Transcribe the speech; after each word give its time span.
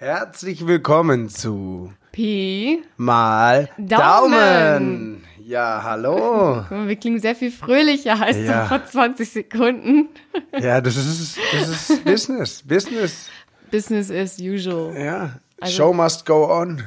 Herzlich 0.00 0.64
willkommen 0.64 1.28
zu 1.28 1.92
Pi. 2.12 2.84
Mal 2.96 3.68
Daumen. 3.78 4.30
Daumen. 4.30 5.24
Ja, 5.44 5.80
hallo. 5.82 6.64
Wir 6.70 6.94
klingen 6.94 7.18
sehr 7.20 7.34
viel 7.34 7.50
fröhlicher 7.50 8.22
als 8.22 8.36
Ja. 8.36 8.66
vor 8.66 8.84
20 8.86 9.28
Sekunden. 9.28 10.08
Ja, 10.56 10.80
das 10.80 10.96
ist, 10.96 11.36
das 11.52 11.68
ist 11.90 12.04
Business. 12.04 12.62
Business. 12.62 13.28
Business 13.72 14.08
as 14.12 14.38
usual. 14.38 14.96
Ja. 14.96 15.40
Also- 15.60 15.74
Show 15.74 15.92
must 15.92 16.24
go 16.26 16.46
on. 16.48 16.84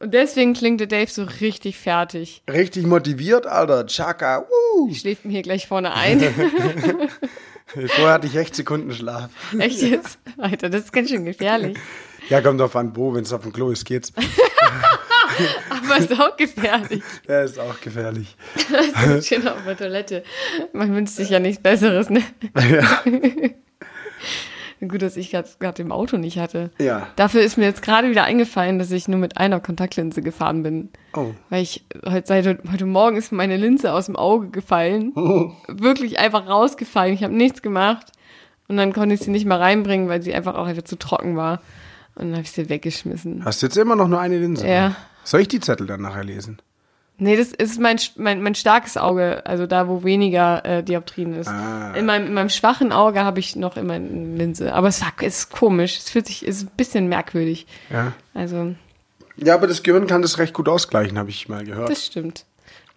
Und 0.00 0.12
deswegen 0.12 0.52
klingt 0.54 0.80
der 0.80 0.88
Dave 0.88 1.08
so 1.08 1.22
richtig 1.40 1.78
fertig. 1.78 2.42
Richtig 2.50 2.84
motiviert, 2.84 3.46
Alter. 3.46 3.86
Chaka. 3.86 4.44
Woo. 4.74 4.92
Schläft 4.92 5.24
mir 5.24 5.30
hier 5.30 5.42
gleich 5.42 5.68
vorne 5.68 5.94
ein. 5.94 6.20
Vorher 7.66 8.14
hatte 8.14 8.26
ich 8.26 8.34
echt 8.34 8.56
Sekunden 8.56 8.92
Schlaf. 8.92 9.30
Echt 9.56 9.82
jetzt? 9.82 10.18
Alter, 10.38 10.68
das 10.68 10.86
ist 10.86 10.92
ganz 10.92 11.10
schön 11.10 11.24
gefährlich. 11.24 11.78
Ja, 12.30 12.40
kommt 12.40 12.60
drauf 12.60 12.76
an, 12.76 12.92
wo. 12.94 13.12
Wenn 13.12 13.24
es 13.24 13.32
auf 13.32 13.42
dem 13.42 13.52
Klo 13.52 13.70
ist, 13.70 13.84
geht's. 13.84 14.12
Aber 15.70 15.96
ist 15.98 16.18
auch 16.18 16.36
gefährlich. 16.36 17.02
Ja, 17.28 17.42
ist 17.42 17.58
auch 17.58 17.80
gefährlich. 17.80 18.36
Schön 19.22 19.46
auf 19.48 19.64
der 19.66 19.76
Toilette. 19.76 20.22
Man 20.72 20.94
wünscht 20.94 21.14
sich 21.14 21.30
ja 21.30 21.40
nichts 21.40 21.60
Besseres, 21.62 22.08
ne? 22.08 22.22
Ja. 22.70 23.02
Gut, 24.86 25.02
dass 25.02 25.16
ich 25.16 25.30
gerade 25.30 25.82
im 25.82 25.92
Auto 25.92 26.16
nicht 26.16 26.38
hatte. 26.38 26.70
ja. 26.78 27.08
Dafür 27.16 27.42
ist 27.42 27.58
mir 27.58 27.64
jetzt 27.64 27.82
gerade 27.82 28.10
wieder 28.10 28.24
eingefallen, 28.24 28.78
dass 28.78 28.90
ich 28.92 29.08
nur 29.08 29.18
mit 29.18 29.36
einer 29.36 29.60
Kontaktlinse 29.60 30.22
gefahren 30.22 30.62
bin. 30.62 30.88
Oh. 31.14 31.32
Weil 31.50 31.62
ich 31.62 31.84
heute, 32.06 32.26
seit 32.26 32.46
heute 32.46 32.86
Morgen 32.86 33.16
ist 33.16 33.32
meine 33.32 33.56
Linse 33.56 33.92
aus 33.92 34.06
dem 34.06 34.16
Auge 34.16 34.48
gefallen. 34.50 35.12
Wirklich 35.68 36.18
einfach 36.18 36.46
rausgefallen. 36.48 37.12
Ich 37.12 37.24
habe 37.24 37.34
nichts 37.34 37.60
gemacht. 37.60 38.12
Und 38.68 38.76
dann 38.76 38.92
konnte 38.92 39.16
ich 39.16 39.20
sie 39.20 39.30
nicht 39.30 39.46
mal 39.46 39.58
reinbringen, 39.58 40.08
weil 40.08 40.22
sie 40.22 40.32
einfach 40.32 40.54
auch 40.54 40.66
einfach 40.66 40.84
zu 40.84 40.96
trocken 40.96 41.36
war. 41.36 41.60
Und 42.20 42.28
dann 42.28 42.32
habe 42.36 42.42
ich 42.42 42.52
sie 42.52 42.68
weggeschmissen. 42.68 43.44
Hast 43.44 43.62
du 43.62 43.66
jetzt 43.66 43.76
immer 43.76 43.96
noch 43.96 44.08
nur 44.08 44.20
eine 44.20 44.38
Linse? 44.38 44.66
Ja. 44.66 44.94
Soll 45.24 45.40
ich 45.40 45.48
die 45.48 45.60
Zettel 45.60 45.86
dann 45.86 46.02
nachher 46.02 46.24
lesen? 46.24 46.60
Nee, 47.22 47.36
das 47.36 47.52
ist 47.52 47.78
mein, 47.78 47.98
mein, 48.16 48.42
mein 48.42 48.54
starkes 48.54 48.96
Auge, 48.96 49.44
also 49.44 49.66
da, 49.66 49.88
wo 49.88 50.04
weniger 50.04 50.64
äh, 50.64 50.82
Dioptrien 50.82 51.34
ist. 51.34 51.48
Ah. 51.48 51.92
In, 51.94 52.06
meinem, 52.06 52.28
in 52.28 52.34
meinem 52.34 52.48
schwachen 52.48 52.92
Auge 52.92 53.24
habe 53.24 53.40
ich 53.40 53.56
noch 53.56 53.76
immer 53.76 53.94
eine 53.94 54.36
Linse. 54.36 54.72
Aber 54.72 54.88
es, 54.88 55.02
war, 55.02 55.12
es 55.20 55.40
ist 55.40 55.50
komisch. 55.50 55.98
Es 55.98 56.08
fühlt 56.08 56.26
sich, 56.26 56.46
es 56.46 56.58
ist 56.58 56.62
ein 56.64 56.76
bisschen 56.78 57.08
merkwürdig. 57.08 57.66
Ja. 57.90 58.14
Also, 58.32 58.74
Ja, 59.36 59.54
aber 59.54 59.66
das 59.66 59.82
Gehirn 59.82 60.06
kann 60.06 60.22
das 60.22 60.38
recht 60.38 60.54
gut 60.54 60.66
ausgleichen, 60.68 61.18
habe 61.18 61.28
ich 61.28 61.46
mal 61.48 61.62
gehört. 61.64 61.90
das 61.90 62.06
stimmt. 62.06 62.46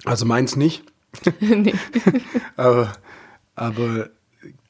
Also 0.06 0.26
meins 0.26 0.56
nicht. 0.56 0.84
nee. 1.40 1.76
Aber, 2.58 2.94
aber 3.56 4.10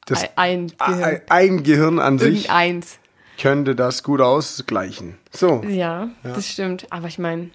das, 0.06 0.28
Ein 0.36 0.72
Gehirn. 0.76 1.20
ein, 1.30 1.62
Gehirn 1.62 1.98
an 1.98 2.18
sich 2.18 2.44
Irgendeins. 2.44 2.98
Könnte 3.40 3.74
das 3.74 4.02
gut 4.02 4.20
ausgleichen. 4.20 5.16
So. 5.32 5.62
Ja, 5.68 6.08
das 6.22 6.46
stimmt. 6.48 6.86
Aber 6.90 7.08
ich 7.08 7.18
meine, 7.18 7.50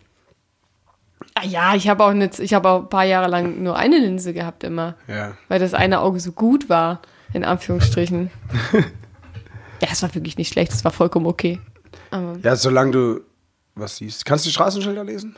ah 1.36 1.46
ja, 1.46 1.76
ich 1.76 1.88
habe 1.90 2.04
auch, 2.04 2.14
nicht, 2.14 2.40
ich 2.40 2.54
habe 2.54 2.70
auch 2.70 2.82
ein 2.84 2.90
paar 2.90 3.06
Jahre 3.06 3.30
lang 3.30 3.64
nur 3.64 3.76
eine 3.78 3.98
Linse 3.98 4.34
gehabt 4.34 4.64
immer, 4.64 4.96
Ja. 5.08 5.34
weil 5.48 5.60
das 5.60 5.74
eine 5.74 6.02
Auge 6.02 6.20
so 6.20 6.32
gut 6.32 6.70
war, 6.70 7.02
in 7.34 7.44
Anführungsstrichen. 7.44 8.30
ja, 9.82 9.88
es 9.92 10.02
war 10.02 10.14
wirklich 10.16 10.38
nicht 10.38 10.52
schlecht, 10.54 10.72
es 10.74 10.84
war 10.84 10.92
vollkommen 10.92 11.26
okay. 11.28 11.60
Aber 12.12 12.38
Ja, 12.44 12.56
solange 12.56 12.92
du 12.92 13.22
was 13.76 13.98
siehst. 13.98 14.26
Kannst 14.26 14.46
du 14.46 14.50
Straßenschilder 14.50 15.04
lesen? 15.04 15.36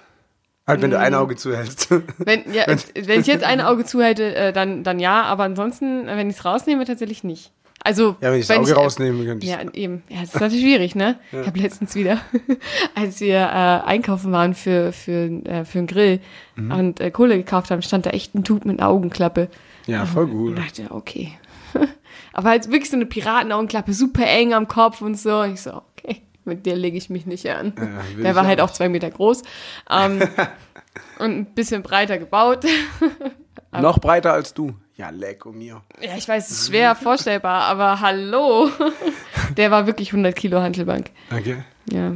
Halt, 0.66 0.81
wenn 0.81 0.92
du 0.92 0.97
Mm. 0.97 1.02
ein 1.02 1.14
Auge 1.16 1.36
zuhältst. 1.36 1.89
wenn, 2.17 2.52
ja, 2.53 2.66
wenn 2.95 3.19
ich 3.22 3.28
jetzt 3.28 3.44
ein 3.44 3.62
Auge 3.62 3.84
zuhälte, 3.86 4.34
äh, 4.36 4.53
dann, 4.53 4.84
dann 4.84 5.00
ja, 5.00 5.23
aber 5.23 5.44
ansonsten, 5.44 6.06
wenn 6.08 6.30
ich 6.30 6.38
es 6.38 6.45
rausnehme, 6.45 6.86
tatsächlich 6.86 7.23
nicht. 7.23 7.52
Also, 7.84 8.16
Ja, 8.22 8.32
wenn 8.32 8.40
ich 8.40 8.48
das 8.48 8.58
Auge 8.58 8.72
äh, 8.72 8.76
rausnehme, 8.76 9.26
könnte 9.26 9.46
ich 9.46 9.52
Ja, 9.52 9.60
eben. 9.74 10.04
Ja, 10.10 10.22
das 10.22 10.36
ist 10.36 10.40
natürlich 10.42 10.62
schwierig, 10.64 10.96
ne? 10.96 11.18
Ich 11.32 11.48
habe 11.48 11.60
letztens 11.60 11.96
wieder, 11.96 12.20
als 12.96 13.20
wir 13.22 13.38
äh, 13.38 13.88
einkaufen 13.88 14.32
waren 14.32 14.54
für, 14.54 14.92
für, 14.92 15.26
äh, 15.46 15.66
für 15.66 15.80
einen 15.80 15.88
Grill 15.88 16.20
Mhm. 16.56 16.72
und 16.72 17.00
äh, 17.00 17.09
Kohle 17.12 17.38
gekauft 17.38 17.72
haben, 17.72 17.82
stand 17.82 18.06
da 18.06 18.09
echt 18.12 18.36
ein 18.36 18.44
Dude 18.44 18.68
mit 18.68 18.80
einer 18.80 18.90
Augenklappe. 18.90 19.47
Ja, 19.88 20.06
voll 20.06 20.25
Und 20.25 20.31
gut. 20.31 20.58
dachte, 20.58 20.88
okay. 20.91 21.31
Aber 22.34 22.50
halt 22.50 22.68
wirklich 22.70 22.90
so 22.90 22.97
eine 22.97 23.06
Piratenaugenklappe, 23.06 23.94
super 23.94 24.25
eng 24.28 24.53
am 24.53 24.68
Kopf 24.68 25.02
und 25.02 25.18
so. 25.18 25.44
Ich 25.44 25.62
so, 25.62 25.72
okay, 25.97 26.22
mit 26.46 26.66
der 26.66 26.75
lege 26.75 26.97
ich 26.97 27.09
mich 27.09 27.25
nicht 27.25 27.50
an. 27.50 27.74
will 27.75 28.24
Der 28.24 28.31
ich 28.31 28.36
war 28.36 28.44
auch 28.44 28.47
halt 28.47 28.62
auch 28.62 28.72
zwei 28.72 28.90
Meter 28.90 29.09
groß 29.09 29.41
ähm, 29.90 30.20
und 31.20 31.31
ein 31.31 31.46
bisschen 31.56 31.81
breiter 31.84 32.18
gebaut. 32.18 32.66
Noch 33.72 34.00
breiter 34.00 34.34
als 34.34 34.53
du. 34.53 34.74
Ja, 34.97 35.09
leck 35.09 35.46
um 35.46 35.57
mir. 35.57 35.81
Ja, 36.02 36.16
ich 36.18 36.28
weiß, 36.28 36.50
es 36.50 36.59
ist 36.59 36.68
schwer 36.68 36.96
vorstellbar, 36.96 37.63
aber 37.63 38.02
hallo. 38.02 38.69
Der 39.57 39.72
war 39.72 39.88
wirklich 39.88 40.09
100 40.09 40.35
Kilo 40.35 40.62
Hantelbank. 40.62 41.12
Okay. 41.31 41.63
Ja. 41.90 42.16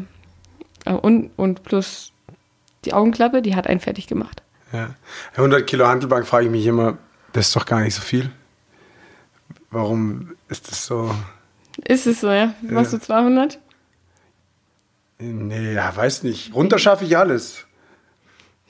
Und, 0.85 1.31
und 1.35 1.63
plus 1.63 2.11
die 2.83 2.93
Augenklappe, 2.93 3.41
die 3.41 3.55
hat 3.55 3.67
einen 3.67 3.79
fertig 3.79 4.07
gemacht. 4.07 4.43
Ja. 4.71 4.95
100 5.35 5.65
Kilo 5.65 5.87
Handelbank 5.87 6.27
frage 6.27 6.45
ich 6.45 6.51
mich 6.51 6.65
immer, 6.65 6.97
das 7.33 7.47
ist 7.47 7.55
doch 7.55 7.65
gar 7.65 7.81
nicht 7.81 7.95
so 7.95 8.01
viel. 8.01 8.31
Warum 9.71 10.35
ist 10.47 10.69
das 10.69 10.85
so? 10.85 11.13
Ist 11.83 12.07
es 12.07 12.21
so, 12.21 12.31
ja? 12.31 12.53
Machst 12.61 12.93
du 12.93 12.99
200? 12.99 13.59
Nee, 15.17 15.73
ja, 15.73 15.95
weiß 15.95 16.23
nicht. 16.23 16.53
Runter 16.53 16.77
schaffe 16.77 17.05
ich 17.05 17.17
alles. 17.17 17.65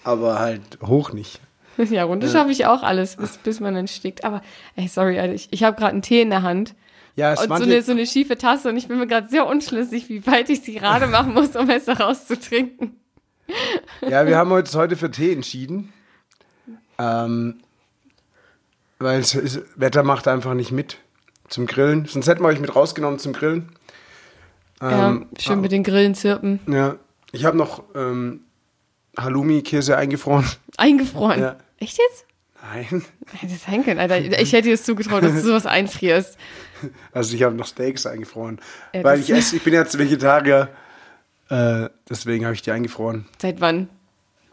Aber 0.03 0.39
halt 0.39 0.79
hoch 0.81 1.11
nicht. 1.11 1.41
Ja, 1.89 2.03
runter 2.05 2.27
schaffe 2.27 2.51
ich 2.51 2.65
auch 2.65 2.83
alles, 2.83 3.15
bis, 3.17 3.37
bis 3.37 3.59
man 3.59 3.73
dann 3.75 3.87
stickt. 3.87 4.23
Aber, 4.23 4.41
ey, 4.75 4.87
sorry, 4.87 5.19
Alter, 5.19 5.33
ich, 5.33 5.47
ich 5.51 5.63
habe 5.63 5.75
gerade 5.77 5.91
einen 5.91 6.01
Tee 6.01 6.21
in 6.21 6.29
der 6.29 6.41
Hand 6.41 6.75
Ja, 7.15 7.33
es 7.33 7.41
und 7.41 7.49
so 7.57 7.63
eine, 7.63 7.81
so 7.81 7.91
eine 7.91 8.05
schiefe 8.05 8.37
Tasse 8.37 8.69
und 8.69 8.77
ich 8.77 8.87
bin 8.87 8.97
mir 8.99 9.07
gerade 9.07 9.27
sehr 9.29 9.45
unschlüssig, 9.45 10.09
wie 10.09 10.25
weit 10.25 10.49
ich 10.49 10.61
sie 10.61 10.75
gerade 10.75 11.07
machen 11.07 11.33
muss, 11.33 11.55
um 11.55 11.69
es 11.69 11.85
daraus 11.85 12.27
zu 12.27 12.39
trinken. 12.39 12.95
Ja, 14.01 14.25
wir 14.25 14.37
haben 14.37 14.51
uns 14.51 14.73
heute 14.73 14.95
für 14.95 15.11
Tee 15.11 15.31
entschieden. 15.31 15.93
Ähm, 16.97 17.59
weil 18.97 19.19
es 19.19 19.35
ist, 19.35 19.61
Wetter 19.75 20.01
macht 20.03 20.27
einfach 20.27 20.55
nicht 20.55 20.71
mit 20.71 20.97
zum 21.47 21.67
Grillen. 21.67 22.05
Sonst 22.05 22.27
hätten 22.27 22.41
wir 22.41 22.47
euch 22.47 22.59
mit 22.59 22.75
rausgenommen 22.75 23.19
zum 23.19 23.33
Grillen. 23.33 23.71
ja, 24.81 25.09
Ähm, 25.09 25.27
schön 25.37 25.61
mit 25.61 25.71
den 25.71 25.83
Grillen 25.83 26.15
zirpen. 26.15 26.59
Ja, 26.67 26.95
ich 27.31 27.45
habe 27.45 27.55
noch 27.57 27.83
ähm, 27.93 28.41
Halloumi-Käse 29.17 29.95
eingefroren. 29.97 30.45
Eingefroren. 30.77 31.39
Ja. 31.41 31.55
Echt 31.79 31.97
jetzt? 31.97 32.25
Nein. 32.61 33.03
Hätte 33.31 33.53
das 33.53 33.63
sein 33.63 33.83
können, 33.83 33.99
Alter. 33.99 34.19
Ich 34.19 34.53
hätte 34.53 34.63
dir 34.63 34.73
das 34.73 34.83
zugetraut, 34.83 35.23
dass 35.23 35.33
du 35.33 35.41
sowas 35.41 35.65
einfrierst. 35.65 36.37
Also 37.11 37.35
ich 37.35 37.43
habe 37.43 37.55
noch 37.55 37.67
Steaks 37.67 38.05
eingefroren. 38.05 38.59
Ja, 38.93 39.03
weil 39.03 39.19
ich 39.19 39.29
esse, 39.31 39.57
ich 39.57 39.63
bin 39.63 39.73
jetzt 39.73 39.97
Vegetarier. 39.97 40.69
Äh, 41.49 41.89
deswegen 42.09 42.45
habe 42.45 42.55
ich 42.55 42.61
die 42.61 42.71
eingefroren. 42.71 43.25
Seit 43.39 43.61
wann? 43.61 43.89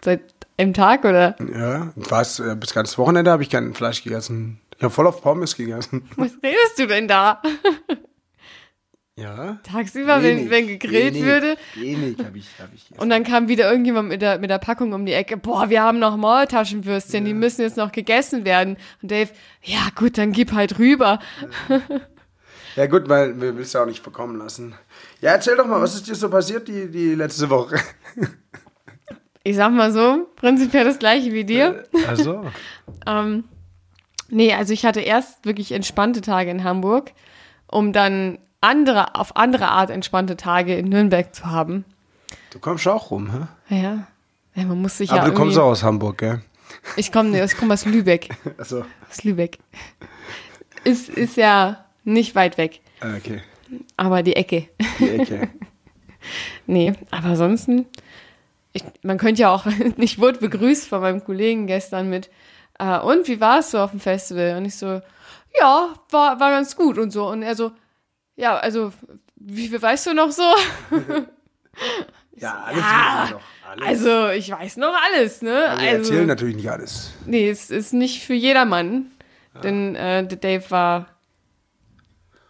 Seit 0.04 0.20
einem 0.58 0.74
Tag 0.74 1.04
oder? 1.04 1.36
Ja, 1.54 1.92
was? 1.96 2.38
Äh, 2.38 2.54
bis 2.56 2.74
ganz 2.74 2.98
Wochenende 2.98 3.30
habe 3.30 3.42
ich 3.42 3.50
kein 3.50 3.72
Fleisch 3.72 4.02
gegessen. 4.02 4.60
Ich 4.76 4.82
habe 4.82 4.92
voll 4.92 5.06
auf 5.06 5.22
Pommes 5.22 5.56
gegessen. 5.56 6.08
Was 6.16 6.32
redest 6.42 6.78
du 6.78 6.86
denn 6.86 7.08
da? 7.08 7.40
Ja. 9.16 9.58
Tagsüber, 9.62 10.22
wenn, 10.22 10.48
wenn 10.48 10.66
gegrillt 10.66 11.14
wenig, 11.14 11.24
würde. 11.26 11.56
Wenig 11.74 12.18
habe 12.18 12.38
ich, 12.38 12.48
hab 12.58 12.72
ich. 12.74 12.86
Und 12.98 13.10
dann 13.10 13.24
kam 13.24 13.48
wieder 13.48 13.70
irgendjemand 13.70 14.08
mit 14.08 14.22
der, 14.22 14.38
mit 14.38 14.48
der 14.48 14.58
Packung 14.58 14.94
um 14.94 15.04
die 15.04 15.12
Ecke. 15.12 15.36
Boah, 15.36 15.68
wir 15.68 15.82
haben 15.82 15.98
noch 15.98 16.16
Maultaschenwürstchen, 16.16 17.24
die 17.24 17.34
müssen 17.34 17.60
jetzt 17.60 17.76
noch 17.76 17.92
gegessen 17.92 18.44
werden. 18.46 18.78
Und 19.02 19.10
Dave, 19.10 19.30
ja 19.62 19.88
gut, 19.94 20.16
dann 20.16 20.32
gib 20.32 20.52
halt 20.52 20.78
rüber. 20.78 21.18
Ja 22.74 22.86
gut, 22.86 23.08
weil 23.08 23.38
wir 23.38 23.56
willst 23.56 23.74
ja 23.74 23.82
auch 23.82 23.86
nicht 23.86 24.02
verkommen 24.02 24.38
lassen. 24.38 24.74
Ja, 25.20 25.32
erzähl 25.32 25.56
doch 25.56 25.66
mal, 25.66 25.80
was 25.80 25.94
ist 25.94 26.08
dir 26.08 26.14
so 26.14 26.30
passiert 26.30 26.68
die, 26.68 26.90
die 26.90 27.14
letzte 27.14 27.50
Woche? 27.50 27.76
Ich 29.44 29.56
sag 29.56 29.72
mal 29.72 29.90
so, 29.90 30.28
prinzipiell 30.36 30.84
das 30.84 31.00
gleiche 31.00 31.32
wie 31.32 31.44
dir. 31.44 31.82
Also. 32.06 32.44
Ähm, 33.04 33.44
nee, 34.28 34.52
also 34.54 34.72
ich 34.72 34.84
hatte 34.84 35.00
erst 35.00 35.44
wirklich 35.44 35.72
entspannte 35.72 36.20
Tage 36.20 36.50
in 36.52 36.62
Hamburg, 36.62 37.10
um 37.66 37.92
dann 37.92 38.38
andere, 38.62 39.14
auf 39.14 39.36
andere 39.36 39.68
Art 39.68 39.90
entspannte 39.90 40.36
Tage 40.36 40.76
in 40.76 40.88
Nürnberg 40.88 41.34
zu 41.34 41.46
haben. 41.46 41.84
Du 42.50 42.58
kommst 42.58 42.86
auch 42.88 43.10
rum, 43.10 43.48
hä? 43.68 43.82
Ja. 43.82 44.06
ja 44.54 44.64
man 44.64 44.80
muss 44.80 44.98
sich 44.98 45.10
Aber 45.10 45.22
ja 45.22 45.28
du 45.28 45.34
kommst 45.34 45.58
auch 45.58 45.66
aus 45.70 45.82
Hamburg, 45.82 46.18
gell? 46.18 46.42
Ich 46.96 47.12
komme 47.12 47.42
ich 47.44 47.56
komm 47.56 47.70
aus 47.70 47.84
Lübeck. 47.84 48.28
Also. 48.58 48.84
Aus 49.10 49.24
Lübeck. 49.24 49.58
Ist, 50.84 51.08
ist 51.08 51.36
ja 51.36 51.84
nicht 52.04 52.34
weit 52.34 52.58
weg, 52.58 52.80
ah, 53.00 53.14
Okay. 53.16 53.40
aber 53.96 54.22
die 54.22 54.34
Ecke. 54.36 54.68
Die 54.98 55.10
Ecke. 55.10 55.48
Nee, 56.66 56.92
aber 57.10 57.30
ansonsten, 57.30 57.86
ich, 58.72 58.84
man 59.02 59.18
könnte 59.18 59.42
ja 59.42 59.52
auch, 59.52 59.66
ich 59.96 60.20
wurde 60.20 60.38
begrüßt 60.38 60.88
von 60.88 61.00
meinem 61.00 61.24
Kollegen 61.24 61.66
gestern 61.66 62.08
mit, 62.08 62.30
äh, 62.78 63.00
und 63.00 63.26
wie 63.26 63.40
war 63.40 63.58
es 63.58 63.72
so 63.72 63.78
auf 63.80 63.90
dem 63.90 63.98
Festival? 63.98 64.56
Und 64.56 64.64
ich 64.64 64.76
so, 64.76 65.00
ja, 65.58 65.88
war, 66.10 66.38
war 66.38 66.50
ganz 66.50 66.76
gut 66.76 66.98
und 66.98 67.10
so. 67.10 67.28
Und 67.28 67.42
er 67.42 67.56
so, 67.56 67.72
ja, 68.36 68.56
also, 68.56 68.92
wie 69.36 69.68
viel 69.68 69.80
weißt 69.80 70.06
du 70.06 70.14
noch 70.14 70.30
so? 70.30 70.42
ja, 72.36 72.62
alles 72.64 72.80
ja, 72.80 73.28
doch. 73.32 73.40
Alles. 73.70 73.86
Also, 73.88 74.28
ich 74.30 74.50
weiß 74.50 74.76
noch 74.76 74.94
alles, 74.94 75.42
ne? 75.42 75.50
Wir 75.50 75.68
also, 75.70 75.86
erzählen 76.12 76.26
natürlich 76.26 76.56
nicht 76.56 76.70
alles. 76.70 77.12
nee, 77.26 77.48
es 77.48 77.70
ist 77.70 77.92
nicht 77.92 78.24
für 78.24 78.34
jedermann, 78.34 79.06
denn 79.62 79.94
äh, 79.94 80.26
Dave 80.26 80.70
war 80.70 81.06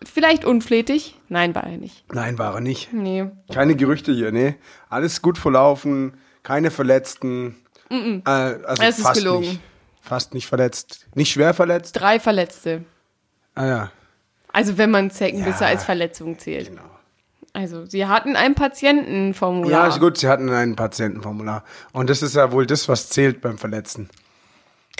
vielleicht 0.04 0.44
unflätig. 0.44 1.18
Nein, 1.28 1.54
war 1.54 1.64
er 1.64 1.76
nicht. 1.78 2.04
Nein, 2.12 2.38
war 2.38 2.54
er 2.54 2.60
nicht. 2.60 2.92
Nee. 2.92 3.26
Keine 3.52 3.76
Gerüchte 3.76 4.12
hier, 4.12 4.32
nee. 4.32 4.56
Alles 4.88 5.22
gut 5.22 5.38
verlaufen, 5.38 6.16
keine 6.42 6.70
Verletzten. 6.70 7.56
Äh, 7.90 8.20
also 8.24 8.82
Es 8.82 8.98
ist 8.98 9.04
fast 9.06 9.20
gelogen. 9.20 9.48
nicht. 9.48 9.60
Fast 10.00 10.34
nicht 10.34 10.46
verletzt. 10.48 11.06
Nicht 11.14 11.30
schwer 11.32 11.54
verletzt? 11.54 12.00
Drei 12.00 12.18
Verletzte. 12.18 12.84
Ah 13.54 13.66
ja, 13.66 13.92
Also 14.52 14.78
wenn 14.78 14.90
man 14.90 15.10
Zeckenbisse 15.10 15.64
Ja. 15.64 15.70
als 15.70 15.84
Verletzung 15.84 16.38
zählt. 16.38 16.68
genau. 16.68 16.82
Also 17.54 17.84
sie 17.84 18.06
hatten 18.06 18.34
ein 18.34 18.54
Patientenformular. 18.54 19.90
Ja, 19.90 19.96
gut, 19.98 20.16
sie 20.18 20.28
hatten 20.28 20.48
ein 20.50 20.74
Patientenformular. 20.74 21.64
Und 21.92 22.08
das 22.08 22.22
ist 22.22 22.34
ja 22.34 22.50
wohl 22.50 22.66
das, 22.66 22.88
was 22.88 23.10
zählt 23.10 23.42
beim 23.42 23.58
Verletzen. 23.58 24.08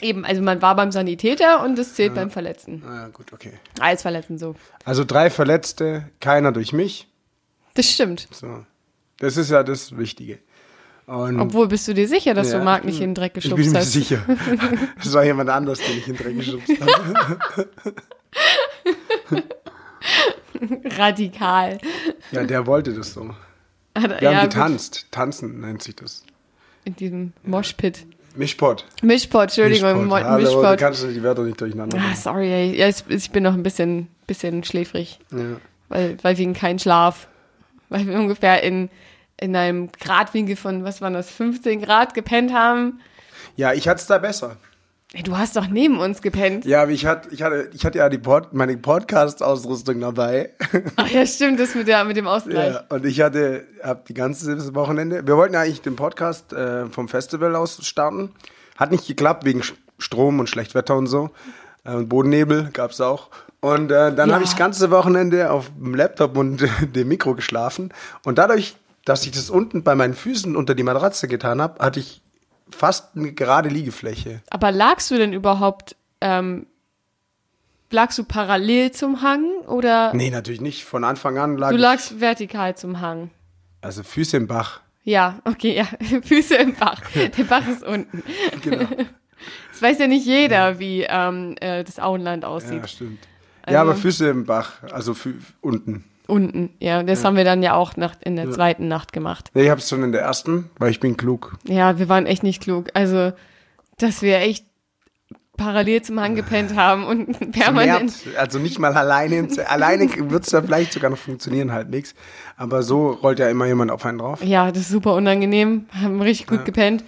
Eben, 0.03 0.25
also 0.27 0.43
man 0.43 0.61
war 0.61 0.75
beim 0.77 0.91
Sanitäter 0.93 1.65
und 1.65 1.79
das 1.79 1.95
zählt 1.95 2.15
beim 2.15 2.31
Verletzten. 2.31 2.83
Ah, 2.87 2.95
ja, 3.03 3.09
gut, 3.09 3.33
okay. 3.33 3.53
Als 3.81 4.03
Verletzten 4.03 4.37
so. 4.37 4.55
Also 4.85 5.05
drei 5.05 5.31
Verletzte, 5.31 6.11
keiner 6.21 6.53
durch 6.53 6.73
mich. 6.75 7.09
Das 7.75 7.87
stimmt. 7.89 8.29
So. 8.33 8.67
Das 9.19 9.37
ist 9.39 9.51
ja 9.51 9.63
das 9.63 9.97
Wichtige. 9.97 10.39
Und 11.07 11.41
Obwohl, 11.41 11.69
bist 11.69 11.87
du 11.89 11.95
dir 11.95 12.07
sicher, 12.09 12.35
dass 12.35 12.53
Ja, 12.53 12.59
du 12.59 12.65
Marc 12.65 12.85
nicht 12.85 13.01
in 13.01 13.11
den 13.11 13.15
Dreck 13.15 13.33
ich 13.37 13.45
geschubst 13.45 13.65
bin 13.65 13.73
mir 13.73 13.79
hast? 13.79 13.93
sicher. 13.93 14.23
Das 15.03 15.13
war 15.15 15.25
jemand 15.25 15.49
anders, 15.51 15.79
den 15.79 15.99
ich 15.99 16.07
in 16.09 16.17
den 16.17 16.23
Dreck 16.25 16.37
geschubst 16.37 16.69
habe. 16.81 17.69
Radikal. 20.99 21.79
Ja, 22.31 22.45
der 22.45 22.67
wollte 22.67 22.93
das 22.95 23.13
so. 23.15 23.35
Hat- 23.97 24.21
Wir 24.21 24.29
haben 24.29 24.35
ja, 24.37 24.43
getanzt. 24.45 25.07
Tanzen 25.11 25.61
nennt 25.61 25.83
sich 25.83 25.97
das. 25.97 26.21
Gut, 26.23 26.33
in 26.85 26.97
diesem 26.97 27.33
Moshpit. 27.45 28.07
Mischpot. 28.35 28.87
Mischpot, 29.03 29.43
Entschuldigung, 29.43 30.05
Mischpot. 30.07 30.25
Hallo, 30.25 30.45
du 30.45 30.57
Mischpot. 30.61 30.79
kannst 30.79 31.03
die 31.03 31.23
Wörter 31.23 31.43
nicht 31.43 31.61
durcheinander 31.61 31.99
Ah, 31.99 32.01
bringen. 32.01 32.17
sorry, 32.17 32.51
ey. 32.51 32.77
Ja, 32.79 32.89
ich, 32.89 33.05
ich 33.09 33.31
bin 33.31 33.43
noch 33.43 33.53
ein 33.53 33.63
bisschen, 33.63 34.09
bisschen 34.27 34.65
schläfrig, 34.65 35.19
Ja. 35.31 35.57
weil, 35.91 36.17
weil 36.23 36.39
wegen 36.39 36.55
kein 36.55 36.79
Schlaf. 36.79 37.29
Weil 37.91 38.07
wir 38.07 38.15
ungefähr 38.19 38.63
in, 38.63 38.89
in 39.39 39.55
einem 39.55 39.93
Gradwinkel 39.93 40.57
von, 40.57 40.83
was 40.83 41.03
waren 41.03 41.13
das, 41.13 41.31
15 41.31 41.83
Grad 41.83 42.15
gepennt 42.15 42.55
haben. 42.55 43.01
ja, 43.57 43.75
ich 43.75 43.87
hatte 43.87 44.01
es 44.01 44.07
da 44.07 44.17
besser. 44.17 44.57
Du 45.25 45.37
hast 45.37 45.57
doch 45.57 45.67
neben 45.69 45.99
uns 45.99 46.23
gepennt. 46.23 46.65
Ja, 46.65 46.83
aber 46.83 46.91
ich 46.93 47.05
hatte, 47.05 47.29
ich 47.35 47.43
hatte, 47.43 47.69
ich 47.75 47.85
hatte 47.85 47.99
ja 47.99 48.09
die 48.09 48.17
Pod, 48.17 48.55
meine 48.55 48.77
Podcast-Ausrüstung 48.79 50.01
dabei. 50.01 50.51
Ach 50.97 51.07
ja, 51.09 51.27
stimmt, 51.27 51.61
das 51.61 51.75
mit, 51.75 51.87
der, 51.87 52.03
mit 52.05 52.17
dem 52.17 52.27
Ausgleich. 52.27 52.73
Ja, 52.75 52.85
und 52.89 53.05
ich 53.05 53.21
hatte, 53.21 53.65
hab 53.83 54.07
die 54.07 54.15
ganze 54.15 54.75
Wochenende, 54.75 55.27
wir 55.27 55.37
wollten 55.37 55.53
ja 55.53 55.61
eigentlich 55.61 55.83
den 55.83 55.97
Podcast 55.97 56.55
äh, 56.55 56.87
vom 56.87 57.09
Festival 57.09 57.55
aus 57.57 57.85
starten. 57.87 58.31
Hat 58.79 58.91
nicht 58.91 59.07
geklappt 59.07 59.45
wegen 59.45 59.61
Strom 59.99 60.41
und 60.41 60.49
Schlechtwetter 60.49 60.97
und 60.97 61.09
so. 61.09 61.29
Äh, 61.85 61.93
und 61.95 62.09
Bodennebel 62.09 62.71
gab's 62.73 63.03
auch. 63.03 63.29
Und 63.61 63.91
äh, 63.93 64.15
dann 64.15 64.31
Ja. 64.31 64.35
habe 64.37 64.45
ich 64.45 64.51
das 64.51 64.59
ganze 64.59 64.91
Wochenende 64.91 65.51
auf 65.51 65.71
dem 65.79 65.95
Laptop 65.95 66.39
und 66.39 66.67
dem 66.97 67.09
Mikro 67.09 67.35
geschlafen. 67.35 67.93
Und 68.25 68.39
dadurch, 68.39 68.77
dass 69.05 69.27
ich 69.27 69.33
das 69.33 69.51
unten 69.51 69.83
bei 69.83 69.95
meinen 69.95 70.15
Füßen 70.15 70.57
unter 70.57 70.75
die 70.75 70.85
Matratze 70.85 71.29
getan 71.29 71.61
habe, 71.61 71.85
hatte 71.85 72.01
ich 72.01 72.23
fast 72.75 73.17
eine 73.17 73.33
gerade 73.33 73.69
Liegefläche. 73.69 74.43
Aber 74.51 74.73
lagst 74.73 75.11
du 75.11 75.17
denn 75.17 75.33
überhaupt, 75.33 75.97
ähm, 76.21 76.67
lagst 77.91 78.19
du 78.19 78.25
parallel 78.25 78.91
zum 78.93 79.23
Hang 79.23 79.45
oder 79.67 80.13
Nee, 80.15 80.31
natürlich 80.31 80.61
nicht. 80.61 80.85
Von 80.85 81.05
Anfang 81.05 81.39
an 81.39 81.57
lag 81.59 81.71
du 81.71 81.77
lagst 81.77 82.21
vertikal 82.21 82.77
zum 82.77 83.01
Hang? 83.01 83.31
also 83.81 84.03
Füße 84.03 84.37
im 84.37 84.47
Bach. 84.47 84.81
Ja, 85.05 85.41
okay, 85.45 85.75
ja. 85.77 85.85
Füße 86.23 86.55
im 86.55 86.75
Bach. 86.75 87.01
Der 87.37 87.45
Bach 87.45 87.67
ist 87.67 87.83
unten. 87.83 88.23
Genau. 88.63 88.87
Das 89.73 89.83
weiß 89.83 89.99
ja 89.99 90.07
nicht 90.07 90.25
jeder, 90.25 90.79
wie 90.79 91.05
ähm, 91.09 91.57
äh, 91.61 91.83
das 91.83 91.99
Auenland 91.99 92.45
aussieht. 92.45 92.81
Ja, 92.83 92.87
stimmt. 92.87 93.19
Ja, 93.69 93.81
aber 93.81 93.91
Also- 93.91 94.03
Füße 94.03 94.29
im 94.29 94.47
Bach, 94.47 94.83
also 94.85 95.17
unten. 95.61 96.05
Unten, 96.33 96.71
ja. 96.81 97.03
Das 97.03 97.25
haben 97.25 97.37
wir 97.37 97.45
dann 97.45 97.63
ja 97.63 97.75
auch 97.75 97.95
nach, 97.99 98.15
in 98.25 98.37
der 98.37 98.51
zweiten 98.51 98.89
Nacht 98.89 99.13
gemacht. 99.13 99.51
Nee, 99.53 99.65
ich 99.65 99.71
hab's 99.71 99.91
schon 99.91 100.03
in 100.03 100.13
der 100.13 100.23
ersten, 100.23 100.71
weil 100.79 100.91
ich 100.91 100.99
bin 100.99 101.19
klug. 101.19 101.59
Ja, 101.69 101.99
wir 101.99 102.09
waren 102.09 102.25
echt 102.25 102.43
nicht 102.43 102.63
klug. 102.63 102.89
Also, 102.95 103.33
dass 103.99 104.23
wir 104.23 104.39
echt 104.39 104.65
parallel 105.59 106.01
zum 106.01 106.19
Hang 106.19 106.35
gepennt 106.35 106.75
haben 106.77 107.05
und 107.05 107.53
permanent. 107.53 108.25
Merkt, 108.25 108.39
also 108.39 108.59
nicht 108.59 108.79
mal 108.79 108.95
alleine. 108.95 109.47
alleine 109.69 110.09
wird's 110.31 110.49
da 110.49 110.63
vielleicht 110.63 110.95
sogar 110.95 111.11
noch 111.11 111.19
funktionieren, 111.19 111.71
halt 111.71 111.91
nichts. 111.91 112.15
Aber 112.57 112.83
so 112.83 113.11
rollt 113.11 113.39
ja 113.39 113.51
immer 113.51 113.67
jemand 113.67 113.91
auf 113.91 114.07
einen 114.07 114.17
drauf. 114.17 114.43
Ja, 114.43 114.73
das 114.73 114.85
ist 114.85 114.89
super 114.89 115.15
unangenehm. 115.15 115.85
Haben 115.93 116.23
richtig 116.23 116.47
gut 116.47 116.65
gepennt. 116.65 117.05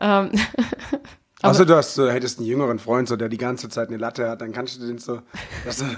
Ähm, 0.00 0.30
Außer 1.42 1.66
du 1.66 1.76
hast, 1.76 1.94
so, 1.94 2.08
hättest 2.10 2.38
einen 2.38 2.48
jüngeren 2.48 2.78
Freund, 2.78 3.08
so, 3.08 3.16
der 3.16 3.28
die 3.28 3.36
ganze 3.36 3.68
Zeit 3.68 3.88
eine 3.88 3.98
Latte 3.98 4.28
hat, 4.28 4.40
dann 4.40 4.52
kannst 4.52 4.80
du 4.80 4.86
den 4.86 4.98
so, 4.98 5.20
dass 5.66 5.82
er, 5.82 5.90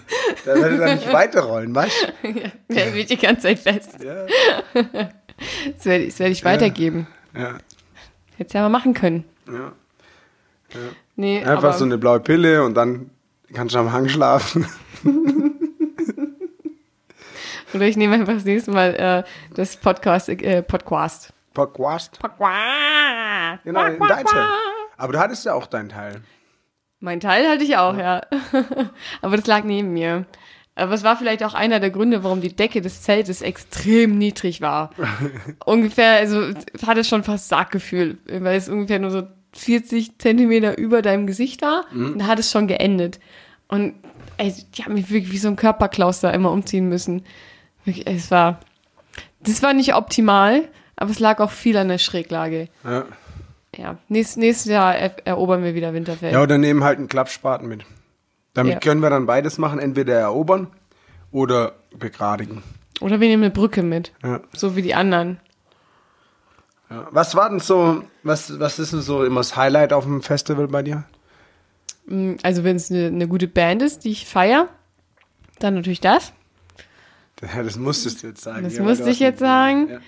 der 0.45 0.57
würde 0.57 0.79
dann 0.79 0.97
nicht 0.97 1.13
weiterrollen, 1.13 1.73
weißt 1.75 2.13
der 2.69 2.85
hält 2.85 3.09
die 3.11 3.17
ganze 3.17 3.43
Zeit 3.43 3.61
fest. 3.61 3.99
du? 4.01 4.07
Ja. 4.07 4.27
Das 5.77 5.85
werde 5.87 6.05
ich, 6.05 6.19
werd 6.19 6.31
ich 6.33 6.45
weitergeben. 6.45 7.07
ja. 7.35 7.59
Hättest 8.37 8.55
ja 8.55 8.63
mal 8.63 8.69
machen 8.69 8.95
können. 8.95 9.25
ja. 9.47 9.73
Nee, 11.17 11.43
Einfach 11.45 11.75
so 11.75 11.85
eine 11.85 11.99
blaue 11.99 12.21
Pille 12.21 12.63
und 12.63 12.75
dann 12.75 13.11
kannst 13.53 13.75
du 13.75 13.79
am 13.81 13.93
Hang 13.93 14.09
schlafen. 14.09 14.67
Oder 17.75 17.87
ich 17.87 17.97
nehme 17.97 18.15
einfach 18.15 18.35
das 18.35 18.45
nächste 18.45 18.71
Mal 18.71 18.95
äh, 18.95 19.23
das 19.55 19.77
Podcast, 19.77 20.29
äh, 20.29 20.63
Podcast. 20.63 21.33
Podcast. 21.55 22.19
Podcast. 22.19 23.65
Genau, 23.65 23.85
in 23.87 23.99
dein. 23.99 24.27
Aber 24.99 25.15
du 25.15 25.19
hattest 25.19 25.47
ja 25.47 25.55
auch 25.55 25.67
deinen 25.67 25.89
Teil. 25.89 26.21
Mein 27.01 27.21
Teil 27.21 27.49
hatte 27.49 27.65
ich 27.65 27.77
auch, 27.77 27.97
ja. 27.97 28.23
Aber 29.23 29.37
das 29.37 29.47
lag 29.47 29.65
neben 29.65 29.93
mir. 29.93 30.27
Aber 30.75 30.95
es 30.95 31.05
war 31.05 31.17
vielleicht 31.17 31.43
auch 31.45 31.55
einer 31.55 31.81
der 31.81 31.91
Gründe, 31.91 32.23
warum 32.23 32.41
die 32.41 32.55
Decke 32.55 32.81
des 32.81 33.03
Zeltes 33.03 33.41
extrem 33.41 34.19
niedrig 34.19 34.61
war. 34.61 34.91
ungefähr, 35.65 36.19
also 36.19 36.53
hat 36.87 36.99
es 36.99 37.09
schon 37.09 37.25
fast 37.25 37.49
Sarggefühl, 37.49 38.19
weil 38.27 38.57
es 38.57 38.69
ungefähr 38.69 38.99
nur 38.99 39.11
so 39.11 39.23
40 39.55 40.19
Zentimeter 40.19 40.77
über 40.77 41.01
deinem 41.01 41.27
Gesicht 41.27 41.63
war. 41.63 41.85
Und 41.93 42.19
da 42.19 42.27
hat 42.27 42.39
es 42.39 42.51
schon 42.51 42.69
geendet. 42.69 43.19
Und 43.69 43.95
ey, 44.37 44.55
die 44.77 44.85
haben 44.85 44.95
mich 44.95 45.11
wirklich 45.11 45.33
wie 45.33 45.39
so 45.39 45.49
ein 45.49 45.57
Körperklaus 45.57 46.21
da 46.21 46.31
immer 46.31 46.53
umziehen 46.53 46.89
müssen. 46.89 47.25
Wirklich, 47.85 48.07
es 48.07 48.31
war, 48.31 48.61
das 49.41 49.63
war 49.63 49.73
nicht 49.73 49.95
optimal, 49.95 50.69
aber 50.97 51.11
es 51.11 51.19
lag 51.19 51.41
auch 51.41 51.51
viel 51.51 51.77
an 51.77 51.89
der 51.89 51.99
Schräglage. 51.99 52.69
Ja. 52.85 53.05
Ja, 53.79 53.97
nächstes, 54.09 54.37
nächstes 54.39 54.67
Jahr 54.73 54.95
er, 54.97 55.15
erobern 55.27 55.63
wir 55.63 55.75
wieder 55.75 55.95
Winterfell. 55.95 56.33
Ja, 56.33 56.43
oder 56.43 56.59
nehmen 56.59 56.83
halt 56.83 56.99
einen 56.99 57.09
Klappspaten 57.09 57.69
mit. 57.69 57.85
Damit 58.55 58.73
Ja. 58.75 58.79
können 58.81 59.01
wir 59.03 59.09
dann 59.09 59.27
beides 59.27 59.57
machen, 59.57 59.79
entweder 59.79 60.15
erobern 60.19 60.67
oder 61.31 61.75
begradigen. 61.97 62.63
Oder 63.01 63.21
wir 63.21 63.29
nehmen 63.29 63.45
eine 63.45 63.53
Brücke 63.53 63.85
mit. 63.85 64.13
Ja. 64.25 64.41
So 64.53 64.75
wie 64.75 64.83
die 64.83 64.95
anderen. 64.97 65.39
Ja. 66.91 67.07
Was 67.13 67.37
war 67.37 67.49
denn 67.51 67.61
so, 67.61 68.03
was, 68.25 68.59
was 68.59 68.81
ist 68.81 68.93
denn 68.93 69.01
so 69.03 69.23
immer 69.25 69.41
das 69.41 69.55
Highlight 69.57 69.93
auf 69.93 70.05
dem 70.05 70.23
Festival 70.23 70.67
bei 70.67 70.83
dir? 70.83 71.05
Mm, 72.07 72.33
Also 72.43 72.65
wenn 72.65 72.75
es 72.77 72.91
eine, 72.91 73.07
eine 73.07 73.29
gute 73.29 73.47
Band 73.47 73.83
ist, 73.83 74.05
die 74.05 74.11
ich 74.11 74.27
feiere, 74.27 74.69
dann 75.61 75.75
natürlich 75.75 76.01
das. 76.01 76.33
Ja, 77.55 77.63
das 77.63 77.77
musstest 77.77 78.25
du 78.25 78.29
jetzt 78.29 78.43
sagen. 78.43 78.65
Das 78.65 78.81
musste 78.81 79.09
ich 79.11 79.21
jetzt 79.21 79.39
sagen. 79.39 80.01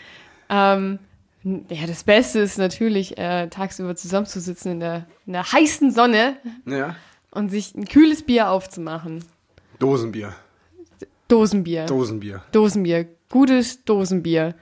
Ähm, 0.49 0.99
ja, 1.43 1.87
das 1.87 2.05
Beste 2.05 2.41
ist 2.41 2.59
natürlich, 2.59 3.17
äh, 3.19 3.49
tagsüber 3.49 3.97
zusammenzusitzen 3.97 4.73
in 4.73 4.81
der, 4.81 5.07
in 5.27 5.33
der 5.33 5.51
heißen 5.53 5.91
Sonne 5.91 6.37
ja. 6.67 6.97
und 7.31 7.51
sich 7.51 7.75
ein 7.75 7.87
kühles 7.87 8.23
Bier 8.25 8.51
aufzumachen. 8.51 9.25
Dosenbier. 9.79 10.35
Dosenbier. 11.29 11.87
Dosenbier. 11.87 12.43
Dosenbier. 12.53 13.07
Gutes 13.31 13.85
Dosenbier. 13.85 14.55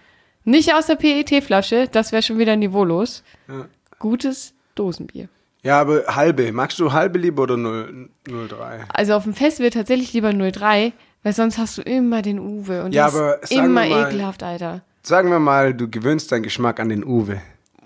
Nicht 0.44 0.72
aus 0.74 0.86
der 0.86 0.96
PET-Flasche, 0.96 1.88
das 1.90 2.12
wäre 2.12 2.22
schon 2.22 2.38
wieder 2.38 2.56
niveaulos. 2.56 3.22
Ja. 3.48 3.66
Gutes 3.98 4.54
Dosenbier. 4.74 5.28
Ja, 5.62 5.80
aber 5.80 6.04
halbe. 6.14 6.52
Magst 6.52 6.78
du 6.78 6.92
halbe 6.92 7.18
lieber 7.18 7.42
oder 7.42 7.56
0, 7.56 8.08
03? 8.24 8.84
Also 8.94 9.14
auf 9.14 9.24
dem 9.24 9.34
Festival 9.34 9.70
tatsächlich 9.70 10.12
lieber 10.12 10.32
03, 10.32 10.92
weil 11.22 11.32
sonst 11.32 11.58
hast 11.58 11.78
du 11.78 11.82
immer 11.82 12.22
den 12.22 12.38
Uwe 12.38 12.84
und 12.84 12.94
Ja, 12.94 13.06
das 13.06 13.16
aber 13.16 13.42
ist 13.42 13.52
immer 13.52 13.68
mal- 13.68 14.08
ekelhaft, 14.08 14.42
Alter. 14.42 14.82
Sagen 15.02 15.30
wir 15.30 15.38
mal, 15.38 15.74
du 15.74 15.88
gewöhnst 15.88 16.32
deinen 16.32 16.42
Geschmack 16.42 16.80
an 16.80 16.88
den 16.88 17.04
Uwe. 17.04 17.40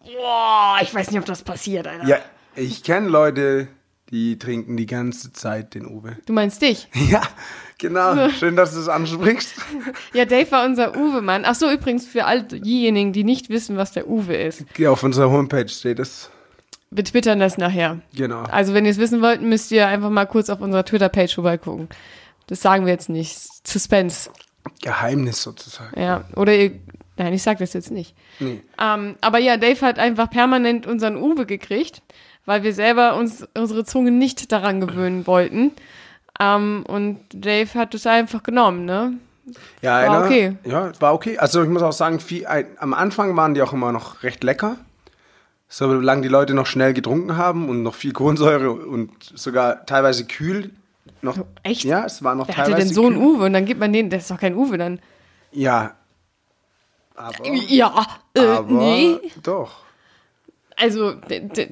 Boah, 0.04 0.78
ich 0.82 0.94
weiß 0.94 1.10
nicht, 1.10 1.20
ob 1.20 1.26
das 1.26 1.42
passiert, 1.42 1.86
Alter. 1.86 2.06
Ja, 2.06 2.18
ich 2.54 2.82
kenne 2.82 3.08
Leute, 3.08 3.68
die 4.10 4.38
trinken 4.38 4.76
die 4.76 4.86
ganze 4.86 5.32
Zeit 5.32 5.74
den 5.74 5.86
Uwe. 5.86 6.16
Du 6.26 6.32
meinst 6.32 6.62
dich? 6.62 6.88
Ja, 7.10 7.22
genau. 7.78 8.28
Schön, 8.30 8.56
dass 8.56 8.74
du 8.74 8.80
es 8.80 8.88
ansprichst. 8.88 9.54
Ja, 10.12 10.24
Dave 10.26 10.50
war 10.52 10.64
unser 10.64 10.96
Uwe-Mann. 10.96 11.44
Ach 11.46 11.54
so, 11.54 11.70
übrigens 11.70 12.06
für 12.06 12.26
all 12.26 12.42
diejenigen, 12.42 13.12
die 13.12 13.24
nicht 13.24 13.48
wissen, 13.48 13.76
was 13.76 13.92
der 13.92 14.08
Uwe 14.08 14.36
ist. 14.36 14.64
Ja, 14.76 14.90
auf 14.90 15.02
unserer 15.02 15.30
Homepage 15.30 15.68
steht 15.68 15.98
es. 15.98 16.30
Wir 16.90 17.04
twittern 17.04 17.40
das 17.40 17.56
nachher. 17.56 18.00
Genau. 18.14 18.42
Also, 18.42 18.74
wenn 18.74 18.84
ihr 18.84 18.90
es 18.90 18.98
wissen 18.98 19.22
wollt, 19.22 19.40
müsst 19.40 19.72
ihr 19.72 19.88
einfach 19.88 20.10
mal 20.10 20.26
kurz 20.26 20.50
auf 20.50 20.60
unserer 20.60 20.84
Twitter-Page 20.84 21.34
vorbeigucken. 21.34 21.88
Das 22.48 22.60
sagen 22.60 22.84
wir 22.84 22.92
jetzt 22.92 23.08
nicht. 23.08 23.34
Suspense. 23.66 24.28
Geheimnis 24.82 25.42
sozusagen. 25.42 25.98
Ja. 25.98 26.24
Oder 26.36 26.54
ihr. 26.54 26.72
Nein, 27.22 27.34
ich 27.34 27.42
sag 27.44 27.58
das 27.58 27.72
jetzt 27.72 27.92
nicht. 27.92 28.16
Nee. 28.40 28.62
Ähm, 28.80 29.14
aber 29.20 29.38
ja, 29.38 29.56
Dave 29.56 29.80
hat 29.82 30.00
einfach 30.00 30.28
permanent 30.28 30.88
unseren 30.88 31.16
Uwe 31.16 31.46
gekriegt, 31.46 32.02
weil 32.46 32.64
wir 32.64 32.74
selber 32.74 33.14
uns 33.14 33.46
unsere 33.56 33.84
Zunge 33.84 34.10
nicht 34.10 34.50
daran 34.50 34.80
gewöhnen 34.80 35.24
wollten. 35.28 35.70
Ähm, 36.40 36.84
und 36.88 37.20
Dave 37.32 37.72
hat 37.74 37.94
es 37.94 38.06
einfach 38.08 38.42
genommen, 38.42 38.86
ne? 38.86 39.12
Ja, 39.82 40.06
War 40.06 40.16
einer, 40.16 40.24
okay. 40.24 40.56
Ja, 40.64 40.92
war 41.00 41.14
okay. 41.14 41.38
Also 41.38 41.62
ich 41.62 41.68
muss 41.68 41.82
auch 41.82 41.92
sagen, 41.92 42.18
viel, 42.18 42.44
ein, 42.46 42.66
am 42.78 42.92
Anfang 42.92 43.36
waren 43.36 43.54
die 43.54 43.62
auch 43.62 43.72
immer 43.72 43.92
noch 43.92 44.24
recht 44.24 44.42
lecker. 44.42 44.76
Solange 45.68 46.22
die 46.22 46.28
Leute 46.28 46.54
noch 46.54 46.66
schnell 46.66 46.92
getrunken 46.92 47.36
haben 47.36 47.68
und 47.68 47.84
noch 47.84 47.94
viel 47.94 48.12
Kohlensäure 48.12 48.72
und 48.72 49.10
sogar 49.22 49.86
teilweise 49.86 50.24
kühl. 50.24 50.70
Noch, 51.22 51.38
Echt? 51.62 51.84
Ja, 51.84 52.04
es 52.04 52.22
war 52.24 52.34
noch 52.34 52.48
Wer 52.48 52.56
hatte 52.56 52.70
teilweise 52.72 52.88
denn 52.88 52.94
so 52.94 53.06
einen 53.06 53.16
kühl. 53.16 53.24
Uwe? 53.26 53.44
Und 53.46 53.52
dann 53.52 53.64
gibt 53.64 53.78
man 53.78 53.92
den, 53.92 54.10
das 54.10 54.22
ist 54.22 54.30
doch 54.30 54.40
kein 54.40 54.56
Uwe 54.56 54.76
dann. 54.76 54.98
Ja. 55.52 55.94
Aber, 57.14 57.46
Ja, 57.46 58.06
äh, 58.34 58.40
aber 58.40 58.72
nee. 58.72 59.18
doch. 59.42 59.72
Also, 60.76 61.14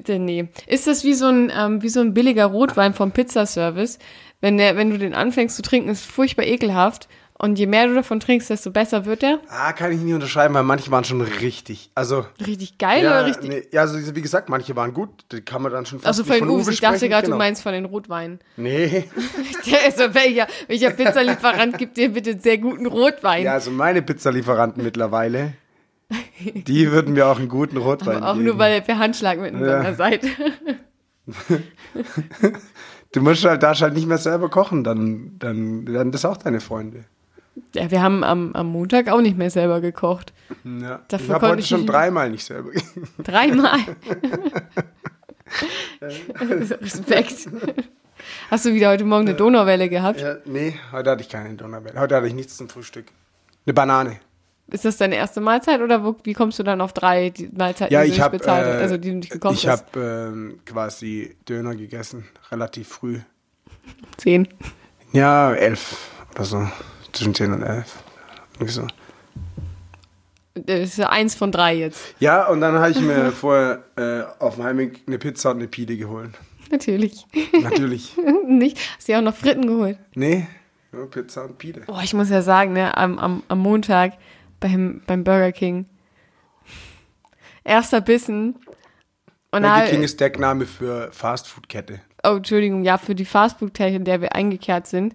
nee. 0.08 0.48
Ist 0.66 0.86
das 0.86 1.04
wie 1.04 1.14
so 1.14 1.26
ein, 1.26 1.50
ähm, 1.54 1.82
wie 1.82 1.88
so 1.88 2.00
ein 2.00 2.14
billiger 2.14 2.46
Rotwein 2.46 2.94
vom 2.94 3.12
Pizzaservice? 3.12 3.98
Wenn 4.40 4.56
der, 4.56 4.76
wenn 4.76 4.90
du 4.90 4.98
den 4.98 5.14
anfängst 5.14 5.56
zu 5.56 5.62
trinken, 5.62 5.88
ist 5.90 6.04
furchtbar 6.04 6.44
ekelhaft. 6.44 7.08
Und 7.42 7.58
je 7.58 7.66
mehr 7.66 7.86
du 7.86 7.94
davon 7.94 8.20
trinkst, 8.20 8.50
desto 8.50 8.70
besser 8.70 9.06
wird 9.06 9.22
der. 9.22 9.38
Ah, 9.48 9.72
kann 9.72 9.90
ich 9.92 9.98
nicht 10.00 10.12
unterschreiben, 10.12 10.52
weil 10.52 10.62
manche 10.62 10.90
waren 10.90 11.04
schon 11.04 11.22
richtig. 11.22 11.90
Also, 11.94 12.26
Richtig 12.46 12.76
geil 12.76 13.02
ja, 13.02 13.12
oder 13.12 13.24
richtig? 13.24 13.48
nee, 13.48 13.62
ja, 13.72 13.80
also 13.80 14.14
wie 14.14 14.20
gesagt, 14.20 14.50
manche 14.50 14.76
waren 14.76 14.92
gut. 14.92 15.08
Die 15.32 15.40
kann 15.40 15.62
man 15.62 15.72
dann 15.72 15.86
schon 15.86 16.00
fast 16.00 16.06
Also 16.08 16.24
von 16.24 16.34
den 16.38 16.48
Uwe, 16.50 16.64
Uwe 16.64 16.72
ich 16.72 16.80
dachte 16.82 17.08
gerade, 17.08 17.24
genau. 17.24 17.36
du 17.36 17.38
meinst 17.38 17.62
von 17.62 17.72
den 17.72 17.86
Rotweinen. 17.86 18.40
Nee. 18.58 19.04
Der 19.66 19.88
ist 19.88 19.96
so, 19.96 20.12
welcher, 20.14 20.48
welcher 20.66 20.90
Pizzalieferant 20.90 21.78
gibt 21.78 21.96
dir 21.96 22.10
bitte 22.12 22.38
sehr 22.38 22.58
guten 22.58 22.84
Rotwein? 22.84 23.44
Ja, 23.44 23.54
also 23.54 23.70
meine 23.70 24.02
Pizzalieferanten 24.02 24.84
mittlerweile, 24.84 25.54
die 26.66 26.90
würden 26.92 27.14
mir 27.14 27.26
auch 27.26 27.38
einen 27.38 27.48
guten 27.48 27.78
Rotwein 27.78 28.18
Aber 28.18 28.32
auch 28.32 28.34
geben. 28.34 28.44
nur, 28.44 28.58
weil 28.58 28.74
ihr 28.74 28.80
per 28.82 28.98
Handschlag 28.98 29.40
miteinander 29.40 29.82
Ja. 29.82 29.94
seid. 29.94 30.26
Du 33.12 33.20
musst 33.22 33.44
halt, 33.44 33.62
darfst 33.64 33.82
halt 33.82 33.94
nicht 33.94 34.06
mehr 34.06 34.18
selber 34.18 34.48
kochen, 34.48 34.84
dann, 34.84 35.34
dann 35.40 35.84
werden 35.88 36.12
das 36.12 36.24
auch 36.24 36.36
deine 36.36 36.60
Freunde. 36.60 37.06
Ja, 37.74 37.90
wir 37.90 38.02
haben 38.02 38.24
am, 38.24 38.52
am 38.54 38.66
Montag 38.68 39.08
auch 39.08 39.20
nicht 39.20 39.36
mehr 39.38 39.50
selber 39.50 39.80
gekocht. 39.80 40.32
Ja. 40.64 41.00
Dafür 41.08 41.26
ich 41.26 41.32
habe 41.32 41.48
heute 41.48 41.60
ich 41.60 41.68
schon 41.68 41.86
dreimal 41.86 42.30
nicht 42.30 42.44
selber 42.44 42.70
Dreimal. 43.22 43.78
Respekt. 46.00 47.48
Hast 48.50 48.64
du 48.64 48.74
wieder 48.74 48.90
heute 48.90 49.04
Morgen 49.04 49.26
eine 49.28 49.36
Donauwelle 49.36 49.88
gehabt? 49.88 50.20
ja, 50.20 50.36
Nee, 50.44 50.74
heute 50.92 51.10
hatte 51.10 51.22
ich 51.22 51.28
keine 51.28 51.54
Donnerwelle. 51.54 51.98
Heute 51.98 52.16
hatte 52.16 52.26
ich 52.26 52.34
nichts 52.34 52.56
zum 52.56 52.68
Frühstück. 52.68 53.06
Eine 53.66 53.74
Banane. 53.74 54.16
Ist 54.68 54.84
das 54.84 54.98
deine 54.98 55.16
erste 55.16 55.40
Mahlzeit 55.40 55.80
oder 55.80 56.04
wo, 56.04 56.14
wie 56.22 56.32
kommst 56.32 56.58
du 56.58 56.62
dann 56.62 56.80
auf 56.80 56.92
drei 56.92 57.32
Mahlzeiten, 57.52 57.92
Ja, 57.92 58.02
die 58.02 58.08
ich 58.08 58.12
nicht 58.14 58.22
habe 58.22 58.38
bezahlt 58.38 58.66
äh, 58.66 58.82
also 58.82 58.96
die 58.98 59.10
du 59.10 59.16
nicht 59.16 59.30
gekocht 59.32 59.54
ich 59.54 59.66
hast? 59.66 59.86
habe 59.96 60.30
ähm, 60.32 60.60
quasi 60.64 61.36
Döner 61.48 61.74
gegessen, 61.74 62.28
relativ 62.52 62.88
früh. 62.88 63.18
Zehn. 64.16 64.46
Ja, 65.12 65.52
elf 65.54 65.96
oder 66.34 66.44
so. 66.44 66.68
Zwischen 67.12 67.34
zehn 67.34 67.52
und 67.52 67.62
elf. 67.62 68.02
Irgendwie 68.54 68.72
so. 68.72 68.86
Das 70.54 70.80
ist 70.80 70.98
ja 70.98 71.08
eins 71.08 71.34
von 71.34 71.52
drei 71.52 71.74
jetzt. 71.76 72.14
Ja, 72.18 72.46
und 72.48 72.60
dann 72.60 72.78
habe 72.78 72.90
ich 72.90 73.00
mir 73.00 73.32
vorher 73.32 73.84
äh, 73.96 74.22
auf 74.42 74.56
dem 74.56 74.64
Heimweg 74.64 75.02
eine 75.06 75.18
Pizza 75.18 75.50
und 75.50 75.58
eine 75.58 75.68
Pide 75.68 75.96
geholt. 75.96 76.30
Natürlich. 76.70 77.26
Natürlich. 77.62 78.16
nicht. 78.46 78.78
Hast 78.96 79.08
du 79.08 79.12
dir 79.12 79.18
auch 79.18 79.22
noch 79.22 79.34
Fritten 79.34 79.66
geholt? 79.66 79.98
Nee, 80.14 80.46
nur 80.92 81.10
Pizza 81.10 81.44
und 81.44 81.58
Pide. 81.58 81.82
Boah, 81.86 82.02
ich 82.02 82.14
muss 82.14 82.30
ja 82.30 82.42
sagen, 82.42 82.72
ne, 82.72 82.96
am, 82.96 83.18
am, 83.18 83.42
am 83.48 83.58
Montag 83.58 84.14
beim, 84.60 85.02
beim 85.06 85.24
Burger 85.24 85.52
King. 85.52 85.86
Erster 87.64 88.00
Bissen. 88.00 88.56
Und 89.52 89.62
Burger 89.62 89.86
King 89.86 90.02
ist 90.02 90.20
Deckname 90.20 90.66
für 90.66 91.10
Fastfood-Kette. 91.12 92.00
oh, 92.24 92.36
Entschuldigung, 92.36 92.84
ja, 92.84 92.98
für 92.98 93.14
die 93.14 93.24
Fastfood-Kette, 93.24 93.96
in 93.96 94.04
der 94.04 94.20
wir 94.20 94.34
eingekehrt 94.34 94.86
sind. 94.86 95.14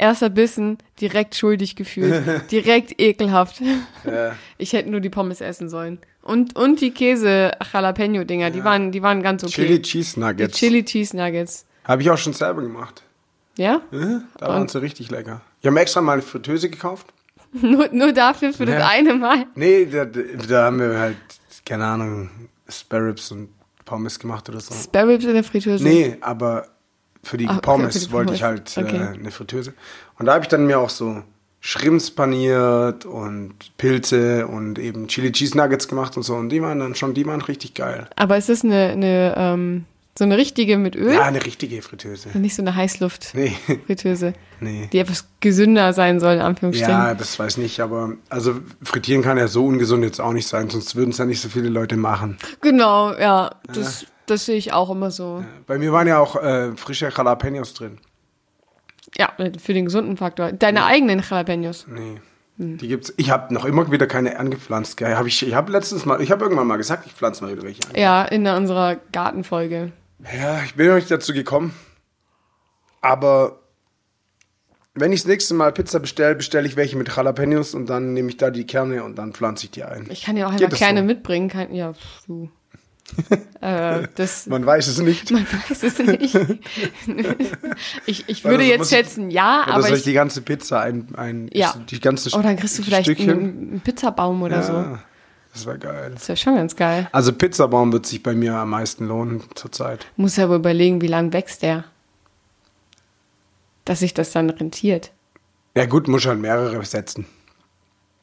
Erster 0.00 0.30
Bissen, 0.30 0.78
direkt 0.98 1.34
schuldig 1.34 1.76
gefühlt. 1.76 2.24
direkt 2.50 2.98
ekelhaft. 3.00 3.60
Ja. 4.04 4.34
Ich 4.58 4.72
hätte 4.72 4.90
nur 4.90 5.00
die 5.00 5.10
Pommes 5.10 5.40
essen 5.40 5.68
sollen. 5.68 5.98
Und, 6.22 6.56
und 6.56 6.80
die 6.80 6.90
Käse-Jalapeno-Dinger, 6.90 8.50
die, 8.50 8.62
waren, 8.64 8.92
die 8.92 9.02
waren 9.02 9.22
ganz 9.22 9.42
okay. 9.42 9.52
Chili 9.52 9.82
Cheese 9.82 10.14
die 10.14 10.20
Nuggets. 10.20 10.58
Chili 10.58 10.84
Cheese 10.84 11.16
Nuggets. 11.16 11.64
Habe 11.84 12.02
ich 12.02 12.10
auch 12.10 12.18
schon 12.18 12.32
selber 12.34 12.62
gemacht. 12.62 13.02
Ja? 13.56 13.80
Ja, 13.90 14.22
da 14.38 14.48
waren 14.48 14.68
sie 14.68 14.80
richtig 14.80 15.10
lecker. 15.10 15.40
Ich 15.60 15.66
habe 15.66 15.78
extra 15.80 16.00
mal 16.00 16.14
eine 16.14 16.22
Fritteuse 16.22 16.70
gekauft. 16.70 17.06
Nur, 17.52 17.88
nur 17.92 18.12
dafür, 18.12 18.52
für 18.52 18.64
das 18.64 18.78
Ja. 18.78 18.88
eine 18.88 19.14
Mal. 19.14 19.44
Nee, 19.54 19.84
da, 19.86 20.04
da 20.04 20.64
haben 20.66 20.78
wir 20.78 20.98
halt, 20.98 21.16
keine 21.66 21.84
Ahnung, 21.84 22.30
Sparrows 22.68 23.32
und 23.32 23.48
Pommes 23.84 24.18
gemacht 24.18 24.48
oder 24.48 24.60
so. 24.60 24.72
Spare 24.72 25.08
Ribs 25.08 25.24
in 25.24 25.34
der 25.34 25.42
Fritteuse. 25.44 25.82
Nee, 25.82 26.16
aber 26.20 26.68
für 27.22 27.36
die 27.36 27.48
okay, 27.48 27.58
Pommes 27.62 27.98
für 27.98 28.06
die 28.06 28.12
wollte 28.12 28.34
ich 28.34 28.42
halt 28.42 28.76
äh, 28.76 28.80
Okay. 28.80 28.96
eine 29.18 29.30
Fritteuse. 29.30 29.74
Und 30.18 30.26
da 30.26 30.34
habe 30.34 30.44
ich 30.44 30.48
dann 30.48 30.66
mir 30.66 30.78
auch 30.78 30.90
so 30.90 31.22
Shrimps 31.60 32.10
paniert 32.10 33.04
und 33.04 33.54
Pilze 33.76 34.46
und 34.46 34.78
eben 34.78 35.08
Chili 35.08 35.30
Cheese 35.30 35.56
Nuggets 35.56 35.88
gemacht 35.88 36.16
und 36.16 36.22
so. 36.22 36.34
Und 36.34 36.48
die 36.48 36.62
waren 36.62 36.78
dann 36.78 36.94
schon, 36.94 37.12
die 37.14 37.26
waren 37.26 37.42
richtig 37.42 37.74
geil. 37.74 38.08
Aber 38.16 38.36
ist 38.38 38.48
das 38.48 38.64
eine, 38.64 38.90
eine 38.90 39.34
ähm, 39.36 39.84
so 40.18 40.24
eine 40.24 40.36
richtige 40.38 40.76
mit 40.78 40.96
Öl? 40.96 41.12
Ja, 41.14 41.22
eine 41.22 41.44
richtige 41.44 41.80
Fritteuse. 41.82 42.30
Nicht 42.36 42.54
so 42.54 42.62
eine 42.62 42.74
Heißluft-Fritteuse, 42.74 44.32
Nee, 44.60 44.70
nee. 44.80 44.88
die 44.92 44.98
etwas 44.98 45.26
gesünder 45.40 45.92
sein 45.92 46.18
soll, 46.20 46.34
in 46.34 46.40
Anführungsstrichen. 46.40 46.92
Ja, 46.92 47.14
das 47.14 47.38
weiß 47.38 47.56
nicht, 47.58 47.80
aber 47.80 48.14
also 48.28 48.54
frittieren 48.82 49.22
kann 49.22 49.38
ja 49.38 49.48
so 49.48 49.64
ungesund 49.66 50.02
jetzt 50.04 50.20
auch 50.20 50.32
nicht 50.32 50.46
sein, 50.48 50.68
sonst 50.70 50.96
würden 50.96 51.10
es 51.10 51.18
ja 51.18 51.24
nicht 51.26 51.40
so 51.40 51.48
viele 51.48 51.68
Leute 51.68 51.96
machen. 51.96 52.38
Genau, 52.60 53.14
ja. 53.14 53.50
Das, 53.72 54.06
das 54.30 54.46
sehe 54.46 54.56
ich 54.56 54.72
auch 54.72 54.90
immer 54.90 55.10
so. 55.10 55.44
Bei 55.66 55.78
mir 55.78 55.92
waren 55.92 56.06
ja 56.06 56.18
auch 56.18 56.36
äh, 56.36 56.76
frische 56.76 57.10
Jalapenos 57.14 57.74
drin. 57.74 57.98
Ja, 59.16 59.32
für 59.58 59.74
den 59.74 59.86
gesunden 59.86 60.16
Faktor. 60.16 60.52
Deine 60.52 60.84
eigenen 60.84 61.20
Jalapenos. 61.28 61.86
Nee. 61.88 62.20
Hm. 62.58 62.78
Die 62.78 62.88
gibt's. 62.88 63.12
Ich 63.16 63.30
habe 63.30 63.52
noch 63.52 63.64
immer 63.64 63.90
wieder 63.90 64.06
keine 64.06 64.38
angepflanzt. 64.38 64.96
gell. 64.96 65.16
Hab 65.16 65.26
ich 65.26 65.46
ich 65.46 65.54
habe 65.54 65.72
letztens 65.72 66.04
mal, 66.04 66.20
ich 66.20 66.30
habe 66.30 66.44
irgendwann 66.44 66.66
mal 66.66 66.76
gesagt, 66.76 67.06
ich 67.06 67.12
pflanze 67.12 67.42
mal 67.42 67.52
wieder 67.52 67.62
welche 67.62 67.82
an. 67.88 67.96
Ja, 67.96 68.24
in 68.24 68.46
unserer 68.46 68.96
Gartenfolge. 69.12 69.92
Ja, 70.38 70.62
ich 70.62 70.74
bin 70.74 70.86
noch 70.88 70.96
nicht 70.96 71.10
dazu 71.10 71.32
gekommen. 71.32 71.74
Aber 73.00 73.60
wenn 74.94 75.12
ich 75.12 75.22
das 75.22 75.28
nächste 75.28 75.54
Mal 75.54 75.72
Pizza 75.72 76.00
bestelle, 76.00 76.34
bestelle 76.34 76.68
ich 76.68 76.76
welche 76.76 76.96
mit 76.96 77.14
Jalapenos 77.14 77.74
und 77.74 77.86
dann 77.86 78.12
nehme 78.12 78.28
ich 78.28 78.36
da 78.36 78.50
die 78.50 78.66
Kerne 78.66 79.04
und 79.04 79.16
dann 79.16 79.32
pflanze 79.32 79.64
ich 79.64 79.70
die 79.70 79.84
ein. 79.84 80.06
Ich 80.10 80.24
kann 80.24 80.36
ja 80.36 80.46
auch 80.46 80.56
Geht 80.56 80.70
kleine 80.70 81.00
so? 81.00 81.06
mitbringen. 81.06 81.48
Kann, 81.48 81.74
ja, 81.74 81.94
pff, 81.94 82.26
du. 82.26 82.50
äh, 83.60 84.06
das, 84.14 84.46
Man 84.46 84.64
weiß 84.64 84.88
es 84.88 84.98
nicht. 85.00 85.30
man 85.30 85.46
weiß 85.46 85.82
es 85.82 85.98
nicht. 85.98 86.34
ich, 88.06 88.28
ich 88.28 88.44
würde 88.44 88.56
Oder 88.56 88.64
jetzt 88.64 88.90
schätzen, 88.90 89.30
ja, 89.30 89.64
aber 89.66 89.82
soll 89.82 89.96
ich 89.96 90.02
die 90.04 90.12
ganze 90.12 90.42
Pizza 90.42 90.80
ein, 90.80 91.08
ein 91.16 91.50
Ja. 91.52 91.74
die 91.90 92.00
ganze 92.00 92.30
Oh, 92.36 92.42
dann 92.42 92.56
kriegst 92.56 92.78
du 92.78 92.82
vielleicht 92.82 93.06
Stückchen? 93.06 93.30
einen, 93.30 93.80
Pizzabaum 93.80 94.42
oder 94.42 94.62
so. 94.62 94.72
Ja, 94.72 95.02
das 95.52 95.66
wäre 95.66 95.78
geil. 95.78 96.10
Das 96.14 96.28
wäre 96.28 96.36
schon 96.36 96.54
ganz 96.56 96.76
geil. 96.76 97.08
Also 97.12 97.32
Pizzabaum 97.32 97.92
wird 97.92 98.06
sich 98.06 98.22
bei 98.22 98.34
mir 98.34 98.54
am 98.54 98.70
meisten 98.70 99.06
lohnen 99.06 99.42
zurzeit. 99.54 100.06
Muss 100.16 100.36
ja 100.36 100.48
wohl 100.48 100.56
überlegen, 100.56 101.00
wie 101.00 101.08
lang 101.08 101.32
wächst 101.32 101.62
der. 101.62 101.84
Dass 103.84 104.00
sich 104.00 104.14
das 104.14 104.30
dann 104.30 104.50
rentiert. 104.50 105.10
Ja 105.76 105.86
gut, 105.86 106.08
muss 106.08 106.26
halt 106.26 106.40
mehrere 106.40 106.84
setzen. 106.84 107.26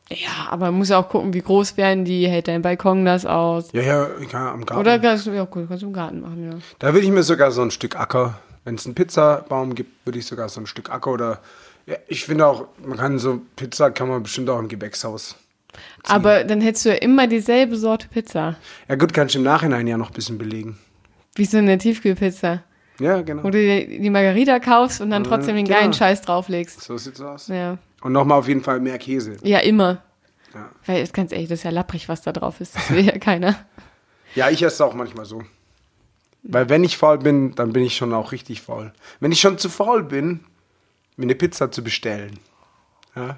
Ja, 0.10 0.48
aber 0.50 0.68
man 0.68 0.76
muss 0.76 0.90
ja 0.90 1.00
auch 1.00 1.10
gucken, 1.10 1.34
wie 1.34 1.42
groß 1.42 1.76
werden 1.76 2.06
die, 2.06 2.28
hält 2.28 2.48
dein 2.48 2.62
Balkon 2.62 3.04
das 3.04 3.26
aus. 3.26 3.70
Ja, 3.74 3.82
ja, 3.82 4.10
kann 4.30 4.48
am 4.48 4.66
Garten. 4.66 4.80
Oder 4.80 5.00
kannst 5.00 5.28
du, 5.28 5.32
ja, 5.32 5.48
cool, 5.54 5.66
kannst 5.68 5.84
du 5.84 5.88
im 5.88 5.94
Garten 5.94 6.22
machen, 6.22 6.50
ja. 6.50 6.58
Da 6.80 6.94
würde 6.94 7.06
ich 7.06 7.12
mir 7.12 7.24
sogar 7.24 7.52
so 7.52 7.62
ein 7.62 7.72
Stück 7.72 8.00
Acker, 8.00 8.40
wenn 8.64 8.76
es 8.76 8.86
einen 8.86 8.96
Pizzabaum 8.96 9.76
gibt, 9.76 10.06
würde 10.06 10.20
ich 10.20 10.26
sogar 10.26 10.48
so 10.48 10.62
ein 10.62 10.66
Stück 10.66 10.90
Acker 10.90 11.12
oder 11.12 11.40
ja, 11.86 11.96
ich 12.08 12.26
finde 12.26 12.46
auch, 12.46 12.68
man 12.86 12.98
kann 12.98 13.18
so 13.18 13.42
Pizza 13.56 13.92
kann 13.92 14.10
man 14.10 14.24
bestimmt 14.24 14.50
auch 14.50 14.60
im 14.60 14.68
Gewächshaus. 14.68 15.36
Aber 16.04 16.44
dann 16.44 16.62
hättest 16.62 16.86
du 16.86 16.90
ja 16.90 16.96
immer 16.96 17.28
dieselbe 17.28 17.78
Sorte 17.78 18.08
Pizza. 18.10 18.56
Ja 18.90 18.96
gut, 18.96 19.14
kannst 19.14 19.36
du 19.36 19.40
im 19.40 19.46
Nachhinein 19.46 19.88
ja 19.88 19.98
noch 19.98 20.10
ein 20.10 20.14
bisschen 20.14 20.38
belegen. 20.38 20.78
Wie 21.36 21.46
so 21.46 21.58
eine 21.58 21.78
Tiefkühlpizza. 21.78 22.64
Ja, 23.00 23.22
genau. 23.22 23.44
Wo 23.44 23.52
du 23.52 23.60
die 23.60 24.00
die 24.00 24.10
Margarita 24.10 24.60
kaufst 24.60 25.02
und 25.02 25.12
dann 25.12 25.24
trotzdem 25.24 25.56
den 25.56 25.66
genau. 25.66 25.80
geilen 25.80 25.94
Scheiß 25.94 26.22
drauflegst. 26.22 26.82
So 26.82 26.98
sieht's 26.98 27.22
aus. 27.22 27.48
Ja. 27.48 27.78
Und 28.08 28.14
nochmal 28.14 28.40
auf 28.40 28.48
jeden 28.48 28.64
Fall 28.64 28.80
mehr 28.80 28.98
Käse. 29.00 29.36
Ja, 29.44 29.60
immer. 29.60 30.02
Ja. 30.54 30.70
Weil, 30.86 31.06
ganz 31.08 31.34
ehrlich, 31.34 31.50
das 31.50 31.60
ist 31.60 31.64
ja 31.64 31.72
lapprig, 31.72 32.08
was 32.08 32.22
da 32.22 32.32
drauf 32.32 32.62
ist. 32.62 32.74
Das 32.74 32.90
will 32.90 33.04
ja 33.04 33.18
keiner. 33.20 33.66
Ja, 34.34 34.50
ich 34.50 34.64
esse 34.64 34.86
auch 34.86 34.94
manchmal 34.94 35.26
so. 35.26 35.44
Weil 36.42 36.70
wenn 36.70 36.86
ich 36.86 36.96
faul 36.96 37.18
bin, 37.18 37.54
dann 37.56 37.74
bin 37.74 37.84
ich 37.84 37.98
schon 37.98 38.14
auch 38.14 38.32
richtig 38.32 38.62
faul. 38.62 38.94
Wenn 39.20 39.34
ich 39.34 39.42
schon 39.42 39.58
zu 39.58 39.68
faul 39.68 40.04
bin, 40.04 40.46
mir 41.18 41.24
eine 41.24 41.36
Pizza 41.36 41.70
zu 41.70 41.84
bestellen, 41.84 42.40
ja, 43.14 43.36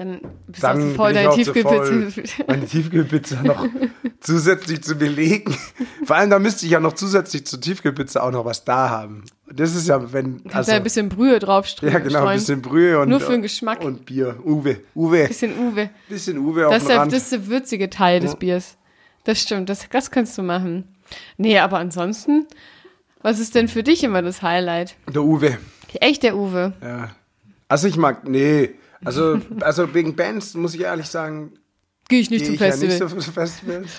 Dann 0.00 0.18
bist 0.46 0.62
dann 0.64 0.80
du 0.80 0.94
voll 0.94 1.12
deine 1.12 1.34
Tiefkühlpizza. 1.34 2.44
meine 2.46 2.64
Tiefkühlpizza 2.64 3.42
noch 3.42 3.66
zusätzlich 4.20 4.82
zu 4.82 4.94
belegen. 4.94 5.54
Vor 6.06 6.16
allem, 6.16 6.30
da 6.30 6.38
müsste 6.38 6.64
ich 6.64 6.72
ja 6.72 6.80
noch 6.80 6.94
zusätzlich 6.94 7.44
zur 7.46 7.60
Tiefkühlpizza 7.60 8.22
auch 8.22 8.30
noch 8.30 8.46
was 8.46 8.64
da 8.64 8.88
haben. 8.88 9.24
Das 9.52 9.74
ist 9.76 9.88
ja, 9.88 10.10
wenn, 10.14 10.42
Kannst 10.44 10.56
also, 10.56 10.70
da 10.70 10.76
ein 10.78 10.82
bisschen 10.84 11.10
Brühe 11.10 11.38
draufstreuen. 11.38 11.92
ja 11.92 11.98
genau, 11.98 12.24
ein 12.24 12.38
bisschen 12.38 12.62
Brühe 12.62 12.98
und 12.98 13.10
Nur 13.10 13.20
für 13.20 13.32
den 13.32 13.42
Geschmack. 13.42 13.82
und 13.84 14.06
Bier. 14.06 14.38
Uwe, 14.42 14.80
Uwe, 14.94 15.28
bisschen 15.28 15.52
Uwe. 15.58 15.90
bisschen 16.08 16.38
Uwe 16.38 16.68
auf 16.68 16.72
Das 16.72 16.84
ist, 16.84 16.90
Rand. 16.90 17.12
das 17.12 17.24
ist 17.24 17.32
der 17.32 17.46
würzige 17.48 17.90
Teil 17.90 18.20
des 18.20 18.36
Biers. 18.36 18.78
Das 19.24 19.38
stimmt, 19.38 19.68
das, 19.68 19.86
das 19.90 20.10
kannst 20.10 20.38
du 20.38 20.42
machen. 20.42 20.84
Nee, 21.36 21.58
aber 21.58 21.76
ansonsten 21.78 22.46
Was 23.22 23.38
ist 23.38 23.54
denn 23.54 23.68
für 23.68 23.82
dich 23.82 24.02
immer 24.02 24.22
das 24.22 24.40
Highlight? 24.40 24.94
Der 25.12 25.22
Uwe. 25.24 25.58
Echt 26.00 26.22
der 26.22 26.36
Uwe. 26.38 26.72
Ja. 26.80 27.10
Also 27.68 27.86
ich 27.86 27.98
mag, 27.98 28.26
nee. 28.26 28.70
Also, 29.04 29.40
also 29.60 29.94
wegen 29.94 30.14
Bands 30.16 30.54
muss 30.54 30.74
ich 30.74 30.82
ehrlich 30.82 31.06
sagen, 31.06 31.52
Gehe 32.08 32.20
ich 32.20 32.30
nicht 32.30 32.40
gehe 32.40 32.48
zum 32.48 32.54
ich 32.54 32.60
ja 32.60 32.66
nicht 32.76 32.98
Festival. 32.98 33.22
für 33.22 33.32
Festivals. 33.32 33.90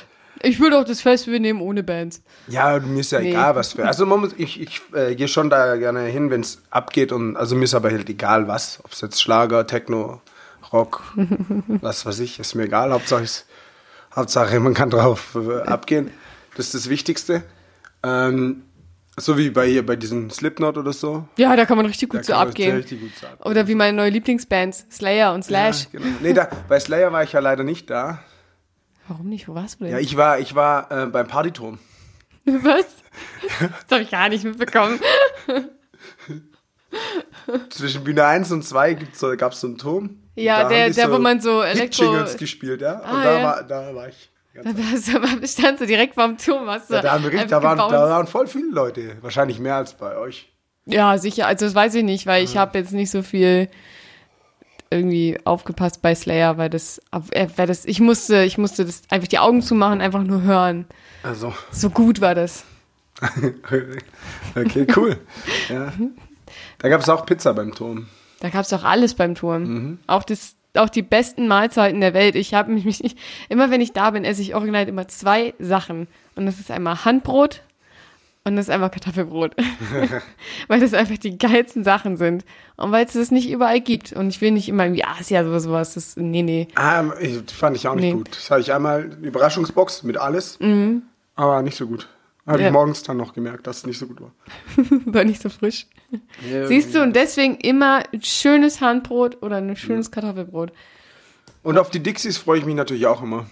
Ich 0.43 0.59
würde 0.59 0.79
auch 0.79 0.83
das 0.83 1.01
Festival 1.01 1.39
nehmen 1.39 1.61
ohne 1.61 1.83
Bands. 1.83 2.21
Ja, 2.47 2.79
mir 2.79 2.99
ist 3.01 3.11
ja 3.11 3.19
Nee. 3.19 3.29
egal, 3.29 3.55
was 3.55 3.73
für. 3.73 3.85
Also 3.85 4.05
ich, 4.37 4.59
ich 4.59 4.81
äh, 4.93 5.15
gehe 5.15 5.27
schon 5.27 5.49
da 5.49 5.75
gerne 5.75 6.01
hin, 6.05 6.29
wenn 6.29 6.41
es 6.41 6.61
abgeht 6.71 7.11
und 7.11 7.35
also 7.37 7.55
mir 7.55 7.65
ist 7.65 7.73
aber 7.75 7.89
halt 7.91 8.09
egal 8.09 8.47
was. 8.47 8.79
Ob 8.83 8.91
es 8.91 9.01
jetzt 9.01 9.21
Schlager, 9.21 9.65
Techno, 9.67 10.21
Rock, 10.73 11.03
was 11.67 12.05
weiß 12.05 12.19
ich, 12.19 12.39
ist 12.39 12.55
mir 12.55 12.63
egal. 12.63 12.91
Hauptsache, 12.91 13.25
Hauptsache 14.15 14.59
man 14.59 14.73
kann 14.73 14.89
drauf 14.89 15.35
äh, 15.35 15.61
abgehen. 15.61 16.11
Das 16.55 16.65
ist 16.67 16.75
das 16.75 16.89
Wichtigste. 16.89 17.43
Ähm, 18.03 18.63
so 19.19 19.37
wie 19.37 19.49
bei 19.49 19.67
hier 19.67 19.85
bei 19.85 19.95
diesem 19.95 20.29
Slipknot 20.29 20.77
oder 20.77 20.93
so. 20.93 21.27
Ja, 21.37 21.55
da 21.55 21.65
kann 21.65 21.77
man 21.77 21.85
richtig 21.85 22.09
gut 22.09 22.23
so 22.25 22.33
abgehen. 22.33 22.77
richtig 22.77 23.01
gut 23.01 23.11
so 23.19 23.27
abgehen. 23.27 23.51
Oder 23.51 23.67
wie 23.67 23.75
meine 23.75 23.95
neue 23.95 24.09
Lieblingsbands, 24.09 24.85
Slayer 24.91 25.33
und 25.33 25.43
Slash. 25.43 25.83
Ja, 25.91 25.99
genau. 25.99 26.17
Nee, 26.21 26.33
da, 26.33 26.47
bei 26.67 26.79
Slayer 26.79 27.11
war 27.11 27.23
ich 27.23 27.33
ja 27.33 27.39
leider 27.39 27.63
nicht 27.63 27.89
da. 27.89 28.23
Warum 29.07 29.27
nicht? 29.29 29.47
Wo 29.47 29.55
warst 29.55 29.79
du 29.79 29.83
denn? 29.83 29.93
Ja, 29.93 29.99
ich 29.99 30.15
war, 30.15 30.39
ich 30.39 30.55
war 30.55 30.89
äh, 30.91 31.05
beim 31.07 31.27
Partyturm. 31.27 31.77
Was? 32.45 32.85
Das 33.59 33.91
habe 33.91 34.03
ich 34.03 34.09
gar 34.11 34.29
nicht 34.29 34.43
mitbekommen. 34.45 34.99
Zwischen 37.69 38.03
Bühne 38.03 38.25
1 38.25 38.51
und 38.51 38.63
2 38.63 38.93
gibt's 38.95 39.19
so, 39.19 39.35
gab 39.37 39.53
es 39.53 39.61
so 39.61 39.67
einen 39.67 39.77
Turm. 39.77 40.17
Ja, 40.35 40.63
Und 40.63 40.69
der- 40.71 40.89
der, 40.89 41.11
wo 41.11 41.19
man 41.19 41.39
so 41.41 41.61
Elektro- 41.61 41.75
Hit-Jingles 42.03 42.37
gespielt, 42.37 42.81
ja. 42.81 42.99
Und 42.99 43.05
Ah, 43.05 43.23
da, 43.23 43.37
ja. 43.37 43.43
war, 43.43 43.63
da 43.63 43.95
war 43.95 44.07
ich. 44.09 44.29
Da 44.53 45.47
standst 45.47 45.81
du 45.81 45.87
direkt 45.87 46.15
vorm 46.15 46.37
Turm. 46.37 46.67
Hast 46.67 46.89
ja, 46.89 47.01
da, 47.01 47.13
haben 47.13 47.23
wir 47.23 47.45
da, 47.45 47.63
waren, 47.63 47.77
da 47.77 48.09
waren 48.09 48.27
voll 48.27 48.47
viele 48.47 48.69
Leute. 48.69 49.15
Wahrscheinlich 49.21 49.59
mehr 49.59 49.75
als 49.75 49.93
bei 49.93 50.17
euch. 50.17 50.51
Ja, 50.85 51.17
sicher. 51.17 51.47
Also 51.47 51.65
das 51.65 51.75
weiß 51.75 51.95
ich 51.95 52.03
nicht, 52.03 52.25
weil 52.25 52.43
ich 52.43 52.57
habe 52.57 52.77
jetzt 52.77 52.91
nicht 52.91 53.11
so 53.11 53.21
viel 53.21 53.69
irgendwie 54.89 55.39
aufgepasst 55.45 56.01
bei 56.01 56.13
Slayer, 56.13 56.57
weil 56.57 56.69
das, 56.69 56.99
äh, 57.31 57.47
weil 57.55 57.67
das, 57.67 57.85
ich 57.85 58.01
musste, 58.01 58.43
ich 58.43 58.57
musste 58.57 58.83
das 58.85 59.03
einfach 59.09 59.29
die 59.29 59.39
Augen 59.39 59.61
zumachen, 59.61 60.01
einfach 60.01 60.23
nur 60.23 60.41
hören. 60.41 60.85
Also, 61.23 61.53
So 61.71 61.89
gut 61.89 62.19
war 62.19 62.35
das. 62.35 62.65
okay, 64.55 64.87
cool. 64.95 65.17
ja. 65.69 65.93
Da 66.79 66.89
gab 66.89 67.01
es 67.01 67.07
auch 67.09 67.25
Pizza 67.25 67.53
beim 67.53 67.73
Turm. 67.73 68.07
Da 68.39 68.49
gab's 68.49 68.69
doch 68.69 68.83
alles 68.83 69.13
beim 69.13 69.35
Turm. 69.35 69.63
Mhm. 69.63 69.99
Auch 70.07 70.23
das, 70.23 70.55
auch 70.77 70.89
die 70.89 71.01
besten 71.01 71.47
Mahlzeiten 71.47 72.01
der 72.01 72.13
Welt. 72.13 72.35
Ich 72.35 72.53
habe 72.53 72.71
mich 72.71 72.85
nicht, 72.85 73.17
immer 73.49 73.69
wenn 73.71 73.81
ich 73.81 73.91
da 73.93 74.11
bin, 74.11 74.23
esse 74.23 74.41
ich 74.41 74.55
original 74.55 74.87
immer 74.87 75.07
zwei 75.07 75.53
Sachen. 75.59 76.07
Und 76.35 76.45
das 76.45 76.59
ist 76.59 76.71
einmal 76.71 77.03
Handbrot 77.05 77.61
und 78.43 78.55
das 78.55 78.65
ist 78.67 78.69
einmal 78.71 78.89
Kartoffelbrot. 78.89 79.55
weil 80.67 80.79
das 80.79 80.93
einfach 80.93 81.17
die 81.17 81.37
geilsten 81.37 81.83
Sachen 81.83 82.17
sind. 82.17 82.45
Und 82.77 82.91
weil 82.91 83.05
es 83.05 83.13
das 83.13 83.31
nicht 83.31 83.49
überall 83.49 83.81
gibt. 83.81 84.13
Und 84.13 84.29
ich 84.29 84.41
will 84.41 84.51
nicht 84.51 84.69
immer 84.69 84.85
irgendwie 84.85 85.03
Asia 85.03 85.41
oder 85.41 85.59
sowas. 85.59 85.93
Das, 85.93 86.15
nee, 86.17 86.41
nee. 86.41 86.67
Ah, 86.75 87.03
fand 87.53 87.75
ich 87.75 87.87
auch 87.87 87.95
nicht 87.95 88.03
Nee. 88.05 88.13
gut. 88.13 88.29
Das 88.31 88.49
hatte 88.49 88.61
ich 88.61 88.73
einmal 88.73 89.11
eine 89.17 89.27
Überraschungsbox 89.27 90.03
mit 90.03 90.17
alles. 90.17 90.57
Aber 91.35 91.61
nicht 91.61 91.75
so 91.77 91.85
gut. 91.87 92.07
Habe 92.51 92.61
Ja. 92.61 92.67
ich 92.67 92.73
morgens 92.73 93.03
dann 93.03 93.17
noch 93.17 93.33
gemerkt, 93.33 93.65
dass 93.67 93.77
es 93.77 93.85
nicht 93.85 93.97
so 93.97 94.07
gut 94.07 94.21
war. 94.21 94.31
War 95.05 95.23
nicht 95.23 95.41
so 95.41 95.49
frisch. 95.49 95.87
Siehst 96.67 96.93
du, 96.93 97.01
und 97.01 97.15
deswegen 97.15 97.55
immer 97.55 98.03
ein 98.11 98.21
schönes 98.23 98.81
Handbrot 98.81 99.41
oder 99.41 99.57
ein 99.57 99.75
schönes 99.75 100.11
Kartoffelbrot. 100.11 100.71
Und 101.63 101.77
auf 101.77 101.89
die 101.89 102.01
Dixies 102.01 102.37
freue 102.37 102.59
ich 102.59 102.65
mich 102.65 102.75
natürlich 102.75 103.05
auch 103.07 103.21
immer. 103.21 103.45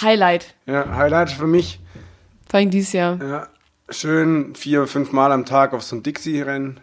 Highlight. 0.00 0.54
Ja, 0.66 0.94
Highlight 0.96 1.30
für 1.30 1.46
mich. 1.46 1.80
Vor 2.48 2.60
allem 2.60 2.70
dieses 2.70 2.92
Jahr. 2.92 3.18
Ja, 3.22 3.48
schön 3.90 4.54
vier, 4.54 4.86
fünf 4.86 5.12
Mal 5.12 5.32
am 5.32 5.44
Tag 5.44 5.72
auf 5.74 5.82
so 5.82 5.96
ein 5.96 6.02
Dixie-Rennen. 6.02 6.78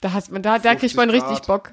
Da, 0.00 0.12
hast 0.12 0.32
man, 0.32 0.42
da, 0.42 0.58
da 0.58 0.74
kriegt 0.74 0.96
man 0.96 1.10
50 1.10 1.30
richtig 1.30 1.46
Grad. 1.46 1.64
Bock. 1.64 1.72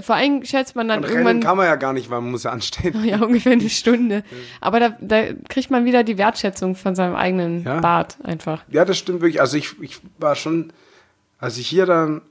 Vor 0.00 0.14
allem 0.14 0.44
schätzt 0.44 0.74
man 0.76 0.88
dann 0.88 0.98
Und 1.00 1.04
Rennen 1.04 1.16
irgendwann 1.18 1.40
kann 1.40 1.56
man 1.56 1.66
ja 1.66 1.76
gar 1.76 1.92
nicht, 1.92 2.08
weil 2.08 2.20
man 2.20 2.30
muss 2.30 2.44
ja 2.44 2.50
anstehen. 2.52 3.04
ja, 3.04 3.20
ungefähr 3.20 3.52
eine 3.52 3.68
Stunde. 3.68 4.22
Aber 4.60 4.80
da, 4.80 4.96
da 5.00 5.24
kriegt 5.48 5.70
man 5.70 5.84
wieder 5.84 6.02
die 6.04 6.16
Wertschätzung 6.18 6.76
von 6.76 6.94
seinem 6.94 7.14
eigenen 7.16 7.64
Ja. 7.64 7.80
Bart 7.80 8.16
einfach. 8.22 8.62
Ja, 8.70 8.84
das 8.84 8.96
stimmt 8.98 9.20
wirklich. 9.20 9.40
Also 9.40 9.56
ich, 9.56 9.74
ich 9.82 10.00
war 10.18 10.34
schon, 10.36 10.72
als 11.38 11.58
ich 11.58 11.66
hier 11.66 11.84
dann 11.86 12.22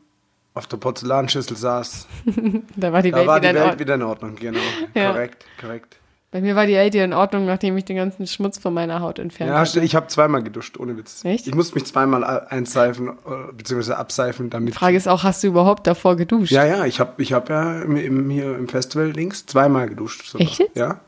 auf 0.54 0.66
der 0.68 0.78
Porzellanschüssel 0.78 1.56
saß, 1.58 2.08
Da 2.76 2.92
war 2.94 3.02
die 3.02 3.12
da 3.12 3.18
Welt 3.18 3.28
war 3.28 3.38
wieder 3.42 3.42
die 3.42 3.48
in 3.50 3.56
Welt 3.56 3.64
Ordnung. 3.66 3.80
wieder 3.80 3.96
in 3.96 4.02
Ordnung. 4.04 4.36
Genau, 4.38 4.60
Ja. 4.96 5.12
korrekt, 5.12 5.46
korrekt. 5.60 5.98
Bei 6.32 6.40
mir 6.40 6.56
war 6.56 6.66
die 6.66 6.76
wieder 6.78 7.04
in 7.04 7.12
Ordnung, 7.12 7.46
nachdem 7.46 7.76
ich 7.76 7.84
den 7.84 7.98
ganzen 7.98 8.26
Schmutz 8.26 8.58
von 8.58 8.74
meiner 8.74 9.02
Haut 9.02 9.20
entfernt 9.20 9.50
Ja, 9.52 9.60
hatte. 9.60 9.72
stimmt, 9.72 9.86
ich 9.86 9.96
habe 9.96 10.08
zweimal 10.08 10.42
geduscht, 10.42 10.78
ohne 10.80 10.96
Witz. 10.98 11.26
Echt? 11.26 11.46
Ich 11.46 11.54
musste 11.54 11.76
mich 11.76 11.86
zweimal 11.86 12.24
einseifen, 12.24 13.10
äh, 13.10 13.52
beziehungsweise 13.52 13.98
abseifen, 13.98 14.50
damit... 14.50 14.74
Die 14.74 14.78
Frage 14.78 14.96
ist 14.96 15.10
auch, 15.10 15.24
hast 15.24 15.44
du 15.44 15.48
überhaupt 15.48 15.86
davor 15.88 16.16
geduscht? 16.16 16.52
ja, 16.54 16.66
ja, 16.66 16.86
ich 16.86 17.02
habe 17.02 17.22
ich 17.22 17.34
hab 17.34 17.50
ja 17.50 17.82
im, 17.82 17.98
im, 17.98 18.30
hier 18.30 18.56
im 18.58 18.70
Festival 18.70 19.08
links 19.12 19.46
zweimal 19.46 19.90
geduscht. 19.90 20.26
sogar. 20.26 20.48
Echt 20.48 20.60
jetzt? 20.60 20.78
Ja, 20.78 21.02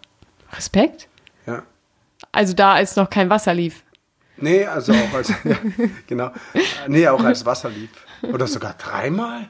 Respekt? 0.52 1.08
ja. 1.46 1.64
Also 2.34 2.54
da, 2.54 2.74
als 2.74 2.98
noch 2.98 3.10
kein 3.10 3.30
Wasser 3.30 3.54
lief. 3.54 3.82
Nee, 4.36 4.66
also 4.66 4.92
auch 4.92 5.14
als, 5.14 5.30
ja, 5.46 5.56
genau. 6.08 6.28
Äh, 6.54 6.60
Nee, 6.88 7.08
auch 7.08 7.24
als 7.24 7.46
Wasser 7.46 7.70
lief. 7.70 7.92
Oder 8.24 8.48
sogar 8.48 8.74
dreimal? 8.78 9.48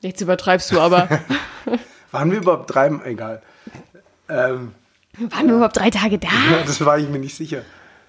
Jetzt 0.00 0.20
übertreibst 0.20 0.72
du 0.72 0.80
aber. 0.80 1.08
Waren 2.10 2.30
wir 2.32 2.38
überhaupt 2.38 2.74
dreimal? 2.74 3.06
Egal. 3.06 3.42
Ähm, 4.28 4.72
Waren 5.18 5.46
wir 5.48 5.54
überhaupt 5.54 5.76
drei 5.76 5.90
Tage 5.90 6.18
da? 6.18 6.28
ja, 6.28 6.62
das 6.66 6.84
war 6.84 6.98
ich 6.98 7.08
mir 7.08 7.18
nicht 7.18 7.34
sicher. 7.36 7.62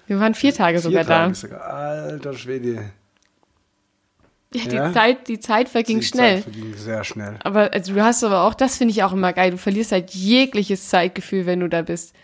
Wir 0.06 0.20
waren 0.20 0.34
vier 0.34 0.54
Tage 0.54 0.78
Vier 0.78 0.82
sogar 0.90 1.04
Tage 1.04 1.28
da. 1.30 1.34
sogar. 1.34 1.60
Alter 1.64 2.34
Schwede. 2.34 2.90
Ja, 4.54 4.64
die, 4.68 4.76
Ja? 4.76 4.92
Zeit, 4.92 5.28
die 5.28 5.40
Zeit 5.40 5.68
verging 5.68 6.00
Die 6.00 6.06
schnell. 6.06 6.36
Zeit 6.42 6.44
verging 6.54 6.74
sehr 6.74 7.04
schnell. 7.04 7.36
Aber 7.42 7.72
also 7.72 7.92
du 7.94 8.02
hast 8.02 8.22
aber 8.24 8.42
auch, 8.42 8.54
das 8.54 8.76
finde 8.78 8.92
ich 8.92 9.02
auch 9.02 9.12
immer 9.12 9.32
geil, 9.32 9.50
du 9.50 9.58
verlierst 9.58 9.92
halt 9.92 10.10
jegliches 10.12 10.88
Zeitgefühl, 10.88 11.46
wenn 11.46 11.60
du 11.60 11.68
da 11.68 11.82
bist. 11.82 12.14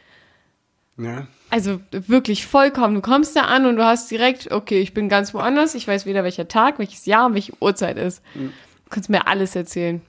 Ja. 0.99 1.27
Also 1.51 1.81
wirklich 1.91 2.47
vollkommen. 2.47 2.95
Du 2.95 3.01
kommst 3.03 3.37
da 3.37 3.43
an 3.43 3.67
und 3.67 3.77
du 3.77 3.85
hast 3.85 4.11
direkt, 4.11 4.53
okay, 4.53 4.81
ich 4.81 4.95
bin 4.95 5.09
ganz 5.09 5.35
woanders, 5.35 5.75
ich 5.75 5.87
weiß 5.87 6.07
weder 6.07 6.23
welcher 6.25 6.49
Tag, 6.49 6.79
welches 6.79 7.05
Jahr 7.07 7.27
und 7.27 7.35
welche 7.35 7.53
Uhrzeit 7.61 7.99
ist. 7.99 8.23
Mhm. 8.35 8.53
Du 8.85 8.91
kannst 8.91 9.11
mir 9.11 9.27
alles 9.27 9.55
erzählen. 9.57 10.01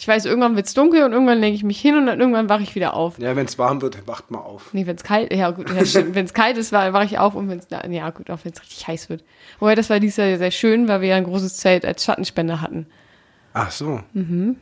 Ich 0.00 0.08
weiß, 0.08 0.24
irgendwann 0.24 0.56
wird's 0.56 0.72
dunkel 0.72 1.02
und 1.04 1.12
irgendwann 1.12 1.40
lege 1.40 1.54
ich 1.54 1.62
mich 1.62 1.78
hin 1.78 1.94
und 1.94 2.06
dann 2.06 2.18
irgendwann 2.20 2.48
wache 2.48 2.62
ich 2.62 2.74
wieder 2.74 2.94
auf. 2.94 3.18
Ja, 3.18 3.36
wenn 3.36 3.44
es 3.44 3.58
warm 3.58 3.82
wird, 3.82 4.06
wacht 4.06 4.30
mal 4.30 4.38
auf. 4.38 4.72
Nee, 4.72 4.86
wenn's 4.86 5.02
kalt, 5.04 5.30
ja 5.30 5.50
gut, 5.50 5.68
ja, 5.68 6.22
kalt 6.32 6.56
ist, 6.56 6.72
wa- 6.72 6.94
wache 6.94 7.04
ich 7.04 7.18
auf 7.18 7.34
und 7.34 7.50
wenn's, 7.50 7.66
ja 7.70 8.08
gut, 8.08 8.30
auch 8.30 8.38
wenn's 8.42 8.62
richtig 8.62 8.88
heiß 8.88 9.10
wird. 9.10 9.22
Wobei, 9.58 9.74
das 9.74 9.90
war 9.90 10.00
dieses 10.00 10.16
Jahr 10.16 10.38
sehr 10.38 10.50
schön, 10.52 10.88
weil 10.88 11.02
wir 11.02 11.08
ja 11.10 11.16
ein 11.16 11.24
großes 11.24 11.58
Zelt 11.58 11.84
als 11.84 12.02
Schattenspender 12.02 12.62
hatten. 12.62 12.86
Ach 13.52 13.70
so. 13.70 14.00
Mhm. 14.14 14.56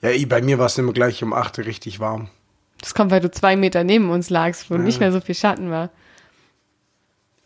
Ja, 0.00 0.10
bei 0.26 0.42
mir 0.42 0.58
war 0.58 0.66
es 0.66 0.76
immer 0.76 0.92
gleich 0.92 1.22
um 1.22 1.32
8 1.32 1.58
Uhr 1.58 1.66
richtig 1.66 2.00
warm. 2.00 2.28
Das 2.80 2.92
kommt, 2.92 3.12
weil 3.12 3.20
du 3.20 3.30
zwei 3.30 3.54
Meter 3.54 3.84
neben 3.84 4.10
uns 4.10 4.30
lagst, 4.30 4.68
wo 4.68 4.74
nicht 4.78 4.98
mehr 4.98 5.12
so 5.12 5.20
viel 5.20 5.36
Schatten 5.36 5.70
war. 5.70 5.90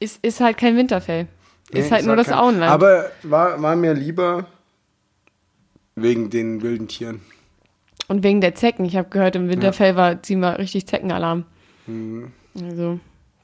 Ist, 0.01 0.25
ist 0.25 0.41
halt 0.41 0.57
kein 0.57 0.75
Winterfell. 0.79 1.27
Ist 1.71 1.87
Nee, 1.87 1.91
halt 1.91 2.07
nur 2.07 2.17
sag 2.17 2.25
das 2.25 2.27
kein- 2.29 2.39
Auenland. 2.39 2.73
Aber 2.73 3.11
war, 3.25 3.61
war 3.61 3.77
mir 3.77 3.93
lieber 3.93 4.47
wegen 5.97 6.31
den 6.31 6.63
wilden 6.63 6.89
Tieren. 6.89 7.21
Und 8.09 8.23
wegen 8.23 8.41
der 8.41 8.55
Zecken. 8.55 8.85
Ich 8.85 8.97
habe 8.97 9.09
gehört, 9.09 9.35
im 9.35 9.49
Winterfell 9.49 9.97
war 9.97 10.23
ziemlich 10.23 10.59
richtig 10.59 10.87
Zeckenalarm. 10.87 11.45
Also, 12.55 13.01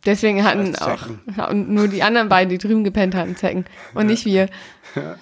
deswegen 0.06 0.44
hatten 0.44 0.70
Mhm. 0.70 1.40
Auch 1.40 1.52
nur 1.52 1.88
die 1.88 2.02
anderen 2.02 2.28
beiden, 2.28 2.50
die 2.50 2.58
drüben 2.58 2.84
gepennt 2.84 3.14
hatten, 3.14 3.36
Zecken. 3.36 3.64
Und 3.94 4.06
nicht 4.06 4.24
wir. 4.24 4.48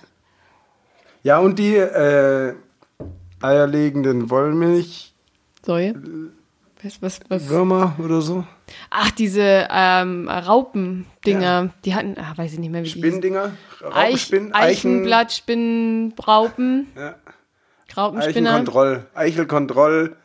Ja, 1.22 1.38
und 1.38 1.58
die 1.58 1.76
äh, 1.76 2.54
eierlegenden 3.42 4.30
Wollmilchwürmer 4.30 5.10
Säue. 5.62 5.94
Was, 6.82 7.02
was, 7.02 7.20
was? 7.28 7.50
oder 7.98 8.20
so. 8.22 8.44
Ach, 8.88 9.10
diese 9.10 9.68
ähm, 9.70 10.28
Raupendinger, 10.28 11.70
die 11.84 11.94
hatten, 11.94 12.16
ah, 12.18 12.32
weiß 12.36 12.54
ich 12.54 12.58
nicht 12.58 12.70
mehr, 12.70 12.82
wie. 12.82 12.88
Spindinger, 12.88 13.52
Eich, 13.80 13.94
Raupenspinnen, 13.94 14.54
Eichenblatt, 14.54 15.32
Spinnen, 15.32 16.14
Raupen, 16.26 16.86
Ja. 16.96 17.16
Raupenspinner, 17.96 18.50
Eichenkontroll, 18.50 19.06
Eichelkontroll, 19.14 20.16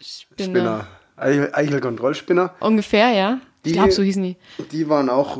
Spinner. 0.00 0.48
Spinner. 0.50 0.86
Eichel, 1.16 1.50
Eichelkontrollspinner. 1.52 2.54
Ungefähr, 2.60 3.10
ja. 3.10 3.40
Ich 3.64 3.72
Die- 3.72 3.72
glaube, 3.72 3.90
so 3.90 4.02
hießen 4.02 4.22
die. 4.22 4.36
Die 4.70 4.88
waren 4.88 5.10
auch, 5.10 5.38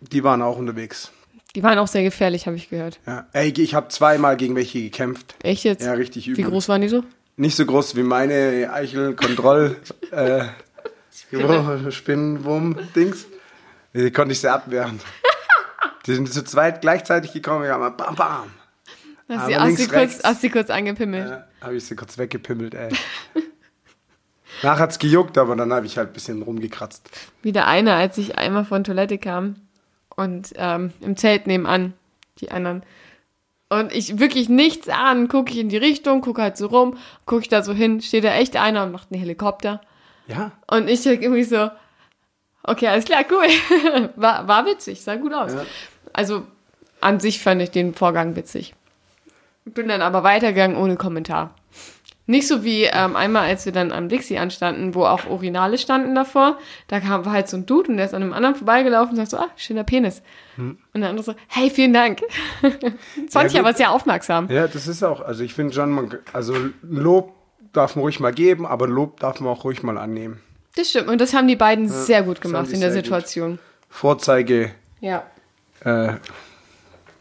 die 0.00 0.24
waren 0.24 0.42
auch 0.42 0.58
unterwegs. 0.58 1.12
Die 1.54 1.62
waren 1.62 1.78
auch 1.78 1.86
sehr 1.86 2.02
gefährlich, 2.02 2.46
habe 2.46 2.56
ich 2.56 2.70
gehört. 2.70 2.98
Ja. 3.06 3.26
Ey, 3.32 3.52
ich 3.56 3.74
habe 3.74 3.88
zweimal 3.88 4.36
gegen 4.36 4.56
welche 4.56 4.82
gekämpft. 4.82 5.36
Echt 5.42 5.64
jetzt? 5.64 5.84
Ja, 5.84 5.92
richtig 5.92 6.26
übel. 6.26 6.38
Wie 6.44 6.48
groß 6.48 6.68
waren 6.68 6.80
die 6.80 6.88
so? 6.88 7.04
Nicht 7.42 7.56
so 7.56 7.66
groß 7.66 7.96
wie 7.96 8.04
meine 8.04 8.72
Eichelkontroll 8.72 9.76
äh, 10.12 10.44
Spinnenwurm-Dings. 11.90 13.26
Die 13.92 14.12
konnte 14.12 14.30
ich 14.30 14.38
sehr 14.38 14.54
abwehren. 14.54 15.00
Die 16.06 16.14
sind 16.14 16.32
zu 16.32 16.44
zweit 16.44 16.82
gleichzeitig 16.82 17.32
gekommen, 17.32 17.64
wir 17.64 17.72
haben 17.72 17.80
mal 17.80 17.90
bam 17.90 18.14
bam. 18.14 18.50
Hast 19.28 19.38
Aber 19.40 19.46
sie, 19.48 19.56
hast, 19.56 19.66
links, 19.66 19.82
sie 19.82 19.88
kurz, 19.88 20.22
hast 20.22 20.40
sie 20.40 20.50
kurz 20.50 20.70
angepimmelt. 20.70 21.30
Ja, 21.30 21.48
habe 21.60 21.74
ich 21.74 21.84
sie 21.84 21.96
kurz 21.96 22.16
weggepimmelt, 22.16 22.74
ey. 22.74 22.90
Nach 24.62 24.78
hat's 24.78 25.00
gejuckt, 25.00 25.36
aber 25.36 25.56
dann 25.56 25.72
habe 25.72 25.86
ich 25.86 25.98
halt 25.98 26.10
ein 26.10 26.12
bisschen 26.12 26.42
rumgekratzt. 26.42 27.10
Wie 27.42 27.50
der 27.50 27.66
eine, 27.66 27.94
als 27.94 28.18
ich 28.18 28.38
einmal 28.38 28.64
von 28.64 28.84
Toilette 28.84 29.18
kam 29.18 29.56
und 30.14 30.52
ähm, 30.54 30.92
im 31.00 31.16
Zelt 31.16 31.48
nebenan, 31.48 31.94
die 32.38 32.52
anderen. 32.52 32.84
Und 33.72 33.90
ich 33.90 34.18
wirklich 34.18 34.50
nichts 34.50 34.90
an, 34.90 35.28
gucke 35.28 35.50
ich 35.50 35.58
in 35.58 35.70
die 35.70 35.78
Richtung, 35.78 36.20
gucke 36.20 36.42
halt 36.42 36.58
so 36.58 36.66
rum, 36.66 36.98
gucke 37.24 37.40
ich 37.40 37.48
da 37.48 37.62
so 37.62 37.72
hin, 37.72 38.02
steht 38.02 38.22
da 38.22 38.34
echt 38.34 38.54
einer 38.58 38.82
und 38.82 38.92
macht 38.92 39.10
einen 39.10 39.18
Helikopter. 39.18 39.80
Ja. 40.26 40.52
Und 40.70 40.90
ich 40.90 41.02
denke 41.02 41.24
irgendwie 41.24 41.42
so, 41.42 41.70
okay, 42.64 42.88
alles 42.88 43.06
klar, 43.06 43.24
cool. 43.30 44.10
War, 44.16 44.46
war 44.46 44.66
witzig, 44.66 45.00
sah 45.00 45.16
gut 45.16 45.32
aus. 45.32 45.54
Ja. 45.54 45.64
Also 46.12 46.42
an 47.00 47.18
sich 47.18 47.40
fand 47.40 47.62
ich 47.62 47.70
den 47.70 47.94
Vorgang 47.94 48.36
witzig. 48.36 48.74
Bin 49.64 49.88
dann 49.88 50.02
aber 50.02 50.22
weitergegangen 50.22 50.76
ohne 50.76 50.96
Kommentar. 50.96 51.54
Nicht 52.32 52.48
so 52.48 52.64
wie 52.64 52.84
ähm, 52.84 53.14
einmal, 53.14 53.46
als 53.46 53.66
wir 53.66 53.72
dann 53.72 53.92
am 53.92 54.08
Dixie 54.08 54.38
anstanden, 54.38 54.94
wo 54.94 55.04
auch 55.04 55.26
Urinale 55.26 55.76
standen 55.76 56.14
davor. 56.14 56.56
Da 56.88 56.98
kam 56.98 57.26
war 57.26 57.32
halt 57.34 57.46
so 57.46 57.58
ein 57.58 57.66
Dude 57.66 57.90
und 57.90 57.98
der 57.98 58.06
ist 58.06 58.14
an 58.14 58.22
einem 58.22 58.32
anderen 58.32 58.54
vorbeigelaufen 58.54 59.10
und 59.10 59.16
sagt 59.16 59.30
so, 59.32 59.36
ah, 59.36 59.50
schöner 59.56 59.84
Penis. 59.84 60.22
Und 60.56 60.78
der 60.94 61.10
andere 61.10 61.24
so, 61.24 61.34
hey, 61.48 61.68
vielen 61.68 61.92
Dank. 61.92 62.20
das 62.62 62.72
fand 63.30 63.46
ich 63.48 63.52
gut. 63.52 63.60
aber 63.60 63.74
sehr 63.74 63.90
aufmerksam. 63.92 64.48
Ja, 64.50 64.66
das 64.66 64.88
ist 64.88 65.02
auch, 65.02 65.20
also 65.20 65.44
ich 65.44 65.52
finde 65.52 65.74
schon, 65.74 65.90
man, 65.90 66.14
also 66.32 66.54
Lob 66.82 67.34
darf 67.74 67.96
man 67.96 68.02
ruhig 68.02 68.18
mal 68.18 68.32
geben, 68.32 68.64
aber 68.64 68.88
Lob 68.88 69.20
darf 69.20 69.38
man 69.40 69.52
auch 69.52 69.64
ruhig 69.64 69.82
mal 69.82 69.98
annehmen. 69.98 70.40
Das 70.74 70.88
stimmt. 70.88 71.08
Und 71.08 71.20
das 71.20 71.34
haben 71.34 71.48
die 71.48 71.56
beiden 71.56 71.90
sehr 71.90 72.22
gut 72.22 72.40
gemacht 72.40 72.72
in 72.72 72.80
der 72.80 72.92
sehr 72.92 73.02
gut. 73.02 73.04
Situation. 73.04 73.58
Vorzeige, 73.90 74.70
Ja. 75.00 75.24
äh, 75.84 76.14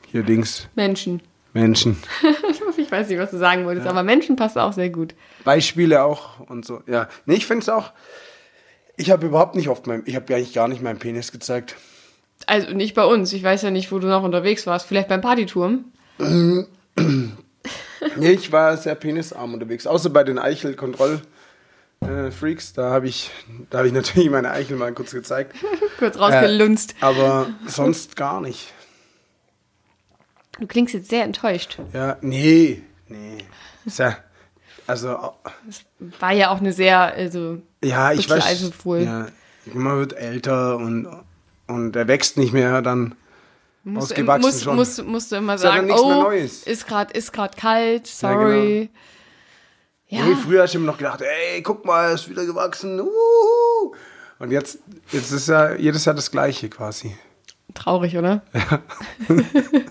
hier 0.09 0.23
Dings, 0.23 0.69
Menschen. 0.75 1.21
Menschen. 1.53 2.01
Ich 2.77 2.89
weiß 2.89 3.09
nicht, 3.09 3.19
was 3.19 3.31
du 3.31 3.37
sagen 3.37 3.65
wolltest, 3.65 3.85
aber 3.85 4.01
Menschen 4.01 4.37
passt 4.37 4.57
auch 4.57 4.73
sehr 4.73 4.89
gut. 4.89 5.13
Beispiele 5.43 6.03
auch 6.03 6.39
und 6.49 6.65
so. 6.65 6.81
Ja, 6.87 7.09
nee, 7.25 7.35
ich 7.35 7.45
finde 7.45 7.63
es 7.63 7.69
auch, 7.69 7.91
ich 8.97 9.11
habe 9.11 9.27
überhaupt 9.27 9.55
nicht 9.55 9.69
oft 9.69 9.87
mein, 9.87 10.03
ich 10.05 10.15
habe 10.15 10.25
ja 10.29 10.37
eigentlich 10.37 10.53
gar 10.53 10.67
nicht 10.67 10.81
meinen 10.81 10.99
Penis 10.99 11.31
gezeigt. 11.31 11.75
Also 12.47 12.71
nicht 12.71 12.95
bei 12.95 13.05
uns. 13.05 13.31
Ich 13.33 13.43
weiß 13.43 13.61
ja 13.61 13.71
nicht, 13.71 13.91
wo 13.91 13.99
du 13.99 14.07
noch 14.07 14.23
unterwegs 14.23 14.65
warst. 14.67 14.87
Vielleicht 14.87 15.09
beim 15.09 15.21
Partyturm. 15.21 15.85
Nee, 18.17 18.31
ich 18.31 18.51
war 18.51 18.75
sehr 18.77 18.95
penisarm 18.95 19.53
unterwegs, 19.53 19.85
außer 19.87 20.09
bei 20.09 20.23
den 20.23 20.39
Eichel-Kontroll-Freaks. 20.39 22.73
Da 22.73 22.91
habe 22.91 23.07
ich, 23.07 23.31
da 23.69 23.77
habe 23.79 23.87
ich 23.87 23.93
natürlich 23.93 24.29
meine 24.29 24.51
Eichel 24.51 24.77
mal 24.77 24.93
kurz 24.93 25.11
gezeigt. 25.11 25.55
Kurz 25.99 26.17
rausgelunzt. 26.17 26.93
Äh, 26.93 27.05
aber 27.05 27.49
sonst 27.67 28.15
gar 28.15 28.39
nicht. 28.41 28.73
Du 30.61 30.67
klingst 30.67 30.93
jetzt 30.93 31.09
sehr 31.09 31.23
enttäuscht. 31.23 31.79
Ja, 31.91 32.17
nee, 32.21 32.83
nee. 33.07 33.39
Ja, 33.97 34.15
also, 34.85 35.33
War 36.19 36.31
ja 36.33 36.51
auch 36.51 36.59
eine 36.59 36.71
sehr, 36.71 36.99
also, 36.99 37.57
ja, 37.83 38.11
ich 38.11 38.29
weiß. 38.29 38.71
Ja, 39.03 39.25
man 39.73 39.97
wird 39.97 40.13
älter 40.13 40.77
und, 40.77 41.07
und 41.65 41.95
er 41.95 42.07
wächst 42.07 42.37
nicht 42.37 42.53
mehr, 42.53 42.83
dann 42.83 43.15
musst, 43.83 44.11
ausgewachsen 44.11 44.45
musst, 44.45 44.63
schon. 44.63 44.75
musst, 44.75 45.03
musst 45.03 45.31
du 45.31 45.37
immer 45.37 45.55
Ist 45.55 45.63
ja 45.63 45.71
sagen, 45.71 45.87
mehr 45.87 45.99
oh, 45.99 46.29
ist 46.29 46.87
gerade 46.87 47.11
ist 47.11 47.33
grad 47.33 47.57
kalt, 47.57 48.05
sorry. 48.05 48.91
Ja, 50.09 50.25
Nee, 50.25 50.35
früher 50.35 50.61
hast 50.61 50.75
du 50.75 50.77
immer 50.77 50.91
noch 50.91 50.99
gedacht, 50.99 51.21
ey, 51.21 51.63
guck 51.63 51.85
mal, 51.85 52.13
ist 52.13 52.29
wieder 52.29 52.45
gewachsen. 52.45 52.99
Uhuhu. 52.99 53.95
Und 54.37 54.51
jetzt, 54.51 54.77
jetzt 55.11 55.31
ist 55.31 55.47
ja 55.47 55.73
jedes 55.73 56.05
Jahr 56.05 56.13
das 56.13 56.29
Gleiche 56.29 56.69
quasi. 56.69 57.15
traurig, 57.73 58.15
oder? 58.15 58.43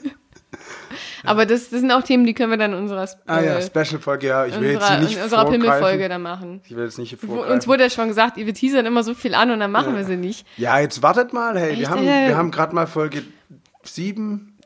Aber 1.24 1.46
das, 1.46 1.70
das 1.70 1.80
sind 1.80 1.90
auch 1.92 2.02
Themen, 2.02 2.24
die 2.24 2.34
können 2.34 2.50
wir 2.50 2.56
dann 2.58 2.72
in 2.72 2.78
unserer, 2.78 3.08
Ah 3.26 3.40
ja, 3.40 3.58
äh, 3.58 3.62
Special-Folge, 3.62 4.26
ja. 4.26 4.46
Ich 4.46 4.58
will 4.60 4.74
unserer, 4.74 4.92
jetzt 4.92 5.02
nicht 5.02 5.16
in 5.16 5.22
unserer. 5.24 5.50
Pimmelfolge 5.50 6.08
dann 6.08 6.22
machen. 6.22 6.60
Ich 6.66 6.74
will 6.76 6.84
jetzt 6.84 6.98
nicht 6.98 7.18
vorgreifen. 7.18 7.52
uns 7.52 7.66
wurde 7.68 7.84
ja 7.84 7.90
schon 7.90 8.08
gesagt, 8.08 8.36
wir 8.36 8.54
teasern 8.54 8.86
immer 8.86 9.02
so 9.02 9.14
viel 9.14 9.34
an 9.34 9.50
und 9.50 9.60
dann 9.60 9.70
machen 9.72 9.96
wir 9.96 10.04
sie 10.04 10.16
nicht. 10.16 10.46
ja, 10.56 10.78
jetzt 10.78 11.02
wartet 11.02 11.32
mal, 11.32 11.58
hey, 11.58 11.76
wir 11.76 11.82
Echt, 11.82 11.90
haben, 11.90 12.06
ey? 12.06 12.28
wir 12.28 12.36
haben 12.36 12.50
gerade 12.50 12.74
mal 12.74 12.86
Folge 12.86 13.22
7, 13.84 14.56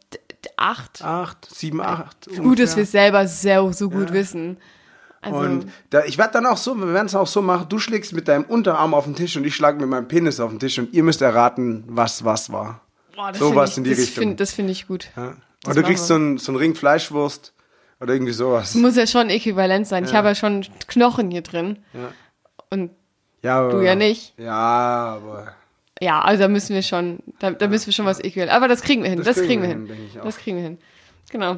Acht. 0.57 1.03
8, 1.03 1.49
7, 1.55 1.81
8. 1.81 2.29
Gut, 2.39 2.59
dass 2.59 2.77
wir 2.77 2.83
es 2.85 2.93
selber 2.93 3.27
sehr, 3.27 3.73
so 3.73 3.89
gut 3.91 4.13
wissen. 4.13 4.59
Also, 5.23 5.39
Und 5.39 5.67
da, 5.89 6.05
ich 6.05 6.19
werde 6.19 6.35
dann 6.35 6.47
auch 6.47 6.59
so, 6.59 6.75
wir 6.75 6.93
werden 6.93 7.07
es 7.07 7.15
auch 7.15 7.27
so 7.27 7.41
machen, 7.41 7.67
du 7.71 7.79
schlägst 7.79 8.13
mit 8.13 8.29
deinem 8.29 8.45
Unterarm 8.45 8.93
auf 8.93 9.05
den 9.05 9.15
Tisch 9.17 9.37
und 9.39 9.45
ich 9.45 9.57
schlage 9.57 9.79
mit 9.81 9.89
meinem 9.89 10.07
Penis 10.07 10.39
auf 10.39 10.51
den 10.51 10.59
Tisch 10.59 10.79
und 10.79 10.93
ihr 10.93 11.03
müsst 11.03 11.23
erraten, 11.23 11.85
was 11.87 12.25
was 12.27 12.53
war. 12.53 12.83
boah, 13.17 13.31
das 13.31 13.39
sowas 13.39 13.75
find 13.75 13.87
in 13.87 13.93
ich, 13.93 13.97
die 13.97 14.03
das 14.03 14.09
Richtung. 14.11 14.23
Find, 14.25 14.41
das 14.41 14.53
finde 14.53 14.73
ich 14.73 14.87
gut. 14.87 15.09
Ja. 15.17 15.35
Das 15.65 15.77
Und 15.77 15.83
du 15.83 15.87
kriegst 15.87 16.07
so 16.07 16.15
einen 16.15 16.39
so 16.39 16.53
einen 16.53 16.59
Ring 16.59 16.75
Fleischwurst 16.75 17.53
oder 18.01 18.13
irgendwie 18.15 18.33
sowas. 18.33 18.75
Muss 18.75 18.97
ja 18.97 19.07
schon 19.07 19.31
äquivalent 19.31 19.87
sein. 19.87 20.05
Ich 20.05 20.15
habe 20.15 20.29
ja 20.29 20.35
schon 20.35 20.65
Knochen 20.89 21.31
hier 21.31 21.43
drin. 21.43 21.79
Und 22.71 22.91
Ja, 23.43 23.61
aber, 23.61 23.71
du 23.73 23.81
ja 23.85 23.95
nicht. 23.95 24.35
Ja, 24.39 24.53
aber 25.17 25.55
Ja, 26.01 26.21
also 26.21 26.43
da 26.43 26.49
müssen 26.49 26.75
wir 26.75 26.83
schon, 26.83 27.19
da, 27.39 27.51
da 27.51 27.67
müssen 27.69 27.87
wir 27.87 27.93
schon 27.93 28.07
was 28.07 28.21
äquivalent. 28.21 28.53
Aber 28.53 28.69
das 28.69 28.83
kriegen 28.83 29.03
wir 29.03 29.11
hin. 29.11 29.23
Das, 29.23 29.37
kriegen 29.37 29.63
wir 29.63 29.69
hin. 29.69 29.87
denke 29.87 30.03
ich 30.05 30.21
auch. 30.21 30.25
Das 30.25 30.37
kriegen 30.37 30.57
wir 30.59 30.65
hin. 30.65 30.79
Genau. 31.31 31.57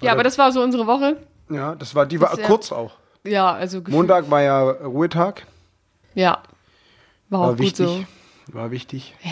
Ja, 0.00 0.12
aber 0.12 0.22
das 0.22 0.36
war 0.36 0.52
so 0.52 0.62
unsere 0.62 0.86
Woche. 0.86 1.16
Ja, 1.48 1.74
das 1.74 1.94
war, 1.94 2.06
die 2.06 2.20
war 2.20 2.30
Das 2.30 2.40
ja- 2.40 2.46
kurz 2.46 2.70
auch. 2.72 2.92
Ja, 3.24 3.52
also 3.52 3.78
gefühlt- 3.80 3.92
Montag 3.96 4.30
war 4.30 4.42
ja 4.42 4.60
Ruhetag, 4.62 5.46
Ja. 6.14 6.42
War 7.28 7.40
auch 7.40 7.44
war 7.46 7.50
gut 7.52 7.60
wichtig. 7.60 7.86
so. 7.86 8.04
War 8.54 8.70
wichtig. 8.70 9.14
Ja. 9.22 9.30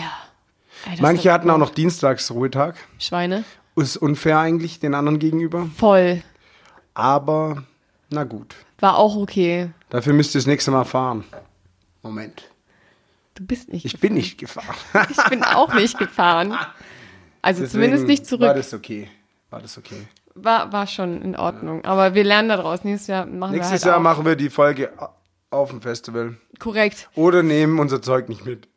Ey, 0.85 0.91
das 0.91 0.99
Manche 1.01 1.31
hat- 1.31 1.41
hatten 1.41 1.49
auch 1.51 1.57
noch 1.57 1.69
Dienstags 1.69 2.29
Ruhetag. 2.31 2.75
Schweine. 2.99 3.43
Ist 3.75 3.97
unfair 3.97 4.39
eigentlich 4.39 4.79
den 4.79 4.93
anderen 4.93 5.19
gegenüber. 5.19 5.67
Voll. 5.77 6.21
Aber 6.93 7.63
na 8.09 8.23
gut. 8.23 8.55
War 8.79 8.97
auch 8.97 9.15
okay. 9.17 9.69
Dafür 9.89 10.13
müsst 10.13 10.33
ihr 10.35 10.39
das 10.39 10.47
nächste 10.47 10.71
Mal 10.71 10.85
fahren. 10.85 11.23
Moment. 12.01 12.43
Du 13.35 13.45
bist 13.45 13.71
nicht. 13.71 13.83
Ich 13.85 13.99
bin 13.99 14.13
nicht 14.13 14.37
gefahren. 14.37 14.75
Ich 15.09 15.23
bin 15.29 15.43
auch 15.43 15.73
nicht 15.73 15.97
gefahren. 15.97 16.57
Also 17.41 17.61
Deswegen 17.63 17.71
zumindest 17.83 18.07
nicht 18.07 18.23
War 18.23 18.27
zurück. 18.27 18.55
das 18.55 18.73
okay. 18.73 19.09
War 19.49 19.61
das 19.61 19.77
okay. 19.77 20.07
War, 20.35 20.71
war 20.71 20.87
schon 20.87 21.21
in 21.21 21.35
Ordnung. 21.35 21.83
Aber 21.85 22.13
wir 22.13 22.23
lernen 22.23 22.49
daraus. 22.49 22.83
Nächstes 22.83 23.07
Jahr 23.07 23.25
machen 23.25 23.51
Nächstes 23.53 23.71
wir 23.71 23.75
halt 23.79 23.85
Jahr 23.85 23.97
auch. 23.97 24.01
machen 24.01 24.25
wir 24.25 24.35
die 24.37 24.49
Folge 24.49 24.91
auf 25.49 25.69
dem 25.69 25.81
Festival. 25.81 26.35
Korrekt, 26.59 27.09
Oder 27.15 27.43
nehmen 27.43 27.79
unser 27.79 28.01
Zeug 28.01 28.29
nicht 28.29 28.45
mit. 28.45 28.67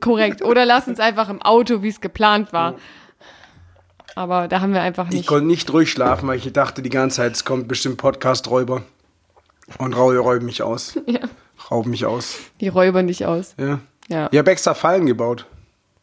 korrekt. 0.00 0.42
Oder 0.42 0.64
lass 0.64 0.88
uns 0.88 1.00
einfach 1.00 1.28
im 1.28 1.40
Auto, 1.42 1.82
wie 1.82 1.88
es 1.88 2.00
geplant 2.00 2.52
war. 2.52 2.74
Aber 4.16 4.48
da 4.48 4.60
haben 4.62 4.72
wir 4.72 4.80
einfach 4.80 5.08
Ich 5.08 5.14
nicht. 5.14 5.26
konnte 5.28 5.46
nicht 5.46 5.70
ruhig 5.72 5.90
schlafen, 5.90 6.26
weil 6.26 6.38
ich 6.38 6.50
dachte 6.52 6.80
die 6.82 6.88
ganze 6.88 7.18
Zeit, 7.18 7.32
es 7.34 7.44
kommt 7.44 7.68
bestimmt 7.68 7.98
Podcast-Räuber. 7.98 8.82
Und 9.78 9.94
räuben 9.94 10.46
mich 10.46 10.62
aus. 10.62 10.98
Ja. 11.06 11.20
Rauben 11.70 11.90
mich 11.90 12.04
aus. 12.06 12.38
Die 12.60 12.68
räubern 12.68 13.06
dich 13.08 13.24
aus. 13.26 13.54
Ja. 13.58 13.80
Ja. 14.08 14.28
Ich 14.30 14.38
habe 14.38 14.50
extra 14.50 14.74
Fallen 14.74 15.06
gebaut. 15.06 15.46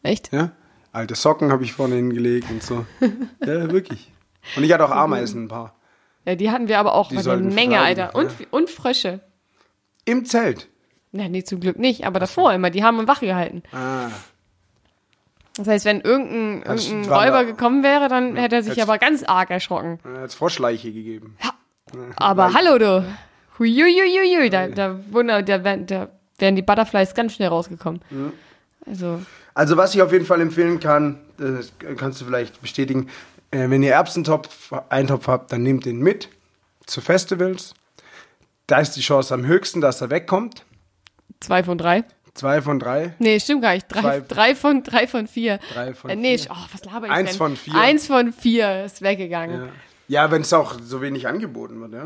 Echt? 0.01 0.31
Ja. 0.33 0.51
Alte 0.91 1.15
Socken 1.15 1.51
habe 1.51 1.63
ich 1.63 1.73
vorne 1.73 1.95
hingelegt 1.95 2.49
und 2.49 2.61
so. 2.61 2.85
ja, 3.45 3.71
wirklich. 3.71 4.11
Und 4.55 4.63
ich 4.63 4.71
hatte 4.73 4.85
auch 4.85 4.91
Ameisen 4.91 5.45
ein 5.45 5.47
paar. 5.47 5.75
Ja, 6.25 6.35
die 6.35 6.51
hatten 6.51 6.67
wir 6.67 6.79
aber 6.79 6.93
auch 6.95 7.09
Die 7.09 7.17
eine 7.17 7.37
Menge, 7.37 7.75
vertreiben, 7.75 8.01
Alter. 8.03 8.15
Und, 8.15 8.31
und 8.51 8.69
Frösche. 8.69 9.21
Im 10.05 10.25
Zelt. 10.25 10.67
Na, 11.11 11.29
nee, 11.29 11.43
zum 11.43 11.59
Glück 11.59 11.79
nicht. 11.79 12.05
Aber 12.05 12.19
davor 12.19 12.53
immer. 12.53 12.69
Die 12.69 12.83
haben 12.83 12.99
uns 12.99 13.07
wach 13.07 13.21
gehalten. 13.21 13.63
Ah. 13.71 14.09
Das 15.55 15.67
heißt, 15.67 15.85
wenn 15.85 16.01
irgendein, 16.01 16.63
irgendein 16.77 17.13
Räuber 17.13 17.45
gekommen 17.45 17.83
wäre, 17.83 18.07
dann 18.07 18.35
hätte 18.35 18.55
er 18.57 18.63
sich 18.63 18.81
aber 18.81 18.97
ganz 18.97 19.23
arg 19.23 19.51
erschrocken. 19.51 19.99
Dann 20.03 20.17
hat 20.17 20.29
es 20.29 20.35
Froschleiche 20.35 20.91
gegeben. 20.91 21.37
Aber 22.15 22.53
hallo 22.53 22.77
du. 22.79 23.05
Huiuiuiui, 23.59 24.49
da, 24.49 24.67
da, 24.67 24.99
wunder, 25.11 25.43
da, 25.43 25.63
wären- 25.63 25.85
da 25.85 26.09
wären 26.39 26.55
die 26.55 26.63
Butterflies 26.63 27.13
ganz 27.13 27.33
schnell 27.33 27.49
rausgekommen. 27.49 28.01
Also, 28.87 29.21
Also 29.53 29.77
was 29.77 29.93
ich 29.93 30.01
auf 30.01 30.11
jeden 30.11 30.25
Fall 30.25 30.41
empfehlen 30.41 30.79
kann, 30.79 31.19
das 31.37 31.71
kannst 31.97 32.19
du 32.19 32.25
vielleicht 32.25 32.59
bestätigen, 32.61 33.09
äh, 33.51 33.69
wenn 33.69 33.83
ihr 33.83 33.91
Erbsentopf, 33.93 34.73
Eintopf 34.89 35.27
habt, 35.27 35.51
dann 35.51 35.61
nehmt 35.61 35.85
den 35.85 35.99
mit 35.99 36.29
zu 36.87 36.99
Festivals. 36.99 37.75
Da 38.65 38.79
ist 38.79 38.93
die 38.93 39.01
Chance 39.01 39.31
am 39.35 39.45
höchsten, 39.45 39.81
dass 39.81 40.01
er 40.01 40.09
wegkommt. 40.09 40.65
zwei 41.39 41.63
von 41.63 41.77
drei. 41.77 42.03
Zwei 42.35 42.61
von 42.63 42.79
drei. 42.79 43.13
Nee, 43.19 43.39
stimmt 43.39 43.61
gar 43.61 43.73
nicht. 43.73 43.87
Drei, 43.87 44.01
Zwei- 44.01 44.19
drei, 44.21 44.55
von, 44.55 44.81
drei 44.83 45.07
von 45.07 45.27
vier. 45.27 45.59
Drei 45.73 45.93
von 45.93 46.09
äh, 46.09 46.15
nee, 46.15 46.37
vier. 46.37 46.47
oh, 46.51 46.65
was 46.71 46.83
laber 46.85 47.05
ich 47.05 47.11
Eins 47.11 47.29
denn? 47.31 47.37
von 47.37 47.55
vier. 47.57 47.75
Eins 47.75 48.07
von 48.07 48.33
vier 48.33 48.85
ist 48.85 49.01
weggegangen. 49.03 49.69
Ja, 50.07 50.31
wenn 50.31 50.41
es 50.41 50.51
auch 50.51 50.79
so 50.81 51.01
wenig 51.01 51.27
angeboten 51.27 51.79
wird, 51.79 51.93
ja. 51.93 52.05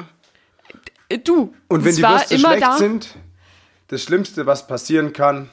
Äh, 1.10 1.20
Du, 1.20 1.54
Und 1.70 1.86
wenn 1.86 1.96
die 1.96 2.02
Würste 2.02 2.38
schlecht 2.38 2.62
da. 2.62 2.78
sind, 2.78 3.16
das 3.88 4.04
Schlimmste, 4.04 4.46
was 4.46 4.68
passieren 4.68 5.13
kann, 5.13 5.50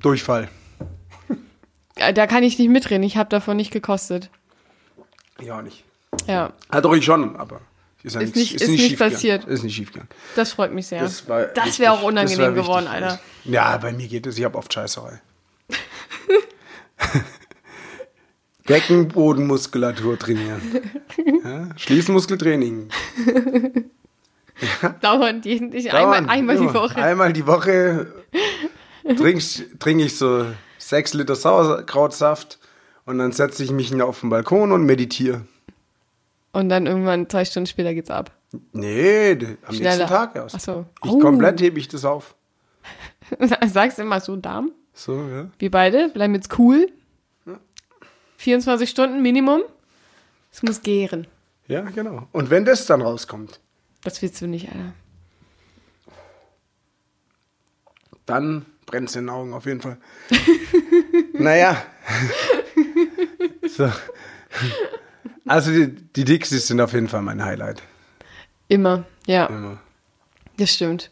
Durchfall. 0.00 0.48
Äh, 1.96 2.12
Da 2.12 2.26
kann 2.26 2.42
ich 2.42 2.58
nicht 2.58 2.68
mitreden. 2.68 3.02
Ich 3.04 3.16
habe 3.16 3.28
davon 3.28 3.56
nicht 3.56 3.72
gekostet. 3.72 4.30
Ja, 5.40 5.58
auch 5.58 5.62
nicht. 5.62 5.84
Ja, 6.26 6.52
Hat 6.70 6.84
doch 6.84 6.94
ich 6.94 7.04
schon, 7.04 7.36
aber 7.36 7.60
ist, 8.06 8.14
ja 8.14 8.20
Ist 8.22 8.36
nicht- 8.36 8.54
ist 8.54 8.68
nicht 8.68 8.80
schiefgegangen. 8.82 9.12
passiert. 9.12 9.44
Ist 9.44 9.62
nicht 9.64 9.74
schiefgegangen. 9.74 10.08
das 10.36 10.52
freut 10.52 10.72
mich 10.72 10.86
sehr. 10.86 11.00
Das, 11.00 11.24
Das 11.54 11.78
wäre 11.78 11.92
auch 11.92 12.02
unangenehm 12.02 12.54
geworden, 12.54 12.86
Alter. 12.86 13.18
Ja, 13.44 13.76
bei 13.78 13.92
mir 13.92 14.06
geht 14.08 14.26
es. 14.26 14.38
Ich 14.38 14.44
habe 14.44 14.56
oft 14.56 14.72
Scheißerei. 14.72 15.20
Beckenbodenmuskulatur 18.66 20.18
trainieren. 20.18 20.60
Ja, 21.44 21.68
Schließmuskeltraining. 21.76 22.88
Dauernd 25.00 25.44
jeden, 25.44 25.72
ich, 25.72 25.92
einmal, 25.92 26.14
Dauernd, 26.22 26.28
einmal 26.30 26.56
die 26.56 26.62
immer. 26.64 26.74
Woche. 26.74 26.96
Einmal 26.96 27.32
die 27.32 27.46
Woche 27.46 28.06
trinke 29.04 29.42
trink 29.78 30.00
ich 30.00 30.16
so 30.16 30.46
sechs 30.78 31.12
Liter 31.14 31.34
Sauerkrautsaft 31.36 32.58
Und 33.04 33.18
dann 33.18 33.32
setze 33.32 33.62
ich 33.62 33.70
mich 33.70 34.00
auf 34.02 34.20
den 34.20 34.30
Balkon 34.30 34.72
und 34.72 34.84
meditiere. 34.84 35.42
Und 36.56 36.70
dann 36.70 36.86
irgendwann 36.86 37.28
zwei 37.28 37.44
Stunden 37.44 37.66
später 37.66 37.92
geht's 37.92 38.10
ab. 38.10 38.30
Nee, 38.72 39.32
am 39.66 39.74
Schneller. 39.74 39.90
nächsten 39.96 40.06
Tag 40.06 40.34
erst. 40.36 40.54
Ach 40.54 40.60
so. 40.60 40.86
Ich 41.04 41.10
Oh. 41.10 41.18
komplett 41.18 41.60
hebe 41.60 41.78
ich 41.78 41.86
das 41.88 42.06
auf. 42.06 42.34
Sagst 43.66 43.98
immer 43.98 44.20
so, 44.20 44.36
Darm. 44.36 44.72
So, 44.94 45.20
ja. 45.28 45.50
Wir 45.58 45.70
beide 45.70 46.08
bleiben 46.08 46.34
jetzt 46.34 46.58
cool. 46.58 46.90
24 48.38 48.88
Stunden 48.88 49.20
Minimum. 49.20 49.62
Es 50.50 50.62
muss 50.62 50.80
gären. 50.80 51.26
Ja, 51.66 51.82
genau. 51.82 52.26
Und 52.32 52.48
wenn 52.48 52.64
das 52.64 52.86
dann 52.86 53.02
rauskommt, 53.02 53.60
Das 54.02 54.22
willst 54.22 54.40
du 54.40 54.46
nicht, 54.46 54.68
Alter. 54.68 54.94
dann 58.24 58.64
brennt 58.86 59.08
es 59.10 59.16
in 59.16 59.24
den 59.24 59.30
Augen 59.30 59.52
auf 59.52 59.66
jeden 59.66 59.80
Fall. 59.82 59.98
naja. 61.34 61.76
so. 63.68 63.90
Also 65.46 65.70
die, 65.70 65.94
die 65.94 66.24
Dixies 66.24 66.66
sind 66.66 66.80
auf 66.80 66.92
jeden 66.92 67.08
Fall 67.08 67.22
mein 67.22 67.44
Highlight. 67.44 67.82
Immer, 68.68 69.04
ja, 69.26 69.46
Immer. 69.46 69.78
das 70.56 70.74
stimmt. 70.74 71.10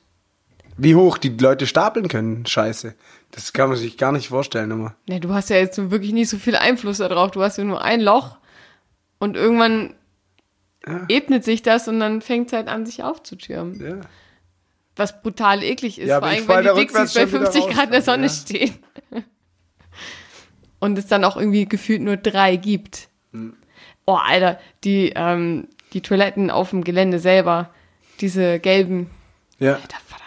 Wie 0.77 0.97
hoch 0.97 1.19
die 1.19 1.29
Leute 1.29 1.69
stapeln 1.69 2.09
können, 2.09 2.45
scheiße. 2.47 2.95
Das 3.31 3.53
kann 3.53 3.69
man 3.69 3.79
sich 3.79 3.97
gar 3.97 4.11
nicht 4.11 4.29
vorstellen 4.29 4.73
immer. 4.73 4.97
Ja, 5.09 5.21
du 5.21 5.33
hast 5.33 5.51
ja 5.51 5.57
jetzt 5.57 5.91
wirklich 5.91 6.13
nicht 6.13 6.29
so 6.29 6.37
viel 6.37 6.57
Einfluss 6.57 6.99
darauf. 6.99 7.31
Du 7.31 7.43
hast 7.43 7.59
ja 7.59 7.65
nur 7.65 7.83
ein 7.83 8.01
Loch 8.01 8.39
und 9.19 9.37
irgendwann 9.37 9.95
ebnet 11.09 11.45
sich 11.45 11.63
das 11.63 11.89
und 11.89 12.01
dann 12.01 12.21
fängt 12.21 12.49
es 12.49 12.53
halt 12.53 12.69
an, 12.69 12.87
sich 12.87 13.03
aufzutürmen. 13.03 13.81
Ja. 13.81 14.01
Was 14.97 15.23
brutal 15.23 15.63
eklig 15.63 15.99
ist, 15.99 16.09
Ja, 16.09 16.21
vor 16.21 16.29
allem, 16.29 16.47
wenn 16.47 16.75
die 16.75 16.81
Dixies 16.81 17.15
bei 17.15 17.21
schon 17.23 17.33
wieder 17.33 17.53
50 17.53 17.75
Grad 17.75 17.87
in 17.87 17.93
der 17.93 18.03
Sonne 18.03 18.27
ja. 18.27 18.29
stehen. 18.29 18.75
Und 20.79 20.99
es 20.99 21.07
dann 21.07 21.25
auch 21.25 21.37
irgendwie 21.37 21.67
gefühlt 21.67 22.03
nur 22.03 22.19
drei 22.19 22.57
gibt. 22.57 23.09
Oh, 24.07 24.15
Alter, 24.17 24.59
die, 24.85 25.13
ähm, 25.17 25.69
die 25.93 26.03
Toiletten 26.03 26.51
auf 26.51 26.71
dem 26.71 26.85
Gelände 26.85 27.19
selber, 27.19 27.71
diese 28.21 28.59
gelben, 28.61 29.11
Ja. 29.59 29.75
Alter 29.75 29.99
Vater. 30.07 30.23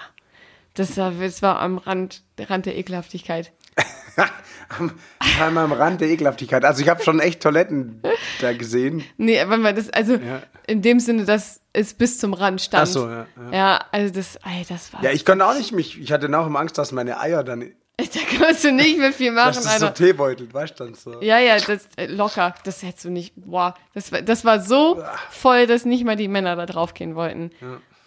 Das 0.74 0.98
war, 0.98 1.12
das 1.12 1.42
war 1.42 1.60
am 1.60 1.78
Rand, 1.78 2.24
der 2.38 2.50
Rand 2.50 2.66
der 2.66 2.78
Ekelhaftigkeit. 2.78 3.52
am, 4.80 4.92
einmal 5.40 5.66
am 5.66 5.72
Rand 5.72 6.02
der 6.02 6.10
Ekelhaftigkeit. 6.10 6.66
Also 6.66 6.82
ich 6.82 6.90
habe 6.90 7.04
schon 7.04 7.20
echt 7.20 7.42
Toiletten 7.42 8.02
da 8.42 8.54
gesehen. 8.54 9.04
Nee, 9.18 9.40
wenn 9.48 9.62
man 9.62 9.76
das, 9.76 9.90
also 9.90 10.14
Ja. 10.16 10.42
in 10.66 10.82
dem 10.82 11.00
Sinne, 11.00 11.26
dass 11.26 11.62
es 11.74 11.94
bis 11.94 12.18
zum 12.20 12.34
Rand 12.34 12.62
stand. 12.62 12.84
Ach 12.88 12.92
so, 12.92 13.08
ja, 13.08 13.28
ja. 13.52 13.52
Ja, 13.58 13.86
also 13.92 14.14
das, 14.14 14.38
ey, 14.38 14.66
das 14.68 14.92
war. 14.94 15.04
Ja, 15.04 15.12
ich 15.12 15.26
konnte 15.26 15.46
auch 15.46 15.56
nicht 15.56 15.72
mich. 15.72 16.00
Ich 16.02 16.12
hatte 16.12 16.26
auch 16.38 16.48
immer 16.48 16.60
Angst, 16.60 16.78
dass 16.78 16.92
meine 16.92 17.20
Eier 17.20 17.44
dann. 17.44 17.72
da 18.14 18.20
kannst 18.38 18.64
du 18.64 18.72
nicht 18.72 19.00
mehr 19.00 19.12
viel 19.12 19.32
machen, 19.32 19.56
das 19.56 19.64
so 19.64 19.70
Alter. 19.70 19.94
Teebeutelt, 19.94 20.54
weißt 20.54 20.80
du 20.80 20.84
dann 20.84 20.94
so. 20.94 21.22
Ja, 21.22 21.40
ja, 21.40 21.58
das 21.58 21.88
äh, 21.96 22.06
locker. 22.06 22.54
Das 22.64 22.84
hättest 22.84 23.06
du 23.06 23.10
nicht. 23.10 23.34
Boah, 23.36 23.74
das 23.96 24.12
war, 24.12 24.22
das 24.22 24.46
war 24.46 24.60
so 24.62 25.02
voll, 25.32 25.66
dass 25.66 25.84
nicht 25.84 26.06
mal 26.06 26.16
die 26.16 26.28
Männer 26.28 26.56
da 26.56 26.68
drauf 26.68 26.94
gehen 26.94 27.16
wollten. 27.16 27.52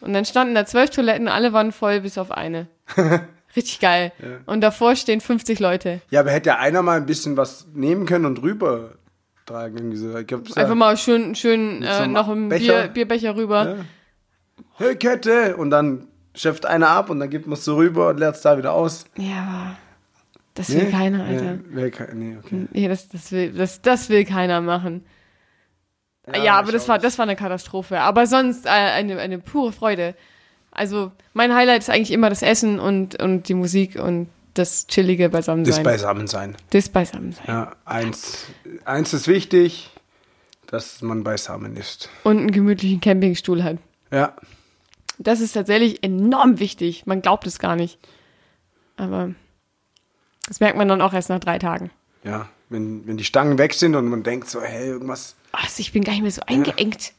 Und 0.01 0.13
dann 0.13 0.25
standen 0.25 0.55
da 0.55 0.65
zwölf 0.65 0.91
Toiletten, 0.91 1.27
alle 1.29 1.53
waren 1.53 1.73
voll 1.73 2.01
bis 2.01 2.19
auf 2.19 2.31
eine. 2.31 2.69
Richtig 3.57 3.81
geil. 3.81 4.13
Und 4.47 4.61
davor 4.61 4.95
stehen 4.95 5.21
50 5.21 5.59
Leute. 5.59 6.01
Ja, 6.11 6.21
aber 6.21 6.31
hätte 6.31 6.51
ja 6.51 6.59
einer 6.59 6.83
mal 6.83 6.97
ein 6.97 7.07
bisschen 7.07 7.37
was 7.37 7.67
nehmen 7.75 8.07
können 8.07 8.27
und 8.27 8.43
rüber 8.43 8.93
tragen. 9.45 9.77
Irgendwie 9.77 9.97
so. 9.97 10.17
Ich 10.17 10.27
glaub's 10.27 10.55
ja. 10.55 10.63
Einfach 10.63 10.77
mal 10.77 10.97
schön, 10.97 11.35
schön 11.35 11.83
so 11.83 11.89
äh, 11.89 11.91
einem 11.91 12.13
noch 12.13 12.29
ein 12.29 12.49
Becher. 12.49 12.83
Bier, 12.83 12.89
Bierbecher 12.89 13.35
rüber. 13.35 13.69
Ja. 13.69 13.77
Hey, 14.77 14.95
Kette! 14.95 15.57
Und 15.57 15.71
dann 15.71 16.07
schöpft 16.41 16.67
einer 16.67 16.89
ab 16.89 17.11
und 17.11 17.21
dann 17.21 17.31
gibt 17.31 17.47
man 17.47 17.55
es 17.55 17.65
so 17.65 17.77
rüber 17.77 18.09
und 18.09 18.19
leert 18.19 18.37
es 18.37 18.43
da 18.43 18.57
wieder 18.59 18.73
aus. 18.73 19.05
Ja, 19.17 19.43
aber 19.43 19.77
das 20.55 20.71
will 20.71 20.91
keiner, 20.91 21.25
Alter. 21.25 21.55
Nee, 21.55 21.61
will 21.71 21.91
ke- 21.91 22.11
nee, 22.15 22.37
okay. 22.43 22.67
Nee, 22.73 22.89
das, 22.89 23.09
das, 23.09 23.31
will, 23.33 23.53
das, 23.53 23.83
das 23.83 24.09
will 24.09 24.25
keiner 24.25 24.61
machen. 24.61 25.05
Ja, 26.45 26.59
aber 26.59 26.69
ich 26.69 26.75
das 26.75 26.89
war, 26.89 26.99
das 26.99 27.19
war 27.19 27.25
eine 27.25 27.37
Katastrophe. 27.37 28.01
Aber 28.01 28.27
sonst 28.27 28.67
äh, 28.67 28.69
eine, 28.69 29.19
eine 29.19 29.39
pure 29.39 29.73
Freude. 29.73 30.15
Also 30.71 31.11
mein 31.33 31.55
Highlight 31.55 31.81
ist 31.83 31.91
eigentlich 31.91 32.13
immer 32.13 32.29
das 32.31 32.43
Essen 32.43 32.79
und, 32.79 33.21
und 33.21 33.49
die 33.49 33.55
Musik 33.55 33.97
und 33.97 34.29
das 34.55 34.87
chillige 34.87 35.29
Beisammensein. 35.29 35.75
Das 35.75 35.83
Beisammensein. 35.93 36.57
das 36.71 36.89
Beisammensein. 36.89 37.45
Ja, 37.49 37.73
eins, 37.85 38.47
eins 38.85 39.13
ist 39.13 39.27
wichtig, 39.29 39.91
dass 40.67 41.03
man 41.03 41.25
beisammen 41.25 41.77
ist. 41.77 42.09
Und 42.23 42.39
einen 42.39 42.51
gemütlichen 42.53 43.01
Campingstuhl 43.01 43.65
hat. 43.65 43.79
Ja, 44.13 44.35
Das 45.23 45.41
ist 45.41 45.53
tatsächlich 45.53 46.03
enorm 46.03 46.59
wichtig. 46.59 47.07
Man 47.07 47.21
glaubt 47.23 47.47
es 47.47 47.59
gar 47.59 47.77
nicht. 47.77 47.99
Aber 48.97 49.35
das 50.49 50.61
merkt 50.61 50.77
man 50.79 50.89
dann 50.89 51.03
auch 51.03 51.13
erst 51.13 51.29
nach 51.29 51.41
drei 51.41 51.59
Tagen. 51.59 51.91
ja. 52.25 52.49
Wenn, 52.73 53.05
wenn 53.05 53.17
die 53.17 53.25
Stangen 53.25 53.59
weg 53.59 53.75
sind 53.75 53.97
und 53.97 54.07
man 54.07 54.23
denkt 54.23 54.49
so, 54.49 54.63
hey, 54.63 54.87
irgendwas. 54.87 55.35
Was, 55.51 55.81
ich 55.81 55.91
bin 55.91 56.05
gar 56.05 56.13
nicht 56.13 56.23
mehr 56.23 56.31
so 56.31 56.43
eingeengt. 56.47 57.15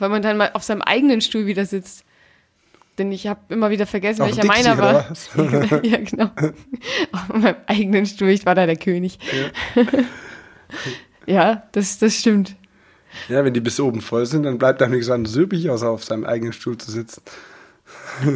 Weil 0.00 0.08
man 0.08 0.20
dann 0.20 0.36
mal 0.36 0.50
auf 0.54 0.64
seinem 0.64 0.82
eigenen 0.82 1.20
Stuhl 1.20 1.46
wieder 1.46 1.64
sitzt. 1.64 2.04
Denn 2.98 3.12
ich 3.12 3.28
habe 3.28 3.38
immer 3.50 3.70
wieder 3.70 3.86
vergessen, 3.86 4.22
Auf 4.22 4.28
welcher 4.28 4.42
Dixie, 4.42 4.64
meiner 4.64 4.78
war. 4.78 5.84
ja, 5.84 5.98
genau. 5.98 6.30
Auf 7.12 7.28
meinem 7.28 7.54
eigenen 7.66 8.04
Stuhl, 8.04 8.30
ich 8.30 8.44
war 8.44 8.56
da 8.56 8.66
der 8.66 8.74
König. 8.74 9.20
Ja, 11.24 11.62
das, 11.72 11.98
das 11.98 12.16
stimmt. 12.16 12.56
Ja, 13.28 13.44
wenn 13.44 13.54
die 13.54 13.60
bis 13.60 13.80
oben 13.80 14.00
voll 14.00 14.26
sind, 14.26 14.44
dann 14.44 14.58
bleibt 14.58 14.80
einem 14.82 14.92
nichts 14.92 15.10
anderes 15.10 15.36
übrig, 15.36 15.68
außer 15.70 15.88
auf 15.90 16.04
seinem 16.04 16.24
eigenen 16.24 16.52
Stuhl 16.52 16.78
zu 16.78 16.90
sitzen. 16.90 17.22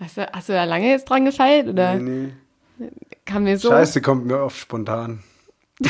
Hast 0.00 0.16
du, 0.16 0.26
hast 0.32 0.48
du 0.48 0.52
da 0.52 0.64
lange 0.64 0.88
jetzt 0.88 1.04
dran 1.10 1.24
gefeilt? 1.24 1.68
Oder 1.68 1.94
Nee, 1.96 2.32
nee. 2.78 2.88
kam 3.24 3.44
mir 3.44 3.58
so? 3.58 3.68
Scheiße 3.70 4.00
kommt 4.00 4.26
mir 4.26 4.40
oft 4.42 4.56
spontan. 4.58 5.22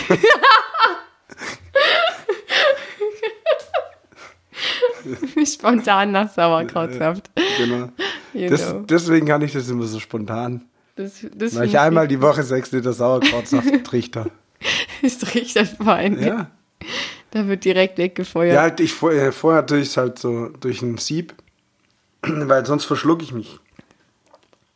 Spontan 5.45 6.13
nach 6.13 6.31
Sauerkrautsaft. 6.33 7.31
Genau. 7.57 7.89
You 8.35 8.49
Das, 8.51 8.71
know. 8.71 8.81
deswegen 8.81 9.27
kann 9.27 9.43
ich 9.43 9.53
das 9.53 9.69
immer 9.69 9.85
so 9.85 10.01
spontan. 10.01 10.65
Das, 10.99 11.25
das 11.35 11.55
Weil 11.55 11.67
ich 11.69 11.79
einmal 11.79 12.09
die 12.09 12.21
Woche 12.21 12.43
sechs 12.43 12.73
Liter 12.73 12.93
Sauerkrautsaft 12.93 13.69
trichter. 13.85 14.27
ist 15.01 15.35
richtig 15.35 15.69
fein. 15.83 16.21
Ja. 16.21 16.51
Da 17.31 17.47
wird 17.47 17.65
direkt 17.65 17.99
weggefeuert. 17.99 18.55
Ja, 18.55 18.63
halt 18.63 18.81
ich 18.81 18.93
vor- 18.93 19.13
äh, 19.13 19.33
vorher 19.33 19.65
tue 19.65 19.79
ich 19.79 19.89
es 19.89 19.97
halt 19.97 20.19
so 20.19 20.49
durch 20.49 20.83
ein 20.83 20.99
Sieb, 20.99 21.35
weil 22.23 22.67
sonst 22.67 22.85
verschlucke 22.87 23.23
ich 23.23 23.33
mich. 23.33 23.59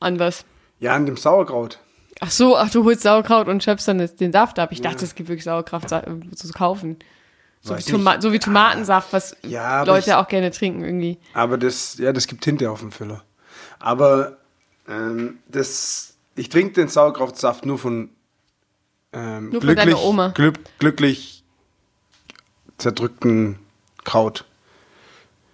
An 0.01 0.19
was? 0.19 0.45
Ja, 0.81 0.95
an 0.95 1.07
dem 1.07 1.17
Sauerkraut. 1.17 1.79
Ach 2.21 2.31
so, 2.31 2.57
ach, 2.57 2.71
du 2.71 2.85
holst 2.85 3.03
Sauerkraut 3.03 3.49
und 3.49 3.65
schöpfst 3.65 3.87
dann 3.89 3.99
den 3.99 4.33
Saft 4.33 4.59
ab. 4.59 4.71
Ich 4.73 4.81
dachte, 4.81 5.05
es 5.05 5.15
gibt 5.17 5.29
wirklich 5.29 5.45
Sauerkraut 5.45 5.89
sa- 5.89 6.01
äh, 6.05 6.35
zu 6.37 6.49
kaufen. 6.53 6.99
So 7.63 7.77
wie, 7.79 7.83
Toma 7.83 8.21
so 8.21 8.33
wie 8.33 8.39
Tomatensaft, 8.39 9.13
was 9.13 9.37
Ja, 9.43 9.83
Leute 9.85 10.11
ich- 10.11 10.15
auch 10.15 10.29
gerne 10.29 10.51
trinken 10.53 10.85
irgendwie. 10.85 11.19
Aber 11.35 11.59
das, 11.59 11.99
ja, 11.99 12.13
das 12.13 12.27
gibt 12.29 12.43
Tinte 12.45 12.71
auf 12.71 12.81
dem 12.81 12.93
Füller. 12.93 13.23
Aber 13.81 14.37
ähm, 14.89 15.39
das, 15.49 16.12
ich 16.35 16.49
trinke 16.49 16.75
den 16.75 16.89
Sauerkrautsaft 16.89 17.67
nur 17.67 17.79
von 17.79 18.11
ähm, 19.13 19.51
Nur 19.51 19.61
von 19.61 19.61
glücklich, 19.61 19.77
deiner 19.77 20.03
Oma. 20.03 20.29
Glück, 20.29 20.59
glücklich 20.79 21.45
zerdrückten 22.79 23.59
Kraut. 24.05 24.45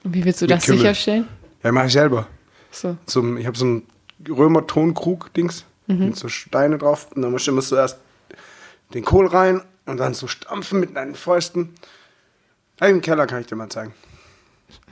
Und 0.05 0.15
wie 0.15 0.25
willst 0.25 0.41
du 0.43 0.47
das 0.47 0.65
Kümmel. 0.65 0.79
sicherstellen? 0.79 1.29
Ja, 1.63 1.73
mache 1.73 1.87
ich 1.87 1.93
selber. 1.93 2.29
So. 2.71 2.97
Zum, 3.07 3.37
ich 3.37 3.47
habe 3.47 3.59
so 3.59 3.65
einen 3.65 3.87
Römer-Tonkrug-Dings 4.29 5.65
mit 5.87 6.17
so 6.17 6.29
Steine 6.29 6.79
drauf. 6.79 7.09
Und 7.15 7.23
dann 7.23 7.33
musst 7.33 7.47
du 7.47 7.51
immer 7.51 7.63
zuerst 7.63 7.99
den 8.95 9.05
Kohl 9.05 9.27
rein 9.27 9.63
und 9.87 9.99
dann 9.99 10.15
so 10.15 10.27
stampfen 10.27 10.81
mit 10.81 10.97
deinen 10.97 11.15
Fäusten. 11.15 11.75
Im 12.81 13.01
Keller 13.01 13.27
kann 13.27 13.41
ich 13.41 13.47
dir 13.47 13.57
mal 13.57 13.69
zeigen. 13.69 13.95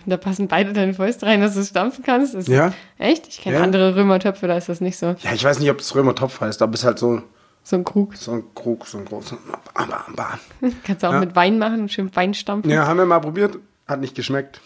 Da 0.09 0.17
passen 0.17 0.47
beide 0.47 0.73
deine 0.73 0.95
Fäuste 0.95 1.27
rein, 1.27 1.41
dass 1.41 1.55
du 1.55 1.61
es 1.61 1.69
stampfen 1.69 2.05
kannst. 2.05 2.35
Das 2.35 2.47
Ja. 2.47 2.73
Echt? 2.99 3.27
Ich 3.27 3.41
kenne 3.41 3.57
Ja. 3.57 3.63
andere 3.63 3.97
Römertöpfe, 3.97 4.47
da 4.47 4.57
ist 4.57 4.69
das 4.69 4.81
nicht 4.81 4.97
so. 4.97 5.17
Ja, 5.21 5.33
ich 5.35 5.43
weiß 5.43 5.59
nicht, 5.59 5.71
ob 5.71 5.81
es 5.81 5.95
Römertopf 5.95 6.41
heißt, 6.41 6.63
aber 6.63 6.75
es 6.75 6.81
ist 6.81 6.85
halt 6.87 6.99
so, 7.01 7.23
So 7.65 7.75
ein 7.77 7.83
Krug. 7.85 8.15
so 8.17 8.33
ein 8.33 8.45
Krug, 8.55 8.87
so 8.87 8.99
ein 8.99 9.05
großer. 9.05 9.37
Bam, 9.75 9.89
bam, 9.89 10.15
bam. 10.15 10.73
Kannst 10.85 11.03
du 11.03 11.09
auch 11.09 11.13
Ja. 11.15 11.21
mit 11.21 11.35
Wein 11.35 11.59
machen 11.59 11.81
und 11.81 11.93
schön 11.93 12.15
Wein 12.15 12.35
stampfen. 12.35 12.71
Ja, 12.71 12.87
haben 12.87 12.99
wir 12.99 13.07
mal 13.07 13.19
probiert. 13.21 13.59
Hat 13.89 14.01
nicht 14.01 14.15
geschmeckt. 14.15 14.61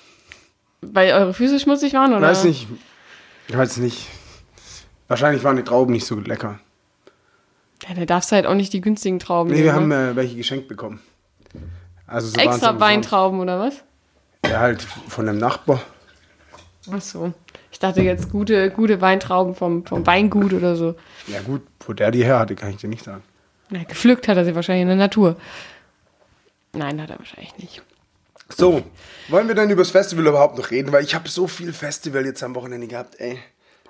Weil 0.82 1.12
eure 1.12 1.32
Füße 1.34 1.58
schmutzig 1.60 1.94
waren, 1.94 2.12
oder? 2.12 2.22
Weiß 2.28 2.44
nicht. 2.44 2.68
Ich 3.48 3.56
weiß 3.56 3.78
nicht. 3.78 4.08
Wahrscheinlich 5.08 5.42
waren 5.42 5.56
die 5.56 5.62
Trauben 5.64 5.92
nicht 5.92 6.06
so 6.06 6.16
lecker. 6.20 6.58
Ja, 7.88 7.94
da 7.94 8.04
darfst 8.04 8.30
du 8.30 8.36
halt 8.36 8.46
auch 8.46 8.54
nicht 8.54 8.72
die 8.72 8.80
günstigen 8.82 9.18
Trauben 9.18 9.50
Nee, 9.50 9.56
wir 9.64 9.72
nehmen, 9.72 9.74
haben 9.74 9.88
ne? 9.88 10.10
äh, 10.10 10.16
welche 10.16 10.36
geschenkt 10.36 10.68
bekommen. 10.68 11.00
Also 12.06 12.28
so 12.28 12.40
Extra. 12.40 12.78
Weintrauben, 12.80 13.40
oder 13.40 13.58
was? 13.58 13.82
Ja, 14.46 14.60
halt 14.60 14.82
von 14.82 15.26
dem 15.26 15.38
Nachbar. 15.38 15.80
Ach 16.90 17.00
so. 17.00 17.32
Ich 17.70 17.78
dachte 17.78 18.02
jetzt 18.02 18.30
gute, 18.30 18.70
gute 18.70 19.00
Weintrauben 19.00 19.54
vom, 19.54 19.84
vom 19.86 20.06
Weingut 20.06 20.52
oder 20.52 20.76
so. 20.76 20.96
Ja 21.26 21.40
gut, 21.40 21.62
wo 21.86 21.92
der 21.92 22.10
die 22.10 22.24
her 22.24 22.38
hatte, 22.38 22.56
kann 22.56 22.70
ich 22.70 22.76
dir 22.78 22.88
nicht 22.88 23.04
sagen. 23.04 23.22
Na, 23.68 23.84
gepflückt 23.84 24.26
hat 24.28 24.36
er 24.36 24.44
sie 24.44 24.54
wahrscheinlich 24.54 24.82
in 24.82 24.88
der 24.88 24.96
Natur. 24.96 25.36
Nein, 26.72 27.00
hat 27.00 27.10
er 27.10 27.18
wahrscheinlich 27.18 27.56
nicht. 27.58 27.82
So, 28.48 28.82
wollen 29.28 29.46
wir 29.46 29.54
dann 29.54 29.70
über 29.70 29.82
das 29.82 29.90
Festival 29.92 30.26
überhaupt 30.26 30.58
noch 30.58 30.70
reden? 30.72 30.90
Weil 30.92 31.04
ich 31.04 31.14
habe 31.14 31.28
so 31.28 31.46
viel 31.46 31.72
Festival 31.72 32.24
jetzt 32.26 32.42
am 32.42 32.54
Wochenende 32.56 32.88
gehabt, 32.88 33.20
ey. 33.20 33.38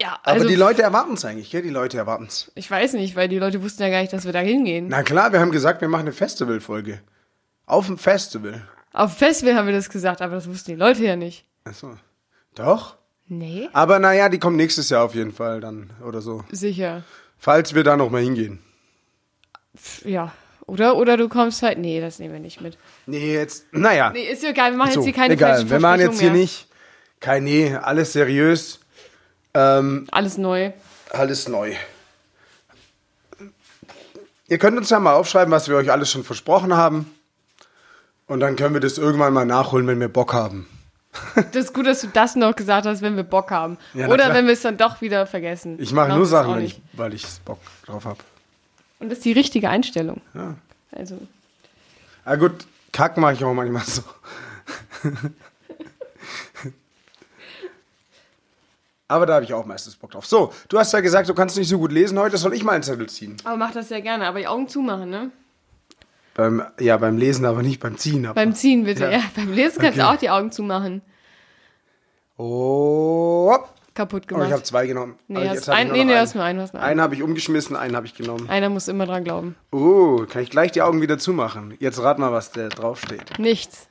Ja, 0.01 0.19
Aber 0.23 0.33
also 0.33 0.49
die 0.49 0.55
Leute 0.55 0.83
erwarten 0.83 1.15
es 1.15 1.25
eigentlich, 1.25 1.51
gell? 1.51 1.63
Die 1.63 1.71
Leute 1.71 1.97
erwarten 1.99 2.27
es. 2.27 2.51
ich 2.55 2.71
weiß 2.71 2.95
nicht, 2.95 3.17
weil 3.17 3.29
die 3.29 3.39
Leute 3.39 3.63
wussten 3.63 3.83
ja 3.83 3.91
gar 3.91 4.01
nicht, 4.01 4.13
dass 4.13 4.25
wir 4.25 4.33
da 4.33 4.41
hingehen. 4.41 4.89
Na 4.89 5.03
klar, 5.03 5.33
wir 5.33 5.41
haben 5.41 5.51
gesagt, 5.51 5.81
wir 5.81 5.89
machen 5.89 6.03
eine 6.03 6.13
Festivalfolge. 6.13 7.01
Auf 7.67 7.87
dem 7.87 7.99
Festival. 7.99 8.63
Auf 8.93 9.17
Festival 9.17 9.55
haben 9.55 9.67
wir 9.67 9.75
das 9.75 9.89
gesagt, 9.89 10.21
aber 10.23 10.35
das 10.35 10.49
wussten 10.49 10.73
die 10.73 10.77
Leute 10.77 11.05
ja 11.05 11.17
nicht. 11.17 11.45
Achso. 11.65 11.97
Doch? 12.55 12.97
Nee. 13.29 13.69
Aber 13.73 13.99
naja, 14.01 14.29
die 14.29 14.39
kommen 14.39 14.57
nächstes 14.57 14.91
Jahr 14.91 15.05
auf 15.05 15.15
jeden 15.15 15.33
Fall 15.33 15.61
dann 15.61 15.91
oder 16.05 16.21
so. 16.21 16.45
Sicher. 16.51 17.05
Falls 17.39 17.75
wir 17.75 17.85
da 17.85 17.97
nochmal 17.97 18.23
hingehen. 18.23 18.59
Ja. 20.05 20.33
Oder, 20.67 20.97
oder 20.97 21.17
du 21.17 21.29
kommst 21.29 21.63
halt. 21.63 21.79
Nee, 21.79 22.01
das 22.01 22.19
nehmen 22.19 22.33
wir 22.35 22.41
nicht 22.41 22.61
mit. 22.61 22.77
Nee, 23.07 23.35
jetzt, 23.35 23.67
naja. 23.73 24.11
Nee, 24.11 24.25
ist 24.31 24.43
ja 24.43 24.51
egal, 24.51 24.73
wir 24.73 24.79
machen 24.79 24.93
so, 24.93 25.01
jetzt 25.01 25.05
hier 25.07 25.15
keine 25.15 25.35
egal. 25.35 25.69
Wir 25.71 25.81
machen 25.81 26.01
jetzt 26.01 26.21
hier 26.21 26.31
Versprechungen 26.31 26.33
mehr. 26.33 26.43
nicht 26.43 26.67
kein 27.21 27.45
Nee, 27.45 27.75
alles 27.75 28.13
seriös. 28.13 28.81
Ähm, 29.53 30.07
Alles 30.11 30.39
neu. 30.39 30.73
alles 31.11 31.49
neu. 31.49 31.75
Ihr 34.49 34.59
könnt 34.59 34.77
uns 34.79 34.91
ja 34.91 34.99
mal 34.99 35.15
aufschreiben, 35.15 35.53
was 35.53 35.69
wir 35.69 35.77
euch 35.77 35.91
alles 35.91 36.11
schon 36.11 36.25
versprochen 36.25 36.75
haben. 36.77 37.13
Und 38.31 38.39
dann 38.39 38.55
können 38.55 38.75
wir 38.75 38.81
das 38.81 38.97
irgendwann 38.97 39.33
mal 39.33 39.45
nachholen, 39.45 39.89
wenn 39.89 39.99
wir 39.99 40.09
Bock 40.09 40.33
haben. 40.35 40.69
Das 41.35 41.65
ist 41.65 41.75
gut, 41.75 41.89
dass 41.89 42.01
du 42.03 42.07
das 42.07 42.37
noch 42.37 42.55
gesagt 42.55 42.87
hast, 42.87 43.03
wenn 43.03 43.17
wir 43.17 43.25
Bock 43.25 43.51
haben. 43.51 43.77
Ja, 43.93 44.07
oder 44.07 44.33
wenn 44.33 44.47
wir 44.47 44.53
es 44.53 44.63
dann 44.63 44.77
doch 44.77 45.01
wieder 45.01 45.27
vergessen. 45.27 45.77
Ich 45.81 45.93
mache 45.93 46.13
nur 46.13 46.27
Sachen, 46.27 46.55
wenn 46.55 46.65
ich, 46.65 46.81
weil 46.93 47.13
ich 47.13 47.27
Bock 47.45 47.59
drauf 47.85 48.05
habe. 48.05 48.19
Und 49.01 49.09
das 49.09 49.19
ist 49.19 49.25
die 49.25 49.33
richtige 49.33 49.69
Einstellung. 49.69 50.21
Ja. 50.35 50.55
Also, 50.93 51.19
Ah 52.25 52.37
gut, 52.37 52.53
Kack 52.93 53.17
mache 53.17 53.33
ich 53.33 53.43
auch 53.43 53.53
manchmal 53.53 53.83
so. 53.85 54.03
Aber 59.09 59.27
da 59.27 59.35
habe 59.35 59.45
ich 59.45 59.53
auch 59.53 59.67
meistens 59.67 59.97
Bock 59.97 60.13
drauf. 60.13 60.27
So, 60.27 60.53
du 60.69 60.79
hast 60.79 60.93
ja 60.93 61.01
gesagt, 61.01 61.29
du 61.29 61.35
kannst 61.35 61.57
nicht 61.57 61.69
so 61.69 61.79
gut 61.79 61.91
lesen 61.91 62.17
heute, 62.17 62.39
soll 62.39 62.55
ich 62.55 62.63
mal 62.63 62.75
einen 62.75 62.85
Zettel 62.85 63.09
ziehen? 63.09 63.39
aber 63.43 63.57
mach 63.57 63.73
das 63.73 63.91
ja 63.91 63.99
gerne, 63.99 64.29
aber 64.29 64.39
die 64.39 64.47
Augen 64.47 64.69
zumachen, 64.69 65.11
ne? 65.11 65.33
Beim, 66.35 66.63
ja, 66.79 66.97
beim 66.97 67.19
Lesen, 67.19 67.45
aber 67.45 67.63
nicht 67.63 67.81
beim 67.81 67.97
Ziehen. 67.99 68.25
Aber. 68.27 68.35
Beim 68.35 68.55
Ziehen 68.55 68.85
bitte. 68.85 69.05
Ja. 69.05 69.11
Ja, 69.11 69.23
beim 69.35 69.53
Lesen 69.53 69.81
kannst 69.83 69.99
du 69.99 70.03
Okay. 70.03 70.15
auch 70.15 70.19
die 70.19 70.31
Augen 70.31 70.53
zumachen. 70.53 71.03
Oh. 72.37 73.57
Kaputt 73.95 74.23
oh 74.25 74.29
gemacht. 74.29 74.47
ich 74.47 74.53
habe 74.53 74.63
zwei 74.63 74.87
genommen. 74.87 75.17
nee, 75.29 75.47
hast, 75.49 75.69
ein, 75.69 75.89
nur 75.89 75.97
nee, 75.97 76.05
nee, 76.05 76.13
einen. 76.13 76.21
hast 76.21 76.35
nur 76.35 76.45
einen. 76.45 76.61
Hast 76.61 76.73
nur 76.73 76.83
einen. 76.83 76.93
Einen 76.93 77.01
habe 77.03 77.15
ich 77.15 77.23
umgeschmissen, 77.23 77.77
einen 77.77 77.97
habe 77.97 78.07
ich 78.07 78.15
genommen. 78.15 78.49
Einer 78.49 78.71
muss 78.71 78.89
immer 78.89 79.05
dran 79.05 79.25
glauben. 79.25 79.57
Oh, 79.73 80.25
kann 80.29 80.43
ich 80.43 80.51
gleich 80.51 80.73
die 80.73 80.81
Augen 80.81 81.03
wieder 81.03 81.19
zumachen. 81.19 81.75
Jetzt 81.81 82.01
rat 82.03 82.19
mal, 82.19 82.33
was 82.33 82.53
da 82.53 82.69
draufsteht. 82.69 83.39
Nichts. 83.39 83.89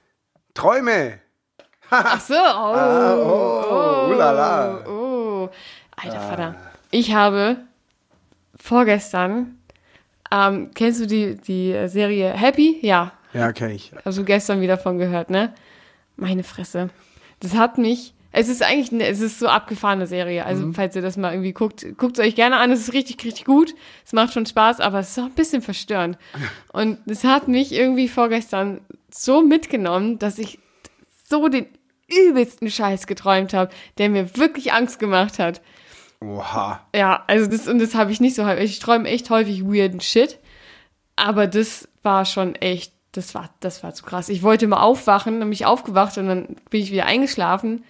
Träume. 0.54 1.20
Ach 1.92 2.22
so. 2.22 2.34
Oh. 2.34 4.08
Oh, 4.08 4.12
ulala. 4.14 4.86
Oh. 4.88 5.50
Ah. 5.96 6.02
Alter 6.04 6.22
Vater. 6.22 6.56
Ich 6.92 7.14
habe 7.14 7.58
vorgestern, 8.60 9.59
ähm, 10.32 10.72
kennst 10.76 11.02
du 11.02 11.06
die, 11.08 11.36
die 11.36 11.88
Serie 11.88 12.30
Happy? 12.32 12.78
Ja. 12.82 13.14
Ja, 13.34 13.52
kenn 13.52 13.72
ich. 13.72 13.92
Also 14.06 14.24
gestern 14.24 14.62
wieder 14.62 14.78
von 14.78 14.98
gehört, 14.98 15.30
ne? 15.30 15.54
Meine 16.16 16.44
Fresse. 16.44 16.90
Das 17.40 17.56
hat 17.56 17.78
mich. 17.78 18.14
Es 18.32 18.48
ist 18.48 18.62
eigentlich, 18.62 18.92
eine, 18.92 19.08
es 19.08 19.22
ist 19.22 19.40
so 19.40 19.48
abgefahrene 19.48 20.06
Serie. 20.06 20.46
Also, 20.46 20.68
Mhm. 20.68 20.74
falls 20.76 20.96
ihr 20.96 21.02
das 21.02 21.18
mal 21.18 21.34
irgendwie 21.34 21.52
guckt, 21.54 21.86
guckt 21.98 22.20
es 22.20 22.26
euch 22.26 22.36
gerne 22.36 22.58
an. 22.58 22.70
Es 22.72 22.80
ist 22.82 22.94
richtig, 22.94 23.24
richtig 23.24 23.46
gut. 23.46 23.74
Es 24.06 24.14
macht 24.14 24.34
schon 24.34 24.46
Spaß, 24.46 24.82
aber 24.82 25.00
es 25.00 25.10
ist 25.12 25.20
auch 25.20 25.24
ein 25.26 25.32
bisschen 25.34 25.62
verstörend. 25.64 26.18
Und 26.74 27.00
es 27.08 27.24
hat 27.24 27.48
mich 27.48 27.72
irgendwie 27.72 28.08
vorgestern 28.08 28.82
so 29.12 29.42
mitgenommen, 29.42 30.20
dass 30.20 30.38
ich 30.38 30.60
so 31.28 31.48
den 31.48 31.66
übelsten 32.08 32.70
Scheiß 32.70 33.08
geträumt 33.08 33.54
habe, 33.54 33.72
der 33.98 34.10
mir 34.10 34.36
wirklich 34.38 34.74
Angst 34.74 35.00
gemacht 35.00 35.40
hat. 35.40 35.62
Oha. 36.22 36.82
Ja, 36.96 37.24
also 37.28 37.50
das, 37.50 37.68
und 37.68 37.80
das 37.80 37.96
habe 37.96 38.12
ich 38.12 38.20
nicht 38.20 38.36
so 38.36 38.46
häufig. 38.46 38.66
Ich 38.72 38.80
träume 38.80 39.08
echt 39.08 39.30
häufig 39.30 39.64
weirden 39.64 40.02
Shit. 40.02 40.40
Aber 41.16 41.48
das 41.48 41.88
war 42.04 42.26
schon 42.26 42.56
echt, 42.56 42.94
das 43.14 43.36
war, 43.36 43.50
das 43.60 43.84
war 43.84 43.94
zu 43.94 44.04
krass. 44.04 44.30
Ich 44.30 44.44
wollte 44.44 44.68
mal 44.68 44.82
aufwachen, 44.82 45.34
dann 45.40 45.50
bin 45.50 45.54
ich 45.54 45.66
aufgewacht 45.66 46.18
und 46.18 46.28
dann 46.28 46.56
bin 46.70 46.82
ich 46.82 46.92
wieder 46.92 47.06
eingeschlafen 47.06 47.84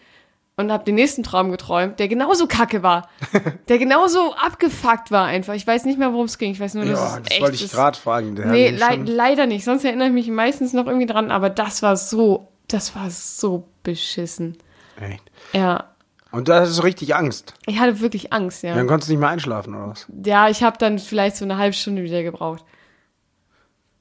und 0.57 0.71
habe 0.71 0.83
den 0.83 0.95
nächsten 0.95 1.23
Traum 1.23 1.51
geträumt, 1.51 1.99
der 1.99 2.07
genauso 2.07 2.45
kacke 2.47 2.83
war. 2.83 3.07
der 3.69 3.77
genauso 3.77 4.33
abgefuckt 4.35 5.09
war 5.11 5.25
einfach. 5.25 5.53
Ich 5.53 5.65
weiß 5.65 5.85
nicht 5.85 5.97
mehr, 5.97 6.11
worum 6.11 6.25
es 6.25 6.37
ging. 6.37 6.51
Ich 6.51 6.59
weiß 6.59 6.73
nur, 6.75 6.85
dass 6.85 6.99
Ja, 6.99 7.17
es 7.17 7.23
das 7.23 7.31
echt 7.31 7.41
wollte 7.41 7.55
ich 7.63 7.71
gerade 7.71 7.97
fragen. 7.97 8.35
Der 8.35 8.45
Nee, 8.47 8.71
mich 8.71 8.79
lei 8.79 8.93
schon- 8.95 9.05
leider 9.07 9.45
nicht. 9.47 9.63
Sonst 9.63 9.85
erinnere 9.85 10.07
ich 10.09 10.13
mich 10.13 10.27
meistens 10.27 10.73
noch 10.73 10.85
irgendwie 10.85 11.05
dran, 11.07 11.31
aber 11.31 11.49
das 11.49 11.81
war 11.81 11.95
so, 11.95 12.47
das 12.67 12.95
war 12.95 13.09
so 13.09 13.67
beschissen. 13.83 14.57
Echt. 14.99 15.23
Ja. 15.53 15.85
Und 16.31 16.47
da 16.47 16.61
hast 16.61 16.77
du 16.77 16.83
richtig 16.83 17.15
Angst. 17.15 17.53
Ich 17.65 17.79
hatte 17.79 18.01
wirklich 18.01 18.31
Angst, 18.33 18.61
ja. 18.63 18.75
Dann 18.75 18.85
konntest 18.87 19.09
du 19.09 19.13
nicht 19.13 19.19
mehr 19.19 19.29
einschlafen, 19.29 19.73
oder 19.73 19.89
was? 19.89 20.05
Ja, 20.23 20.47
ich 20.49 20.61
habe 20.63 20.77
dann 20.77 20.99
vielleicht 20.99 21.35
so 21.37 21.45
eine 21.45 21.57
halbe 21.57 21.73
Stunde 21.73 22.03
wieder 22.03 22.21
gebraucht. 22.21 22.63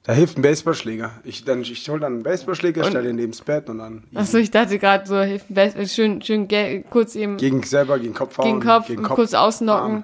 Da 0.03 0.13
hilft 0.13 0.37
ein 0.37 0.41
Baseballschläger. 0.41 1.11
Ich, 1.23 1.43
dann, 1.43 1.61
ich 1.61 1.87
hol 1.89 1.99
dann 1.99 2.13
einen 2.13 2.23
Baseballschläger, 2.23 2.83
stelle 2.83 3.09
ihn 3.09 3.15
neben's 3.15 3.41
Bett 3.41 3.69
und 3.69 3.79
dann 3.79 4.03
Achso, 4.15 4.37
ich 4.37 4.49
dachte 4.49 4.79
gerade 4.79 5.05
so, 5.07 5.19
hilft 5.21 5.47
best- 5.53 5.93
schön, 5.95 6.21
schön 6.21 6.47
ge- 6.47 6.83
kurz 6.89 7.15
eben 7.15 7.37
gegen, 7.37 7.57
gegen 7.57 7.67
selber, 7.67 7.99
gegen 7.99 8.13
Kopf 8.13 8.37
hauen. 8.37 8.59
Kopf, 8.63 8.87
gegen 8.87 9.03
kurz 9.03 9.33
ausnocken. 9.33 10.03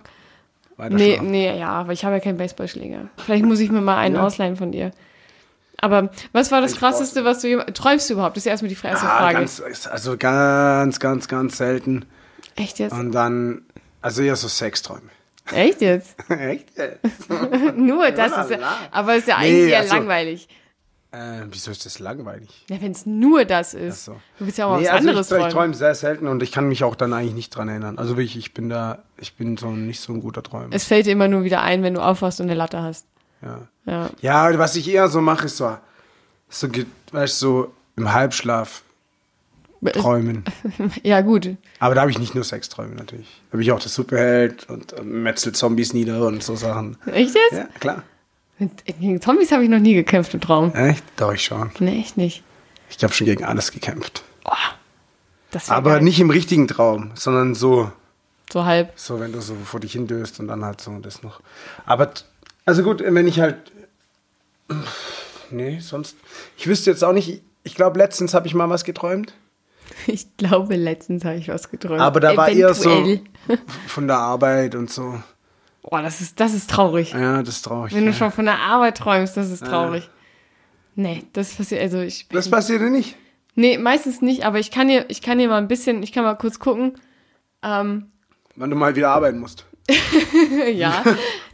Arm, 0.78 0.94
Nee, 0.94 1.20
nee, 1.24 1.58
ja, 1.58 1.70
aber 1.70 1.94
ich 1.94 2.04
habe 2.04 2.16
ja 2.16 2.20
keinen 2.20 2.38
Baseballschläger. 2.38 3.08
Vielleicht 3.18 3.46
muss 3.46 3.62
ich 3.62 3.72
mir 3.72 3.80
mal 3.82 3.98
einen 3.98 4.16
Ja. 4.16 4.26
ausleihen 4.26 4.58
von 4.58 4.74
dir. 4.74 4.92
Aber 5.82 6.10
was 6.32 6.52
war 6.52 6.62
das 6.62 6.74
Ich 6.74 6.80
Krasseste, 6.80 7.26
was 7.26 7.42
du 7.42 7.58
träumst 7.74 8.10
du 8.10 8.14
überhaupt? 8.14 8.38
Das 8.38 8.42
ist 8.42 8.46
ja 8.46 8.52
erstmal 8.52 8.70
die 8.70 8.78
erste 8.82 9.06
Ah, 9.08 9.18
Frage. 9.18 9.38
ganz, 9.40 9.62
also 9.88 10.18
ganz, 10.18 11.00
ganz, 11.00 11.28
ganz 11.28 11.58
selten. 11.58 12.06
Echt 12.56 12.80
jetzt? 12.80 12.94
Und 12.94 13.12
dann, 13.12 13.64
also 14.02 14.22
eher 14.22 14.36
so 14.36 14.48
Sexträume. 14.48 15.10
Echt 15.52 15.82
jetzt? 15.82 16.16
Echt? 16.30 16.70
Nur 17.76 18.10
das 18.12 18.32
ist 18.50 18.58
ja, 18.60 18.78
aber 18.92 19.16
ist 19.16 19.28
ja 19.28 19.40
Nee, 19.40 19.46
eigentlich 19.48 19.72
eher 19.72 19.80
also- 19.82 19.96
langweilig. 19.96 20.48
Äh, 21.12 21.46
wieso 21.50 21.72
ist 21.72 21.86
das 21.86 22.00
langweilig? 22.00 22.66
Ja, 22.70 22.82
wenn 22.82 22.92
es 22.92 23.06
nur 23.06 23.46
das 23.46 23.74
ist. 23.74 24.04
So. 24.04 24.18
Du 24.38 24.46
willst 24.48 24.58
ja 24.58 24.66
auch 24.66 24.78
Nee, 24.78 24.84
was 24.84 24.90
also 24.92 25.08
anderes 25.10 25.32
ich, 25.32 25.38
ich 25.46 25.54
träume 25.54 25.74
sehr 25.74 25.96
selten 25.96 26.28
und 26.28 26.44
ich 26.44 26.52
kann 26.52 26.68
mich 26.68 26.84
auch 26.84 26.94
dann 26.96 27.14
eigentlich 27.14 27.36
nicht 27.36 27.52
dran 27.56 27.70
erinnern. 27.70 27.98
Also 27.98 28.18
wirklich, 28.18 28.36
ich 28.36 28.54
bin 28.54 28.68
da, 28.68 29.04
ich 29.18 29.36
bin 29.36 29.56
so 29.56 29.72
nicht 29.72 30.02
so 30.02 30.12
ein 30.12 30.20
guter 30.20 30.44
Träumer. 30.44 30.68
Es 30.76 30.84
fällt 30.84 31.06
dir 31.06 31.12
immer 31.14 31.30
nur 31.30 31.46
wieder 31.46 31.62
ein, 31.62 31.84
wenn 31.84 31.94
du 31.94 32.02
aufwachst 32.02 32.42
und 32.42 32.48
eine 32.48 32.56
Latte 32.56 32.82
hast. 32.82 33.06
Ja. 33.42 33.60
Ja. 33.86 34.10
ja, 34.22 34.58
was 34.58 34.76
ich 34.76 34.88
eher 34.90 35.08
so 35.10 35.22
mache, 35.22 35.46
ist 35.46 35.58
so, 35.58 35.78
so 36.50 36.68
weißt 37.12 37.42
du, 37.42 37.46
so 37.48 37.74
im 37.98 38.12
Halbschlaf 38.12 38.82
träumen. 39.94 40.44
Ja, 41.04 41.22
gut. 41.22 41.56
Aber 41.80 41.94
da 41.94 42.02
habe 42.02 42.10
ich 42.12 42.18
nicht 42.18 42.34
nur 42.34 42.44
Sexträume 42.44 42.96
natürlich. 42.96 43.28
Da 43.50 43.54
habe 43.54 43.62
ich 43.64 43.72
auch 43.72 43.80
das 43.80 43.94
Superheld 43.94 44.68
und 44.70 45.04
metzelt 45.06 45.56
Zombies 45.56 45.94
nieder 45.94 46.26
und 46.26 46.42
so 46.44 46.56
Sachen. 46.56 46.98
Echt 47.06 47.36
jetzt? 47.36 47.52
Ja, 47.54 47.68
klar. 47.80 48.04
Mit- 48.58 48.86
Gegen 48.86 49.22
Zombies 49.22 49.52
habe 49.52 49.64
ich 49.64 49.70
noch 49.70 49.80
nie 49.80 49.94
gekämpft 49.94 50.34
im 50.34 50.42
Traum. 50.42 50.74
Echt? 50.74 51.04
Doch, 51.18 51.34
ich 51.34 51.44
schon. 51.44 51.70
Nee, 51.80 52.00
echt 52.00 52.18
nicht. 52.18 52.42
Ich 52.90 53.04
habe 53.04 53.14
schon 53.14 53.26
gegen 53.26 53.44
alles 53.44 53.72
gekämpft. 53.72 54.24
Das 55.52 55.70
wär 55.70 55.78
Aber 55.78 55.92
geil. 55.96 56.02
nicht 56.02 56.20
im 56.20 56.30
richtigen 56.32 56.68
Traum, 56.68 57.12
sondern 57.16 57.54
so, 57.56 57.92
So 58.52 58.66
halb. 58.66 58.92
so 58.96 59.20
wenn 59.20 59.32
du 59.34 59.42
so 59.42 59.56
vor 59.56 59.80
dich 59.80 59.92
hindöst 59.94 60.40
und 60.40 60.48
dann 60.48 60.66
halt 60.66 60.82
so 60.82 60.98
das 61.00 61.22
noch. 61.24 61.42
Aber, 61.86 62.12
also 62.66 62.84
gut, 62.84 63.04
wenn 63.06 63.28
ich 63.28 63.40
halt, 63.40 63.72
nee, 65.52 65.80
sonst, 65.80 66.18
ich 66.58 66.68
wüsste 66.68 66.90
jetzt 66.90 67.04
auch 67.04 67.14
nicht, 67.14 67.44
ich 67.64 67.76
glaube, 67.76 68.00
letztens 68.00 68.34
habe 68.34 68.48
ich 68.48 68.54
mal 68.54 68.70
was 68.70 68.84
geträumt. 68.84 69.34
Ich 70.08 70.36
glaube, 70.38 70.76
letztens 70.76 71.24
habe 71.26 71.36
ich 71.36 71.48
was 71.48 71.70
geträumt. 71.70 72.02
Aber 72.02 72.20
da 72.20 72.36
war 72.36 72.50
eher 72.50 72.74
so 72.74 72.90
Eventuell. 72.90 73.22
von 73.88 74.08
der 74.08 74.18
Arbeit 74.18 74.76
und 74.76 74.90
so. 74.90 75.22
Boah, 75.84 76.02
das 76.02 76.22
ist, 76.22 76.40
das 76.40 76.54
ist 76.54 76.70
traurig. 76.70 77.14
Ja, 77.14 77.44
das 77.44 77.58
ist 77.58 77.62
traurig. 77.62 77.94
Wenn 77.94 78.06
du 78.06 78.12
ja. 78.12 78.18
schon 78.18 78.32
von 78.32 78.46
der 78.46 78.60
Arbeit 78.60 78.98
träumst, 78.98 79.38
das 79.38 79.52
ist 79.52 79.64
traurig. 79.64 80.10
Nee, 80.96 81.24
das 81.34 81.54
passiert, 81.54 81.82
also 81.82 82.00
ich. 82.00 82.28
Das 82.30 82.50
passiert 82.50 82.82
dir 82.82 82.90
nicht. 82.90 83.16
Nee, 83.56 83.78
meistens 83.78 84.22
nicht, 84.22 84.44
aber 84.46 84.60
ich 84.60 84.72
kann 84.72 84.88
dir, 84.88 85.06
ich 85.10 85.22
kann 85.22 85.38
dir 85.38 85.48
mal 85.48 85.58
ein 85.58 85.68
bisschen, 85.68 86.04
ich 86.04 86.12
kann 86.12 86.24
mal 86.24 86.36
kurz 86.36 86.60
gucken. 86.60 86.94
Ähm, 87.62 88.12
Wenn 88.56 88.70
du 88.70 88.76
mal 88.76 88.96
wieder 88.96 89.12
arbeiten 89.12 89.40
musst. 89.40 89.66
ja. 90.74 91.04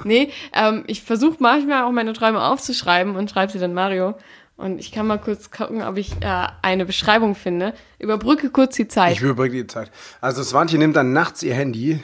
nee, 0.03 0.31
ähm, 0.53 0.83
ich 0.87 1.01
versuche 1.01 1.37
manchmal 1.39 1.83
auch 1.83 1.91
meine 1.91 2.13
Träume 2.13 2.43
aufzuschreiben 2.43 3.15
und 3.15 3.29
schreibe 3.29 3.51
sie 3.51 3.59
dann 3.59 3.73
Mario. 3.73 4.15
Und 4.57 4.79
ich 4.79 4.91
kann 4.91 5.07
mal 5.07 5.17
kurz 5.17 5.49
gucken, 5.49 5.81
ob 5.81 5.97
ich 5.97 6.11
äh, 6.21 6.47
eine 6.61 6.85
Beschreibung 6.85 7.35
finde. 7.35 7.73
Überbrücke 7.97 8.51
kurz 8.51 8.75
die 8.75 8.87
Zeit. 8.87 9.13
Ich 9.13 9.21
überbrücke 9.21 9.55
die 9.55 9.67
Zeit. 9.67 9.91
Also 10.21 10.43
Swantje 10.43 10.77
nimmt 10.77 10.95
dann 10.95 11.13
nachts 11.13 11.41
ihr 11.41 11.55
Handy, 11.55 12.03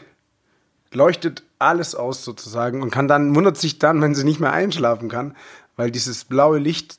leuchtet 0.91 1.43
alles 1.59 1.93
aus 1.93 2.23
sozusagen 2.23 2.81
und 2.81 2.89
kann 2.89 3.07
dann, 3.07 3.35
wundert 3.35 3.57
sich 3.57 3.79
dann, 3.79 4.01
wenn 4.01 4.15
sie 4.15 4.23
nicht 4.23 4.39
mehr 4.39 4.53
einschlafen 4.53 5.07
kann, 5.07 5.35
weil 5.75 5.91
dieses 5.91 6.25
blaue 6.25 6.57
Licht 6.57 6.97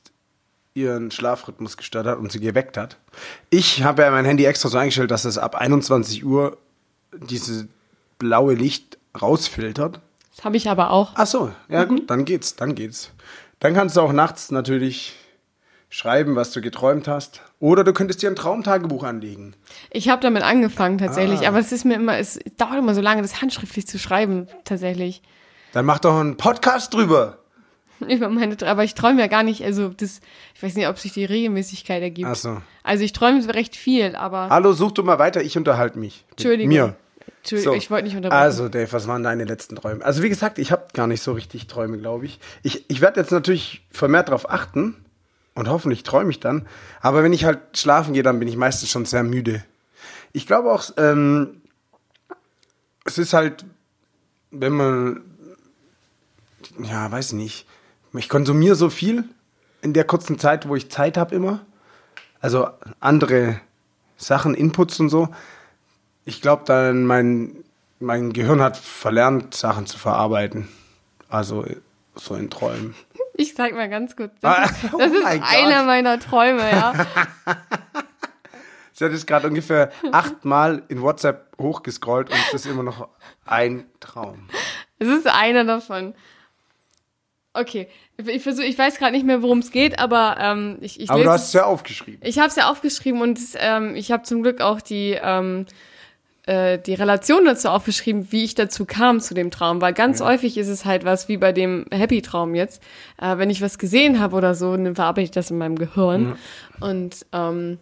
ihren 0.75 1.11
Schlafrhythmus 1.11 1.77
gestört 1.77 2.07
hat 2.07 2.19
und 2.19 2.31
sie 2.31 2.41
geweckt 2.41 2.77
hat. 2.77 2.97
Ich 3.51 3.83
habe 3.83 4.03
ja 4.03 4.11
mein 4.11 4.25
Handy 4.25 4.45
extra 4.45 4.69
so 4.69 4.79
eingestellt, 4.79 5.11
dass 5.11 5.25
es 5.25 5.39
ab 5.39 5.57
21 5.57 6.25
Uhr 6.25 6.57
dieses 7.13 7.67
blaue 8.19 8.55
Licht 8.55 8.98
rausfiltert. 9.21 10.01
Das 10.35 10.45
habe 10.45 10.57
ich 10.57 10.69
aber 10.71 10.91
auch. 10.91 11.13
Ach 11.15 11.27
so, 11.27 11.51
ja 11.69 11.85
Mhm. 11.85 11.89
gut, 11.89 12.11
dann 12.11 12.25
geht's, 12.25 12.57
dann 12.57 12.75
geht's. 12.75 13.11
Dann 13.61 13.75
kannst 13.75 13.97
du 13.97 14.01
auch 14.01 14.13
nachts 14.13 14.51
natürlich 14.51 15.15
schreiben, 15.91 16.37
was 16.37 16.53
du 16.53 16.61
geträumt 16.61 17.09
hast. 17.09 17.43
Oder 17.61 17.83
du 17.83 17.93
könntest 17.93 18.23
dir 18.23 18.31
ein 18.31 18.37
Traumtagebuch 18.37 19.03
anlegen. 19.03 19.55
Ich 19.91 20.09
habe 20.09 20.23
damit 20.23 20.43
angefangen 20.43 20.99
tatsächlich, 20.99 21.41
Ah. 21.45 21.49
aber 21.49 21.59
es 21.59 21.73
ist 21.73 21.85
mir 21.85 21.95
immer, 21.95 22.19
es 22.19 22.39
dauert 22.57 22.77
immer 22.77 22.95
so 22.95 23.01
lange, 23.01 23.23
das 23.23 23.41
handschriftlich 23.43 23.87
zu 23.87 23.99
schreiben, 23.99 24.47
tatsächlich. 24.65 25.23
Dann 25.73 25.87
mach 25.87 25.99
doch 25.99 26.19
einen 26.21 26.37
Podcast 26.37 26.95
drüber. 26.95 27.39
Über 28.09 28.29
meine, 28.29 28.57
aber 28.65 28.85
ich 28.85 28.95
träume 28.95 29.21
ja 29.21 29.27
gar 29.27 29.43
nicht, 29.43 29.65
also 29.65 29.89
das, 29.89 30.21
ich 30.55 30.63
weiß 30.63 30.77
nicht, 30.77 30.87
ob 30.87 30.99
sich 31.01 31.13
die 31.15 31.25
Regelmäßigkeit 31.25 32.01
ergibt. 32.01 32.29
Ach 32.31 32.37
so. 32.37 32.63
Also 32.85 33.03
ich 33.03 33.13
träume 33.13 33.43
recht 33.53 33.75
viel, 33.75 34.15
aber 34.15 34.51
Hallo, 34.51 34.73
such 34.73 34.93
du 34.93 35.03
mal 35.03 35.19
weiter, 35.19 35.43
ich 35.43 35.57
unterhalte 35.57 35.99
mich. 35.99 36.25
Entschuldigung. 36.31 36.69
Mir. 36.73 36.97
Entschuldigung, 37.39 37.75
So. 37.75 37.79
ich 37.79 37.91
wollte 37.91 38.05
nicht 38.05 38.17
unterbrechen. 38.17 38.43
Also, 38.43 38.69
Dave, 38.69 38.93
was 38.93 39.07
waren 39.07 39.23
deine 39.23 39.45
letzten 39.45 39.77
Träume? 39.77 40.05
Also, 40.05 40.23
wie 40.23 40.29
gesagt, 40.29 40.59
ich 40.59 40.73
habe 40.73 40.87
gar 40.93 41.07
nicht 41.07 41.23
so 41.23 41.33
richtig 41.33 41.67
Träume, 41.67 41.99
glaube 41.99 42.27
ich. 42.27 42.41
Ich, 42.63 42.89
ich 42.91 43.01
werde 43.01 43.21
jetzt 43.21 43.31
natürlich 43.33 43.87
vermehrt 43.91 44.29
darauf 44.29 44.51
achten 44.51 44.97
und 45.55 45.69
hoffentlich 45.69 46.03
träume 46.03 46.31
ich 46.31 46.41
dann. 46.41 46.67
Aber 47.01 47.23
wenn 47.23 47.33
ich 47.33 47.45
halt 47.45 47.61
schlafen 47.77 48.15
gehe, 48.15 48.23
dann 48.23 48.39
bin 48.39 48.49
ich 48.49 48.57
meistens 48.57 48.91
schon 48.91 49.05
sehr 49.05 49.23
müde. 49.23 49.65
Ich 50.33 50.47
glaube 50.47 50.71
auch, 50.71 50.85
ähm, 50.97 51.63
es 53.05 53.19
ist 53.19 53.33
halt, 53.33 53.65
wenn 54.51 54.73
man, 54.73 55.23
ja, 56.83 57.11
weiß 57.11 57.29
ich 57.29 57.33
nicht, 57.33 57.67
ich 58.13 58.29
konsumiere 58.29 58.75
so 58.75 58.91
viel 58.91 59.25
in 59.81 59.93
der 59.93 60.05
kurzen 60.05 60.39
Zeit, 60.39 60.69
wo 60.69 60.77
ich 60.77 60.91
Zeit 60.91 61.17
habe 61.17 61.35
immer. 61.35 61.61
Also 62.41 62.69
andere 63.01 63.61
Sachen, 64.17 64.55
Inputs 64.55 65.01
und 65.01 65.09
so 65.09 65.29
ich 66.29 66.43
glaube, 66.43 66.65
dann 66.67 67.07
mein, 67.07 67.65
mein 68.01 68.35
Gehirn 68.35 68.61
hat 68.61 68.77
verlernt, 68.77 69.55
Sachen 69.55 69.87
zu 69.87 69.99
verarbeiten. 69.99 70.69
Also 71.31 71.65
so 72.15 72.35
in 72.35 72.51
Träumen. 72.51 72.95
Ich 73.33 73.55
sag 73.55 73.73
mal 73.73 73.89
ganz 73.89 74.15
kurz, 74.15 74.33
das 74.43 74.71
ist, 74.71 74.93
oh 74.93 74.99
das 74.99 75.13
ist 75.13 75.23
mein 75.23 75.43
einer 75.43 75.79
Gott. 75.79 75.87
meiner 75.87 76.21
Träume, 76.21 76.71
ja. 76.71 76.93
Sie 78.93 79.05
hat 79.05 79.13
jetzt 79.13 79.27
gerade 79.27 79.49
ungefähr 79.49 79.91
achtmal 80.13 80.83
in 80.89 81.01
WhatsApp 81.01 81.53
hochgescrollt 81.59 82.31
und 82.31 82.39
es 82.49 82.55
ist 82.55 82.67
immer 82.67 82.83
noch 82.83 83.09
ein 83.47 83.87
Traum. 84.01 84.49
Es 84.99 85.09
ist 85.09 85.27
einer 85.29 85.65
davon. 85.65 86.15
Okay, 87.55 87.89
ich 88.19 88.43
versuche, 88.43 88.67
ich 88.67 88.77
weiß 88.77 88.99
gerade 88.99 89.13
nicht 89.13 89.25
mehr, 89.25 89.41
worum 89.41 89.61
es 89.61 89.71
geht, 89.71 89.99
aber 89.99 90.37
ähm, 90.39 90.77
ich, 90.83 91.01
ich 91.01 91.09
Aber 91.09 91.23
du 91.23 91.31
hast 91.31 91.47
es 91.49 91.53
ja 91.55 91.65
aufgeschrieben. 91.65 92.21
Ich 92.23 92.39
habe 92.39 92.49
es 92.49 92.57
ja 92.57 92.69
aufgeschrieben 92.71 93.23
und 93.23 93.39
es, 93.39 93.55
ähm, 93.59 93.95
ich 93.95 94.13
habe 94.13 94.25
zum 94.25 94.43
Glück 94.43 94.61
auch 94.61 94.83
die, 94.83 95.19
ähm, 95.21 95.65
äh, 96.49 96.79
die 96.79 96.95
Relation 96.95 97.45
dazu 97.45 97.69
aufgeschrieben, 97.69 98.33
wie 98.33 98.43
ich 98.45 98.55
dazu 98.55 98.85
kam 98.85 99.21
zu 99.21 99.35
dem 99.35 99.51
Traum. 99.51 99.81
Weil 99.81 99.93
ganz 99.93 100.21
häufig 100.21 100.57
ist 100.59 100.69
es 100.69 100.85
halt 100.85 101.05
was 101.05 101.29
wie 101.29 101.37
bei 101.37 101.53
dem 101.53 101.85
Happy-Traum 101.91 102.55
jetzt. 102.55 102.83
Äh, 103.21 103.39
wenn 103.39 103.51
ich 103.51 103.61
was 103.63 103.79
gesehen 103.79 104.19
habe 104.19 104.35
oder 104.37 104.55
so, 104.55 104.77
dann 104.77 104.95
verarbeite 104.95 105.25
ich 105.25 105.31
das 105.31 105.51
in 105.51 105.59
meinem 105.59 105.77
Gehirn. 105.77 106.37
Und 106.81 107.27
ähm, 107.33 107.79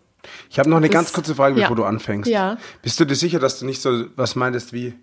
Ich 0.51 0.59
habe 0.59 0.69
noch 0.69 0.79
eine 0.79 0.89
Das- 0.89 0.95
ganz 0.95 1.13
kurze 1.13 1.35
Frage, 1.35 1.55
bevor 1.55 1.71
ja. 1.71 1.75
du 1.77 1.85
anfängst. 1.85 2.29
Ja. 2.31 2.59
Bist 2.83 2.99
du 3.01 3.05
dir 3.05 3.15
sicher, 3.15 3.39
dass 3.39 3.59
du 3.61 3.67
nicht 3.67 3.81
so 3.81 4.05
was 4.17 4.35
meintest 4.37 4.73
wie 4.73 4.95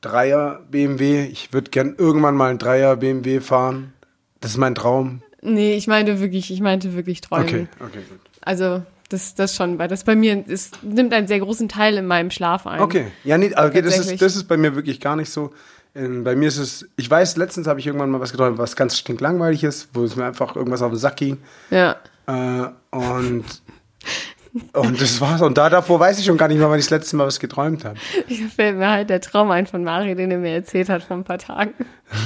Dreier 0.00 0.60
BMW? 0.70 1.24
Ich 1.26 1.52
würde 1.52 1.70
gern 1.70 1.94
irgendwann 1.96 2.34
mal 2.36 2.50
einen 2.50 2.58
Dreier 2.58 2.96
BMW 2.96 3.40
fahren. 3.40 3.92
Das 4.40 4.50
ist 4.52 4.56
mein 4.58 4.74
Traum. 4.74 5.22
nee, 5.42 5.74
ich 5.76 5.86
meinte 5.86 6.20
wirklich, 6.20 6.50
ich 6.50 6.60
meinte 6.60 6.94
wirklich 6.94 7.20
Träume. 7.20 7.44
Okay, 7.44 7.66
okay, 7.80 8.00
gut. 8.08 8.20
Also 8.42 8.82
das, 9.08 9.34
das 9.34 9.54
schon, 9.54 9.78
weil 9.78 9.88
das 9.88 10.04
bei 10.04 10.16
mir 10.16 10.46
ist, 10.46 10.82
nimmt 10.82 11.12
einen 11.12 11.26
sehr 11.26 11.40
großen 11.40 11.68
Teil 11.68 11.96
in 11.96 12.06
meinem 12.06 12.30
Schlaf 12.30 12.66
ein. 12.66 12.80
Okay, 12.80 13.06
ja, 13.24 13.38
nee, 13.38 13.52
okay, 13.56 13.82
das 13.82 13.98
ist, 13.98 14.20
das 14.20 14.36
ist 14.36 14.44
bei 14.44 14.56
mir 14.56 14.74
wirklich 14.74 15.00
gar 15.00 15.16
nicht 15.16 15.30
so. 15.30 15.52
Ähm, 15.94 16.24
bei 16.24 16.36
mir 16.36 16.48
ist 16.48 16.58
es, 16.58 16.86
ich 16.96 17.10
weiß, 17.10 17.36
letztens 17.36 17.66
habe 17.66 17.80
ich 17.80 17.86
irgendwann 17.86 18.10
mal 18.10 18.20
was 18.20 18.32
geträumt, 18.32 18.58
was 18.58 18.76
ganz 18.76 18.98
stinklangweilig 18.98 19.64
ist, 19.64 19.88
wo 19.94 20.04
es 20.04 20.14
mir 20.14 20.26
einfach 20.26 20.54
irgendwas 20.54 20.82
auf 20.82 20.90
den 20.90 20.98
Sack 20.98 21.16
ging. 21.16 21.38
Ja. 21.70 21.96
Äh, 22.26 22.68
und, 22.90 23.44
und 24.72 25.00
das 25.00 25.20
war's. 25.20 25.42
Und 25.42 25.58
da 25.58 25.68
davor 25.68 26.00
weiß 26.00 26.18
ich 26.18 26.24
schon 26.24 26.36
gar 26.36 26.48
nicht 26.48 26.58
mehr, 26.58 26.68
wann 26.68 26.78
ich 26.78 26.86
das 26.86 26.90
letzte 26.90 27.16
Mal 27.16 27.26
was 27.26 27.40
geträumt 27.40 27.84
habe. 27.84 27.96
Ich 28.28 28.44
fällt 28.46 28.76
mir 28.76 28.90
halt 28.90 29.10
der 29.10 29.20
Traum 29.20 29.50
ein 29.50 29.66
von 29.66 29.84
Mario, 29.84 30.14
den 30.14 30.30
er 30.30 30.38
mir 30.38 30.52
erzählt 30.52 30.88
hat 30.88 31.02
vor 31.02 31.16
ein 31.16 31.24
paar 31.24 31.38
Tagen. 31.38 31.74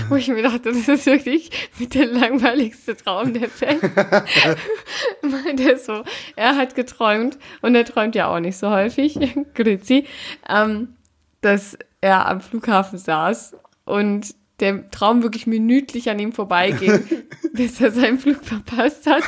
Wo 0.08 0.16
ich 0.16 0.28
mir 0.28 0.42
dachte, 0.42 0.72
das 0.72 0.88
ist 0.88 1.06
wirklich 1.06 1.50
mit 1.78 1.94
der 1.94 2.06
langweiligste 2.06 2.96
Traum 2.96 3.32
der 3.32 3.48
Welt. 3.60 3.80
Meinte 5.22 5.72
er 5.72 5.78
so, 5.78 6.04
er 6.36 6.56
hat 6.56 6.74
geträumt, 6.74 7.38
und 7.62 7.74
er 7.74 7.84
träumt 7.84 8.14
ja 8.14 8.28
auch 8.28 8.40
nicht 8.40 8.56
so 8.56 8.70
häufig, 8.70 9.18
Grüezi, 9.54 10.06
ähm, 10.48 10.94
dass 11.40 11.78
er 12.00 12.26
am 12.26 12.40
Flughafen 12.40 12.98
saß 12.98 13.56
und 13.84 14.34
der 14.60 14.90
Traum 14.90 15.22
wirklich 15.22 15.46
minütlich 15.46 16.10
an 16.10 16.18
ihm 16.18 16.32
vorbeiging, 16.32 17.02
bis 17.52 17.80
er 17.80 17.90
seinen 17.90 18.18
Flug 18.18 18.44
verpasst 18.44 19.06
hat. 19.06 19.22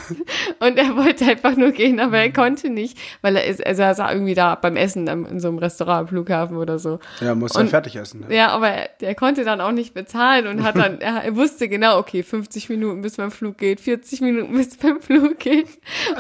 Und 0.61 0.79
er 0.79 0.97
wollte 0.97 1.25
einfach 1.25 1.57
nur 1.57 1.73
gehen, 1.73 2.01
aber 2.01 2.19
er 2.19 2.33
konnte 2.33 2.69
nicht, 2.71 2.99
weil 3.23 3.37
er 3.37 3.47
ist, 3.47 3.67
also 3.67 3.83
er 3.83 3.95
sah 3.95 4.13
irgendwie 4.13 4.35
da 4.35 4.55
beim 4.55 4.77
Essen 4.77 5.07
in 5.09 5.41
so 5.41 5.49
einem 5.49 5.59
Restaurant 5.59 6.01
am 6.03 6.09
Flughafen 6.09 6.57
oder 6.57 6.79
so. 6.79 6.99
Ja, 7.21 7.35
muss 7.35 7.55
ja 7.55 7.61
Und- 7.61 7.71
fertig 7.71 7.97
essen. 7.97 8.27
Ne? 8.29 8.35
Ja, 8.37 8.49
aber 8.49 8.69
er, 8.69 8.91
der 9.01 9.15
konnte 9.15 9.45
dann 9.45 9.61
auch 9.61 9.73
nicht 9.73 9.95
bezahlen 9.95 10.47
und 10.47 10.63
hat 10.63 10.77
dann, 10.77 11.01
er, 11.01 11.25
er 11.25 11.37
wusste 11.37 11.69
genau, 11.69 11.99
okay, 11.99 12.23
50 12.23 12.69
Minuten 12.69 13.01
bis 13.03 13.17
mein 13.19 13.31
Flug 13.31 13.59
geht, 13.59 13.81
40 13.81 14.21
Minuten 14.21 14.53
bis 14.55 14.81
mein 14.83 15.01
Flug 15.01 15.39
geht. 15.39 15.69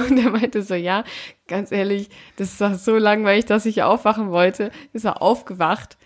Und 0.09 0.19
er 0.19 0.31
meinte 0.31 0.63
so, 0.63 0.75
ja, 0.75 1.05
ganz 1.49 1.71
ehrlich, 1.73 2.09
das 2.37 2.53
ist 2.53 2.61
doch 2.61 2.75
so 2.75 2.97
langweilig, 2.97 3.45
dass 3.45 3.67
ich 3.67 3.83
aufwachen 3.83 4.31
wollte. 4.31 4.71
Ist 4.93 5.05
er 5.05 5.21
aufgewacht, 5.21 5.99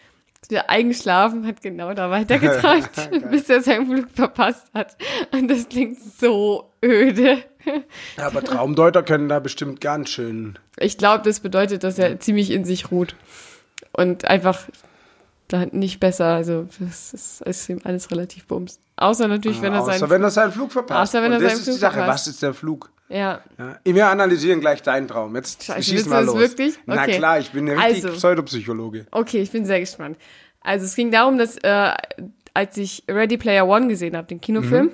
wieder 0.51 0.71
eingeschlafen, 0.71 1.47
hat 1.47 1.61
genau 1.63 1.93
da 1.95 2.11
weitergeträumt, 2.11 2.91
bis 3.31 3.49
er 3.49 3.63
seinen 3.63 3.87
Flug 3.87 4.11
verpasst 4.11 4.67
hat. 4.75 4.97
Und 5.33 5.49
das 5.49 5.69
klingt 5.69 5.99
so 6.01 6.73
öde. 6.85 7.39
Ja, 8.17 8.27
aber 8.27 8.43
Traumdeuter 8.45 9.03
können 9.03 9.29
da 9.29 9.41
bestimmt 9.41 9.81
ganz 9.81 10.11
schön. 10.11 10.59
Ich 10.79 10.99
glaube, 10.99 11.25
das 11.25 11.41
bedeutet, 11.41 11.83
dass 11.85 11.99
er 11.99 12.21
ziemlich 12.21 12.51
in 12.51 12.65
sich 12.65 12.91
ruht 12.91 13.17
und 13.93 14.27
einfach 14.27 14.61
da 15.49 15.67
nicht 15.71 16.01
besser. 16.01 16.27
Also 16.27 16.67
das 16.81 17.13
ist, 17.13 17.41
ist 17.43 17.69
ihm 17.69 17.81
alles 17.85 18.11
relativ 18.11 18.47
bums. 18.47 18.81
Außer 18.97 19.29
natürlich, 19.29 19.61
wenn 19.63 19.73
er 19.75 19.81
außer 19.83 19.99
seinen 19.99 20.11
wenn 20.11 20.23
er 20.23 20.31
seinen 20.31 20.53
Flug 20.53 20.73
verpasst. 20.73 21.11
Außer 21.15 21.23
wenn 21.23 21.33
er 21.33 21.39
und 21.39 21.45
das 21.45 21.53
seinen 21.53 21.61
ist 21.61 21.67
die 21.69 21.73
Sache. 21.73 21.95
verpasst. 21.99 22.27
Was 22.27 22.33
ist 22.35 22.43
der 22.43 22.55
Flug? 22.55 22.91
ja. 23.09 23.41
Ja. 23.59 23.77
Wir 23.85 24.09
analysieren 24.09 24.61
gleich 24.61 24.83
deinen 24.83 25.07
Traum. 25.09 25.37
Jetzt 25.37 25.63
Scheiße, 25.65 25.83
schieß 25.83 26.07
mal 26.07 26.25
los. 26.25 26.37
wirklich? 26.37 26.75
Na 26.87 27.03
Okay. 27.03 27.19
klar, 27.19 27.39
ich 27.39 27.51
bin 27.51 27.67
ja 27.67 27.75
richtig 27.75 28.05
Also. 28.07 28.17
Pseudopsychologe. 28.17 29.07
Okay, 29.11 29.41
ich 29.41 29.51
bin 29.53 29.65
sehr 29.67 29.81
gespannt. 29.81 30.17
Also 30.61 30.85
es 30.87 30.97
ging 30.97 31.11
darum, 31.13 31.39
dass 31.39 31.57
äh, 31.59 31.93
als 32.55 32.77
ich 32.77 33.05
Ready 33.09 33.37
Player 33.37 33.69
One 33.69 33.87
gesehen 33.87 34.17
habe, 34.17 34.27
den 34.27 34.41
Kinofilm, 34.41 34.91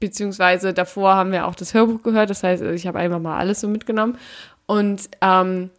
beziehungsweise 0.00 0.72
davor 0.74 1.14
haben 1.14 1.30
wir 1.32 1.46
auch 1.46 1.54
das 1.54 1.74
Hörbuch 1.74 2.02
gehört, 2.02 2.30
das 2.30 2.42
heißt, 2.42 2.62
ich 2.62 2.86
habe 2.86 2.98
einfach 2.98 3.20
mal 3.20 3.38
alles 3.38 3.60
so 3.60 3.68
mitgenommen. 3.68 4.18
Und 4.66 5.08
ähm, 5.20 5.70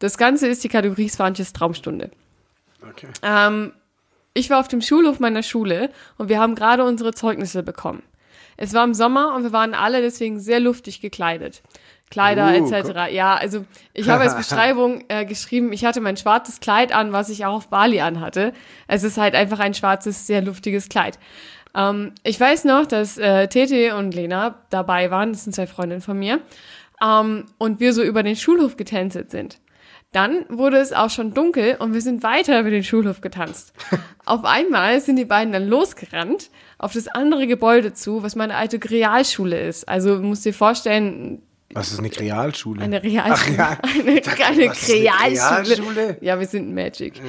das 0.00 0.18
Ganze 0.18 0.48
ist 0.48 0.62
die 0.64 0.68
Kategorie 0.68 1.08
Svanches 1.08 1.52
Traumstunde. 1.52 2.10
Okay. 2.90 3.08
Ähm, 3.22 3.72
ich 4.34 4.50
war 4.50 4.60
auf 4.60 4.68
dem 4.68 4.82
Schulhof 4.82 5.18
meiner 5.20 5.42
Schule 5.42 5.90
und 6.18 6.28
wir 6.28 6.38
haben 6.38 6.54
gerade 6.54 6.84
unsere 6.84 7.14
Zeugnisse 7.14 7.62
bekommen. 7.62 8.02
Es 8.56 8.74
war 8.74 8.84
im 8.84 8.94
Sommer 8.94 9.34
und 9.34 9.42
wir 9.42 9.52
waren 9.52 9.74
alle 9.74 10.00
deswegen 10.00 10.40
sehr 10.40 10.60
luftig 10.60 11.00
gekleidet. 11.00 11.62
Kleider 12.10 12.46
Uh, 12.46 12.72
etc. 12.72 13.12
Ja, 13.12 13.34
also 13.34 13.64
ich 13.92 14.08
habe 14.08 14.22
als 14.22 14.36
Beschreibung 14.48 15.04
äh, 15.08 15.24
geschrieben, 15.24 15.72
ich 15.72 15.84
hatte 15.84 16.00
mein 16.00 16.16
schwarzes 16.16 16.60
Kleid 16.60 16.92
an, 16.92 17.12
was 17.12 17.30
ich 17.30 17.44
auch 17.44 17.54
auf 17.54 17.68
Bali 17.68 18.00
anhatte. 18.00 18.52
Es 18.86 19.02
ist 19.02 19.18
halt 19.18 19.34
einfach 19.34 19.58
ein 19.58 19.74
schwarzes, 19.74 20.26
sehr 20.26 20.40
luftiges 20.40 20.88
Kleid. 20.88 21.18
Ähm, 21.74 22.12
ich 22.22 22.38
weiß 22.38 22.64
noch, 22.64 22.86
dass 22.86 23.18
äh, 23.18 23.48
Tete 23.48 23.96
und 23.96 24.14
Lena 24.14 24.62
dabei 24.70 25.10
waren, 25.10 25.32
das 25.32 25.44
sind 25.44 25.54
zwei 25.54 25.66
Freundinnen 25.66 26.00
von 26.00 26.18
mir, 26.18 26.40
ähm, 27.02 27.46
und 27.58 27.80
wir 27.80 27.92
so 27.92 28.02
über 28.02 28.22
den 28.22 28.36
Schulhof 28.36 28.76
getänzelt 28.76 29.30
sind. 29.30 29.58
Dann 30.12 30.46
wurde 30.48 30.78
es 30.78 30.92
auch 30.92 31.10
schon 31.10 31.34
dunkel 31.34 31.76
und 31.78 31.92
wir 31.92 32.00
sind 32.00 32.22
weiter 32.22 32.60
über 32.60 32.70
den 32.70 32.84
Schulhof 32.84 33.20
getanzt. 33.20 33.72
auf 34.24 34.44
einmal 34.44 35.00
sind 35.00 35.16
die 35.16 35.24
beiden 35.26 35.52
dann 35.52 35.68
losgerannt 35.68 36.50
auf 36.78 36.92
das 36.94 37.06
andere 37.08 37.46
Gebäude 37.46 37.92
zu, 37.92 38.22
was 38.22 38.34
meine 38.34 38.54
alte 38.54 38.78
Realschule 38.82 39.60
ist. 39.60 39.88
Also 39.88 40.16
du 40.16 40.22
musst 40.22 40.44
dir 40.46 40.54
vorstellen, 40.54 41.42
Was 41.74 41.92
ist 41.92 41.98
eine 41.98 42.08
Realschule? 42.18 42.82
eine 42.82 43.02
Realschule. 43.02 43.56
ja. 43.58 43.78
Eine, 44.00 44.20
dachte, 44.22 44.44
eine 44.46 44.64
ist 44.66 44.88
eine 44.90 45.00
Realschule. 45.00 45.50
Realschule? 45.50 46.18
Ja, 46.22 46.38
wir 46.40 46.46
sind 46.46 46.74
Magic. 46.74 47.20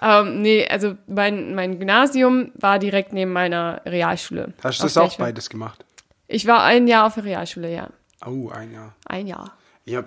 Ähm, 0.00 0.42
nee, 0.42 0.66
also 0.66 0.96
mein, 1.06 1.54
mein 1.54 1.78
Gymnasium 1.78 2.50
war 2.54 2.78
direkt 2.80 3.12
neben 3.12 3.32
meiner 3.32 3.82
Realschule. 3.86 4.52
Hast 4.64 4.80
du 4.80 4.84
das 4.84 4.96
auch 4.96 5.16
beides 5.16 5.48
gemacht? 5.48 5.84
Ich 6.26 6.46
war 6.46 6.64
ein 6.64 6.88
Jahr 6.88 7.06
auf 7.06 7.14
der 7.14 7.24
Realschule, 7.24 7.72
ja. 7.72 7.88
Oh, 8.26 8.48
ein 8.48 8.72
Jahr. 8.72 8.94
Ein 9.06 9.26
Jahr. 9.28 9.52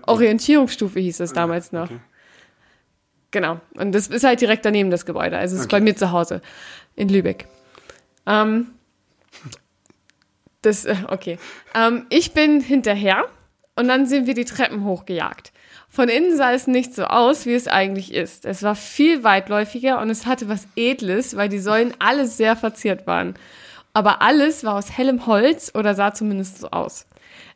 Orientierungsstufe 0.08 1.00
hieß 1.00 1.20
es 1.20 1.32
damals 1.34 1.72
noch. 1.72 1.86
okay. 1.86 2.00
Genau. 3.36 3.60
Und 3.74 3.92
das 3.92 4.08
ist 4.08 4.24
halt 4.24 4.40
direkt 4.40 4.64
daneben 4.64 4.90
das 4.92 5.06
Gebäude. 5.06 5.38
Also 5.38 5.56
es 5.56 5.60
ist 5.60 5.66
Okay. 5.68 5.76
bei 5.76 5.82
mir 5.82 5.98
zu 5.98 6.14
Hause 6.14 6.42
in 6.96 7.10
Lübeck. 7.10 7.48
Ähm, 8.26 8.68
das, 10.62 10.86
äh, 10.86 10.96
okay. 11.10 11.38
Ähm, 11.74 12.06
ich 12.10 12.32
bin 12.32 12.62
hinterher 12.62 13.26
und 13.76 13.90
dann 13.90 14.06
sind 14.06 14.26
wir 14.26 14.36
die 14.36 14.46
Treppen 14.46 14.86
hochgejagt. 14.86 15.52
Von 15.90 16.08
innen 16.08 16.38
sah 16.38 16.54
es 16.54 16.66
nicht 16.66 16.96
so 16.96 17.04
aus, 17.04 17.46
wie 17.46 17.56
es 17.56 17.68
eigentlich 17.68 18.14
ist. 18.14 18.46
Es 18.46 18.64
war 18.64 18.74
viel 18.74 19.26
weitläufiger 19.26 20.00
und 20.00 20.10
es 20.10 20.26
hatte 20.26 20.48
was 20.48 20.66
Edles, 20.78 21.36
weil 21.36 21.50
die 21.50 21.60
Säulen 21.60 21.94
alle 22.00 22.28
sehr 22.28 22.56
verziert 22.56 23.06
waren. 23.06 23.36
Aber 23.92 24.22
alles 24.22 24.64
war 24.64 24.76
aus 24.76 24.98
hellem 24.98 25.26
Holz 25.28 25.74
oder 25.76 25.94
sah 25.94 26.14
zumindest 26.14 26.60
so 26.60 26.72
aus. 26.72 27.06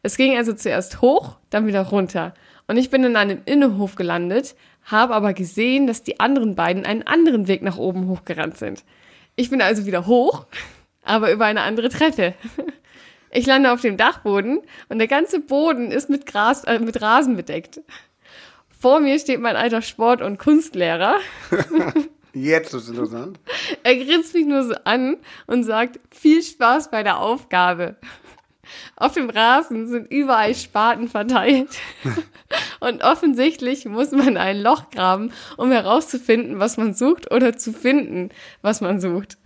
Es 0.03 0.17
ging 0.17 0.35
also 0.35 0.51
zuerst 0.51 0.99
hoch, 1.01 1.37
dann 1.49 1.67
wieder 1.67 1.83
runter. 1.83 2.33
Und 2.67 2.75
ich 2.75 2.89
bin 2.89 3.05
in 3.05 3.15
einem 3.15 3.41
Innenhof 3.45 3.95
gelandet, 3.95 4.55
habe 4.83 5.13
aber 5.13 5.33
gesehen, 5.33 5.87
dass 5.87 6.03
die 6.03 6.19
anderen 6.19 6.55
beiden 6.55 6.85
einen 6.85 7.03
anderen 7.03 7.47
Weg 7.47 7.61
nach 7.61 7.77
oben 7.77 8.07
hochgerannt 8.07 8.57
sind. 8.57 8.83
Ich 9.35 9.49
bin 9.49 9.61
also 9.61 9.85
wieder 9.85 10.05
hoch, 10.05 10.45
aber 11.03 11.31
über 11.31 11.45
eine 11.45 11.61
andere 11.61 11.89
Treppe. 11.89 12.33
Ich 13.31 13.45
lande 13.45 13.71
auf 13.71 13.81
dem 13.81 13.95
Dachboden 13.95 14.61
und 14.87 14.97
der 14.97 15.07
ganze 15.07 15.39
Boden 15.39 15.91
ist 15.91 16.09
mit 16.09 16.25
Gras, 16.25 16.63
äh, 16.63 16.79
mit 16.79 16.99
Rasen 16.99 17.35
bedeckt. 17.35 17.79
Vor 18.79 18.99
mir 19.01 19.19
steht 19.19 19.39
mein 19.39 19.55
alter 19.55 19.81
Sport- 19.81 20.23
und 20.23 20.39
Kunstlehrer. 20.39 21.17
Jetzt 22.33 22.73
ist 22.73 22.83
es 22.83 22.89
interessant. 22.89 23.39
Er 23.83 23.95
grinst 23.97 24.33
mich 24.33 24.45
nur 24.45 24.63
so 24.63 24.73
an 24.83 25.17
und 25.47 25.63
sagt, 25.63 25.99
viel 26.11 26.41
Spaß 26.41 26.89
bei 26.89 27.03
der 27.03 27.19
Aufgabe. 27.19 27.97
Auf 28.95 29.13
dem 29.13 29.29
Rasen 29.29 29.87
sind 29.87 30.11
überall 30.11 30.55
Spaten 30.55 31.07
verteilt. 31.07 31.69
Und 32.79 33.03
offensichtlich 33.03 33.85
muss 33.85 34.11
man 34.11 34.37
ein 34.37 34.61
Loch 34.61 34.89
graben, 34.89 35.31
um 35.57 35.71
herauszufinden, 35.71 36.59
was 36.59 36.77
man 36.77 36.93
sucht 36.93 37.31
oder 37.31 37.57
zu 37.57 37.73
finden, 37.73 38.29
was 38.61 38.81
man 38.81 38.99
sucht. 38.99 39.37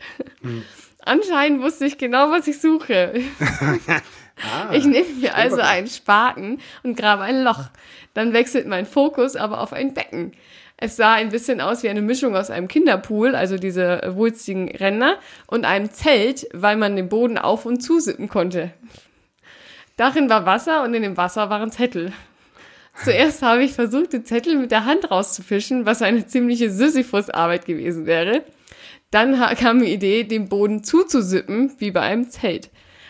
Anscheinend 0.99 1.61
wusste 1.61 1.85
ich 1.85 1.97
genau, 1.97 2.31
was 2.31 2.47
ich 2.47 2.61
suche. 2.61 3.13
ich 4.71 4.85
nehme 4.85 5.09
mir 5.19 5.35
also 5.35 5.61
einen 5.61 5.87
Spaten 5.87 6.59
und 6.83 6.95
grabe 6.95 7.23
ein 7.23 7.43
Loch. 7.43 7.65
Dann 8.13 8.33
wechselt 8.33 8.67
mein 8.67 8.85
Fokus 8.85 9.35
aber 9.35 9.59
auf 9.59 9.73
ein 9.73 9.93
Becken. 9.93 10.33
Es 10.77 10.97
sah 10.97 11.13
ein 11.13 11.29
bisschen 11.29 11.61
aus 11.61 11.83
wie 11.83 11.89
eine 11.89 12.01
Mischung 12.01 12.35
aus 12.35 12.49
einem 12.49 12.67
Kinderpool, 12.67 13.35
also 13.35 13.57
diese 13.57 14.01
wulstigen 14.15 14.69
Ränder, 14.75 15.17
und 15.47 15.65
einem 15.65 15.91
Zelt, 15.91 16.47
weil 16.51 16.77
man 16.77 16.95
den 16.95 17.09
Boden 17.09 17.37
auf- 17.37 17.65
und 17.65 17.81
zusippen 17.81 18.27
konnte. 18.27 18.73
Darin 19.95 20.29
war 20.29 20.45
Wasser 20.45 20.83
und 20.83 20.93
in 20.93 21.03
dem 21.03 21.17
Wasser 21.17 21.49
waren 21.49 21.71
Zettel. 21.71 22.13
Zuerst 23.03 23.41
habe 23.41 23.63
ich 23.63 23.73
versucht, 23.73 24.13
den 24.13 24.25
Zettel 24.25 24.55
mit 24.55 24.71
der 24.71 24.85
Hand 24.85 25.09
rauszufischen, 25.09 25.85
was 25.85 26.01
eine 26.01 26.27
ziemliche 26.27 26.69
Sisyphus-Arbeit 26.69 27.65
gewesen 27.65 28.05
wäre. 28.05 28.43
Dann 29.11 29.39
kam 29.57 29.79
die 29.79 29.93
Idee, 29.93 30.23
den 30.23 30.49
Boden 30.49 30.83
zuzusippen, 30.83 31.73
wie 31.77 31.91
bei 31.91 32.01
einem 32.01 32.29
Zelt. 32.29 32.69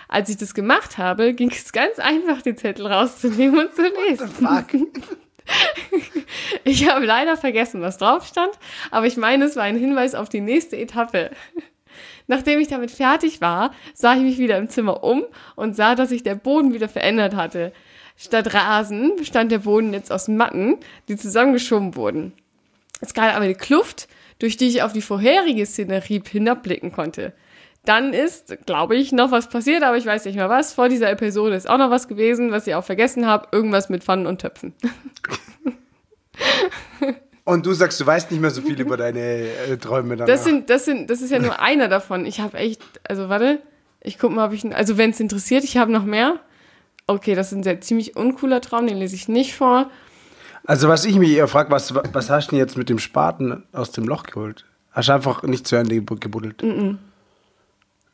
Als 0.09 0.29
ich 0.29 0.37
das 0.37 0.53
gemacht 0.53 0.97
habe, 0.97 1.33
ging 1.33 1.51
es 1.51 1.71
ganz 1.71 1.99
einfach, 1.99 2.41
den 2.41 2.57
Zettel 2.57 2.87
rauszunehmen 2.87 3.59
und 3.59 3.75
zu 3.75 3.83
lesen. 3.83 4.27
Fuck. 4.29 4.67
Ich 6.63 6.89
habe 6.89 7.05
leider 7.05 7.35
vergessen, 7.35 7.81
was 7.81 7.97
drauf 7.97 8.25
stand, 8.25 8.51
aber 8.91 9.07
ich 9.07 9.17
meine, 9.17 9.45
es 9.45 9.55
war 9.57 9.63
ein 9.63 9.77
Hinweis 9.77 10.15
auf 10.15 10.29
die 10.29 10.39
nächste 10.39 10.77
Etappe. 10.77 11.31
Nachdem 12.27 12.59
ich 12.59 12.67
damit 12.67 12.91
fertig 12.91 13.41
war, 13.41 13.71
sah 13.93 14.15
ich 14.15 14.21
mich 14.21 14.37
wieder 14.37 14.57
im 14.57 14.69
Zimmer 14.69 15.03
um 15.03 15.23
und 15.55 15.75
sah, 15.75 15.95
dass 15.95 16.09
sich 16.09 16.23
der 16.23 16.35
Boden 16.35 16.73
wieder 16.73 16.89
verändert 16.89 17.35
hatte. 17.35 17.73
Statt 18.15 18.53
Rasen 18.53 19.15
bestand 19.17 19.51
der 19.51 19.59
Boden 19.59 19.93
jetzt 19.93 20.11
aus 20.11 20.27
Matten, 20.27 20.77
die 21.07 21.17
zusammengeschoben 21.17 21.95
wurden. 21.95 22.33
Es 23.01 23.13
gab 23.13 23.35
aber 23.35 23.43
eine 23.43 23.55
Kluft, 23.55 24.07
durch 24.39 24.57
die 24.57 24.67
ich 24.67 24.83
auf 24.83 24.93
die 24.93 25.01
vorherige 25.01 25.65
Szenerie 25.65 26.21
hinabblicken 26.25 26.91
konnte. 26.91 27.33
Dann 27.85 28.13
ist, 28.13 28.65
glaube 28.65 28.95
ich, 28.95 29.11
noch 29.11 29.31
was 29.31 29.49
passiert, 29.49 29.83
aber 29.83 29.97
ich 29.97 30.05
weiß 30.05 30.23
nicht 30.25 30.35
mehr 30.35 30.49
was. 30.49 30.73
Vor 30.73 30.87
dieser 30.87 31.09
Episode 31.09 31.55
ist 31.55 31.69
auch 31.69 31.77
noch 31.77 31.91
was 31.91 32.07
gewesen, 32.07 32.51
was 32.51 32.65
ich 32.65 32.75
auch 32.75 32.85
vergessen 32.85 33.27
habe. 33.27 33.49
Irgendwas 33.51 33.89
mit 33.89 34.05
Pfannen 34.05 34.25
und 34.25 34.39
Töpfen. 34.39 34.73
Und 37.45 37.65
du 37.65 37.73
sagst, 37.73 37.99
du 37.99 38.05
weißt 38.05 38.31
nicht 38.31 38.39
mehr 38.39 38.51
so 38.51 38.61
viel 38.61 38.79
über 38.79 38.95
deine 38.95 39.19
äh, 39.19 39.77
Träume 39.77 40.15
danach. 40.15 40.27
Das 40.33 40.45
sind, 40.45 40.69
das 40.69 40.85
sind, 40.85 41.09
das 41.09 41.21
ist 41.21 41.29
ja 41.31 41.39
nur 41.39 41.59
einer 41.59 41.89
davon. 41.89 42.25
Ich 42.25 42.39
habe 42.39 42.57
echt, 42.57 42.81
also 43.07 43.27
warte, 43.27 43.59
ich 44.01 44.17
guck 44.17 44.31
mal, 44.31 44.47
ob 44.47 44.53
ich, 44.53 44.65
also 44.73 44.97
wenn 44.97 45.09
es 45.09 45.19
interessiert, 45.19 45.63
ich 45.65 45.75
habe 45.77 45.91
noch 45.91 46.05
mehr. 46.05 46.39
Okay, 47.05 47.35
das 47.35 47.51
ist 47.51 47.57
ein 47.57 47.63
sehr 47.63 47.81
ziemlich 47.81 48.15
uncooler 48.15 48.61
Traum, 48.61 48.87
den 48.87 48.97
lese 48.97 49.15
ich 49.15 49.27
nicht 49.27 49.55
vor. 49.55 49.89
Also 50.65 50.87
was 50.87 51.03
ich 51.03 51.17
mich 51.17 51.31
eher 51.31 51.49
frage, 51.49 51.69
was, 51.69 51.93
was 51.93 52.29
hast 52.29 52.47
du 52.47 52.51
denn 52.51 52.59
jetzt 52.59 52.77
mit 52.77 52.87
dem 52.87 52.99
Spaten 52.99 53.63
aus 53.73 53.91
dem 53.91 54.05
Loch 54.05 54.23
geholt? 54.23 54.63
Hast 54.91 55.09
du 55.09 55.13
einfach 55.13 55.43
nicht 55.43 55.67
zu 55.67 55.75
Ende 55.75 55.95
geb- 55.95 56.21
gebuddelt? 56.21 56.63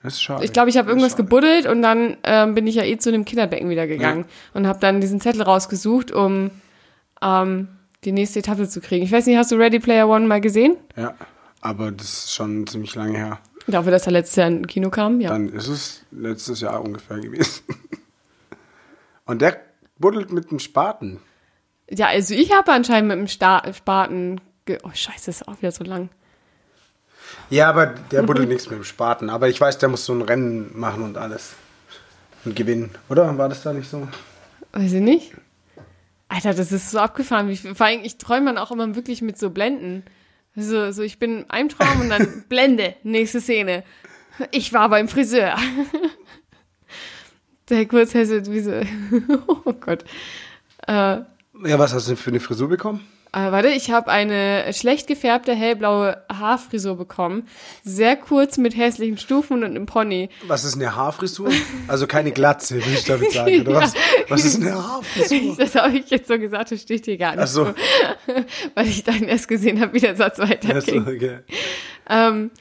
Das 0.02 0.14
ist 0.14 0.22
schade. 0.24 0.44
Ich 0.44 0.54
glaube, 0.54 0.70
ich 0.70 0.78
habe 0.78 0.90
irgendwas 0.90 1.12
schade. 1.12 1.24
gebuddelt 1.24 1.68
und 1.68 1.84
dann 1.84 2.18
ähm, 2.24 2.56
bin 2.56 2.66
ich 2.66 2.76
ja 2.76 2.84
eh 2.84 2.98
zu 2.98 3.12
dem 3.12 3.26
Kinderbecken 3.26 3.70
wieder 3.70 3.86
gegangen 3.86 4.26
und 4.56 4.66
habe 4.66 4.80
dann 4.80 5.02
diesen 5.02 5.22
Zettel 5.22 5.44
rausgesucht, 5.44 6.12
um 6.12 6.50
ähm, 7.22 7.68
die 8.04 8.12
nächste 8.12 8.40
Etappe 8.40 8.68
zu 8.68 8.82
kriegen. 8.82 9.04
Ich 9.04 9.12
weiß 9.12 9.26
nicht, 9.26 9.38
hast 9.38 9.52
du 9.52 9.56
Ready 9.56 9.80
Player 9.80 10.08
One 10.08 10.28
mal 10.28 10.42
gesehen? 10.42 10.78
Ja, 10.96 11.16
aber 11.62 11.92
das 11.92 12.26
ist 12.26 12.34
schon 12.34 12.66
ziemlich 12.68 12.96
lange 12.96 13.18
her. 13.18 13.40
Dafür, 13.68 13.92
dass 13.92 14.06
er 14.06 14.14
letztes 14.14 14.38
Jahr 14.38 14.48
in 14.48 14.68
Kino 14.68 14.90
kam, 14.90 15.22
ja. 15.22 15.30
Dann 15.30 15.50
ist 15.50 15.68
es 15.68 16.06
letztes 16.12 16.62
Jahr 16.62 16.82
ungefähr 16.82 17.20
gewesen. 17.20 17.64
Und 19.26 19.42
der 19.42 19.60
buddelt 20.00 20.32
mit 20.32 20.50
dem 20.50 20.60
Spaten. 20.60 21.20
Ja, 21.90 22.08
also 22.08 22.34
ich 22.34 22.52
habe 22.52 22.72
anscheinend 22.72 23.10
mit 23.10 23.18
dem 23.20 23.28
Sta 23.28 23.62
Spaten. 23.74 24.42
Ge 24.66 24.80
oh, 24.84 24.90
scheiße, 24.92 25.26
das 25.28 25.42
ist 25.42 25.48
auch 25.48 25.58
wieder 25.60 25.72
so 25.72 25.84
lang. 25.84 26.10
Ja, 27.50 27.70
aber 27.70 27.88
der 27.88 28.24
buddelt 28.24 28.50
nichts 28.50 28.70
mit 28.70 28.80
dem 28.80 28.84
Spaten. 28.84 29.30
Aber 29.30 29.50
ich 29.50 29.60
weiß, 29.60 29.78
der 29.78 29.90
muss 29.90 30.06
so 30.06 30.14
ein 30.14 30.22
Rennen 30.22 30.72
machen 30.74 31.04
und 31.04 31.18
alles. 31.18 31.54
Und 32.46 32.56
gewinnen. 32.56 32.92
Oder? 33.10 33.38
War 33.38 33.50
das 33.50 33.64
da 33.64 33.74
nicht 33.74 33.90
so? 33.90 34.08
Weiß 34.72 34.94
ich 34.94 35.02
nicht. 35.02 35.34
Alter, 36.30 36.54
das 36.54 36.72
ist 36.72 36.92
so 36.92 37.00
abgefahren. 37.00 37.50
Wie, 37.50 37.58
vor 37.58 37.86
allem, 37.86 38.02
ich 38.04 38.18
träume 38.18 38.46
dann 38.46 38.58
auch 38.58 38.72
immer 38.72 38.96
wirklich 38.96 39.22
mit 39.22 39.38
so 39.38 39.50
Blenden. 39.50 40.04
So, 40.56 40.92
so 40.92 41.04
ich 41.04 41.20
bin 41.20 41.40
in 41.40 41.50
einem 41.50 41.70
Traum 41.70 42.02
und 42.02 42.10
dann 42.10 42.46
Blende, 42.50 42.96
nächste 43.04 43.42
Szene. 43.42 43.84
Ich 44.52 44.72
war 44.72 44.90
beim 44.90 45.08
Friseur. 45.08 45.56
Der 47.70 47.86
kurz 47.88 48.14
hätte 48.14 48.52
wie 48.52 48.62
so, 48.62 48.72
oh 49.66 49.74
Gott. 49.74 50.04
Äh, 50.88 50.94
Ja, 50.94 51.26
was 51.78 51.94
hast 51.94 52.08
du 52.08 52.12
denn 52.12 52.18
für 52.18 52.32
eine 52.32 52.40
Frisur 52.40 52.70
bekommen? 52.70 53.06
Äh, 53.32 53.52
warte, 53.52 53.70
ich 53.70 53.92
habe 53.92 54.10
eine 54.10 54.74
schlecht 54.74 55.08
gefärbte 55.08 55.54
hellblaue 55.54 56.24
Haarfrisur 56.30 56.98
bekommen. 56.98 57.48
Sehr 57.84 58.16
kurz 58.16 58.58
mit 58.58 58.76
hässlichen 58.76 59.18
Stufen 59.18 59.58
und 59.58 59.66
einem 59.66 59.86
Pony. 59.86 60.30
Was 60.48 60.64
ist 60.64 60.76
eine 60.76 60.96
Haarfrisur? 60.96 61.52
Also 61.88 62.08
keine 62.08 62.32
Glatze, 62.32 62.78
will 62.78 62.94
ich 62.94 63.06
damit 63.06 63.32
sagen, 63.32 63.62
oder 63.62 63.82
was? 63.82 63.94
Was 64.30 64.46
ist 64.46 64.62
eine 64.62 64.76
Haarfrisur? 64.76 65.56
Das 65.58 65.76
habe 65.76 65.98
ich 65.98 66.10
jetzt 66.10 66.28
so 66.28 66.40
gesagt, 66.40 66.72
das 66.72 66.82
steht 66.82 67.06
hier 67.06 67.18
gar 67.18 67.32
nicht. 67.32 67.44
Ach 67.44 67.48
so. 67.48 67.74
Weil 68.76 68.88
ich 68.88 69.04
dann 69.04 69.24
erst 69.24 69.48
gesehen 69.48 69.80
habe, 69.80 69.94
wie 69.94 70.00
der 70.00 70.16
Satz 70.16 70.40
weiterging. 70.40 71.04
Ach 71.06 71.08
so, 71.08 71.12
okay. 71.12 71.40
Ähm, 72.10 72.52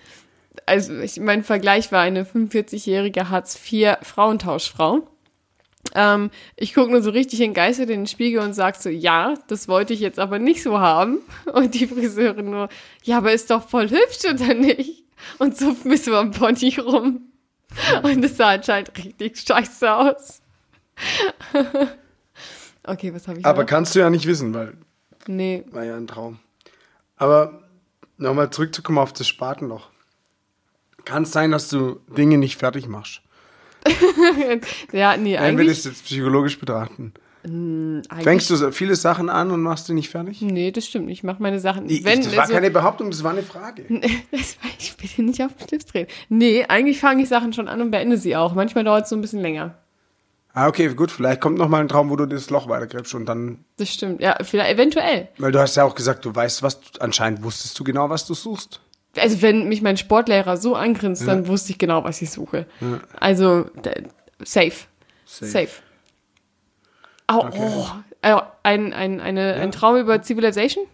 also 0.66 0.98
ich, 0.98 1.18
mein 1.18 1.44
Vergleich 1.44 1.92
war 1.92 2.02
eine 2.02 2.24
45-jährige 2.24 3.30
Hartz-IV-Frauentauschfrau. 3.30 5.06
Ähm, 5.94 6.30
ich 6.56 6.74
gucke 6.74 6.90
nur 6.90 7.02
so 7.02 7.10
richtig 7.10 7.40
entgeistert 7.40 7.88
in 7.90 8.00
den 8.00 8.06
Spiegel 8.06 8.40
und 8.42 8.52
sag 8.52 8.76
so, 8.76 8.88
ja, 8.88 9.34
das 9.48 9.68
wollte 9.68 9.94
ich 9.94 10.00
jetzt 10.00 10.18
aber 10.18 10.38
nicht 10.38 10.62
so 10.62 10.78
haben. 10.78 11.20
Und 11.52 11.74
die 11.74 11.86
Friseurin 11.86 12.50
nur, 12.50 12.68
ja, 13.04 13.18
aber 13.18 13.32
ist 13.32 13.50
doch 13.50 13.66
voll 13.66 13.88
hübsch, 13.88 14.24
oder 14.30 14.54
nicht? 14.54 15.04
Und 15.38 15.56
so 15.56 15.68
ein 15.68 15.76
bisschen 15.84 16.14
am 16.14 16.30
Pony 16.30 16.76
rum. 16.78 17.22
Und 18.02 18.24
es 18.24 18.36
sah 18.36 18.50
anscheinend 18.50 18.96
richtig 18.96 19.38
scheiße 19.40 19.92
aus. 19.92 20.42
okay, 22.84 23.14
was 23.14 23.28
habe 23.28 23.40
ich 23.40 23.46
Aber 23.46 23.62
noch? 23.62 23.68
kannst 23.68 23.94
du 23.94 24.00
ja 24.00 24.10
nicht 24.10 24.26
wissen, 24.26 24.52
weil 24.54 24.74
Nee, 25.26 25.64
war 25.70 25.84
ja 25.84 25.96
ein 25.96 26.06
Traum. 26.06 26.38
Aber 27.16 27.62
nochmal 28.16 28.50
zurückzukommen 28.50 28.98
auf 28.98 29.12
das 29.12 29.26
Spatenloch. 29.28 29.88
Kann 31.04 31.24
es 31.24 31.32
sein, 31.32 31.50
dass 31.50 31.68
du 31.68 32.00
Dinge 32.16 32.38
nicht 32.38 32.56
fertig 32.56 32.88
machst? 32.88 33.20
Ja, 34.92 35.16
nee, 35.16 35.34
Wenn 35.34 35.56
wir 35.56 35.62
eigentlich, 35.62 35.68
das 35.76 35.84
jetzt 35.84 36.04
psychologisch 36.04 36.58
betrachten. 36.58 37.12
eigentlich 37.44 38.24
Fängst 38.24 38.50
du 38.50 38.56
so 38.56 38.70
viele 38.72 38.94
Sachen 38.96 39.28
an 39.30 39.50
und 39.50 39.62
machst 39.62 39.88
die 39.88 39.94
nicht 39.94 40.10
fertig? 40.10 40.40
Nee, 40.42 40.70
das 40.70 40.86
stimmt. 40.86 41.08
Ich 41.10 41.22
mache 41.22 41.42
meine 41.42 41.60
Sachen. 41.60 41.88
Ich, 41.88 42.04
wenn, 42.04 42.22
das 42.22 42.34
war 42.34 42.42
also- 42.42 42.54
keine 42.54 42.70
Behauptung, 42.70 43.10
das 43.10 43.22
war 43.24 43.30
eine 43.32 43.42
Frage. 43.42 43.84
das 44.30 44.56
war, 44.62 44.70
ich 44.78 44.94
will 45.16 45.24
nicht 45.26 45.42
auf 45.42 45.54
den 45.54 45.68
Schlips 45.68 45.86
drehen. 45.86 46.06
Nee, 46.28 46.64
eigentlich 46.68 47.00
fange 47.00 47.22
ich 47.22 47.28
Sachen 47.28 47.52
schon 47.52 47.68
an 47.68 47.80
und 47.80 47.90
beende 47.90 48.16
sie 48.18 48.36
auch. 48.36 48.54
Manchmal 48.54 48.84
dauert 48.84 49.04
es 49.04 49.10
so 49.10 49.16
ein 49.16 49.20
bisschen 49.20 49.40
länger. 49.40 49.74
Ah, 50.54 50.66
okay, 50.66 50.88
gut, 50.94 51.12
vielleicht 51.12 51.40
kommt 51.40 51.58
noch 51.58 51.68
mal 51.68 51.80
ein 51.80 51.88
Traum, 51.88 52.10
wo 52.10 52.16
du 52.16 52.26
das 52.26 52.50
Loch 52.50 52.68
weitergräbst 52.68 53.14
und 53.14 53.26
dann, 53.26 53.64
Das 53.76 53.92
stimmt. 53.92 54.20
Ja, 54.20 54.36
vielleicht 54.42 54.74
eventuell. 54.74 55.28
weil 55.38 55.52
du 55.52 55.60
hast 55.60 55.76
ja 55.76 55.84
auch 55.84 55.94
gesagt, 55.94 56.24
du 56.24 56.34
weißt, 56.34 56.62
was, 56.64 56.80
du, 56.80 57.00
anscheinend 57.00 57.44
wusstest 57.44 57.78
du 57.78 57.84
genau, 57.84 58.10
was 58.10 58.26
du 58.26 58.34
suchst. 58.34 58.80
Also 59.16 59.42
wenn 59.42 59.68
mich 59.68 59.82
mein 59.82 59.96
Sportlehrer 59.96 60.56
so 60.56 60.74
angrinst, 60.76 61.26
dann 61.26 61.46
wusste 61.48 61.72
ich 61.72 61.78
genau, 61.78 62.04
was 62.04 62.20
ich 62.22 62.30
suche. 62.30 62.66
Also 63.18 63.62
d- 63.64 64.04
safe. 64.44 64.86
Safe. 65.24 65.68
Au, 67.26 67.48
oh, 67.52 67.86
äh, 68.22 68.36
ein, 68.62 68.92
ein, 68.92 69.20
eine, 69.20 69.54
ein 69.54 69.72
Traum 69.72 69.96
über 69.96 70.22
Civilization? 70.22 70.86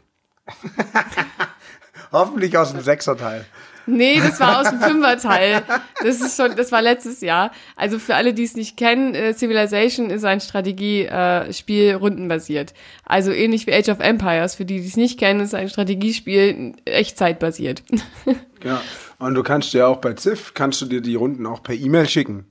Hoffentlich 2.13 2.57
aus 2.57 2.73
dem 2.73 2.81
Sechserteil. 2.81 3.45
Nee, 3.87 4.19
das 4.21 4.41
war 4.41 4.61
aus 4.61 4.71
dem 4.71 4.81
Fünferteil. 4.81 5.63
Das 6.03 6.21
ist 6.21 6.37
schon, 6.37 6.57
das 6.57 6.73
war 6.73 6.81
letztes 6.83 7.21
Jahr. 7.21 7.51
Also 7.77 7.99
für 7.99 8.15
alle, 8.15 8.33
die 8.33 8.45
es 8.45 8.55
nicht 8.57 8.77
kennen, 8.77 9.15
äh, 9.15 9.35
Civilization 9.35 10.11
ist 10.11 10.25
ein 10.25 10.41
Strategiespiel 10.41 11.85
äh, 11.91 11.93
rundenbasiert. 11.95 12.73
Also 13.05 13.31
ähnlich 13.33 13.67
wie 13.67 13.75
Age 13.75 13.89
of 13.91 14.01
Empires. 14.01 14.55
Für 14.55 14.65
die, 14.65 14.81
die 14.81 14.87
es 14.87 14.97
nicht 14.97 15.19
kennen, 15.19 15.41
ist 15.41 15.55
ein 15.55 15.69
Strategiespiel 15.69 16.73
echtzeitbasiert. 16.85 17.83
Ja. 18.63 18.81
Und 19.19 19.35
du 19.35 19.43
kannst 19.43 19.73
dir 19.75 19.87
auch 19.89 19.99
bei 19.99 20.15
Ziff, 20.15 20.55
kannst 20.55 20.81
du 20.81 20.87
dir 20.87 21.01
die 21.01 21.15
Runden 21.15 21.47
auch 21.47 21.63
per 21.63 21.75
E-Mail 21.75 22.09
schicken. 22.09 22.47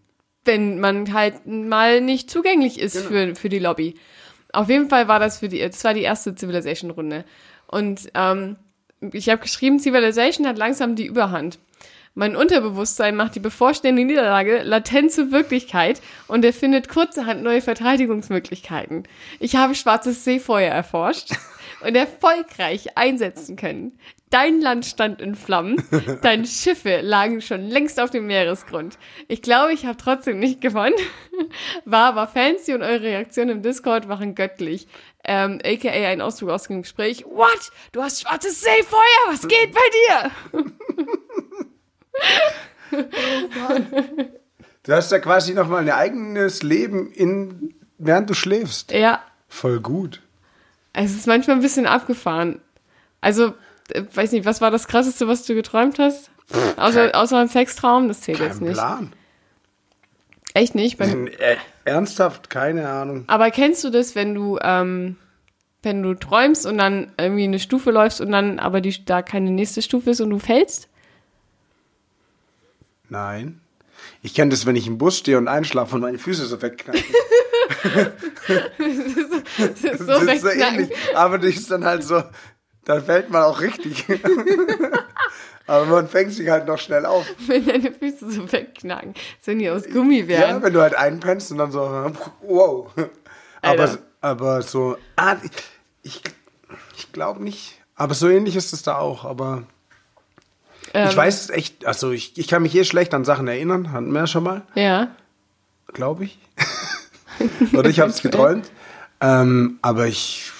wenn 0.46 0.80
man 0.80 1.14
halt 1.14 1.46
mal 1.48 2.02
nicht 2.02 2.30
zugänglich 2.30 2.80
ist 2.80 2.94
Genau. 2.96 3.08
für, 3.08 3.36
für 3.36 3.50
die 3.50 3.60
Lobby. 3.60 3.96
Auf 4.52 4.70
jeden 4.70 4.90
Fall 4.90 5.08
war 5.08 5.20
das 5.20 5.40
für 5.40 5.50
die, 5.50 5.60
das 5.60 5.84
war 5.84 5.94
die 5.94 6.02
erste 6.04 6.36
Civilization-Runde. 6.36 7.26
Und 7.68 8.10
ähm, 8.14 8.58
ich 9.12 9.30
habe 9.30 9.42
geschrieben, 9.42 9.80
Civilization 9.80 10.48
hat 10.48 10.58
langsam 10.58 10.96
die 10.96 11.06
Überhand. 11.06 11.60
Mein 12.16 12.36
Unterbewusstsein 12.36 13.16
macht 13.16 13.34
die 13.34 13.40
bevorstehende 13.40 14.06
Niederlage 14.06 14.62
latent 14.62 15.12
zur 15.12 15.32
Wirklichkeit 15.32 16.00
und 16.28 16.46
erfindet 16.46 16.88
kurzerhand 16.88 17.42
neue 17.42 17.62
Verteidigungsmöglichkeiten. 17.62 19.04
Ich 19.40 19.56
habe 19.56 19.74
schwarzes 19.74 20.24
Seefeuer 20.24 20.72
erforscht 20.72 21.32
und 21.84 21.96
erfolgreich 21.96 22.98
einsetzen 22.98 23.56
können. 23.56 23.98
Dein 24.30 24.62
Land 24.62 24.86
stand 24.86 25.22
in 25.22 25.36
Flammen, 25.36 25.84
deine 26.22 26.48
Schiffe 26.48 27.02
lagen 27.02 27.42
schon 27.42 27.68
längst 27.68 28.00
auf 28.00 28.10
dem 28.10 28.26
Meeresgrund. 28.26 28.98
Ich 29.28 29.42
glaube, 29.42 29.74
ich 29.74 29.86
habe 29.86 29.98
trotzdem 29.98 30.40
nicht 30.40 30.60
gewonnen, 30.62 30.96
war 31.86 32.10
aber 32.10 32.28
fancy 32.28 32.74
und 32.74 32.82
eure 32.82 33.02
Reaktionen 33.02 33.58
im 33.58 33.62
Discord 33.62 34.08
waren 34.08 34.34
göttlich. 34.34 34.88
Ähm, 35.24 35.60
AKA 35.64 36.10
ein 36.10 36.22
Ausdruck 36.22 36.50
aus 36.50 36.64
dem 36.64 36.82
Gespräch. 36.82 37.26
What? 37.26 37.72
Du 37.92 38.02
hast 38.02 38.22
schwarzes 38.22 38.62
Seefeuer? 38.62 39.28
Was 39.28 39.48
geht 39.48 39.72
bei 39.72 39.82
dir? 40.02 40.32
Du 44.84 44.94
hast 44.94 45.12
ja 45.12 45.20
quasi 45.20 45.54
nochmal 45.54 45.84
ein 45.84 45.92
eigenes 45.92 46.62
Leben, 46.62 47.12
in, 47.12 47.76
während 47.98 48.30
du 48.30 48.34
schläfst. 48.34 48.92
Ja, 48.92 49.22
Voll 49.54 49.80
gut. 49.82 50.23
Es 50.94 51.12
ist 51.16 51.28
manchmal 51.28 51.56
ein 51.58 51.62
bisschen 51.62 51.86
abgefahren. 51.88 52.62
Also, 53.22 53.54
äh, 53.92 54.04
weiß 54.14 54.32
nicht, 54.32 54.46
was 54.46 54.62
war 54.62 54.72
das 54.72 54.88
Krasseste, 54.88 55.28
was 55.28 55.46
du 55.46 55.56
geträumt 55.56 56.00
hast? 56.00 56.30
Außer, 56.78 57.06
kein- 57.10 57.16
außer 57.16 57.38
ein 57.40 57.48
Sextraum, 57.50 58.08
das 58.08 58.22
zählt 58.22 58.40
jetzt 58.40 58.62
nicht. 58.62 58.74
Plan. 58.74 59.12
Echt 60.54 60.76
nicht? 60.76 60.98
Bei, 60.98 61.06
Äh, 61.08 61.58
ernsthaft, 61.86 62.50
keine 62.50 62.88
Ahnung. 62.88 63.24
Aber 63.28 63.50
kennst 63.50 63.84
du 63.84 63.90
das, 63.90 64.14
wenn 64.14 64.36
du, 64.36 64.60
ähm, 64.62 65.16
wenn 65.82 66.04
du 66.04 66.14
träumst 66.14 66.66
und 66.68 66.78
dann 66.78 67.12
irgendwie 67.18 67.46
eine 67.46 67.60
Stufe 67.60 67.90
läufst 67.92 68.22
und 68.22 68.32
dann 68.32 68.60
aber 68.60 68.80
die, 68.82 69.04
da 69.04 69.22
keine 69.24 69.50
nächste 69.52 69.82
Stufe 69.82 70.12
ist 70.12 70.22
und 70.22 70.30
du 70.30 70.38
fällst? 70.40 70.90
Nein. 73.10 73.60
Ich 74.22 74.34
kenne 74.34 74.52
das, 74.52 74.66
wenn 74.66 74.76
ich 74.76 74.88
im 74.88 74.98
Bus 74.98 75.18
stehe 75.18 75.38
und 75.38 75.48
einschlafe 75.48 75.96
und 75.96 76.02
meine 76.02 76.18
Füße 76.20 76.46
so 76.46 76.62
wegknacken. 76.62 77.04
Das 78.78 79.84
ist 79.84 80.00
so 80.00 80.06
das 80.06 80.24
ist 80.36 80.42
so 80.42 80.50
ähnlich. 80.50 80.92
Aber 81.16 81.38
das 81.38 81.56
ist 81.56 81.72
dann 81.72 81.86
halt 81.86 82.04
so, 82.04 82.24
da 82.86 83.02
fällt 83.02 83.30
man 83.30 83.44
auch 83.44 83.62
richtig. 83.62 84.06
Aber 85.68 85.86
man 85.86 86.10
fängt 86.10 86.34
sich 86.34 86.50
halt 86.50 86.68
noch 86.68 86.78
schnell 86.78 87.06
auf. 87.06 87.26
wenn 87.48 87.66
deine 87.66 87.92
Füße 87.94 88.30
so 88.32 88.52
wegknacken. 88.52 89.14
Wenn 89.46 89.60
die 89.60 89.70
aus 89.70 89.84
Gummi 89.90 90.28
wären. 90.28 90.58
Ja, 90.58 90.62
wenn 90.62 90.74
du 90.74 90.82
halt 90.82 90.94
einpennst 90.96 91.52
und 91.52 91.58
dann 91.60 91.72
so, 91.72 91.80
wow. 92.42 92.92
Aber, 93.62 93.82
Alter. 93.82 93.98
aber 94.20 94.62
so, 94.62 94.98
ah, 95.16 95.38
ich, 96.04 96.22
ich 96.98 97.12
glaube 97.14 97.42
nicht. 97.42 97.80
Aber 97.96 98.14
so 98.14 98.28
ähnlich 98.28 98.58
ist 98.58 98.74
es 98.74 98.84
da 98.84 98.98
auch. 98.98 99.24
Aber 99.24 99.64
Ähm, 100.94 101.08
ich 101.10 101.16
weiß 101.16 101.44
es 101.44 101.50
echt, 101.50 101.86
also 101.86 102.12
ich, 102.12 102.38
ich 102.38 102.50
kann 102.50 102.62
mich 102.64 102.76
eh 102.76 102.84
schlecht 102.84 103.14
an 103.14 103.24
Sachen 103.24 103.48
erinnern, 103.48 103.94
hatten 103.94 104.12
wir 104.12 104.20
ja 104.22 104.28
schon 104.28 104.44
mal, 104.44 104.64
Ja. 104.76 105.16
glaube 105.94 106.26
ich. 106.26 106.38
Oder 107.74 107.90
ich 107.90 108.00
habe 108.00 108.10
es 108.10 108.22
geträumt. 108.22 108.70
Ähm, 109.22 109.80
aber 109.82 110.08
ich 110.08 110.52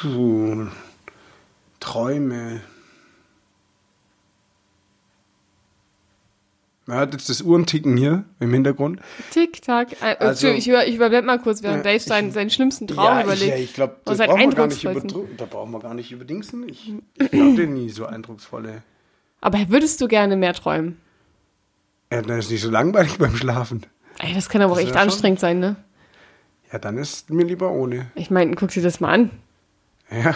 puh, 0.00 0.66
träume. 1.80 2.60
Man 6.86 6.98
hört 6.98 7.12
jetzt 7.12 7.28
das 7.28 7.42
Uhrenticken 7.42 7.96
hier 7.96 8.24
im 8.40 8.52
Hintergrund. 8.52 9.00
Tick-Tack. 9.30 10.02
Äh, 10.02 10.16
Also- 10.18 10.48
ich, 10.48 10.66
über, 10.68 10.84
ich 10.86 10.96
überblende 10.96 11.26
mal 11.26 11.38
kurz, 11.38 11.62
während 11.62 11.86
Dave 11.86 12.00
seinen, 12.00 12.32
seinen 12.32 12.50
schlimmsten 12.50 12.88
Traum 12.88 13.04
ja, 13.18 13.22
überlegt. 13.22 13.42
Ich, 13.42 13.48
ja, 13.48 13.56
ich 13.56 13.72
glaube, 13.74 13.96
da 14.04 14.14
seinen 14.16 14.28
brauchen 14.30 14.40
wir 14.50 14.54
gar 14.56 14.66
nicht 14.66 14.86
eindrucksvollsten. 14.86 15.22
über, 15.32 15.36
da 15.36 15.44
brauchen 15.46 15.70
wir 15.70 15.78
gar 15.80 15.94
nicht 15.94 16.10
über 16.10 16.24
Dingsen. 16.24 16.68
Ich, 16.68 16.92
ich 17.18 17.30
glaube 17.30 17.54
dir 17.54 17.66
nie 17.68 17.88
so 17.90 18.06
eindrucksvolle. 18.06 18.82
Aber 19.40 19.58
würdest 19.68 20.00
du 20.00 20.08
gerne 20.08 20.36
mehr 20.36 20.54
träumen? 20.54 20.98
Ja, 22.12 22.20
dann 22.20 22.38
ist 22.38 22.50
nicht 22.50 22.62
so 22.62 22.70
langweilig 22.70 23.16
beim 23.18 23.36
Schlafen. 23.36 23.84
Ey, 24.18 24.34
das 24.34 24.48
kann 24.48 24.60
aber 24.60 24.72
auch 24.72 24.76
Das 24.76 24.84
echt 24.86 24.94
wär 24.94 25.00
schon- 25.02 25.08
anstrengend 25.10 25.40
sein, 25.40 25.60
ne? 25.60 25.76
Ja, 26.72 26.78
dann 26.78 26.96
ist 26.98 27.30
mir 27.30 27.44
lieber 27.44 27.70
ohne. 27.70 28.10
Ich 28.14 28.30
meine, 28.30 28.54
guck 28.56 28.70
dir 28.70 28.82
das 28.82 29.00
mal 29.00 29.12
an. 29.12 29.30
Ja. 30.10 30.34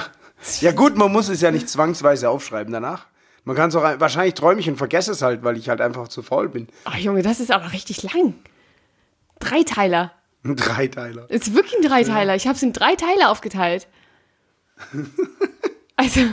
Ja 0.61 0.73
gut, 0.73 0.97
man 0.97 1.11
muss 1.11 1.29
es 1.31 1.41
ja 1.41 1.51
nicht 1.51 1.69
zwangsweise 1.69 2.29
aufschreiben 2.29 2.73
danach. 2.73 3.07
Man 3.45 3.57
kann 3.57 3.71
es 3.71 3.77
auch, 3.77 3.83
ein- 3.85 4.01
wahrscheinlich 4.01 4.35
träume 4.35 4.61
ich 4.61 4.69
und 4.69 4.77
vergesse 4.77 5.13
es 5.13 5.23
halt, 5.23 5.43
weil 5.45 5.57
ich 5.57 5.69
halt 5.71 5.81
einfach 5.81 6.09
zu 6.09 6.23
faul 6.23 6.49
bin. 6.51 6.69
Ach 6.85 6.97
Junge, 6.97 7.23
das 7.23 7.41
ist 7.41 7.51
aber 7.51 7.73
richtig 7.73 8.03
lang. 8.03 8.35
Dreiteiler. 9.39 10.13
Ein 10.45 10.57
Dreiteiler. 10.57 11.31
Ist 11.31 11.55
wirklich 11.55 11.75
ein 11.77 11.89
Dreiteiler. 11.89 12.35
Ich 12.37 12.47
habe 12.47 12.57
es 12.57 12.63
in 12.63 12.73
drei 12.73 12.95
Teile 12.97 13.29
aufgeteilt. 13.31 13.87
Also, 16.07 16.31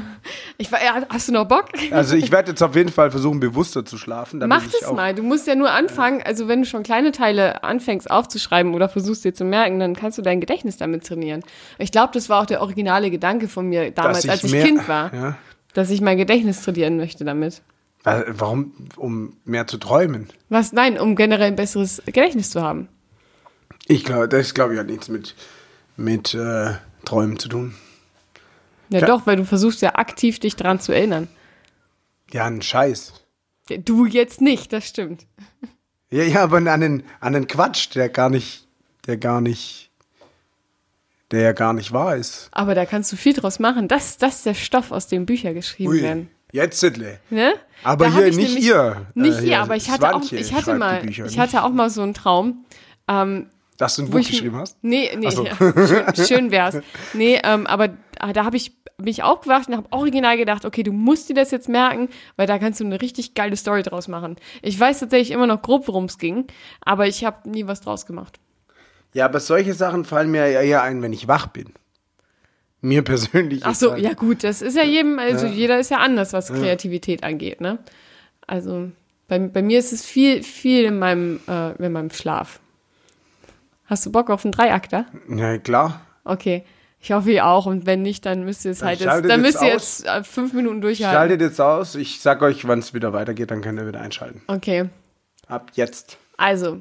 ich 0.57 0.71
war, 0.71 0.79
hast 1.09 1.27
du 1.27 1.31
noch 1.33 1.45
Bock? 1.45 1.65
Also 1.91 2.15
ich 2.15 2.31
werde 2.31 2.51
jetzt 2.51 2.61
auf 2.61 2.75
jeden 2.75 2.91
Fall 2.91 3.11
versuchen, 3.11 3.39
bewusster 3.39 3.83
zu 3.85 3.97
schlafen. 3.97 4.41
Mach 4.47 4.63
ich 4.65 4.71
das 4.79 4.91
mal. 4.91 5.13
Du 5.13 5.23
musst 5.23 5.47
ja 5.47 5.55
nur 5.55 5.71
anfangen, 5.71 6.21
also 6.23 6.47
wenn 6.47 6.61
du 6.61 6.67
schon 6.67 6.83
kleine 6.83 7.11
Teile 7.11 7.63
anfängst 7.63 8.09
aufzuschreiben 8.09 8.73
oder 8.73 8.87
versuchst 8.89 9.25
dir 9.25 9.33
zu 9.33 9.43
merken, 9.45 9.79
dann 9.79 9.95
kannst 9.95 10.17
du 10.17 10.21
dein 10.21 10.39
Gedächtnis 10.39 10.77
damit 10.77 11.05
trainieren. 11.05 11.41
Ich 11.79 11.91
glaube, 11.91 12.11
das 12.13 12.29
war 12.29 12.41
auch 12.41 12.45
der 12.45 12.61
originale 12.61 13.09
Gedanke 13.11 13.47
von 13.47 13.67
mir 13.67 13.91
damals, 13.91 14.21
dass 14.21 14.29
als 14.31 14.43
ich 14.43 14.51
mehr- 14.51 14.65
Kind 14.65 14.87
war, 14.87 15.13
Ja. 15.13 15.37
dass 15.73 15.89
ich 15.89 16.01
mein 16.01 16.17
Gedächtnis 16.17 16.61
trainieren 16.61 16.97
möchte 16.97 17.25
damit. 17.25 17.61
Warum? 18.03 18.73
Um 18.97 19.37
mehr 19.45 19.65
zu 19.65 19.77
träumen. 19.77 20.27
Was? 20.49 20.73
Nein, 20.73 20.99
um 20.99 21.15
generell 21.15 21.47
ein 21.47 21.55
besseres 21.55 22.01
Gedächtnis 22.05 22.49
zu 22.49 22.61
haben. 22.61 22.89
Ich 23.87 24.03
glaube, 24.03 24.27
das 24.27 24.53
glaube 24.53 24.73
ich 24.73 24.79
hat 24.79 24.87
nichts 24.87 25.07
mit, 25.09 25.35
mit 25.97 26.33
äh, 26.33 26.71
Träumen 27.05 27.39
zu 27.39 27.47
tun. 27.49 27.73
Ja, 28.93 28.99
Klar. 28.99 29.19
doch, 29.19 29.27
weil 29.27 29.35
du 29.37 29.45
versuchst 29.45 29.81
ja 29.81 29.95
aktiv 29.95 30.39
dich 30.39 30.55
dran 30.55 30.79
zu 30.79 30.91
erinnern. 30.91 31.27
Ja, 32.31 32.45
ein 32.45 32.61
Scheiß. 32.61 33.13
Ja, 33.69 33.77
Du 33.77 34.05
jetzt 34.05 34.39
nicht, 34.41 34.71
das 34.73 34.87
stimmt. 34.87 35.25
Ja, 36.11 36.23
ja, 36.23 36.43
aber 36.43 36.57
an 36.57 36.81
den, 36.81 37.03
an 37.19 37.33
den 37.33 37.47
Quatsch, 37.47 37.95
der 37.95 38.09
gar 38.09 38.29
nicht, 38.29 38.67
der 39.07 39.17
gar 39.17 39.41
nicht, 39.41 39.89
der 41.31 41.41
ja 41.41 41.51
gar 41.53 41.73
nicht 41.73 41.91
wahr 41.91 42.15
ist. 42.15 42.49
Aber 42.51 42.75
da 42.75 42.85
kannst 42.85 43.11
du 43.11 43.15
viel 43.15 43.33
draus 43.33 43.57
machen. 43.59 43.87
Das, 43.87 44.17
das 44.17 44.35
ist 44.37 44.45
der 44.45 44.53
Stoff, 44.53 44.91
aus 44.91 45.07
dem 45.07 45.25
Bücher 45.25 45.53
geschrieben 45.53 45.93
werden. 46.01 46.29
jetzt 46.51 46.79
Sidley. 46.79 47.17
Ne? 47.31 47.53
Aber 47.83 48.11
hier 48.13 48.31
nicht 48.31 48.59
ihr. 48.59 49.07
Nicht 49.15 49.39
Äh, 49.39 49.41
hier, 49.41 49.59
aber 49.59 49.75
ich 49.75 49.89
hatte 49.89 50.13
auch, 50.13 50.31
ich 50.31 50.53
hatte 50.53 50.75
mal, 50.75 51.01
Bücher, 51.01 51.25
ich 51.25 51.39
hatte 51.39 51.63
auch 51.63 51.71
mal 51.71 51.89
so 51.89 52.03
einen 52.03 52.13
Traum. 52.13 52.63
Ähm, 53.07 53.47
Dass 53.77 53.95
du 53.95 54.03
ein 54.03 54.09
Buch 54.11 54.19
ich, 54.19 54.29
geschrieben 54.29 54.57
hast? 54.57 54.77
Nee, 54.83 55.09
nee, 55.17 55.31
so. 55.31 55.45
ja, 55.45 55.55
schön, 56.15 56.25
schön 56.27 56.51
wär's. 56.51 56.77
Nee, 57.13 57.41
ähm, 57.43 57.65
aber 57.65 57.89
da 58.15 58.45
habe 58.45 58.57
ich 58.57 58.73
mich 58.97 59.23
aufgewacht 59.23 59.67
und 59.67 59.75
habe 59.75 59.87
original 59.91 60.37
gedacht, 60.37 60.65
okay, 60.65 60.83
du 60.83 60.91
musst 60.91 61.29
dir 61.29 61.33
das 61.33 61.51
jetzt 61.51 61.69
merken, 61.69 62.09
weil 62.35 62.47
da 62.47 62.59
kannst 62.59 62.79
du 62.79 62.85
eine 62.85 63.01
richtig 63.01 63.33
geile 63.33 63.55
Story 63.55 63.83
draus 63.83 64.07
machen. 64.07 64.35
Ich 64.61 64.79
weiß 64.79 64.99
tatsächlich 64.99 65.31
immer 65.31 65.47
noch 65.47 65.61
grob, 65.61 65.87
worum 65.87 66.05
es 66.05 66.17
ging, 66.17 66.45
aber 66.81 67.07
ich 67.07 67.25
habe 67.25 67.49
nie 67.49 67.67
was 67.67 67.81
draus 67.81 68.05
gemacht. 68.05 68.39
Ja, 69.13 69.25
aber 69.25 69.39
solche 69.39 69.73
Sachen 69.73 70.05
fallen 70.05 70.31
mir 70.31 70.47
ja 70.49 70.61
eher 70.61 70.83
ein, 70.83 71.01
wenn 71.01 71.13
ich 71.13 71.27
wach 71.27 71.47
bin. 71.47 71.73
Mir 72.81 73.01
persönlich. 73.01 73.65
Ach 73.65 73.75
so, 73.75 73.95
ja 73.95 74.13
gut, 74.13 74.43
das 74.43 74.61
ist 74.61 74.75
ja 74.75 74.83
jedem, 74.83 75.17
also 75.17 75.45
jeder 75.45 75.79
ist 75.79 75.89
ja 75.89 75.97
anders, 75.97 76.33
was 76.33 76.51
Kreativität 76.51 77.23
angeht, 77.23 77.61
ne? 77.61 77.79
Also 78.45 78.91
bei, 79.27 79.39
bei 79.39 79.61
mir 79.61 79.79
ist 79.79 79.93
es 79.93 80.05
viel, 80.05 80.43
viel 80.43 80.83
in 80.83 80.99
meinem, 80.99 81.39
äh, 81.47 81.71
in 81.83 81.93
meinem 81.93 82.11
Schlaf. 82.11 82.59
Hast 83.85 84.05
du 84.05 84.11
Bock 84.11 84.29
auf 84.29 84.43
einen 84.43 84.51
Dreiakter? 84.51 85.05
Ja, 85.29 85.57
klar. 85.57 86.01
Okay. 86.23 86.65
Ich 87.03 87.11
hoffe 87.11 87.31
ihr 87.31 87.45
auch 87.45 87.65
und 87.65 87.85
wenn 87.85 88.01
nicht, 88.01 88.25
dann 88.25 88.45
müsst 88.45 88.63
ihr 88.63 88.71
es 88.71 88.81
halt 88.81 89.01
jetzt, 89.01 89.25
dann 89.25 89.41
müsst 89.41 89.61
ihr 89.61 89.75
aus. 89.75 90.03
jetzt 90.03 90.07
äh, 90.07 90.23
fünf 90.23 90.53
Minuten 90.53 90.79
durchhalten. 90.79 91.17
Schaltet 91.17 91.41
jetzt 91.41 91.59
aus. 91.59 91.95
Ich 91.95 92.21
sag 92.21 92.41
euch, 92.41 92.65
wann 92.65 92.79
es 92.79 92.93
wieder 92.93 93.11
weitergeht, 93.11 93.51
dann 93.51 93.61
könnt 93.61 93.77
ihr 93.77 93.85
wieder 93.85 93.99
einschalten. 93.99 94.41
Okay. 94.47 94.85
Ab 95.47 95.71
jetzt. 95.75 96.17
Also, 96.37 96.79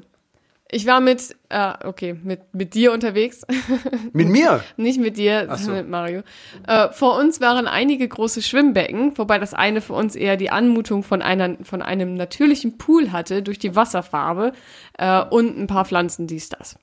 ich 0.71 0.87
war 0.87 1.01
mit, 1.01 1.35
äh, 1.49 1.73
okay, 1.83 2.15
mit, 2.23 2.39
mit 2.53 2.73
dir 2.73 2.93
unterwegs. 2.93 3.45
Mit 4.13 4.29
mir? 4.29 4.63
Nicht 4.77 4.99
mit 4.99 5.17
dir, 5.17 5.47
Ach 5.49 5.57
so. 5.57 5.65
sondern 5.65 5.83
mit 5.83 5.91
Mario. 5.91 6.21
Äh, 6.67 6.89
vor 6.93 7.17
uns 7.17 7.41
waren 7.41 7.67
einige 7.67 8.07
große 8.07 8.41
Schwimmbecken, 8.41 9.17
wobei 9.17 9.39
das 9.39 9.53
eine 9.53 9.81
für 9.81 9.93
uns 9.93 10.15
eher 10.15 10.37
die 10.37 10.51
Anmutung 10.51 11.03
von, 11.03 11.21
einer, 11.21 11.57
von 11.63 11.81
einem 11.81 12.15
natürlichen 12.15 12.77
Pool 12.77 13.11
hatte, 13.11 13.43
durch 13.43 13.59
die 13.59 13.75
Wasserfarbe 13.75 14.53
äh, 14.97 15.21
und 15.21 15.59
ein 15.59 15.67
paar 15.67 15.83
Pflanzen, 15.83 16.27
dies, 16.27 16.47
das. 16.47 16.77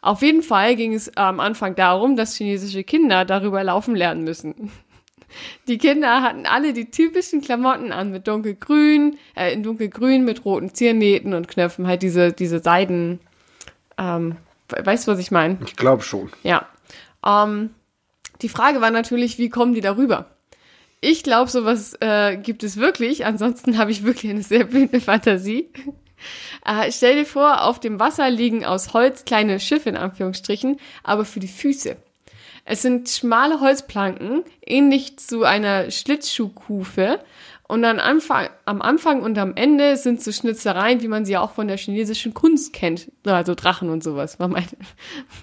Auf 0.00 0.22
jeden 0.22 0.42
Fall 0.42 0.76
ging 0.76 0.94
es 0.94 1.16
am 1.16 1.40
Anfang 1.40 1.74
darum, 1.74 2.16
dass 2.16 2.34
chinesische 2.36 2.84
Kinder 2.84 3.24
darüber 3.24 3.62
laufen 3.64 3.94
lernen 3.96 4.24
müssen. 4.24 4.70
Die 5.68 5.76
Kinder 5.76 6.22
hatten 6.22 6.46
alle 6.46 6.72
die 6.72 6.90
typischen 6.90 7.42
Klamotten 7.42 7.92
an 7.92 8.10
mit 8.10 8.26
dunkelgrün, 8.26 9.18
äh, 9.36 9.52
in 9.52 9.62
dunkelgrün 9.62 10.24
mit 10.24 10.46
roten 10.46 10.72
Ziernähten 10.72 11.34
und 11.34 11.48
Knöpfen, 11.48 11.86
halt 11.86 12.00
diese, 12.00 12.32
diese 12.32 12.60
Seiden, 12.60 13.20
ähm, 13.98 14.36
we- 14.70 14.86
weißt 14.86 15.06
du, 15.06 15.12
was 15.12 15.18
ich 15.18 15.30
meine? 15.30 15.58
Ich 15.66 15.76
glaube 15.76 16.02
schon. 16.02 16.30
Ja. 16.44 16.66
Ähm, 17.26 17.70
die 18.40 18.48
Frage 18.48 18.80
war 18.80 18.90
natürlich, 18.90 19.36
wie 19.36 19.50
kommen 19.50 19.74
die 19.74 19.82
darüber? 19.82 20.30
Ich 21.02 21.22
glaube, 21.22 21.50
sowas 21.50 21.94
äh, 22.00 22.38
gibt 22.38 22.62
es 22.64 22.78
wirklich. 22.78 23.26
Ansonsten 23.26 23.76
habe 23.76 23.90
ich 23.90 24.04
wirklich 24.04 24.32
eine 24.32 24.42
sehr 24.42 24.64
blühende 24.64 25.00
Fantasie. 25.00 25.68
Äh, 26.64 26.90
stell 26.92 27.16
dir 27.16 27.26
vor, 27.26 27.62
auf 27.62 27.80
dem 27.80 28.00
Wasser 28.00 28.30
liegen 28.30 28.64
aus 28.64 28.92
Holz 28.92 29.24
kleine 29.24 29.60
Schiffe 29.60 29.88
in 29.88 29.96
Anführungsstrichen, 29.96 30.78
aber 31.02 31.24
für 31.24 31.40
die 31.40 31.48
Füße. 31.48 31.96
Es 32.70 32.82
sind 32.82 33.08
schmale 33.08 33.60
Holzplanken, 33.60 34.44
ähnlich 34.64 35.18
zu 35.18 35.44
einer 35.44 35.90
Schlittschuhkufe. 35.90 37.18
Und 37.66 37.82
dann 37.82 37.98
Anfang, 37.98 38.48
am 38.66 38.80
Anfang 38.82 39.22
und 39.22 39.36
am 39.38 39.54
Ende 39.54 39.96
sind 39.98 40.22
so 40.22 40.32
Schnitzereien, 40.32 41.02
wie 41.02 41.08
man 41.08 41.24
sie 41.24 41.36
auch 41.36 41.52
von 41.52 41.68
der 41.68 41.76
chinesischen 41.76 42.32
Kunst 42.32 42.72
kennt. 42.74 43.10
Also 43.24 43.54
Drachen 43.54 43.88
und 43.88 44.02
sowas, 44.02 44.38
war 44.38 44.48
mein, 44.48 44.66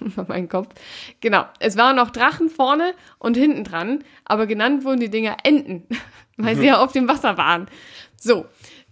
war 0.00 0.26
mein 0.28 0.48
Kopf. 0.48 0.74
Genau. 1.20 1.46
Es 1.58 1.76
waren 1.76 1.98
auch 1.98 2.10
Drachen 2.10 2.48
vorne 2.48 2.94
und 3.18 3.36
hinten 3.36 3.64
dran, 3.64 4.04
aber 4.24 4.46
genannt 4.46 4.84
wurden 4.84 5.00
die 5.00 5.10
Dinger 5.10 5.36
Enten, 5.42 5.84
weil 6.36 6.56
sie 6.56 6.66
ja 6.66 6.80
auf 6.80 6.92
dem 6.92 7.08
Wasser 7.08 7.36
waren. 7.38 7.68
So. 8.16 8.46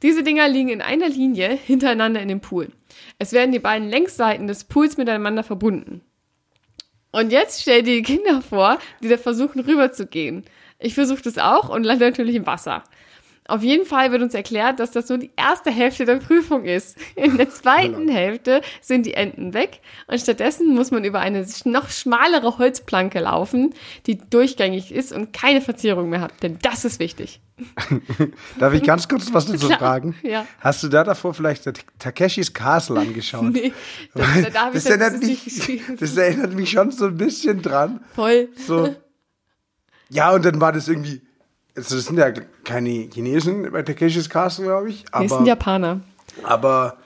Diese 0.05 0.23
Dinger 0.23 0.47
liegen 0.51 0.69
in 0.69 0.83
einer 0.83 1.09
Linie 1.09 1.49
hintereinander 1.49 2.21
in 2.21 2.29
dem 2.29 2.43
Pool. 2.43 2.69
Es 3.19 3.33
werden 3.33 3.53
die 3.53 3.59
beiden 3.59 3.89
Längsseiten 3.89 4.47
des 4.47 4.65
Pools 4.65 4.99
miteinander 4.99 5.43
verbunden. 5.43 6.03
Und 7.11 7.33
jetzt 7.33 7.63
stell 7.63 7.83
dir 7.83 7.97
die 7.97 8.03
Kinder 8.03 8.43
vor, 8.43 8.79
die 9.03 9.09
da 9.09 9.17
versuchen 9.17 9.61
rüberzugehen. 9.61 10.45
Ich 10.79 10.93
versuche 10.95 11.23
das 11.23 11.39
auch 11.39 11.71
und 11.71 11.85
lande 11.85 12.05
natürlich 12.05 12.35
im 12.35 12.47
Wasser. 12.47 12.85
Auf 13.49 13.63
jeden 13.63 13.87
Fall 13.87 14.13
wird 14.13 14.21
uns 14.21 14.35
erklärt, 14.35 14.79
dass 14.79 14.91
das 14.91 15.09
nur 15.09 15.17
die 15.17 15.31
erste 15.37 15.71
Hälfte 15.71 16.05
der 16.05 16.17
Prüfung 16.17 16.67
ist. 16.67 16.99
In 17.17 17.39
der 17.39 17.49
zweiten 17.49 18.07
Genau. 18.07 18.13
Hälfte 18.13 18.61
sind 18.83 19.07
die 19.07 19.15
Enten 19.15 19.55
weg 19.55 19.81
und 20.07 20.21
stattdessen 20.21 20.75
muss 20.75 20.91
man 20.91 21.05
über 21.05 21.21
eine 21.21 21.47
noch 21.65 21.89
schmalere 21.89 22.59
Holzplanke 22.59 23.21
laufen, 23.21 23.73
die 24.07 24.19
durchgängig 24.19 24.93
ist 24.93 25.15
und 25.15 25.33
keine 25.33 25.63
Verzierung 25.63 26.11
mehr 26.11 26.21
hat. 26.21 26.43
Denn 26.43 26.59
das 26.61 26.85
ist 26.85 27.01
wichtig. 27.01 27.41
Darf 28.59 28.73
ich 28.75 28.83
ganz 28.83 29.09
kurz 29.09 29.33
was 29.33 29.47
dazu 29.47 29.67
Klar, 29.67 29.79
fragen? 29.79 30.17
ja. 30.23 30.47
Hast 30.61 30.83
du 30.83 30.89
da 30.89 31.05
davor 31.05 31.35
vielleicht 31.35 31.69
Takeshis 31.99 32.53
Castle 32.53 32.99
angeschaut? 33.01 33.45
Nee, 33.53 33.73
da 34.15 34.71
das, 34.73 34.87
erinnert 34.87 35.21
mich, 35.23 35.83
das 36.01 36.17
erinnert 36.17 36.53
mich 36.55 36.71
schon 36.71 36.91
so 36.91 37.07
ein 37.07 37.17
bisschen 37.17 37.63
dran. 37.63 38.01
Voll. 38.15 38.49
So. 38.67 38.95
Ja, 40.09 40.33
und 40.33 40.45
dann 40.45 40.61
war 40.61 40.73
das 40.73 40.89
irgendwie. 40.89 41.23
Also 41.77 41.97
das 41.97 42.07
sind 42.07 42.19
ja 42.19 42.31
keine 42.65 43.09
Chinesen 43.13 43.71
bei 43.73 43.83
Takeshis 43.83 44.29
Castle, 44.29 44.67
glaube 44.67 44.91
ich. 44.91 45.05
Wir 45.13 45.29
sind 45.29 45.33
Aber, 45.39 45.47
Japaner. 45.47 46.01
aber 46.45 46.99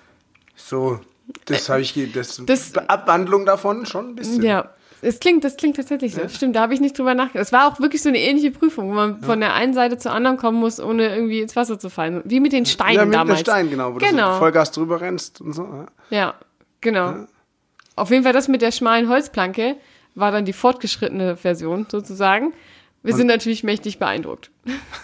so, 0.57 1.01
das 1.46 1.68
habe 1.68 1.80
ich. 1.82 1.94
Das, 2.12 2.40
Das- 2.44 2.74
Abwandlung 2.76 3.46
davon 3.46 3.86
schon 3.86 4.11
ein 4.11 4.14
bisschen. 4.14 4.42
Ja. 4.42 4.70
Es 5.01 5.20
klingt, 5.20 5.44
das 5.44 5.57
klingt 5.57 5.76
tatsächlich 5.76 6.14
so. 6.14 6.28
Stimmt, 6.28 6.57
da 6.57 6.61
habe 6.62 6.74
ich 6.74 6.80
nicht 6.80 6.99
drüber 6.99 7.14
nachgedacht. 7.14 7.42
Es 7.46 7.53
war 7.53 7.68
auch 7.68 7.78
wirklich 7.80 8.03
so 8.03 8.09
eine 8.09 8.18
ähnliche 8.18 8.51
Prüfung, 8.51 8.88
wo 8.90 8.94
man 8.94 9.20
von 9.22 9.38
der 9.40 9.55
einen 9.55 9.72
Seite 9.74 9.96
zur 9.99 10.12
anderen 10.12 10.36
kommen 10.36 10.59
muss, 10.59 10.80
ohne 10.80 11.14
irgendwie 11.14 11.40
ins 11.40 11.55
Wasser 11.57 11.78
zu 11.78 11.88
fallen. 11.88 12.22
Wie 12.24 12.40
mit 12.40 12.53
den 12.53 12.66
Steinen 12.66 12.94
ja, 12.96 13.05
mit 13.05 13.14
damals. 13.14 13.38
dem 13.40 13.44
Stein, 13.44 13.70
genau, 13.70 13.94
wo 13.94 13.99
du 13.99 14.07
Genau. 14.07 14.32
so 14.32 14.38
Vollgas 14.38 14.72
drüber 14.72 15.01
rennst 15.01 15.40
und 15.40 15.53
so. 15.53 15.62
Ja. 15.62 15.86
Ja, 16.11 16.34
genau. 16.80 17.26
Auf 17.96 18.11
jeden 18.11 18.24
Fall 18.24 18.32
das 18.32 18.49
mit 18.49 18.62
der 18.62 18.72
schmalen 18.72 19.09
Holzplanke 19.09 19.76
war 20.14 20.32
dann 20.32 20.44
die 20.44 20.53
fortgeschrittene 20.53 21.36
Version 21.36 21.86
sozusagen. 21.88 22.53
Wir 23.05 23.14
sind 23.14 23.28
natürlich 23.28 23.62
mächtig 23.62 23.99
beeindruckt. 23.99 24.51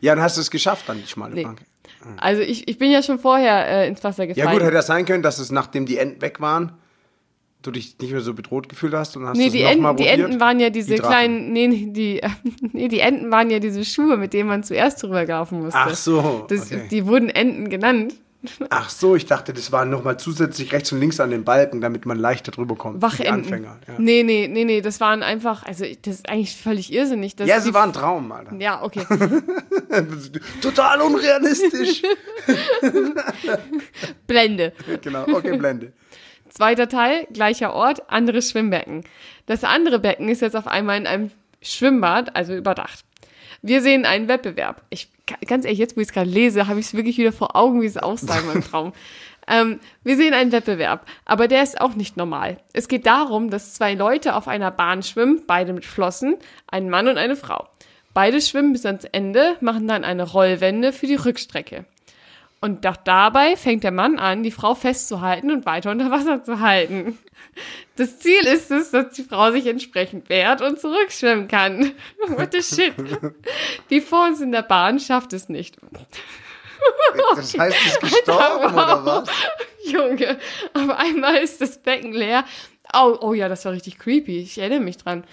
ja, 0.00 0.14
dann 0.14 0.24
hast 0.24 0.38
du 0.38 0.40
es 0.40 0.50
geschafft, 0.50 0.88
dann 0.88 0.98
die 1.00 1.06
schmale 1.06 1.34
Nee. 1.34 1.42
Planke. 1.42 1.64
Also 2.16 2.40
ich, 2.42 2.66
ich 2.68 2.78
bin 2.78 2.90
ja 2.90 3.02
schon 3.02 3.18
vorher 3.18 3.66
äh, 3.68 3.88
ins 3.88 4.02
Wasser 4.02 4.26
gefallen. 4.26 4.46
Ja, 4.46 4.52
gut, 4.52 4.62
hätte 4.62 4.74
ja 4.74 4.82
sein 4.82 5.04
können, 5.04 5.22
dass 5.22 5.38
es 5.38 5.50
nachdem 5.50 5.84
die 5.84 5.98
Enten 5.98 6.22
weg 6.22 6.40
waren, 6.40 6.72
du 7.62 7.70
dich 7.70 7.96
nicht 8.00 8.12
mehr 8.12 8.20
so 8.20 8.34
bedroht 8.34 8.68
gefühlt 8.68 8.94
hast 8.94 9.16
und 9.16 9.26
hast 9.26 9.36
Nee, 9.36 9.50
die 9.50 9.62
Enten, 9.62 9.96
die. 9.96 10.06
Enten 10.06 10.40
waren 10.40 10.60
ja 10.60 10.70
diese 10.70 10.94
Die 10.94 11.00
kleinen, 11.00 11.52
nee, 11.52 11.68
die, 11.90 12.20
nee, 12.72 12.88
die 12.88 13.00
Enten 13.00 13.30
waren 13.30 13.50
ja 13.50 13.58
diese 13.58 13.84
Schuhe, 13.84 14.16
mit 14.16 14.32
denen 14.32 14.48
man 14.48 14.62
zuerst 14.62 15.02
drüber 15.02 15.24
laufen 15.26 15.62
musste. 15.62 15.78
Ach 15.78 15.94
so, 15.94 16.46
Das, 16.48 16.66
okay. 16.72 16.88
Die 16.90 17.06
wurden 17.06 17.28
Enten 17.30 17.68
genannt. 17.68 18.14
Ach 18.70 18.88
so, 18.88 19.16
ich 19.16 19.26
dachte, 19.26 19.52
das 19.52 19.72
waren 19.72 19.90
nochmal 19.90 20.16
zusätzlich 20.16 20.72
rechts 20.72 20.92
und 20.92 21.00
links 21.00 21.18
an 21.18 21.30
den 21.30 21.42
Balken, 21.42 21.80
damit 21.80 22.06
man 22.06 22.16
leichter 22.20 22.52
drüber 22.52 22.76
kommt. 22.76 23.02
Wachenten. 23.02 23.32
Anfänger. 23.34 23.80
Ja, 23.88 23.94
Nee, 23.98 24.22
nee, 24.22 24.46
nee, 24.48 24.64
nee, 24.64 24.80
das 24.80 25.00
waren 25.00 25.24
einfach, 25.24 25.64
also 25.66 25.84
das 26.02 26.14
ist 26.14 26.28
eigentlich 26.28 26.54
völlig 26.56 26.92
irrsinnig. 26.92 27.34
ja 27.40 27.44
die- 27.46 27.50
es 27.68 27.74
war 27.74 27.82
ein 27.82 27.92
Traum, 27.92 28.30
Alter. 28.30 28.54
Ja, 28.60 28.80
okay. 28.84 29.02
Total 30.62 31.00
unrealistisch. 31.00 32.02
Blende. 34.28 34.72
genau, 35.02 35.26
okay, 35.32 35.56
Blende. 35.56 35.92
Zweiter 36.48 36.88
Teil, 36.88 37.26
gleicher 37.32 37.74
Ort, 37.74 38.10
anderes 38.10 38.50
Schwimmbecken. 38.50 39.04
Das 39.46 39.64
andere 39.64 39.98
Becken 39.98 40.28
ist 40.28 40.42
jetzt 40.42 40.56
auf 40.56 40.66
einmal 40.66 40.98
in 40.98 41.06
einem 41.06 41.30
Schwimmbad, 41.60 42.34
also 42.36 42.54
überdacht. 42.54 43.04
Wir 43.62 43.82
sehen 43.82 44.06
einen 44.06 44.28
Wettbewerb. 44.28 44.82
Ich, 44.90 45.08
ganz 45.46 45.64
ehrlich, 45.64 45.78
jetzt 45.78 45.96
wo 45.96 46.00
ich 46.00 46.08
es 46.08 46.12
gerade 46.12 46.30
lese, 46.30 46.68
habe 46.68 46.80
ich 46.80 46.86
es 46.86 46.94
wirklich 46.94 47.18
wieder 47.18 47.32
vor 47.32 47.56
Augen, 47.56 47.82
wie 47.82 47.86
es 47.86 47.96
aussah 47.96 48.38
in 48.38 48.46
meinem 48.46 48.64
Traum. 48.70 48.92
Ähm, 49.48 49.80
wir 50.04 50.16
sehen 50.16 50.34
einen 50.34 50.52
Wettbewerb, 50.52 51.06
aber 51.24 51.48
der 51.48 51.62
ist 51.62 51.80
auch 51.80 51.94
nicht 51.94 52.16
normal. 52.16 52.58
Es 52.72 52.86
geht 52.86 53.06
darum, 53.06 53.50
dass 53.50 53.74
zwei 53.74 53.94
Leute 53.94 54.34
auf 54.34 54.46
einer 54.46 54.70
Bahn 54.70 55.02
schwimmen, 55.02 55.42
beide 55.46 55.72
mit 55.72 55.86
Flossen, 55.86 56.36
ein 56.66 56.90
Mann 56.90 57.08
und 57.08 57.18
eine 57.18 57.34
Frau. 57.34 57.66
Beide 58.12 58.40
schwimmen 58.40 58.72
bis 58.72 58.84
ans 58.84 59.04
Ende, 59.04 59.56
machen 59.60 59.88
dann 59.88 60.04
eine 60.04 60.24
Rollwende 60.24 60.92
für 60.92 61.06
die 61.06 61.14
Rückstrecke. 61.14 61.84
Und 62.60 62.84
doch 62.84 62.96
dabei 62.96 63.56
fängt 63.56 63.84
der 63.84 63.92
Mann 63.92 64.18
an, 64.18 64.42
die 64.42 64.50
Frau 64.50 64.74
festzuhalten 64.74 65.50
und 65.50 65.64
weiter 65.64 65.90
unter 65.92 66.10
Wasser 66.10 66.42
zu 66.42 66.58
halten. 66.60 67.16
Das 67.96 68.18
Ziel 68.18 68.44
ist 68.46 68.70
es, 68.70 68.90
dass 68.90 69.12
die 69.12 69.22
Frau 69.22 69.52
sich 69.52 69.66
entsprechend 69.66 70.28
wehrt 70.28 70.60
und 70.60 70.80
zurückschwimmen 70.80 71.46
kann. 71.46 71.92
What 72.26 72.52
the 72.52 72.62
shit? 72.62 72.94
Die 73.90 74.00
vor 74.00 74.26
uns 74.26 74.40
in 74.40 74.52
der 74.52 74.62
Bahn 74.62 74.98
schafft 74.98 75.32
es 75.32 75.48
nicht. 75.48 75.76
Das 77.36 77.58
heißt, 77.58 77.76
es 77.86 77.92
ist 77.92 78.00
gestorben, 78.26 78.72
oder 78.72 79.04
was? 79.04 79.28
Junge, 79.84 80.38
auf 80.74 80.90
einmal 80.90 81.36
ist 81.36 81.60
das 81.60 81.78
Becken 81.78 82.12
leer. 82.12 82.44
Oh, 82.94 83.18
oh 83.20 83.34
ja, 83.34 83.48
das 83.48 83.64
war 83.64 83.72
richtig 83.72 83.98
creepy. 83.98 84.38
Ich 84.38 84.58
erinnere 84.58 84.80
mich 84.80 84.96
dran. 84.96 85.24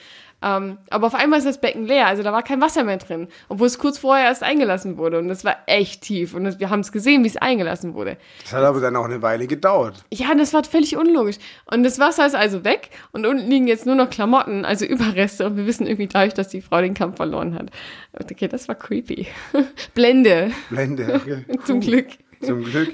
Ähm, 0.47 0.77
aber 0.91 1.07
auf 1.07 1.15
einmal 1.15 1.39
ist 1.39 1.45
das 1.47 1.59
Becken 1.59 1.85
leer, 1.87 2.05
also 2.05 2.21
da 2.21 2.31
war 2.31 2.43
kein 2.43 2.61
Wasser 2.61 2.83
mehr 2.83 2.97
drin, 2.97 3.29
obwohl 3.49 3.65
es 3.65 3.79
kurz 3.79 3.97
vorher 3.97 4.25
erst 4.25 4.43
eingelassen 4.43 4.99
wurde 4.99 5.17
und 5.17 5.27
es 5.31 5.43
war 5.43 5.55
echt 5.65 6.03
tief 6.03 6.35
und 6.35 6.43
das, 6.43 6.59
wir 6.59 6.69
haben 6.69 6.81
es 6.81 6.91
gesehen, 6.91 7.23
wie 7.23 7.27
es 7.29 7.37
eingelassen 7.37 7.95
wurde. 7.95 8.17
Das 8.43 8.53
hat 8.53 8.63
aber 8.63 8.79
dann 8.79 8.95
auch 8.95 9.05
eine 9.05 9.23
Weile 9.23 9.47
gedauert. 9.47 10.05
Ja, 10.13 10.35
das 10.35 10.53
war 10.53 10.63
völlig 10.63 10.97
unlogisch. 10.97 11.37
Und 11.65 11.81
das 11.83 11.97
Wasser 11.97 12.27
ist 12.27 12.35
also 12.35 12.63
weg 12.63 12.91
und 13.11 13.25
unten 13.25 13.49
liegen 13.49 13.65
jetzt 13.65 13.87
nur 13.87 13.95
noch 13.95 14.11
Klamotten, 14.11 14.65
also 14.65 14.85
Überreste 14.95 15.47
und 15.47 15.57
wir 15.57 15.65
wissen 15.65 15.87
irgendwie 15.87 16.05
dadurch, 16.07 16.35
dass 16.35 16.49
die 16.49 16.61
Frau 16.61 16.79
den 16.79 16.93
Kampf 16.93 17.15
verloren 17.17 17.55
hat. 17.55 17.71
Okay, 18.13 18.47
das 18.47 18.67
war 18.67 18.75
creepy. 18.75 19.25
Blende, 19.95 20.51
Blende. 20.69 21.21
Okay. 21.25 21.43
zum 21.65 21.79
Glück. 21.79 22.07
Zum 22.41 22.63
Glück. 22.63 22.93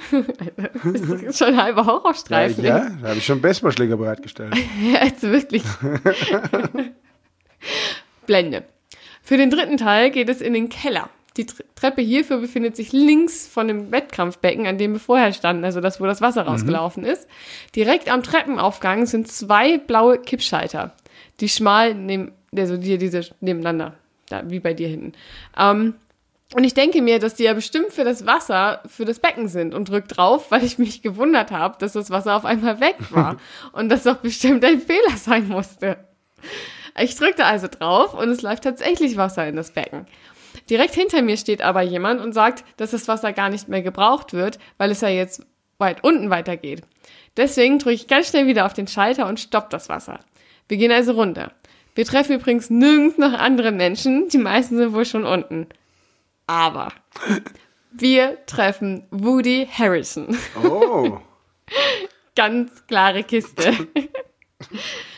Das 0.83 1.01
ist 1.01 1.39
schon 1.39 1.49
ein 1.49 1.61
halber 1.61 1.81
Ja, 1.81 1.87
Horrorstreifen. 1.87 2.63
ja, 2.63 2.87
da 3.01 3.09
habe 3.09 3.17
ich 3.17 3.25
schon 3.25 3.41
Baseballschläger 3.41 3.97
bereitgestellt. 3.97 4.55
Ja, 4.81 4.99
also 4.99 5.29
wirklich. 5.31 5.63
Blende. 8.25 8.63
Für 9.23 9.37
den 9.37 9.49
dritten 9.49 9.77
Teil 9.77 10.11
geht 10.11 10.29
es 10.29 10.41
in 10.41 10.53
den 10.53 10.69
Keller. 10.69 11.09
Die 11.37 11.45
Tre- 11.45 11.63
Treppe 11.75 12.01
hierfür 12.01 12.37
befindet 12.39 12.75
sich 12.75 12.91
links 12.91 13.47
von 13.47 13.67
dem 13.67 13.91
Wettkampfbecken, 13.91 14.67
an 14.67 14.77
dem 14.77 14.93
wir 14.93 14.99
vorher 14.99 15.31
standen, 15.31 15.63
also 15.63 15.79
das, 15.79 16.01
wo 16.01 16.05
das 16.05 16.19
Wasser 16.21 16.43
rausgelaufen 16.43 17.05
ist. 17.05 17.27
Direkt 17.75 18.11
am 18.11 18.21
Treppenaufgang 18.21 19.05
sind 19.05 19.31
zwei 19.31 19.77
blaue 19.77 20.17
Kippschalter, 20.17 20.91
die 21.39 21.47
schmal 21.47 21.95
neben, 21.95 22.33
also 22.55 22.75
die, 22.75 22.97
diese 22.97 23.21
nebeneinander, 23.39 23.93
da, 24.27 24.43
wie 24.49 24.59
bei 24.59 24.73
dir 24.73 24.89
hinten. 24.89 25.13
Ähm, 25.57 25.95
und 26.53 26.65
ich 26.65 26.73
denke 26.73 27.01
mir, 27.01 27.19
dass 27.19 27.35
die 27.35 27.43
ja 27.43 27.53
bestimmt 27.53 27.93
für 27.93 28.03
das 28.03 28.25
Wasser, 28.25 28.81
für 28.85 29.05
das 29.05 29.19
Becken 29.19 29.47
sind 29.47 29.73
und 29.73 29.87
drück 29.87 30.09
drauf, 30.09 30.51
weil 30.51 30.65
ich 30.65 30.77
mich 30.77 31.01
gewundert 31.01 31.49
habe, 31.51 31.77
dass 31.79 31.93
das 31.93 32.09
Wasser 32.09 32.35
auf 32.35 32.43
einmal 32.43 32.81
weg 32.81 32.97
war. 33.09 33.37
und 33.71 33.87
das 33.87 34.03
doch 34.03 34.17
bestimmt 34.17 34.65
ein 34.65 34.81
Fehler 34.81 35.15
sein 35.15 35.47
musste. 35.47 35.95
Ich 36.97 37.15
drückte 37.15 37.45
also 37.45 37.67
drauf 37.67 38.13
und 38.13 38.29
es 38.29 38.41
läuft 38.41 38.63
tatsächlich 38.63 39.17
Wasser 39.17 39.47
in 39.47 39.55
das 39.55 39.71
Becken. 39.71 40.05
Direkt 40.69 40.93
hinter 40.93 41.21
mir 41.21 41.37
steht 41.37 41.61
aber 41.61 41.81
jemand 41.81 42.21
und 42.21 42.33
sagt, 42.33 42.63
dass 42.77 42.91
das 42.91 43.07
Wasser 43.07 43.33
gar 43.33 43.49
nicht 43.49 43.67
mehr 43.67 43.81
gebraucht 43.81 44.33
wird, 44.33 44.59
weil 44.77 44.91
es 44.91 45.01
ja 45.01 45.09
jetzt 45.09 45.45
weit 45.77 46.03
unten 46.03 46.29
weitergeht. 46.29 46.83
Deswegen 47.37 47.79
drücke 47.79 47.95
ich 47.95 48.07
ganz 48.07 48.29
schnell 48.29 48.47
wieder 48.47 48.65
auf 48.65 48.73
den 48.73 48.87
Schalter 48.87 49.27
und 49.27 49.39
stopp 49.39 49.69
das 49.69 49.89
Wasser. 49.89 50.19
Wir 50.67 50.77
gehen 50.77 50.91
also 50.91 51.13
runter. 51.13 51.51
Wir 51.95 52.05
treffen 52.05 52.35
übrigens 52.35 52.69
nirgends 52.69 53.17
noch 53.17 53.33
andere 53.33 53.71
Menschen, 53.71 54.29
die 54.29 54.37
meisten 54.37 54.77
sind 54.77 54.93
wohl 54.93 55.05
schon 55.05 55.25
unten. 55.25 55.67
Aber 56.47 56.89
wir 57.91 58.45
treffen 58.45 59.05
Woody 59.11 59.67
Harrison. 59.71 60.37
Oh. 60.63 61.19
Ganz 62.35 62.87
klare 62.87 63.23
Kiste. 63.23 63.73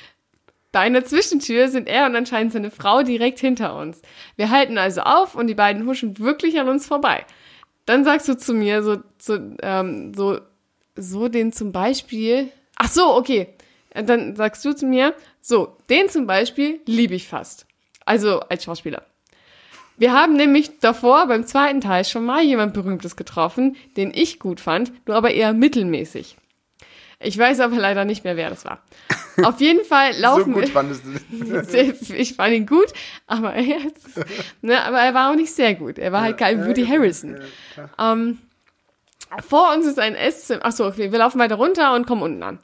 Bei 0.74 0.80
einer 0.80 1.06
Zwischentür 1.06 1.70
sind 1.70 1.88
er 1.88 2.08
und 2.08 2.16
anscheinend 2.16 2.52
seine 2.52 2.72
Frau 2.72 3.04
direkt 3.04 3.40
hinter 3.40 3.78
uns. 3.78 4.02
Wir 4.36 4.50
halten 4.50 4.80
also 4.80 5.02
auf 5.02 5.36
und 5.36 5.46
die 5.46 5.54
beiden 5.54 5.86
huschen 5.86 6.18
wirklich 6.18 6.60
an 6.60 6.68
uns 6.68 6.88
vorbei. 6.88 7.26
Dann 7.86 8.04
sagst 8.04 8.28
du 8.28 8.36
zu 8.36 8.56
mir 8.56 8.82
so, 8.82 8.98
so, 9.20 9.38
ähm, 9.62 10.16
so, 10.16 10.40
so 10.96 11.28
den 11.28 11.54
zum 11.54 11.72
Beispiel. 11.72 12.50
Ach 12.76 12.90
so, 12.90 13.16
okay. 13.16 13.50
Dann 13.94 14.36
sagst 14.36 14.66
du 14.66 14.74
zu 14.74 14.88
mir, 14.88 15.14
so, 15.42 15.78
den 15.92 16.10
zum 16.10 16.26
Beispiel 16.26 16.80
liebe 16.88 17.14
ich 17.14 17.28
fast. 17.28 17.68
Also 18.04 18.40
als 18.40 18.64
Schauspieler. 18.64 19.04
Wir 19.98 20.12
haben 20.12 20.36
nämlich 20.36 20.80
davor 20.80 21.28
beim 21.28 21.46
zweiten 21.46 21.82
Teil 21.82 22.04
schon 22.04 22.26
mal 22.26 22.42
jemand 22.42 22.74
Berühmtes 22.74 23.16
getroffen, 23.16 23.76
den 23.96 24.12
ich 24.12 24.40
gut 24.40 24.60
fand, 24.60 24.92
nur 25.08 25.16
aber 25.16 25.30
eher 25.30 25.54
mittelmäßig. 25.54 26.36
Ich 27.24 27.38
weiß 27.38 27.60
aber 27.60 27.76
leider 27.78 28.06
nicht 28.06 28.24
mehr, 28.24 28.36
wer 28.36 28.50
das 28.50 28.66
war. 28.66 28.82
Auf 29.44 29.60
jeden 29.60 29.84
Fall 29.86 30.12
laufen 30.20 30.54
so 30.54 30.60
gut 30.60 30.64
wir. 30.64 30.68
fandest 30.72 31.04
du 31.06 32.14
ich 32.16 32.36
fand 32.36 32.54
ihn 32.54 32.66
gut, 32.66 32.94
aber 33.28 33.54
er, 33.54 33.80
ne, 34.62 34.84
aber 34.84 35.00
er 35.00 35.14
war 35.14 35.32
auch 35.32 35.36
nicht 35.36 35.54
sehr 35.54 35.76
gut. 35.76 35.98
Er 35.98 36.12
war 36.12 36.22
halt 36.22 36.38
kein 36.38 36.66
Woody 36.68 36.86
Harrison. 36.86 37.40
Ähm, 37.98 38.40
vor 39.48 39.74
uns 39.74 39.86
ist 39.86 40.00
ein 40.00 40.16
Esszimmer. 40.16 40.66
Achso, 40.66 40.88
okay, 40.88 41.12
wir 41.12 41.20
laufen 41.20 41.40
weiter 41.40 41.56
runter 41.56 41.94
und 41.96 42.06
kommen 42.06 42.22
unten 42.22 42.44
an. 42.44 42.60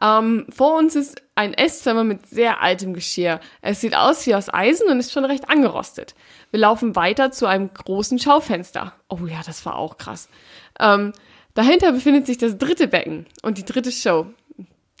Ähm, 0.00 0.46
vor 0.50 0.78
uns 0.78 0.94
ist 0.94 1.22
ein 1.34 1.54
Esszimmer 1.54 2.04
mit 2.04 2.26
sehr 2.26 2.62
altem 2.62 2.94
Geschirr. 2.94 3.40
Es 3.62 3.80
sieht 3.80 3.96
aus 3.96 4.26
wie 4.26 4.34
aus 4.34 4.52
Eisen 4.52 4.88
und 4.88 5.00
ist 5.00 5.12
schon 5.12 5.24
recht 5.24 5.48
angerostet. 5.50 6.14
Wir 6.50 6.60
laufen 6.60 6.96
weiter 6.96 7.30
zu 7.30 7.46
einem 7.46 7.72
großen 7.72 8.18
Schaufenster. 8.18 8.92
Oh 9.08 9.26
ja, 9.26 9.40
das 9.44 9.64
war 9.66 9.76
auch 9.76 9.98
krass. 9.98 10.28
Ähm, 10.78 11.12
dahinter 11.58 11.90
befindet 11.90 12.24
sich 12.24 12.38
das 12.38 12.56
dritte 12.56 12.86
Becken 12.86 13.26
und 13.42 13.58
die 13.58 13.64
dritte 13.64 13.90
Show, 13.90 14.26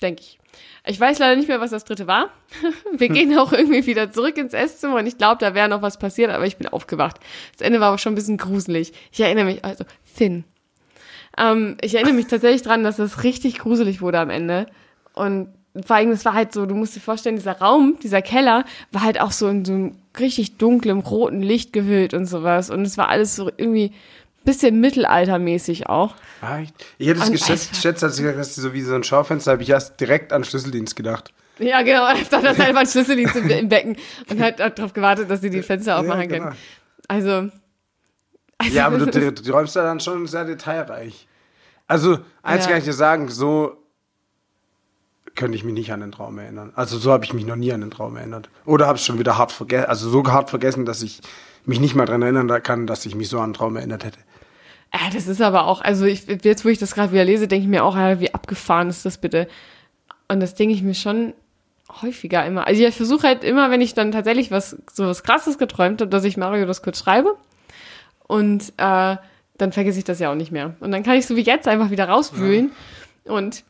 denke 0.02 0.22
ich. 0.22 0.40
Ich 0.84 0.98
weiß 0.98 1.20
leider 1.20 1.36
nicht 1.36 1.46
mehr, 1.46 1.60
was 1.60 1.70
das 1.70 1.84
dritte 1.84 2.08
war. 2.08 2.30
Wir 2.92 3.08
gehen 3.10 3.38
auch 3.38 3.52
irgendwie 3.52 3.86
wieder 3.86 4.10
zurück 4.10 4.36
ins 4.36 4.54
Esszimmer 4.54 4.96
und 4.96 5.06
ich 5.06 5.18
glaube, 5.18 5.36
da 5.38 5.54
wäre 5.54 5.68
noch 5.68 5.82
was 5.82 6.00
passiert, 6.00 6.32
aber 6.32 6.46
ich 6.46 6.56
bin 6.56 6.66
aufgewacht. 6.66 7.20
Das 7.52 7.64
Ende 7.64 7.78
war 7.78 7.88
aber 7.88 7.98
schon 7.98 8.12
ein 8.12 8.16
bisschen 8.16 8.38
gruselig. 8.38 8.92
Ich 9.12 9.20
erinnere 9.20 9.44
mich, 9.44 9.64
also 9.64 9.84
Finn. 10.02 10.42
Ähm, 11.36 11.76
ich 11.80 11.94
erinnere 11.94 12.14
mich 12.14 12.26
tatsächlich 12.26 12.62
dran, 12.62 12.82
dass 12.82 12.96
das 12.96 13.22
richtig 13.22 13.60
gruselig 13.60 14.02
wurde 14.02 14.18
am 14.18 14.30
Ende. 14.30 14.66
Und 15.14 15.54
vor 15.86 15.94
allem, 15.94 16.10
es 16.10 16.24
war 16.24 16.34
halt 16.34 16.52
so, 16.52 16.66
du 16.66 16.74
musst 16.74 16.96
dir 16.96 17.00
vorstellen, 17.00 17.36
dieser 17.36 17.58
Raum, 17.58 17.98
dieser 18.02 18.22
Keller, 18.22 18.64
war 18.90 19.02
halt 19.02 19.20
auch 19.20 19.30
so 19.30 19.46
in 19.46 19.64
so 19.64 19.72
einem 19.72 19.96
richtig 20.18 20.56
dunklem, 20.56 20.98
roten 21.00 21.40
Licht 21.40 21.72
gehüllt 21.72 22.14
und 22.14 22.26
sowas. 22.26 22.68
Und 22.68 22.82
es 22.82 22.98
war 22.98 23.08
alles 23.08 23.36
so 23.36 23.48
irgendwie 23.56 23.92
bisschen 24.48 24.80
mittelaltermäßig 24.80 25.88
auch. 25.88 26.14
Ah, 26.40 26.60
ich, 26.60 26.70
ich 26.96 27.08
hätte 27.08 27.20
es 27.20 27.30
geschätzt, 27.30 27.70
geschätzt, 27.72 28.02
als 28.02 28.16
ich 28.16 28.22
gesagt 28.22 28.38
hast, 28.38 28.54
so 28.54 28.72
wie 28.72 28.80
so 28.80 28.94
ein 28.94 29.04
Schaufenster, 29.04 29.52
habe 29.52 29.62
ich 29.62 29.68
erst 29.68 30.00
direkt 30.00 30.32
an 30.32 30.42
Schlüsseldienst 30.42 30.96
gedacht. 30.96 31.34
Ja, 31.58 31.82
genau. 31.82 32.06
Er 32.06 32.18
hat 32.18 32.32
dann 32.32 32.46
einfach 32.46 32.64
einen 32.64 32.86
Schlüsseldienst 32.86 33.36
im, 33.36 33.68
Becken 33.68 33.96
und 34.30 34.40
hat 34.40 34.58
darauf 34.58 34.94
gewartet, 34.94 35.30
dass 35.30 35.42
sie 35.42 35.50
die 35.50 35.62
Fenster 35.62 35.98
aufmachen 35.98 36.28
genau. 36.28 36.44
können. 36.44 36.56
Also, 37.08 37.50
also 38.56 38.74
Ja, 38.74 38.86
aber 38.86 38.98
du, 38.98 39.06
du, 39.10 39.32
du 39.32 39.52
räumst 39.52 39.76
da 39.76 39.82
dann 39.82 40.00
schon 40.00 40.26
sehr 40.26 40.44
detailreich. 40.44 41.28
Also, 41.86 42.18
eins 42.42 42.64
Ja. 42.64 42.70
kann 42.70 42.78
ich 42.78 42.84
dir 42.84 42.94
sagen, 42.94 43.28
so 43.28 43.76
könnte 45.34 45.56
ich 45.56 45.64
mich 45.64 45.74
nicht 45.74 45.92
an 45.92 46.00
den 46.00 46.10
Traum 46.10 46.38
erinnern. 46.38 46.72
Also 46.74 46.98
so 46.98 47.12
habe 47.12 47.24
ich 47.24 47.32
mich 47.32 47.46
noch 47.46 47.54
nie 47.54 47.72
an 47.72 47.80
den 47.80 47.90
Traum 47.90 48.16
erinnert. 48.16 48.50
Oder 48.64 48.86
habe 48.86 48.96
es 48.96 49.04
schon 49.04 49.18
wieder 49.18 49.38
hart 49.38 49.52
vergessen, 49.52 49.86
also 49.88 50.10
so 50.10 50.26
hart 50.26 50.50
vergessen, 50.50 50.84
dass 50.84 51.00
ich 51.00 51.20
mich 51.64 51.80
nicht 51.80 51.94
mal 51.94 52.06
daran 52.06 52.22
erinnern 52.22 52.62
kann, 52.62 52.86
dass 52.86 53.06
ich 53.06 53.14
mich 53.14 53.28
so 53.28 53.38
an 53.38 53.50
den 53.50 53.54
Traum 53.54 53.76
erinnert 53.76 54.04
hätte. 54.04 54.18
Ja, 54.92 55.10
das 55.12 55.26
ist 55.26 55.40
aber 55.42 55.66
auch, 55.66 55.80
also 55.82 56.06
ich, 56.06 56.26
jetzt, 56.42 56.64
wo 56.64 56.68
ich 56.68 56.78
das 56.78 56.94
gerade 56.94 57.12
wieder 57.12 57.24
lese, 57.24 57.46
denke 57.48 57.64
ich 57.64 57.68
mir 57.70 57.84
auch, 57.84 57.96
ja, 57.96 58.20
wie 58.20 58.32
abgefahren 58.32 58.88
ist 58.88 59.04
das 59.04 59.18
bitte? 59.18 59.46
Und 60.28 60.40
das 60.40 60.54
denke 60.54 60.74
ich 60.74 60.82
mir 60.82 60.94
schon 60.94 61.34
häufiger 62.02 62.44
immer. 62.46 62.66
Also 62.66 62.82
ich 62.84 62.94
versuche 62.94 63.26
halt 63.26 63.44
immer, 63.44 63.70
wenn 63.70 63.80
ich 63.80 63.94
dann 63.94 64.12
tatsächlich 64.12 64.50
was, 64.50 64.76
so 64.92 65.06
was 65.06 65.22
krasses 65.22 65.58
geträumt 65.58 66.00
habe, 66.00 66.10
dass 66.10 66.24
ich 66.24 66.36
Mario 66.36 66.66
das 66.66 66.82
kurz 66.82 67.00
schreibe. 67.00 67.36
Und 68.26 68.72
äh, 68.76 69.16
dann 69.56 69.72
vergesse 69.72 69.98
ich 69.98 70.04
das 70.04 70.18
ja 70.20 70.30
auch 70.30 70.34
nicht 70.34 70.52
mehr. 70.52 70.74
Und 70.80 70.90
dann 70.92 71.02
kann 71.02 71.16
ich 71.16 71.26
so 71.26 71.36
wie 71.36 71.40
jetzt 71.42 71.66
einfach 71.66 71.90
wieder 71.90 72.08
rauswühlen. 72.08 72.70
Und 73.24 73.64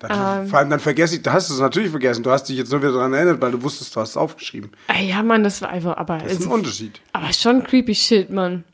Dann, 0.00 0.42
Ähm. 0.44 0.48
vor 0.48 0.58
allem 0.60 0.70
dann 0.70 0.80
vergesse 0.80 1.16
ich, 1.16 1.22
da 1.22 1.32
hast 1.32 1.50
du 1.50 1.54
es 1.54 1.60
natürlich 1.60 1.90
vergessen. 1.90 2.22
Du 2.22 2.30
hast 2.30 2.44
dich 2.44 2.56
jetzt 2.56 2.70
nur 2.72 2.80
wieder 2.80 2.92
daran 2.92 3.12
erinnert, 3.12 3.40
weil 3.40 3.52
du 3.52 3.62
wusstest, 3.62 3.94
du 3.96 4.00
hast 4.00 4.10
es 4.10 4.16
aufgeschrieben. 4.16 4.70
äh, 4.88 5.04
ja, 5.04 5.22
Mann, 5.22 5.42
das 5.44 5.60
war 5.60 5.70
einfach, 5.70 5.96
aber, 5.96 6.18
Das 6.18 6.32
ist 6.32 6.38
ein 6.40 6.42
also, 6.44 6.54
Unterschied. 6.54 7.00
aber 7.12 7.32
schon 7.32 7.64
creepy 7.64 7.94
shit, 7.94 8.30
Mann. 8.30 8.64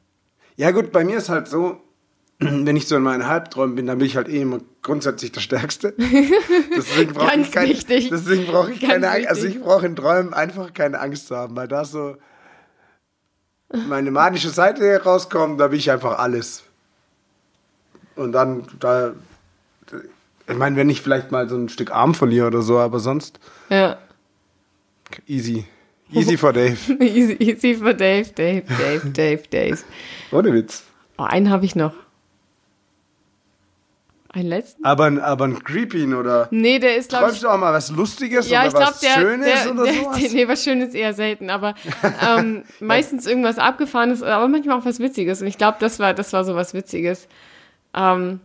Ja 0.57 0.71
gut, 0.71 0.93
bei 0.93 1.03
mir 1.05 1.17
ist 1.19 1.29
halt 1.31 1.49
so, 1.49 1.81
wenn 2.39 2.77
ich 2.77 2.87
so 2.89 2.97
in 2.97 3.03
meinen 3.03 3.27
Halbträumen 3.27 3.75
bin, 3.77 3.87
dann 3.87 3.99
bin 3.99 4.07
ich 4.07 4.17
halt 4.17 4.29
eh 4.29 4.41
immer 4.43 4.59
grundsätzlich 4.83 5.33
der 5.33 5.41
Stärkste. 5.41 5.95
Deswegen 6.77 7.13
brauche 7.15 7.29
Ganz 7.31 7.49
ich, 7.49 7.53
kein, 7.55 7.69
wichtig. 7.69 8.11
deswegen 8.11 8.47
brauche 8.47 8.73
ich 8.73 8.81
Ganz 8.81 8.93
keine 8.93 9.11
Angst. 9.11 9.29
Also 9.29 9.47
ich 9.47 9.61
brauche 9.61 9.87
in 9.87 9.97
Träumen 9.97 10.35
einfach 10.35 10.75
keine 10.75 11.01
Angst 11.01 11.29
zu 11.29 11.37
haben, 11.37 11.57
weil 11.57 11.69
da 11.69 11.85
so 11.85 12.17
meine 13.89 14.11
manische 14.11 14.51
Seite 14.51 15.03
rauskommt, 15.03 15.59
da 15.61 15.69
bin 15.69 15.79
ich 15.79 15.91
einfach 15.91 16.19
alles. 16.19 16.63
Und 18.17 18.33
dann, 18.33 18.65
da, 18.79 19.15
ich 20.49 20.57
meine, 20.57 20.77
wenn 20.77 20.91
ich 20.91 21.01
vielleicht 21.01 21.33
mal 21.33 21.49
so 21.49 21.57
ein 21.57 21.69
Stück 21.69 21.91
Arm 21.91 22.15
verliere 22.15 22.47
oder 22.47 22.63
so, 22.63 22.79
aber 22.79 23.01
sonst 23.01 23.41
Ja. 23.71 23.97
easy. 25.27 25.65
Easy 26.13 26.37
for 26.37 26.53
Dave. 26.53 26.77
easy, 27.03 27.33
easy 27.41 27.75
für 27.75 27.95
Dave, 27.95 28.31
Dave, 28.35 28.63
Dave, 28.79 29.11
Dave, 29.11 29.43
Dave. 29.51 29.79
Ohne 30.31 30.53
Witz. 30.53 30.85
Oh, 31.19 31.23
einen 31.25 31.51
habe 31.51 31.65
ich 31.65 31.75
noch. 31.75 31.95
Einen 34.35 34.49
letzten? 34.49 34.85
Aber, 34.85 35.05
ein- 35.05 35.21
aber 35.21 35.45
ein 35.45 35.63
Creepy 35.63 36.13
oder. 36.13 36.49
Nee, 36.51 36.81
der 36.81 36.97
ist, 36.97 37.09
glaube 37.11 37.27
ich, 37.27 37.29
Träumst 37.31 37.43
du 37.45 37.49
auch 37.49 37.59
mal 37.59 37.73
was 37.73 37.91
Lustiges 37.91 38.51
Ja, 38.51 38.61
oder 38.61 38.67
ich 38.69 38.75
glaube, 38.75 38.91
was 38.93 39.01
der, 39.01 39.11
Schönes 39.11 39.63
der, 39.63 39.71
oder 39.73 39.85
der, 39.85 39.95
sowas? 39.95 40.19
der, 40.19 40.31
nee, 40.33 40.49
was 40.49 40.65
Schönes 40.65 40.95
eher 40.95 41.15
selten, 41.15 41.51
aber 41.51 41.75
ähm, 42.27 42.65
meistens 42.81 43.27
irgendwas 43.27 43.59
Abgefahrenes, 43.59 44.23
aber 44.25 44.49
manchmal 44.49 44.79
auch 44.81 44.85
was 44.85 44.99
Witziges. 44.99 45.41
Und 45.41 45.47
ich 45.47 45.57
glaube, 45.57 45.77
das 45.79 45.99
war, 46.01 46.15
das 46.15 46.33
war 46.33 46.45
so 46.45 46.55
was 46.57 46.75
Witziges. 46.75 47.29
Ähm, 47.95 48.41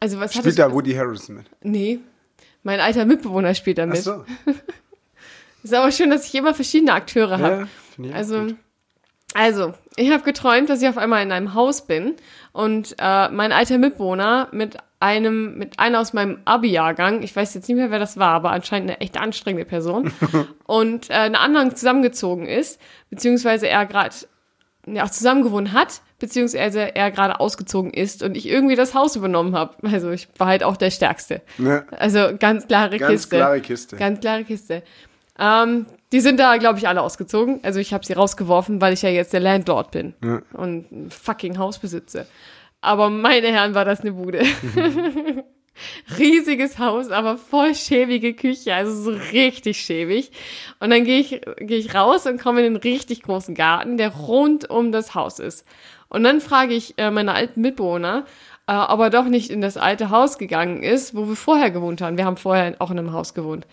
also 0.00 0.18
was 0.20 0.34
Spielt 0.34 0.58
da 0.58 0.72
Woody 0.72 0.94
Harrison 0.94 1.36
mit? 1.36 1.46
Nee, 1.62 1.98
mein 2.62 2.80
alter 2.80 3.04
Mitbewohner 3.04 3.54
spielt 3.54 3.76
da 3.78 3.82
Ach 3.82 3.88
mit. 3.88 4.02
so. 4.02 4.24
Ist 5.62 5.74
aber 5.74 5.90
schön, 5.92 6.08
dass 6.10 6.26
ich 6.26 6.34
immer 6.34 6.54
verschiedene 6.54 6.92
Akteure 6.94 7.38
habe. 7.38 7.68
Ja, 7.98 8.14
Also, 8.14 8.40
gut. 8.44 8.56
also, 9.34 9.74
ich 9.98 10.10
habe 10.10 10.22
geträumt, 10.22 10.70
dass 10.70 10.80
ich 10.80 10.88
auf 10.88 10.98
einmal 10.98 11.22
in 11.22 11.32
einem 11.32 11.54
Haus 11.54 11.86
bin 11.86 12.14
und 12.52 12.94
äh, 12.98 13.28
mein 13.28 13.52
alter 13.52 13.78
Mitbewohner 13.78 14.48
mit 14.52 14.76
einem, 15.00 15.58
mit 15.58 15.78
einer 15.78 16.00
aus 16.00 16.12
meinem 16.12 16.38
Abi-Jahrgang, 16.44 17.22
ich 17.22 17.34
weiß 17.34 17.54
jetzt 17.54 17.68
nicht 17.68 17.76
mehr, 17.76 17.90
wer 17.90 17.98
das 17.98 18.16
war, 18.16 18.30
aber 18.30 18.50
anscheinend 18.50 18.90
eine 18.90 19.00
echt 19.00 19.18
anstrengende 19.18 19.64
Person, 19.64 20.12
und 20.66 21.10
äh, 21.10 21.14
eine 21.14 21.40
anderen 21.40 21.74
zusammengezogen 21.74 22.46
ist, 22.46 22.80
beziehungsweise 23.10 23.68
er 23.68 23.86
gerade 23.86 24.14
ja, 24.86 25.04
auch 25.04 25.10
zusammengewohnt 25.10 25.72
hat, 25.72 26.00
beziehungsweise 26.18 26.94
er 26.96 27.10
gerade 27.10 27.40
ausgezogen 27.40 27.92
ist 27.92 28.22
und 28.22 28.36
ich 28.36 28.48
irgendwie 28.48 28.74
das 28.74 28.94
Haus 28.94 29.16
übernommen 29.16 29.54
habe. 29.54 29.76
Also 29.90 30.10
ich 30.10 30.28
war 30.38 30.48
halt 30.48 30.64
auch 30.64 30.76
der 30.76 30.90
Stärkste. 30.90 31.42
Ne? 31.58 31.84
Also 31.96 32.30
ganz 32.38 32.66
klare 32.66 32.98
Ganz 32.98 33.12
Kiste. 33.12 33.36
klare 33.36 33.60
Kiste. 33.60 33.96
Ganz 33.96 34.20
klare 34.20 34.44
Kiste. 34.44 34.82
Ähm, 35.38 35.86
die 36.12 36.20
sind 36.20 36.38
da, 36.40 36.56
glaube 36.56 36.78
ich, 36.78 36.88
alle 36.88 37.02
ausgezogen. 37.02 37.60
Also 37.62 37.80
ich 37.80 37.92
habe 37.92 38.04
sie 38.06 38.14
rausgeworfen, 38.14 38.80
weil 38.80 38.92
ich 38.94 39.02
ja 39.02 39.10
jetzt 39.10 39.32
der 39.32 39.40
Landlord 39.40 39.90
bin 39.90 40.14
Ja. 40.24 40.40
und 40.52 40.90
ein 40.90 41.10
fucking 41.10 41.58
Haus 41.58 41.78
besitze. 41.78 42.26
Aber 42.80 43.10
meine 43.10 43.48
Herren, 43.48 43.74
war 43.74 43.84
das 43.84 44.00
eine 44.00 44.12
Bude. 44.12 44.42
Riesiges 46.18 46.78
Haus, 46.80 47.10
aber 47.10 47.36
voll 47.36 47.74
schäbige 47.74 48.34
Küche, 48.34 48.74
also 48.74 48.92
so 48.94 49.10
richtig 49.32 49.80
schäbig. 49.80 50.32
Und 50.80 50.90
dann 50.90 51.04
gehe 51.04 51.20
ich, 51.20 51.40
gehe 51.58 51.78
ich 51.78 51.94
raus 51.94 52.26
und 52.26 52.40
komme 52.40 52.64
in 52.66 52.74
den 52.74 52.82
richtig 52.82 53.22
großen 53.22 53.54
Garten, 53.54 53.96
der 53.96 54.08
rund 54.14 54.68
um 54.70 54.90
das 54.90 55.14
Haus 55.14 55.38
ist. 55.38 55.64
Und 56.08 56.24
dann 56.24 56.40
frage 56.40 56.74
ich 56.74 56.94
äh, 56.98 57.10
meine 57.12 57.32
alten 57.34 57.60
Mitbewohner, 57.60 58.24
äh, 58.66 58.72
ob 58.74 58.98
er 59.00 59.10
doch 59.10 59.26
nicht 59.26 59.50
in 59.50 59.60
das 59.60 59.76
alte 59.76 60.10
Haus 60.10 60.38
gegangen 60.38 60.82
ist, 60.82 61.14
wo 61.14 61.28
wir 61.28 61.36
vorher 61.36 61.70
gewohnt 61.70 62.00
haben. 62.00 62.16
Wir 62.16 62.24
haben 62.24 62.36
vorher 62.38 62.74
auch 62.80 62.90
in 62.90 62.98
einem 62.98 63.12
Haus 63.12 63.34
gewohnt. 63.34 63.66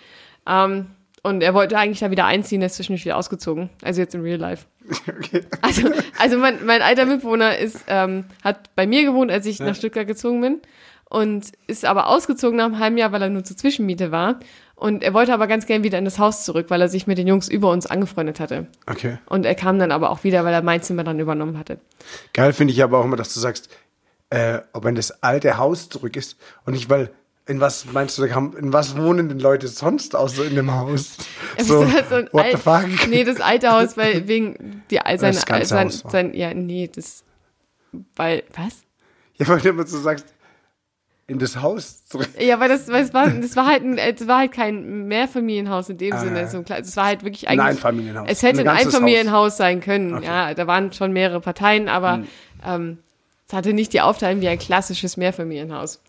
Ähm, 0.48 0.88
und 1.26 1.42
er 1.42 1.56
wollte 1.56 1.76
eigentlich 1.76 2.02
da 2.02 2.12
wieder 2.12 2.26
einziehen, 2.26 2.62
er 2.62 2.68
ist 2.68 2.76
zwischendurch 2.76 3.04
wieder 3.04 3.18
ausgezogen. 3.18 3.72
Also 3.82 4.00
jetzt 4.00 4.14
in 4.14 4.22
Real 4.22 4.38
Life. 4.40 4.68
Okay. 5.08 5.42
Also, 5.62 5.90
also 6.20 6.38
mein, 6.38 6.64
mein 6.64 6.84
alter 6.84 7.08
Mitbewohner 7.08 7.58
ist, 7.58 7.86
ähm, 7.88 8.26
hat 8.44 8.76
bei 8.76 8.86
mir 8.86 9.04
gewohnt, 9.04 9.32
als 9.32 9.48
ich 9.48 9.60
nach 9.60 9.76
Stuttgart 9.76 10.06
gezogen 10.06 10.42
bin. 10.42 10.62
Und 11.10 11.52
ist 11.66 11.84
aber 11.84 12.10
ausgezogen 12.10 12.58
nach 12.58 12.66
einem 12.66 12.78
halben 12.78 12.98
Jahr, 13.00 13.12
weil 13.12 13.24
er 13.24 13.30
nur 13.30 13.44
zur 13.44 13.58
Zwischenmiete 13.58 14.12
war. 14.12 14.40
Und 14.76 15.04
er 15.04 15.16
wollte 15.16 15.34
aber 15.34 15.48
ganz 15.48 15.66
gern 15.66 15.84
wieder 15.84 15.98
in 15.98 16.06
das 16.06 16.20
Haus 16.20 16.46
zurück, 16.46 16.68
weil 16.70 16.80
er 16.80 16.90
sich 16.90 17.08
mit 17.08 17.18
den 17.18 17.26
Jungs 17.26 17.48
über 17.48 17.72
uns 17.72 17.88
angefreundet 17.88 18.40
hatte. 18.40 18.68
okay. 18.86 19.18
Und 19.26 19.48
er 19.48 19.56
kam 19.56 19.80
dann 19.80 19.92
aber 19.92 20.12
auch 20.12 20.24
wieder, 20.24 20.46
weil 20.46 20.54
er 20.54 20.62
mein 20.62 20.84
Zimmer 20.84 21.04
dann 21.04 21.20
übernommen 21.20 21.58
hatte. 21.58 21.80
Geil 22.34 22.54
finde 22.54 22.74
ich 22.74 22.84
aber 22.84 23.00
auch 23.00 23.06
immer, 23.06 23.18
dass 23.18 23.34
du 23.34 23.40
sagst, 23.40 23.70
äh, 24.30 24.60
ob 24.74 24.86
er 24.86 24.90
in 24.90 24.96
das 24.96 25.24
alte 25.24 25.58
Haus 25.58 25.90
zurück 25.90 26.16
ist 26.18 26.38
und 26.66 26.74
nicht, 26.74 26.88
weil 26.92 27.10
in 27.48 27.60
was 27.60 27.86
meinst 27.92 28.18
du, 28.18 28.24
in 28.24 28.74
was 28.74 28.98
wohnen 28.98 29.30
denn 29.30 29.40
Leute 29.40 29.68
sonst 29.68 30.16
außer 30.16 30.46
in 30.46 30.56
dem 30.56 30.72
Haus? 30.74 31.18
So, 31.58 31.90
halt 31.90 32.10
so 32.10 32.16
what 32.34 32.46
ein 32.46 32.52
the 32.52 32.58
fuck? 32.58 33.08
Nee, 33.08 33.24
das 33.24 33.40
alte 33.40 33.72
Haus, 33.72 33.96
weil 33.96 34.28
wegen 34.28 34.84
die 34.92 35.00
seine, 35.16 35.34
Das 35.34 35.70
sein, 35.70 35.88
Haus 35.88 36.04
sein, 36.10 36.34
ja, 36.34 36.54
nee, 36.54 36.90
das, 36.94 37.24
weil, 38.18 38.44
was? 38.54 38.84
Ja, 39.38 39.48
weil 39.48 39.62
du 39.62 39.70
immer 39.70 39.88
so 39.88 39.98
sagst, 40.00 40.26
in 41.28 41.40
das 41.40 41.62
Haus 41.62 42.06
zurück. 42.06 42.28
Ja, 42.40 42.60
weil 42.60 42.70
das, 42.70 42.88
weil 42.90 43.04
es 43.04 43.14
war, 43.14 43.30
das 43.42 43.56
war 43.56 43.68
halt, 43.68 43.84
ein, 43.84 43.98
es 43.98 44.28
war 44.28 44.40
halt 44.40 44.52
kein 44.52 45.08
Mehrfamilienhaus 45.08 45.90
in 45.90 45.98
dem 45.98 46.14
Ah, 46.14 46.20
Sinne, 46.20 46.48
so 46.50 46.58
ein 46.58 46.66
kleines, 46.66 46.90
es 46.90 46.98
war 46.98 47.06
halt 47.06 47.24
wirklich 47.24 47.48
Ein 47.48 47.60
eigentlich. 47.60 47.78
Einfamilienhaus. 47.78 48.28
Es 48.30 48.44
hätte 48.44 48.60
ein 48.60 48.66
ganzes 48.66 48.88
Einfamilienhaus 48.88 49.58
sein 49.58 49.80
können. 49.80 50.14
Okay. 50.14 50.26
Hm. 50.26 50.32
Ja, 50.34 50.54
da 50.54 50.68
waren 50.68 50.92
schon 50.94 51.14
mehrere 51.14 51.42
Parteien, 51.42 51.90
aber 51.90 52.24
ähm, 52.66 52.98
es 53.48 53.54
hatte 53.54 53.74
nicht 53.74 53.94
die 53.94 54.02
Aufteilung 54.02 54.42
wie 54.42 54.48
ein 54.50 54.60
klassisches 54.60 55.18
Mehrfamilienhaus. 55.18 56.02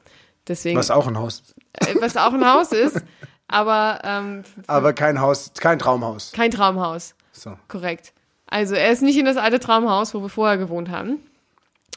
Deswegen, 0.48 0.78
Was 0.78 0.90
auch 0.90 1.06
ein 1.06 1.18
Haus 1.18 1.40
ist. 1.40 1.54
äh, 1.88 1.94
was 2.00 2.16
auch 2.16 2.32
ein 2.32 2.46
Haus 2.46 2.72
ist, 2.72 3.02
aber 3.48 4.00
ähm, 4.04 4.44
Aber 4.66 4.92
kein 4.92 5.20
Haus, 5.20 5.52
kein 5.58 5.78
Traumhaus. 5.78 6.32
kein 6.32 6.50
Traumhaus. 6.50 7.14
So. 7.32 7.56
Korrekt. 7.68 8.12
Also 8.46 8.74
er 8.74 8.90
ist 8.92 9.02
nicht 9.02 9.18
in 9.18 9.24
das 9.26 9.36
alte 9.36 9.58
Traumhaus, 9.58 10.14
wo 10.14 10.22
wir 10.22 10.28
vorher 10.28 10.56
gewohnt 10.56 10.88
haben. 10.90 11.18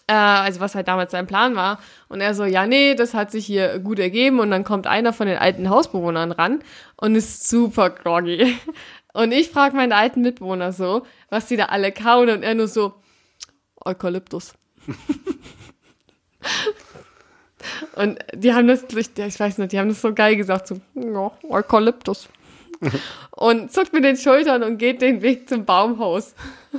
Äh, 0.08 0.14
also 0.14 0.60
was 0.60 0.74
halt 0.74 0.88
damals 0.88 1.12
sein 1.12 1.28
Plan 1.28 1.56
war. 1.56 1.80
Und 2.08 2.22
er 2.22 2.34
so, 2.34 2.44
ja, 2.44 2.66
nee, 2.66 2.96
das 2.96 3.14
hat 3.14 3.30
sich 3.32 3.46
hier 3.46 3.78
gut 3.80 4.00
ergeben. 4.00 4.40
Und 4.40 4.50
dann 4.50 4.64
kommt 4.64 4.88
einer 4.88 5.14
von 5.14 5.28
den 5.28 5.38
alten 5.38 5.70
Hausbewohnern 5.70 6.32
ran 6.32 6.64
und 6.98 7.14
ist 7.16 7.48
super 7.48 7.92
groggy. 7.92 8.58
Und 9.12 9.32
ich 9.32 9.50
frage 9.50 9.76
meinen 9.76 9.92
alten 9.92 10.22
Mitbewohner 10.22 10.72
so, 10.72 11.04
was 11.30 11.48
die 11.48 11.58
da 11.58 11.66
alle 11.66 11.92
kauen. 11.92 12.30
Und 12.30 12.44
er 12.44 12.54
nur 12.54 12.68
so, 12.68 12.94
Eukalyptus. 13.84 14.54
und 17.96 18.20
die 18.34 18.54
haben 18.54 18.68
das, 18.68 18.84
ich, 18.96 19.10
ich 19.18 19.40
weiß 19.40 19.58
nicht, 19.58 19.72
die 19.72 19.80
haben 19.80 19.90
das 19.90 20.02
so 20.02 20.14
geil 20.14 20.36
gesagt, 20.36 20.68
so, 20.68 20.80
ja, 20.96 21.32
Eukalyptus. 21.50 22.30
und 23.32 23.72
zuckt 23.72 23.94
mit 23.94 24.04
den 24.04 24.18
Schultern 24.18 24.64
und 24.64 24.78
geht 24.78 25.02
den 25.02 25.22
Weg 25.22 25.50
zum 25.50 25.66
Baumhaus. 25.66 26.34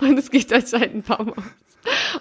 und 0.00 0.18
es 0.18 0.30
geht 0.30 0.52
anscheinend 0.52 0.94
ein 0.94 1.02
Baumhaus. 1.02 1.44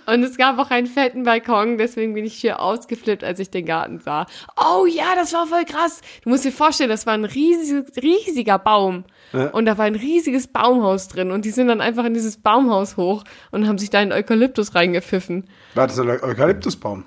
Und 0.06 0.24
es 0.24 0.38
gab 0.38 0.58
auch 0.60 0.70
einen 0.70 0.88
fetten 0.88 1.24
Balkon, 1.24 1.78
deswegen 1.78 2.14
bin 2.14 2.26
ich 2.26 2.36
hier 2.36 2.62
ausgeflippt, 2.62 3.24
als 3.24 3.40
ich 3.40 3.50
den 3.50 3.66
Garten 3.66 4.00
sah. 4.00 4.26
Oh 4.56 4.86
ja, 4.86 5.16
das 5.16 5.34
war 5.34 5.48
voll 5.48 5.66
krass. 5.66 6.02
Du 6.24 6.30
musst 6.30 6.46
dir 6.46 6.52
vorstellen, 6.52 6.90
das 6.90 7.06
war 7.06 7.14
ein 7.14 7.26
riesig, 7.26 7.86
riesiger 8.02 8.60
Baum. 8.60 9.04
Ja. 9.34 9.48
Und 9.50 9.66
da 9.66 9.78
war 9.78 9.86
ein 9.86 9.96
riesiges 9.96 10.48
Baumhaus 10.48 11.08
drin. 11.10 11.32
Und 11.32 11.44
die 11.46 11.52
sind 11.52 11.68
dann 11.68 11.82
einfach 11.82 12.06
in 12.06 12.14
dieses 12.14 12.38
Baumhaus 12.38 12.96
hoch 12.98 13.24
und 13.52 13.68
haben 13.68 13.78
sich 13.78 13.90
da 13.90 14.02
in 14.02 14.12
Eukalyptus 14.12 14.74
reingepfiffen. 14.76 15.46
War 15.76 15.88
das 15.88 16.00
ein 16.00 16.08
Eu- 16.10 16.22
Eukalyptusbaum? 16.24 17.06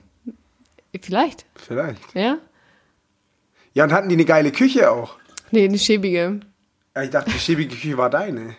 Vielleicht, 1.01 1.47
Vielleicht. 1.55 2.01
ja? 2.15 2.39
Ja, 3.75 3.85
und 3.85 3.93
hatten 3.93 4.09
die 4.09 4.17
eine 4.17 4.25
geile 4.25 4.51
Küche 4.51 4.91
auch? 4.91 5.15
Nee, 5.53 5.65
eine 5.65 5.79
schäbige. 5.79 6.41
Ja, 6.97 7.03
ich 7.05 7.11
dachte, 7.11 7.31
die 7.31 7.39
schäbige 7.39 7.75
Küche 7.75 7.97
war 7.97 8.11
deine. 8.11 8.57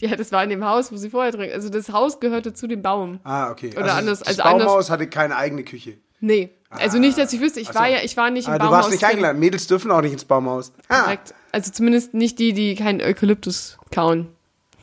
Ja, 0.00 0.16
das 0.16 0.32
war 0.32 0.42
in 0.44 0.50
dem 0.50 0.64
Haus, 0.64 0.92
wo 0.92 0.96
sie 0.96 1.10
vorher 1.10 1.30
drin. 1.32 1.50
Also 1.52 1.68
das 1.68 1.90
Haus 1.92 2.20
gehörte 2.20 2.52
zu 2.52 2.66
dem 2.66 2.82
Baum. 2.82 3.20
Ah, 3.24 3.50
okay. 3.50 3.70
Oder 3.76 3.94
anders- 3.94 4.18
Das 4.20 4.28
also 4.28 4.42
Baumhaus 4.42 4.62
anders- 4.72 4.90
hatte 4.90 5.06
keine 5.08 5.36
eigene 5.36 5.62
Küche. 5.64 5.98
Nee. 6.20 6.50
Also 6.78 6.98
nicht, 6.98 7.18
dass 7.18 7.32
ich 7.32 7.40
wüsste, 7.40 7.60
ich 7.60 7.68
so. 7.68 7.74
war 7.74 7.88
ja, 7.88 7.98
ich 8.02 8.16
war 8.16 8.30
nicht 8.30 8.46
im 8.48 8.54
Ah, 8.54 8.58
du 8.58 8.64
Baumhaus. 8.64 8.78
warst 8.84 8.90
nicht 8.92 9.04
eingeladen. 9.04 9.38
Mädels 9.38 9.66
dürfen 9.66 9.90
auch 9.90 10.00
nicht 10.00 10.12
ins 10.12 10.24
Baumhaus. 10.24 10.72
Ah, 10.88 11.02
Korrekt. 11.02 11.34
Also 11.52 11.70
zumindest 11.70 12.14
nicht 12.14 12.38
die, 12.38 12.52
die 12.54 12.74
keinen 12.74 13.00
Eukalyptus 13.02 13.78
kauen. 13.94 14.28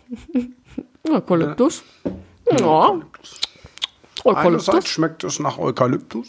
Eukalyptus? 1.09 1.83
Ja. 2.59 2.91
einerseits 2.91 4.25
Eukalyptus? 4.25 4.87
schmeckt 4.87 5.23
es 5.23 5.39
nach 5.39 5.57
Eukalyptus. 5.57 6.27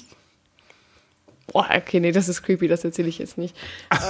Oh, 1.52 1.64
okay, 1.74 1.98
nee, 2.00 2.12
das 2.12 2.28
ist 2.28 2.42
creepy, 2.42 2.68
das 2.68 2.84
erzähle 2.84 3.08
ich 3.08 3.18
jetzt 3.18 3.36
nicht. 3.36 3.56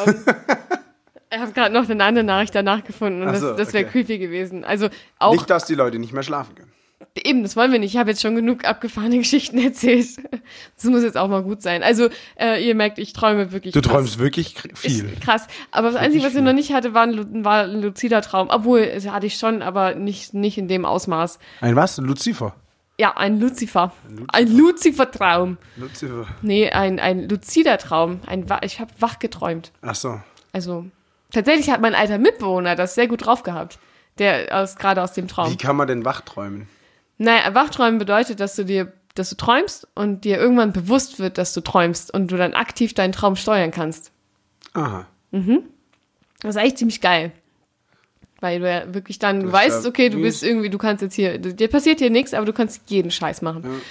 Ähm, 0.07 0.15
ich 1.33 1.39
habe 1.39 1.53
gerade 1.53 1.73
noch 1.75 1.89
eine 1.89 2.05
andere 2.05 2.25
Nachricht 2.25 2.55
danach 2.55 2.85
gefunden 2.85 3.23
und 3.23 3.29
Ach 3.29 3.33
das, 3.33 3.41
so, 3.41 3.57
das 3.57 3.73
wäre 3.73 3.85
okay. 3.87 3.93
creepy 4.05 4.19
gewesen. 4.19 4.63
Also 4.65 4.89
auch 5.19 5.33
Nicht, 5.33 5.49
dass 5.49 5.65
die 5.65 5.75
Leute 5.75 5.99
nicht 5.99 6.13
mehr 6.13 6.23
schlafen 6.23 6.55
können. 6.55 6.73
Eben, 7.17 7.43
das 7.43 7.57
wollen 7.57 7.73
wir 7.73 7.79
nicht. 7.81 7.95
Ich 7.95 7.99
habe 7.99 8.11
jetzt 8.11 8.23
schon 8.23 8.37
genug 8.37 8.65
abgefahrene 8.65 9.19
Geschichten 9.19 9.59
erzählt. 9.59 10.07
Das 10.77 10.85
muss 10.85 11.03
jetzt 11.03 11.17
auch 11.17 11.29
mal 11.29 11.43
gut 11.43 11.61
sein. 11.61 11.83
Also, 11.83 12.09
äh, 12.39 12.65
ihr 12.65 12.75
merkt, 12.75 12.99
ich 12.99 13.13
träume 13.13 13.53
wirklich. 13.53 13.75
Du 13.75 13.81
krass. 13.81 13.93
träumst 13.93 14.19
wirklich 14.19 14.55
viel. 14.75 15.07
Ist 15.07 15.21
krass. 15.21 15.47
Aber 15.73 15.91
das 15.91 15.97
Einzige, 16.01 16.25
was 16.25 16.35
ich 16.35 16.43
noch 16.43 16.53
nicht 16.53 16.73
hatte, 16.73 16.95
war 16.95 17.03
ein, 17.03 17.45
war 17.45 17.65
ein 17.65 17.83
luzider 17.83 18.23
Traum. 18.23 18.49
Obwohl, 18.51 18.87
das 18.87 19.09
hatte 19.09 19.27
ich 19.27 19.37
schon, 19.37 19.63
aber 19.63 19.95
nicht, 19.95 20.35
nicht 20.35 20.57
in 20.57 20.69
dem 20.69 20.85
Ausmaß. 20.85 21.39
Ein 21.61 21.77
was? 21.77 21.99
Lucifer. 21.99 22.55
Ja, 23.01 23.17
ein 23.17 23.41
Lucifer. 23.41 23.93
Ein 24.31 24.55
Lucifer-Traum. 24.57 25.57
Lucifer. 25.77 26.27
Nee, 26.43 26.71
ein, 26.71 27.01
ein 27.01 27.29
luzider 27.29 27.79
Traum. 27.79 28.21
Ein, 28.27 28.47
ich 28.63 28.79
habe 28.79 28.91
wach 29.01 29.19
geträumt. 29.19 29.73
Ach 29.81 29.95
so. 29.95 30.21
Also, 30.53 30.85
tatsächlich 31.33 31.71
hat 31.71 31.81
mein 31.81 31.95
alter 31.95 32.19
Mitbewohner 32.19 32.77
das 32.77 32.95
sehr 32.95 33.09
gut 33.09 33.25
drauf 33.25 33.43
gehabt. 33.43 33.79
Der 34.19 34.49
aus, 34.51 34.77
gerade 34.77 35.03
aus 35.03 35.15
dem 35.15 35.29
Traum. 35.29 35.51
Wie 35.51 35.57
kann 35.57 35.77
man 35.77 35.89
denn 35.89 36.05
wach 36.05 36.21
träumen? 36.21 36.69
Naja, 37.23 37.55
Wachträumen 37.55 37.99
bedeutet, 37.99 38.41
dass 38.41 38.57
du 38.57 38.65
dir, 38.65 38.95
dass 39.15 39.29
du 39.29 39.37
träumst 39.37 39.87
und 39.95 40.25
dir 40.25 40.39
irgendwann 40.39 40.73
bewusst 40.73 41.19
wird, 41.19 41.37
dass 41.37 41.53
du 41.53 41.61
träumst 41.61 42.15
und 42.15 42.33
du 42.33 42.39
dann 42.39 42.55
aktiv 42.55 42.95
deinen 42.95 43.13
Traum 43.13 43.37
steuern 43.37 43.71
kannst. 43.71 44.11
Aha. 44.73 45.07
Das 46.41 46.57
ist 46.57 46.57
eigentlich 46.57 46.77
ziemlich 46.77 47.03
geil. 47.03 47.33
Weil 48.41 48.61
du 48.61 48.71
ja 48.71 48.95
wirklich 48.95 49.19
dann, 49.19 49.43
Das 49.43 49.53
weißt, 49.53 49.85
ja 49.85 49.91
okay, 49.91 50.09
du 50.09 50.23
bist 50.23 50.43
irgendwie, 50.43 50.71
du 50.71 50.79
kannst 50.79 51.03
jetzt 51.03 51.15
hier, 51.15 51.37
dir 51.37 51.69
passiert 51.69 51.99
hier 51.99 52.09
nichts, 52.09 52.33
aber 52.33 52.47
du 52.47 52.55
kannst 52.55 52.89
jeden 52.89 53.11
Scheiß 53.11 53.43
machen. 53.43 53.83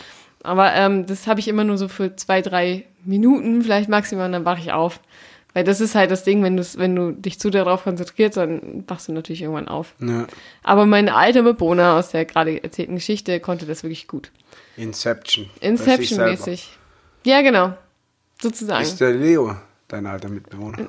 Aber 0.41 0.73
ähm, 0.73 1.05
das 1.05 1.27
habe 1.27 1.39
ich 1.39 1.47
immer 1.47 1.63
nur 1.63 1.77
so 1.77 1.87
für 1.87 2.15
zwei, 2.15 2.41
drei 2.41 2.85
Minuten, 3.05 3.61
vielleicht 3.61 3.89
maximal, 3.89 4.25
und 4.25 4.31
dann 4.31 4.45
wache 4.45 4.61
ich 4.61 4.71
auf. 4.71 5.01
Weil 5.53 5.63
das 5.63 5.81
ist 5.81 5.95
halt 5.95 6.11
das 6.11 6.23
Ding, 6.23 6.43
wenn, 6.43 6.57
wenn 6.77 6.95
du 6.95 7.11
dich 7.11 7.39
zu 7.39 7.49
darauf 7.49 7.83
konzentrierst, 7.83 8.37
dann 8.37 8.83
wachst 8.87 9.07
du 9.07 9.13
natürlich 9.13 9.41
irgendwann 9.41 9.67
auf. 9.67 9.95
Ja. 9.99 10.27
Aber 10.63 10.85
mein 10.85 11.09
alter 11.09 11.41
Mitbewohner 11.41 11.95
aus 11.95 12.09
der 12.11 12.25
gerade 12.25 12.63
erzählten 12.63 12.95
Geschichte 12.95 13.39
konnte 13.39 13.65
das 13.65 13.83
wirklich 13.83 14.07
gut. 14.07 14.31
Inception. 14.77 15.49
Inception-mäßig. 15.59 16.69
Ja, 17.25 17.41
genau. 17.41 17.73
Sozusagen. 18.41 18.83
Ist 18.83 19.01
der 19.01 19.13
Leo 19.13 19.55
dein 19.87 20.05
alter 20.05 20.29
Mitbewohner? 20.29 20.87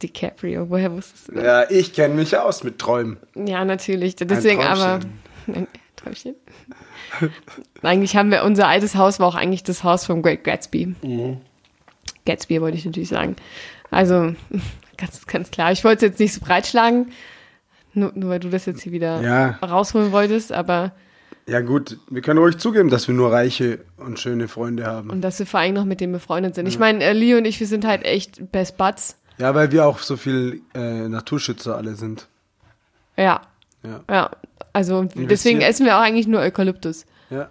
DiCaprio, 0.00 0.70
woher 0.70 0.92
wusstest 0.92 1.28
du 1.28 1.32
das? 1.32 1.44
Ja, 1.44 1.70
ich 1.70 1.92
kenne 1.92 2.14
mich 2.14 2.36
aus 2.36 2.62
mit 2.62 2.78
Träumen. 2.78 3.16
Ja, 3.34 3.64
natürlich. 3.64 4.14
Deswegen 4.16 4.62
aber. 4.62 5.00
Träumchen. 5.00 5.12
Ein 5.54 5.66
Träumchen. 5.96 6.34
eigentlich 7.82 8.16
haben 8.16 8.30
wir, 8.30 8.44
unser 8.44 8.68
altes 8.68 8.94
Haus 8.94 9.18
war 9.18 9.26
auch 9.26 9.34
eigentlich 9.34 9.64
das 9.64 9.82
Haus 9.82 10.06
vom 10.06 10.22
Great 10.22 10.44
Gatsby. 10.44 10.94
Mhm. 11.02 11.40
Gatsby 12.24 12.60
wollte 12.60 12.76
ich 12.76 12.84
natürlich 12.84 13.08
sagen. 13.08 13.36
Also, 13.90 14.34
ganz, 14.96 15.26
ganz 15.26 15.50
klar. 15.50 15.72
Ich 15.72 15.84
wollte 15.84 16.06
es 16.06 16.10
jetzt 16.12 16.20
nicht 16.20 16.34
so 16.34 16.40
breitschlagen, 16.40 17.12
nur, 17.94 18.12
nur 18.14 18.30
weil 18.30 18.40
du 18.40 18.48
das 18.50 18.66
jetzt 18.66 18.82
hier 18.82 18.92
wieder 18.92 19.20
Ja. 19.20 19.58
rausholen 19.66 20.12
wolltest, 20.12 20.52
aber 20.52 20.92
Ja 21.46 21.60
gut, 21.60 21.98
wir 22.10 22.20
können 22.22 22.38
ruhig 22.38 22.58
zugeben, 22.58 22.90
dass 22.90 23.08
wir 23.08 23.14
nur 23.14 23.32
reiche 23.32 23.80
und 23.96 24.18
schöne 24.20 24.48
Freunde 24.48 24.84
haben. 24.86 25.10
und 25.10 25.22
dass 25.22 25.38
wir 25.38 25.46
vor 25.46 25.60
allem 25.60 25.74
noch 25.74 25.84
mit 25.86 26.00
dem 26.00 26.12
befreundet 26.12 26.54
sind. 26.54 26.66
Ich 26.66 26.78
meine, 26.78 27.02
äh, 27.02 27.12
Lee 27.12 27.34
und 27.34 27.44
ich, 27.46 27.58
wir 27.60 27.66
sind 27.66 27.86
halt 27.86 28.04
echt 28.04 28.52
Best 28.52 28.76
Buds. 28.76 29.16
Ja, 29.38 29.54
weil 29.54 29.70
wir 29.72 29.86
auch 29.86 30.00
so 30.00 30.16
viel 30.16 30.60
äh, 30.74 31.08
Naturschützer 31.08 31.76
alle 31.76 31.94
sind. 31.94 32.28
Ja, 33.16 33.40
Ja. 33.82 34.00
ja. 34.10 34.30
Also 34.74 35.02
deswegen 35.04 35.22
Investieren. 35.22 35.60
essen 35.62 35.86
wir 35.86 35.96
auch 35.96 36.02
eigentlich 36.02 36.26
nur 36.28 36.40
Eukalyptus. 36.40 37.06
ja. 37.30 37.48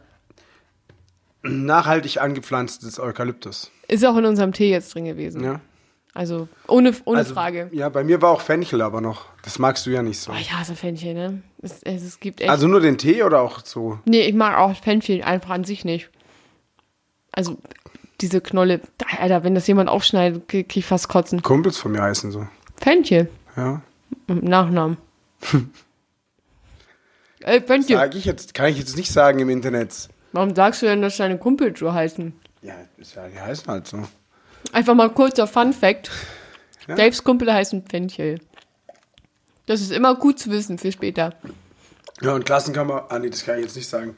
Nachhaltig 1.43 2.19
angepflanztes 2.21 2.99
Eukalyptus. 2.99 3.71
Ist 3.87 4.05
auch 4.05 4.17
in 4.17 4.25
unserem 4.25 4.51
Tee 4.51 4.69
jetzt 4.69 4.93
drin 4.93 5.05
gewesen. 5.05 5.43
Ja. 5.43 5.61
Also 6.17 6.47
ohne, 6.67 6.95
ohne 7.05 7.19
also, 7.19 7.35
Frage. 7.35 7.69
Ja, 7.71 7.89
bei 7.89 8.03
mir 8.03 8.19
war 8.23 8.31
auch 8.31 8.41
Fenchel 8.41 8.81
aber 8.81 9.01
noch. 9.01 9.25
Das 9.43 9.59
magst 9.59 9.85
du 9.85 9.91
ja 9.91 10.01
nicht 10.01 10.19
so. 10.19 10.31
Oh, 10.31 10.35
ich 10.35 10.51
hasse 10.51 10.75
Fenchel, 10.75 11.13
ne? 11.13 11.43
Es, 11.61 11.83
es, 11.83 12.01
es 12.01 12.19
gibt 12.19 12.41
echt. 12.41 12.49
Also 12.49 12.67
nur 12.67 12.79
den 12.79 12.97
Tee 12.97 13.21
oder 13.21 13.39
auch 13.39 13.63
so? 13.63 13.99
nee, 14.05 14.21
ich 14.21 14.33
mag 14.33 14.57
auch 14.57 14.75
Fenchel 14.75 15.21
einfach 15.21 15.51
an 15.51 15.63
sich 15.63 15.85
nicht. 15.85 16.09
Also 17.31 17.59
diese 18.19 18.41
Knolle, 18.41 18.81
Alter, 19.19 19.43
wenn 19.43 19.53
das 19.53 19.67
jemand 19.67 19.89
aufschneidet, 19.91 20.47
krieg 20.47 20.75
ich 20.75 20.87
fast 20.87 21.07
kotzen. 21.07 21.43
Kumpels 21.43 21.77
von 21.77 21.91
mir 21.91 22.01
heißen 22.01 22.31
so. 22.31 22.47
Fenchel, 22.77 23.29
Ja. 23.55 23.83
Nachnamen. 24.25 24.97
Ey, 27.41 27.61
Fenchel, 27.61 27.95
Sag 27.95 28.15
ich 28.15 28.25
jetzt, 28.25 28.55
kann 28.55 28.71
ich 28.71 28.79
jetzt 28.79 28.97
nicht 28.97 29.11
sagen 29.11 29.37
im 29.37 29.49
Internet. 29.49 30.09
warum 30.31 30.55
sagst 30.55 30.81
du 30.81 30.87
denn, 30.87 31.03
dass 31.03 31.17
deine 31.17 31.37
Kumpel 31.37 31.77
so 31.77 31.93
heißen? 31.93 32.33
Ja, 32.63 32.73
die 32.97 33.39
heißen 33.39 33.67
halt 33.67 33.85
so. 33.85 34.03
Einfach 34.71 34.95
mal 34.95 35.09
kurzer 35.09 35.47
Fun 35.47 35.73
Fact. 35.73 36.09
Ja. 36.87 36.95
Daves 36.95 37.23
Kumpel 37.23 37.51
heißen 37.51 37.83
Fenchel. 37.89 38.39
Das 39.65 39.81
ist 39.81 39.91
immer 39.91 40.15
gut 40.15 40.39
zu 40.39 40.49
wissen 40.49 40.77
für 40.77 40.91
später. 40.91 41.33
Ja, 42.21 42.33
und 42.33 42.45
Klassenkammer, 42.45 43.05
ah 43.09 43.19
nee, 43.19 43.29
das 43.29 43.45
kann 43.45 43.57
ich 43.57 43.65
jetzt 43.65 43.75
nicht 43.75 43.89
sagen. 43.89 44.15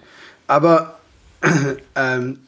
Aber, 0.48 1.00
ähm, 1.96 2.40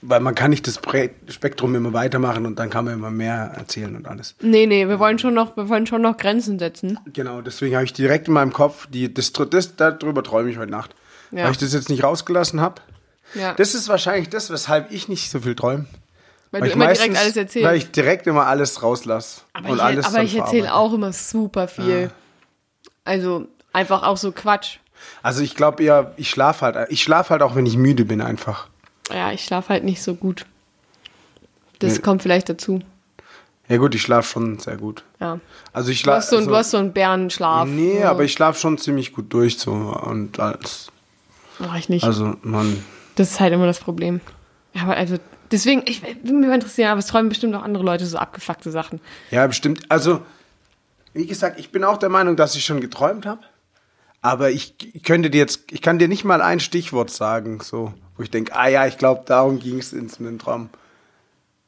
weil 0.00 0.20
man 0.20 0.34
kann 0.34 0.50
nicht 0.50 0.66
das 0.66 0.80
Spektrum 1.28 1.74
immer 1.74 1.92
weitermachen 1.92 2.44
und 2.44 2.58
dann 2.58 2.70
kann 2.70 2.84
man 2.84 2.94
immer 2.94 3.10
mehr 3.10 3.52
erzählen 3.56 3.94
und 3.96 4.06
alles. 4.06 4.34
Nee, 4.40 4.66
nee, 4.66 4.88
wir 4.88 4.98
wollen 4.98 5.18
schon 5.18 5.34
noch, 5.34 5.56
wir 5.56 5.68
wollen 5.68 5.86
schon 5.86 6.02
noch 6.02 6.16
Grenzen 6.16 6.58
setzen. 6.58 6.98
Genau, 7.12 7.40
deswegen 7.40 7.74
habe 7.74 7.84
ich 7.84 7.92
direkt 7.92 8.28
in 8.28 8.34
meinem 8.34 8.52
Kopf, 8.52 8.86
die, 8.90 9.12
das, 9.12 9.32
das, 9.32 9.76
darüber 9.76 10.22
träume 10.22 10.50
ich 10.50 10.58
heute 10.58 10.70
Nacht. 10.70 10.94
Ja. 11.30 11.44
Weil 11.44 11.52
ich 11.52 11.58
das 11.58 11.72
jetzt 11.72 11.88
nicht 11.88 12.04
rausgelassen 12.04 12.60
habe. 12.60 12.82
Ja. 13.34 13.54
Das 13.54 13.74
ist 13.74 13.88
wahrscheinlich 13.88 14.28
das, 14.28 14.50
weshalb 14.50 14.92
ich 14.92 15.08
nicht 15.08 15.30
so 15.30 15.40
viel 15.40 15.54
träume. 15.54 15.86
Weil 16.54 16.60
du 16.62 16.66
ich 16.68 16.74
immer 16.74 16.92
direkt 16.92 17.16
alles 17.16 17.36
erzählst. 17.36 17.68
Weil 17.68 17.76
ich 17.76 17.90
direkt 17.90 18.26
immer 18.26 18.46
alles 18.46 18.82
rauslasse. 18.82 19.42
aber 19.52 19.68
und 19.70 19.76
ich, 19.76 19.82
alles 19.82 20.06
aber 20.06 20.22
ich 20.22 20.34
erzähle 20.36 20.74
auch 20.74 20.92
immer 20.92 21.12
super 21.12 21.68
viel. 21.68 22.10
Also 23.04 23.46
einfach 23.72 24.02
auch 24.02 24.16
so 24.16 24.32
Quatsch. 24.32 24.78
Also 25.22 25.42
ich 25.42 25.54
glaube 25.56 25.82
eher, 25.82 26.12
ich 26.16 26.30
schlafe 26.30 26.64
halt. 26.64 26.90
Ich 26.90 27.02
schlafe 27.02 27.30
halt 27.30 27.42
auch, 27.42 27.54
wenn 27.56 27.66
ich 27.66 27.76
müde 27.76 28.04
bin 28.04 28.20
einfach. 28.20 28.68
Ja, 29.12 29.32
ich 29.32 29.44
schlafe 29.44 29.68
halt 29.70 29.84
nicht 29.84 30.02
so 30.02 30.14
gut. 30.14 30.46
Das 31.80 31.94
Nee. 31.94 31.98
kommt 31.98 32.22
vielleicht 32.22 32.48
dazu. 32.48 32.80
Ja 33.68 33.76
gut, 33.78 33.94
ich 33.94 34.02
schlafe 34.02 34.28
schon 34.28 34.58
sehr 34.58 34.76
gut. 34.76 35.04
Ja. 35.20 35.40
Also 35.72 35.90
ich 35.90 36.02
Du 36.02 36.10
hast 36.12 36.30
so, 36.30 36.36
schlafe. 36.36 36.50
du 36.50 36.56
hast 36.56 36.70
so 36.70 36.76
einen 36.78 36.92
Bärenschlaf. 36.92 37.66
nee, 37.68 38.00
ja. 38.00 38.10
aber 38.10 38.24
ich 38.24 38.32
schlafe 38.32 38.58
schon 38.60 38.78
ziemlich 38.78 39.12
gut 39.12 39.32
durch 39.32 39.58
so 39.58 39.72
und 39.72 40.38
alles. 40.38 40.90
Mach 41.58 41.76
ich 41.76 41.88
nicht. 41.88 42.04
Also 42.04 42.36
man. 42.42 42.82
Das 43.16 43.30
ist 43.32 43.40
halt 43.40 43.52
immer 43.52 43.66
das 43.66 43.78
Problem. 43.80 44.20
Ja, 44.74 44.82
aber 44.82 44.96
also, 44.96 45.16
deswegen, 45.50 45.82
ich 45.86 46.02
würde 46.02 46.32
mich 46.32 46.50
interessieren, 46.50 46.90
aber 46.90 46.98
es 47.00 47.06
träumen 47.06 47.28
bestimmt 47.28 47.54
auch 47.54 47.62
andere 47.62 47.84
Leute 47.84 48.06
so 48.06 48.18
abgefuckte 48.18 48.70
Sachen. 48.70 49.00
Ja, 49.30 49.46
bestimmt. 49.46 49.82
Also 49.90 50.20
Wie 51.12 51.26
gesagt, 51.26 51.58
ich 51.60 51.70
bin 51.70 51.84
auch 51.84 51.96
der 51.96 52.08
Meinung, 52.08 52.36
dass 52.36 52.56
ich 52.56 52.64
schon 52.64 52.80
geträumt 52.80 53.24
habe. 53.26 53.40
Aber 54.20 54.50
ich 54.50 54.74
könnte 55.04 55.28
dir 55.28 55.38
jetzt, 55.38 55.70
ich 55.70 55.82
kann 55.82 55.98
dir 55.98 56.08
nicht 56.08 56.24
mal 56.24 56.40
ein 56.40 56.58
Stichwort 56.58 57.10
sagen, 57.10 57.60
so, 57.60 57.92
wo 58.16 58.22
ich 58.22 58.30
denke, 58.30 58.56
ah 58.56 58.68
ja, 58.68 58.86
ich 58.86 58.96
glaube, 58.96 59.22
darum 59.26 59.58
ging 59.58 59.78
es 59.78 59.92
in 59.92 60.08
so 60.08 60.24
einem 60.24 60.38
Traum, 60.38 60.70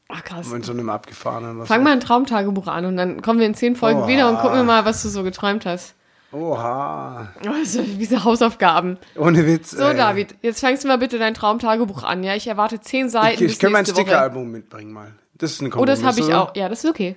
Ach 0.08 0.24
krass. 0.24 0.50
in 0.50 0.62
so 0.62 0.72
einem 0.72 0.88
abgefahrenen. 0.88 1.66
Fang 1.66 1.80
so. 1.80 1.84
mal 1.84 1.92
ein 1.92 2.00
Traumtagebuch 2.00 2.66
an 2.66 2.86
und 2.86 2.96
dann 2.96 3.20
kommen 3.20 3.40
wir 3.40 3.46
in 3.46 3.54
zehn 3.54 3.76
Folgen 3.76 4.00
Oha. 4.00 4.08
wieder 4.08 4.28
und 4.30 4.38
gucken 4.38 4.56
wir 4.56 4.64
mal, 4.64 4.86
was 4.86 5.02
du 5.02 5.10
so 5.10 5.22
geträumt 5.22 5.66
hast. 5.66 5.95
Oha. 6.32 7.32
Also, 7.46 7.82
diese 7.82 8.24
Hausaufgaben. 8.24 8.98
Ohne 9.16 9.46
Witz. 9.46 9.70
So, 9.70 9.84
ey. 9.84 9.96
David, 9.96 10.34
jetzt 10.42 10.60
fängst 10.60 10.84
du 10.84 10.88
mal 10.88 10.98
bitte 10.98 11.18
dein 11.18 11.34
Traumtagebuch 11.34 12.02
an, 12.02 12.22
ja? 12.24 12.34
Ich 12.34 12.46
erwarte 12.46 12.80
zehn 12.80 13.08
Seiten 13.08 13.42
Ich, 13.44 13.52
ich 13.52 13.58
kann 13.58 13.72
mein. 13.72 13.86
Stickeralbum 13.86 14.50
mitbringen 14.50 14.92
mal. 14.92 15.14
Das 15.34 15.52
ist 15.52 15.62
ein 15.62 15.72
Oh, 15.74 15.84
das 15.84 16.00
Kompromiss, 16.00 16.04
habe 16.04 16.28
ich 16.30 16.34
auch. 16.34 16.56
Ja, 16.56 16.68
das 16.68 16.84
ist 16.84 16.90
okay. 16.90 17.16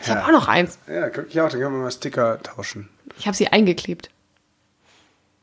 Ich 0.00 0.06
Ja. 0.06 0.16
habe 0.16 0.26
auch 0.26 0.32
noch 0.40 0.48
eins. 0.48 0.78
Ja, 0.88 1.08
guck 1.10 1.26
ich 1.28 1.40
auch, 1.40 1.48
dann 1.50 1.60
können 1.60 1.74
wir 1.74 1.82
mal 1.82 1.90
Sticker 1.90 2.42
tauschen. 2.42 2.88
Ich 3.18 3.26
habe 3.26 3.36
sie 3.36 3.48
eingeklebt. 3.48 4.10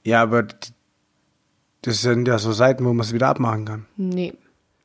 Ja, 0.03 0.21
aber 0.23 0.43
das 1.83 2.01
sind 2.01 2.27
ja 2.27 2.37
so 2.39 2.51
Seiten, 2.51 2.85
wo 2.85 2.89
man 2.93 3.05
es 3.05 3.13
wieder 3.13 3.27
abmachen 3.29 3.65
kann. 3.65 3.85
Nee. 3.97 4.33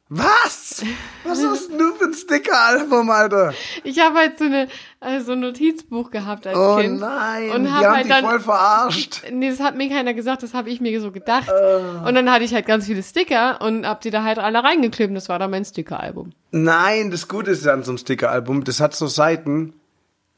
Was? 0.09 0.85
Was 1.25 1.43
hast 1.45 1.69
denn 1.69 1.79
du 1.79 1.93
für 1.97 2.05
ein 2.05 2.15
Stickeralbum, 2.15 3.11
Alter? 3.11 3.53
Ich 3.83 3.99
habe 3.99 4.17
halt 4.19 4.39
so, 4.39 4.45
eine, 4.45 4.69
äh, 5.01 5.21
so 5.21 5.33
ein 5.33 5.41
Notizbuch 5.41 6.11
gehabt 6.13 6.47
als 6.47 6.57
Oh 6.57 6.77
Kind. 6.77 7.01
nein, 7.01 7.51
Und 7.51 7.65
die 7.65 7.71
hab 7.71 7.85
haben 7.85 7.97
halt 7.97 8.11
dann- 8.11 8.25
voll 8.25 8.39
verarscht. 8.39 9.23
Nee, 9.33 9.51
das 9.51 9.59
hat 9.59 9.77
mir 9.77 9.89
keiner 9.89 10.15
gesagt, 10.15 10.45
das 10.45 10.55
habe 10.55 10.71
ich 10.71 10.81
mir 10.81 11.01
so 11.01 11.11
gedacht. 11.11 11.51
Ah. 11.51 12.07
Und 12.07 12.15
dann 12.15 12.31
hatte 12.31 12.45
ich 12.45 12.55
halt 12.55 12.67
ganz 12.67 12.87
viele 12.87 13.03
Sticker 13.03 13.61
und 13.61 13.85
hab 13.85 14.01
die 14.01 14.11
da 14.11 14.23
halt 14.23 14.39
alle 14.39 14.63
reingeklebt. 14.63 15.15
Das 15.17 15.29
war 15.29 15.41
dann 15.41 15.51
mein 15.51 15.65
Stickeralbum. 15.65 16.31
Nein, 16.53 17.11
das 17.11 17.27
Gute 17.27 17.51
ist 17.51 17.65
ja 17.65 17.73
an 17.73 17.83
so 17.83 17.91
einem 17.91 17.99
Stickeralbum, 17.99 18.63
das 18.63 18.79
hat 18.79 18.95
so 18.95 19.09
Seiten, 19.09 19.73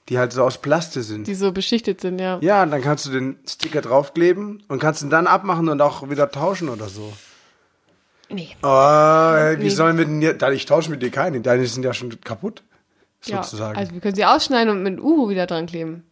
die 0.09 0.19
halt 0.19 0.33
so 0.33 0.45
aus 0.45 0.57
Plaste 0.63 1.03
sind. 1.03 1.27
Die 1.27 1.35
so 1.35 1.53
beschichtet 1.53 2.01
sind, 2.01 2.19
ja. 2.21 2.39
Ja, 2.41 2.65
dann 2.65 2.81
kannst 2.81 3.05
du 3.05 3.11
den 3.11 3.37
Sticker 3.47 3.83
draufkleben 3.83 4.63
und 4.69 4.79
kannst 4.81 5.03
ihn 5.03 5.11
dann 5.11 5.27
abmachen 5.27 5.69
und 5.69 5.83
auch 5.83 6.09
wieder 6.09 6.31
tauschen 6.31 6.71
oder 6.71 6.89
so. 6.89 7.13
Nee. 8.31 8.49
Oh, 8.63 8.67
wie 8.69 9.63
Nee. 9.65 9.69
sollen 9.71 9.97
wir 9.99 10.05
denn 10.05 10.39
da- 10.39 10.51
ich 10.51 10.67
tausche 10.67 10.91
mit 10.91 11.03
dir 11.03 11.11
keine, 11.11 11.41
deine 11.41 11.67
sind 11.67 11.83
ja 11.85 11.95
schon 11.95 12.21
kaputt, 12.21 12.63
Ja, 13.25 13.43
sozusagen. 13.43 13.79
also 13.79 13.93
wir 13.93 14.01
können 14.01 14.15
sie 14.15 14.25
ausschneiden 14.25 14.69
und 14.71 14.83
mit 14.83 15.01
Uhu 15.01 15.29
wieder 15.31 15.47
dran 15.47 15.67
kleben. 15.67 16.05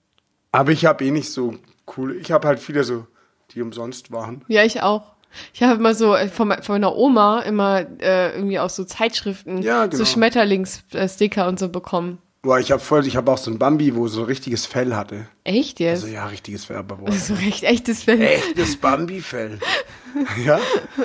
Aber 0.53 0.73
ich 0.73 0.87
habe 0.87 1.05
eh 1.05 1.11
nicht 1.11 1.31
so 1.31 1.55
cool, 1.97 2.17
ich 2.17 2.33
habe 2.33 2.49
halt 2.49 2.59
viele 2.59 2.85
so, 2.85 3.07
die 3.53 3.61
umsonst 3.62 4.12
waren. 4.12 4.45
Ja, 4.49 4.64
ich 4.64 4.83
auch. 4.83 5.12
Ich 5.53 5.62
habe 5.62 5.75
immer 5.75 5.95
so 5.95 6.14
äh, 6.14 6.29
von, 6.29 6.49
me- 6.49 6.62
von 6.62 6.77
meiner 6.77 6.97
Oma 6.97 7.41
immer 7.41 7.81
äh, 8.01 8.35
irgendwie 8.35 8.59
aus 8.59 8.75
so 8.77 8.85
Zeitschriften 8.85 9.61
Ja, 9.61 9.85
genau. 9.85 9.97
so 9.99 10.05
Schmetterlingssticker 10.07 11.47
und 11.47 11.59
so 11.59 11.69
bekommen. 11.69 12.19
Boah, 12.47 12.61
ich 12.61 12.70
habe 12.70 12.80
voll, 12.80 13.05
ich 13.09 13.16
habe 13.16 13.32
auch 13.32 13.38
so 13.38 13.51
ein 13.51 13.59
Bambi, 13.59 13.97
wo 13.97 14.07
so 14.07 14.20
ein 14.20 14.26
richtiges 14.26 14.66
Fell 14.66 14.94
hatte. 14.94 15.26
Echt 15.42 15.80
jetzt? 15.80 16.05
Also 16.05 16.14
ja, 16.14 16.26
richtiges 16.26 16.64
Fell, 16.64 16.76
aber 16.76 17.01
wo 17.01 17.11
so 17.11 17.34
recht 17.34 17.64
echtes 17.64 18.05
Fell. 18.05 18.22
Echtes 18.22 18.76
Bambi-Fell. 18.76 19.59
ja, 20.44 20.61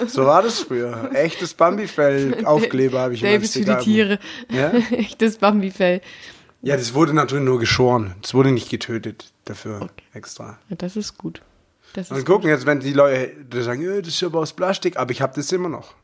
so 0.05 0.27
war 0.27 0.43
das 0.43 0.59
früher. 0.59 1.09
Echtes 1.15 1.55
Bambi-Fell, 1.55 2.41
Aufkleber 2.45 2.99
habe 2.99 3.15
ich 3.15 3.21
Davis 3.21 3.53
für 3.53 3.65
die. 3.65 3.75
Tiere. 3.77 4.19
Ja? 4.51 4.71
Echtes 4.91 5.39
Bambi-Fell. 5.39 6.01
ja, 6.61 6.77
das 6.77 6.93
wurde 6.93 7.15
natürlich 7.15 7.43
nur 7.43 7.59
geschoren. 7.59 8.13
Das 8.21 8.35
wurde 8.35 8.51
nicht 8.51 8.69
getötet 8.69 9.33
dafür 9.45 9.89
extra. 10.13 10.59
Ja, 10.69 10.75
das 10.75 10.95
ist 10.95 11.17
gut. 11.17 11.41
Das 11.93 12.11
Und 12.11 12.17
ist 12.19 12.25
gucken 12.27 12.49
jetzt, 12.51 12.67
wenn 12.67 12.81
die 12.81 12.93
Leute 12.93 13.63
sagen, 13.63 13.81
"Ja, 13.81 13.99
das 13.99 14.09
ist 14.09 14.21
aber 14.21 14.41
aus 14.41 14.53
Plastik, 14.53 14.95
aber 14.95 15.09
ich 15.09 15.23
habe 15.23 15.33
das 15.35 15.51
immer 15.51 15.69
noch. 15.69 15.95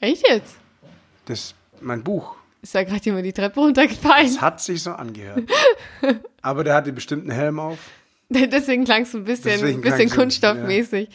Echt 0.00 0.26
jetzt? 0.26 0.54
Das 1.26 1.38
ist 1.38 1.54
mein 1.82 2.02
Buch. 2.02 2.34
Ist 2.66 2.74
da 2.74 2.82
gerade 2.82 3.04
jemand 3.04 3.24
die 3.24 3.32
Treppe 3.32 3.60
runtergefallen? 3.60 4.26
Es 4.26 4.40
hat 4.40 4.60
sich 4.60 4.82
so 4.82 4.90
angehört. 4.90 5.44
aber 6.42 6.64
der 6.64 6.74
hatte 6.74 6.92
bestimmt 6.92 7.22
einen 7.22 7.30
Helm 7.30 7.60
auf. 7.60 7.78
Deswegen 8.28 8.84
klang 8.84 9.02
es 9.02 9.14
ein 9.14 9.22
bisschen, 9.22 9.52
Deswegen 9.52 9.82
bisschen 9.82 10.10
kunststoffmäßig. 10.10 11.08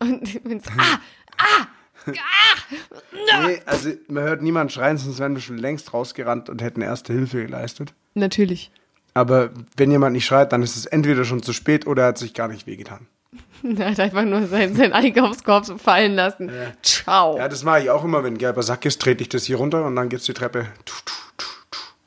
Und 0.00 0.44
wenn's, 0.44 0.66
ah, 1.38 1.66
Nee, 3.42 3.62
also 3.64 3.92
man 4.08 4.24
hört 4.24 4.42
niemanden 4.42 4.68
schreien, 4.68 4.98
sonst 4.98 5.18
wären 5.18 5.34
wir 5.34 5.40
schon 5.40 5.56
längst 5.56 5.94
rausgerannt 5.94 6.50
und 6.50 6.60
hätten 6.60 6.82
erste 6.82 7.14
Hilfe 7.14 7.40
geleistet. 7.42 7.94
natürlich. 8.12 8.70
Aber 9.14 9.48
wenn 9.78 9.90
jemand 9.90 10.12
nicht 10.12 10.26
schreit, 10.26 10.52
dann 10.52 10.62
ist 10.62 10.76
es 10.76 10.84
entweder 10.84 11.24
schon 11.24 11.42
zu 11.42 11.54
spät 11.54 11.86
oder 11.86 12.02
er 12.02 12.08
hat 12.08 12.18
sich 12.18 12.34
gar 12.34 12.48
nicht 12.48 12.66
wehgetan. 12.66 13.06
Er 13.78 13.90
hat 13.90 14.00
einfach 14.00 14.24
nur 14.24 14.46
seinen, 14.46 14.74
seinen 14.74 14.92
Einkaufskorb 14.92 15.64
so 15.64 15.78
fallen 15.78 16.14
lassen. 16.14 16.50
Ciao. 16.82 17.36
Ja, 17.38 17.48
das 17.48 17.64
mache 17.64 17.82
ich 17.82 17.90
auch 17.90 18.04
immer, 18.04 18.24
wenn 18.24 18.34
ein 18.34 18.38
gelber 18.38 18.62
Sack 18.62 18.84
ist, 18.84 19.00
trete 19.00 19.22
ich 19.22 19.28
das 19.28 19.44
hier 19.44 19.56
runter 19.56 19.84
und 19.84 19.96
dann 19.96 20.08
geht's 20.08 20.24
die 20.24 20.34
Treppe 20.34 20.66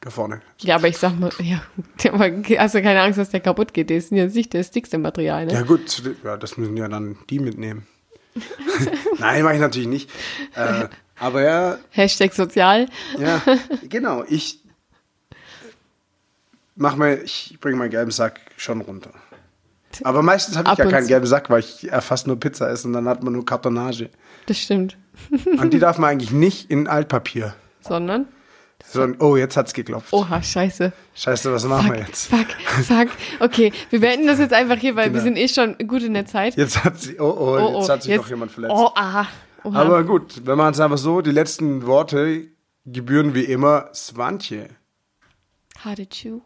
da 0.02 0.10
vorne. 0.10 0.42
Ja, 0.60 0.76
aber 0.76 0.88
ich 0.88 0.98
sag 0.98 1.18
mal, 1.20 1.32
ja, 1.40 1.62
aber 2.12 2.32
hast 2.58 2.76
du 2.76 2.82
keine 2.82 3.02
Angst, 3.02 3.20
dass 3.20 3.30
der 3.30 3.40
kaputt 3.40 3.74
geht? 3.74 3.90
Der 3.90 3.98
ist 3.98 4.12
ja 4.12 4.26
nicht 4.26 4.54
das 4.54 4.72
dickste 4.72 4.98
Material, 4.98 5.46
ne? 5.46 5.54
Ja 5.54 5.62
gut, 5.62 6.04
ja, 6.24 6.38
das 6.38 6.58
müssen 6.58 6.76
ja 6.76 6.88
dann 6.88 7.18
die 7.30 7.40
mitnehmen. 7.40 7.86
Nein, 9.20 9.44
mache 9.44 9.56
ich 9.56 9.60
natürlich 9.60 9.88
nicht. 9.88 10.10
Äh, 10.56 10.88
aber 11.20 11.44
ja, 11.44 11.78
Hashtag 11.92 12.34
sozial. 12.34 12.88
ja, 13.20 13.42
genau, 13.88 14.24
ich 14.28 14.60
mach 16.76 16.96
mal, 16.96 17.22
ich 17.24 17.58
bringe 17.62 17.78
meinen 17.78 17.92
gelben 17.92 18.12
Sack 18.12 18.40
schon 18.58 18.82
runter. 18.82 19.12
Aber 20.04 20.22
meistens 20.22 20.58
habe 20.58 20.70
ich 20.72 20.78
ja 20.78 20.86
keinen 20.86 21.08
gelben 21.08 21.26
Sack, 21.26 21.50
weil 21.50 21.60
ich 21.60 21.88
erst 21.88 22.28
nur 22.28 22.40
Pizza 22.40 22.70
esse 22.70 22.88
und 22.88 22.94
dann 22.94 23.08
hat 23.08 23.24
man 23.24 23.34
nur 23.34 23.46
Kartonage. 23.46 24.10
Das 24.46 24.58
stimmt. 24.58 24.98
Und 25.60 25.72
die 25.74 25.80
darf 25.80 25.98
man 25.98 26.10
eigentlich 26.12 26.32
nicht 26.32 26.70
in 26.72 26.88
Altpapier. 26.88 27.54
Sondern, 27.82 28.28
Sondern, 28.86 29.20
oh, 29.22 29.36
jetzt 29.38 29.58
hat's 29.58 29.74
geklopft. 29.74 30.14
oha, 30.14 30.42
scheiße. 30.42 30.92
Scheiße, 31.16 31.52
was 31.54 31.66
machen 31.66 31.88
Fuck, 31.88 31.96
wir 31.96 32.02
jetzt? 32.02 32.28
fuck, 32.28 32.48
fuck. 32.86 33.08
Okay, 33.40 33.72
wir 33.90 34.00
beenden 34.00 34.28
das 34.28 34.40
jetzt 34.40 34.54
einfach 34.54 34.78
hier, 34.78 34.96
weil 34.96 35.06
wir 35.14 35.22
Genau. 35.22 35.24
sind 35.24 35.38
eh 35.38 35.48
schon 35.48 35.78
gut 35.88 36.02
in 36.04 36.14
der 36.14 36.26
Zeit. 36.26 36.56
Jetzt 36.56 36.84
hat 36.84 37.00
sie, 37.00 37.20
oh, 37.20 37.26
oh, 37.38 37.80
jetzt 37.80 37.90
hat 37.90 38.04
sich 38.04 38.16
doch 38.16 38.28
jemand 38.30 38.52
verletzt. 38.52 38.74
Oh, 38.76 38.90
aha. 38.96 39.28
Oha. 39.64 39.80
Aber 39.82 40.04
gut, 40.04 40.42
wenn 40.46 40.58
man 40.58 40.74
es 40.74 40.80
einfach 40.80 40.98
so, 40.98 41.22
die 41.22 41.32
letzten 41.32 41.86
Worte 41.86 42.48
gebühren 42.86 43.36
wie 43.36 43.44
immer 43.44 43.90
Swantje. 43.94 44.70
How 45.86 45.94
did 45.96 46.14
you? 46.24 46.42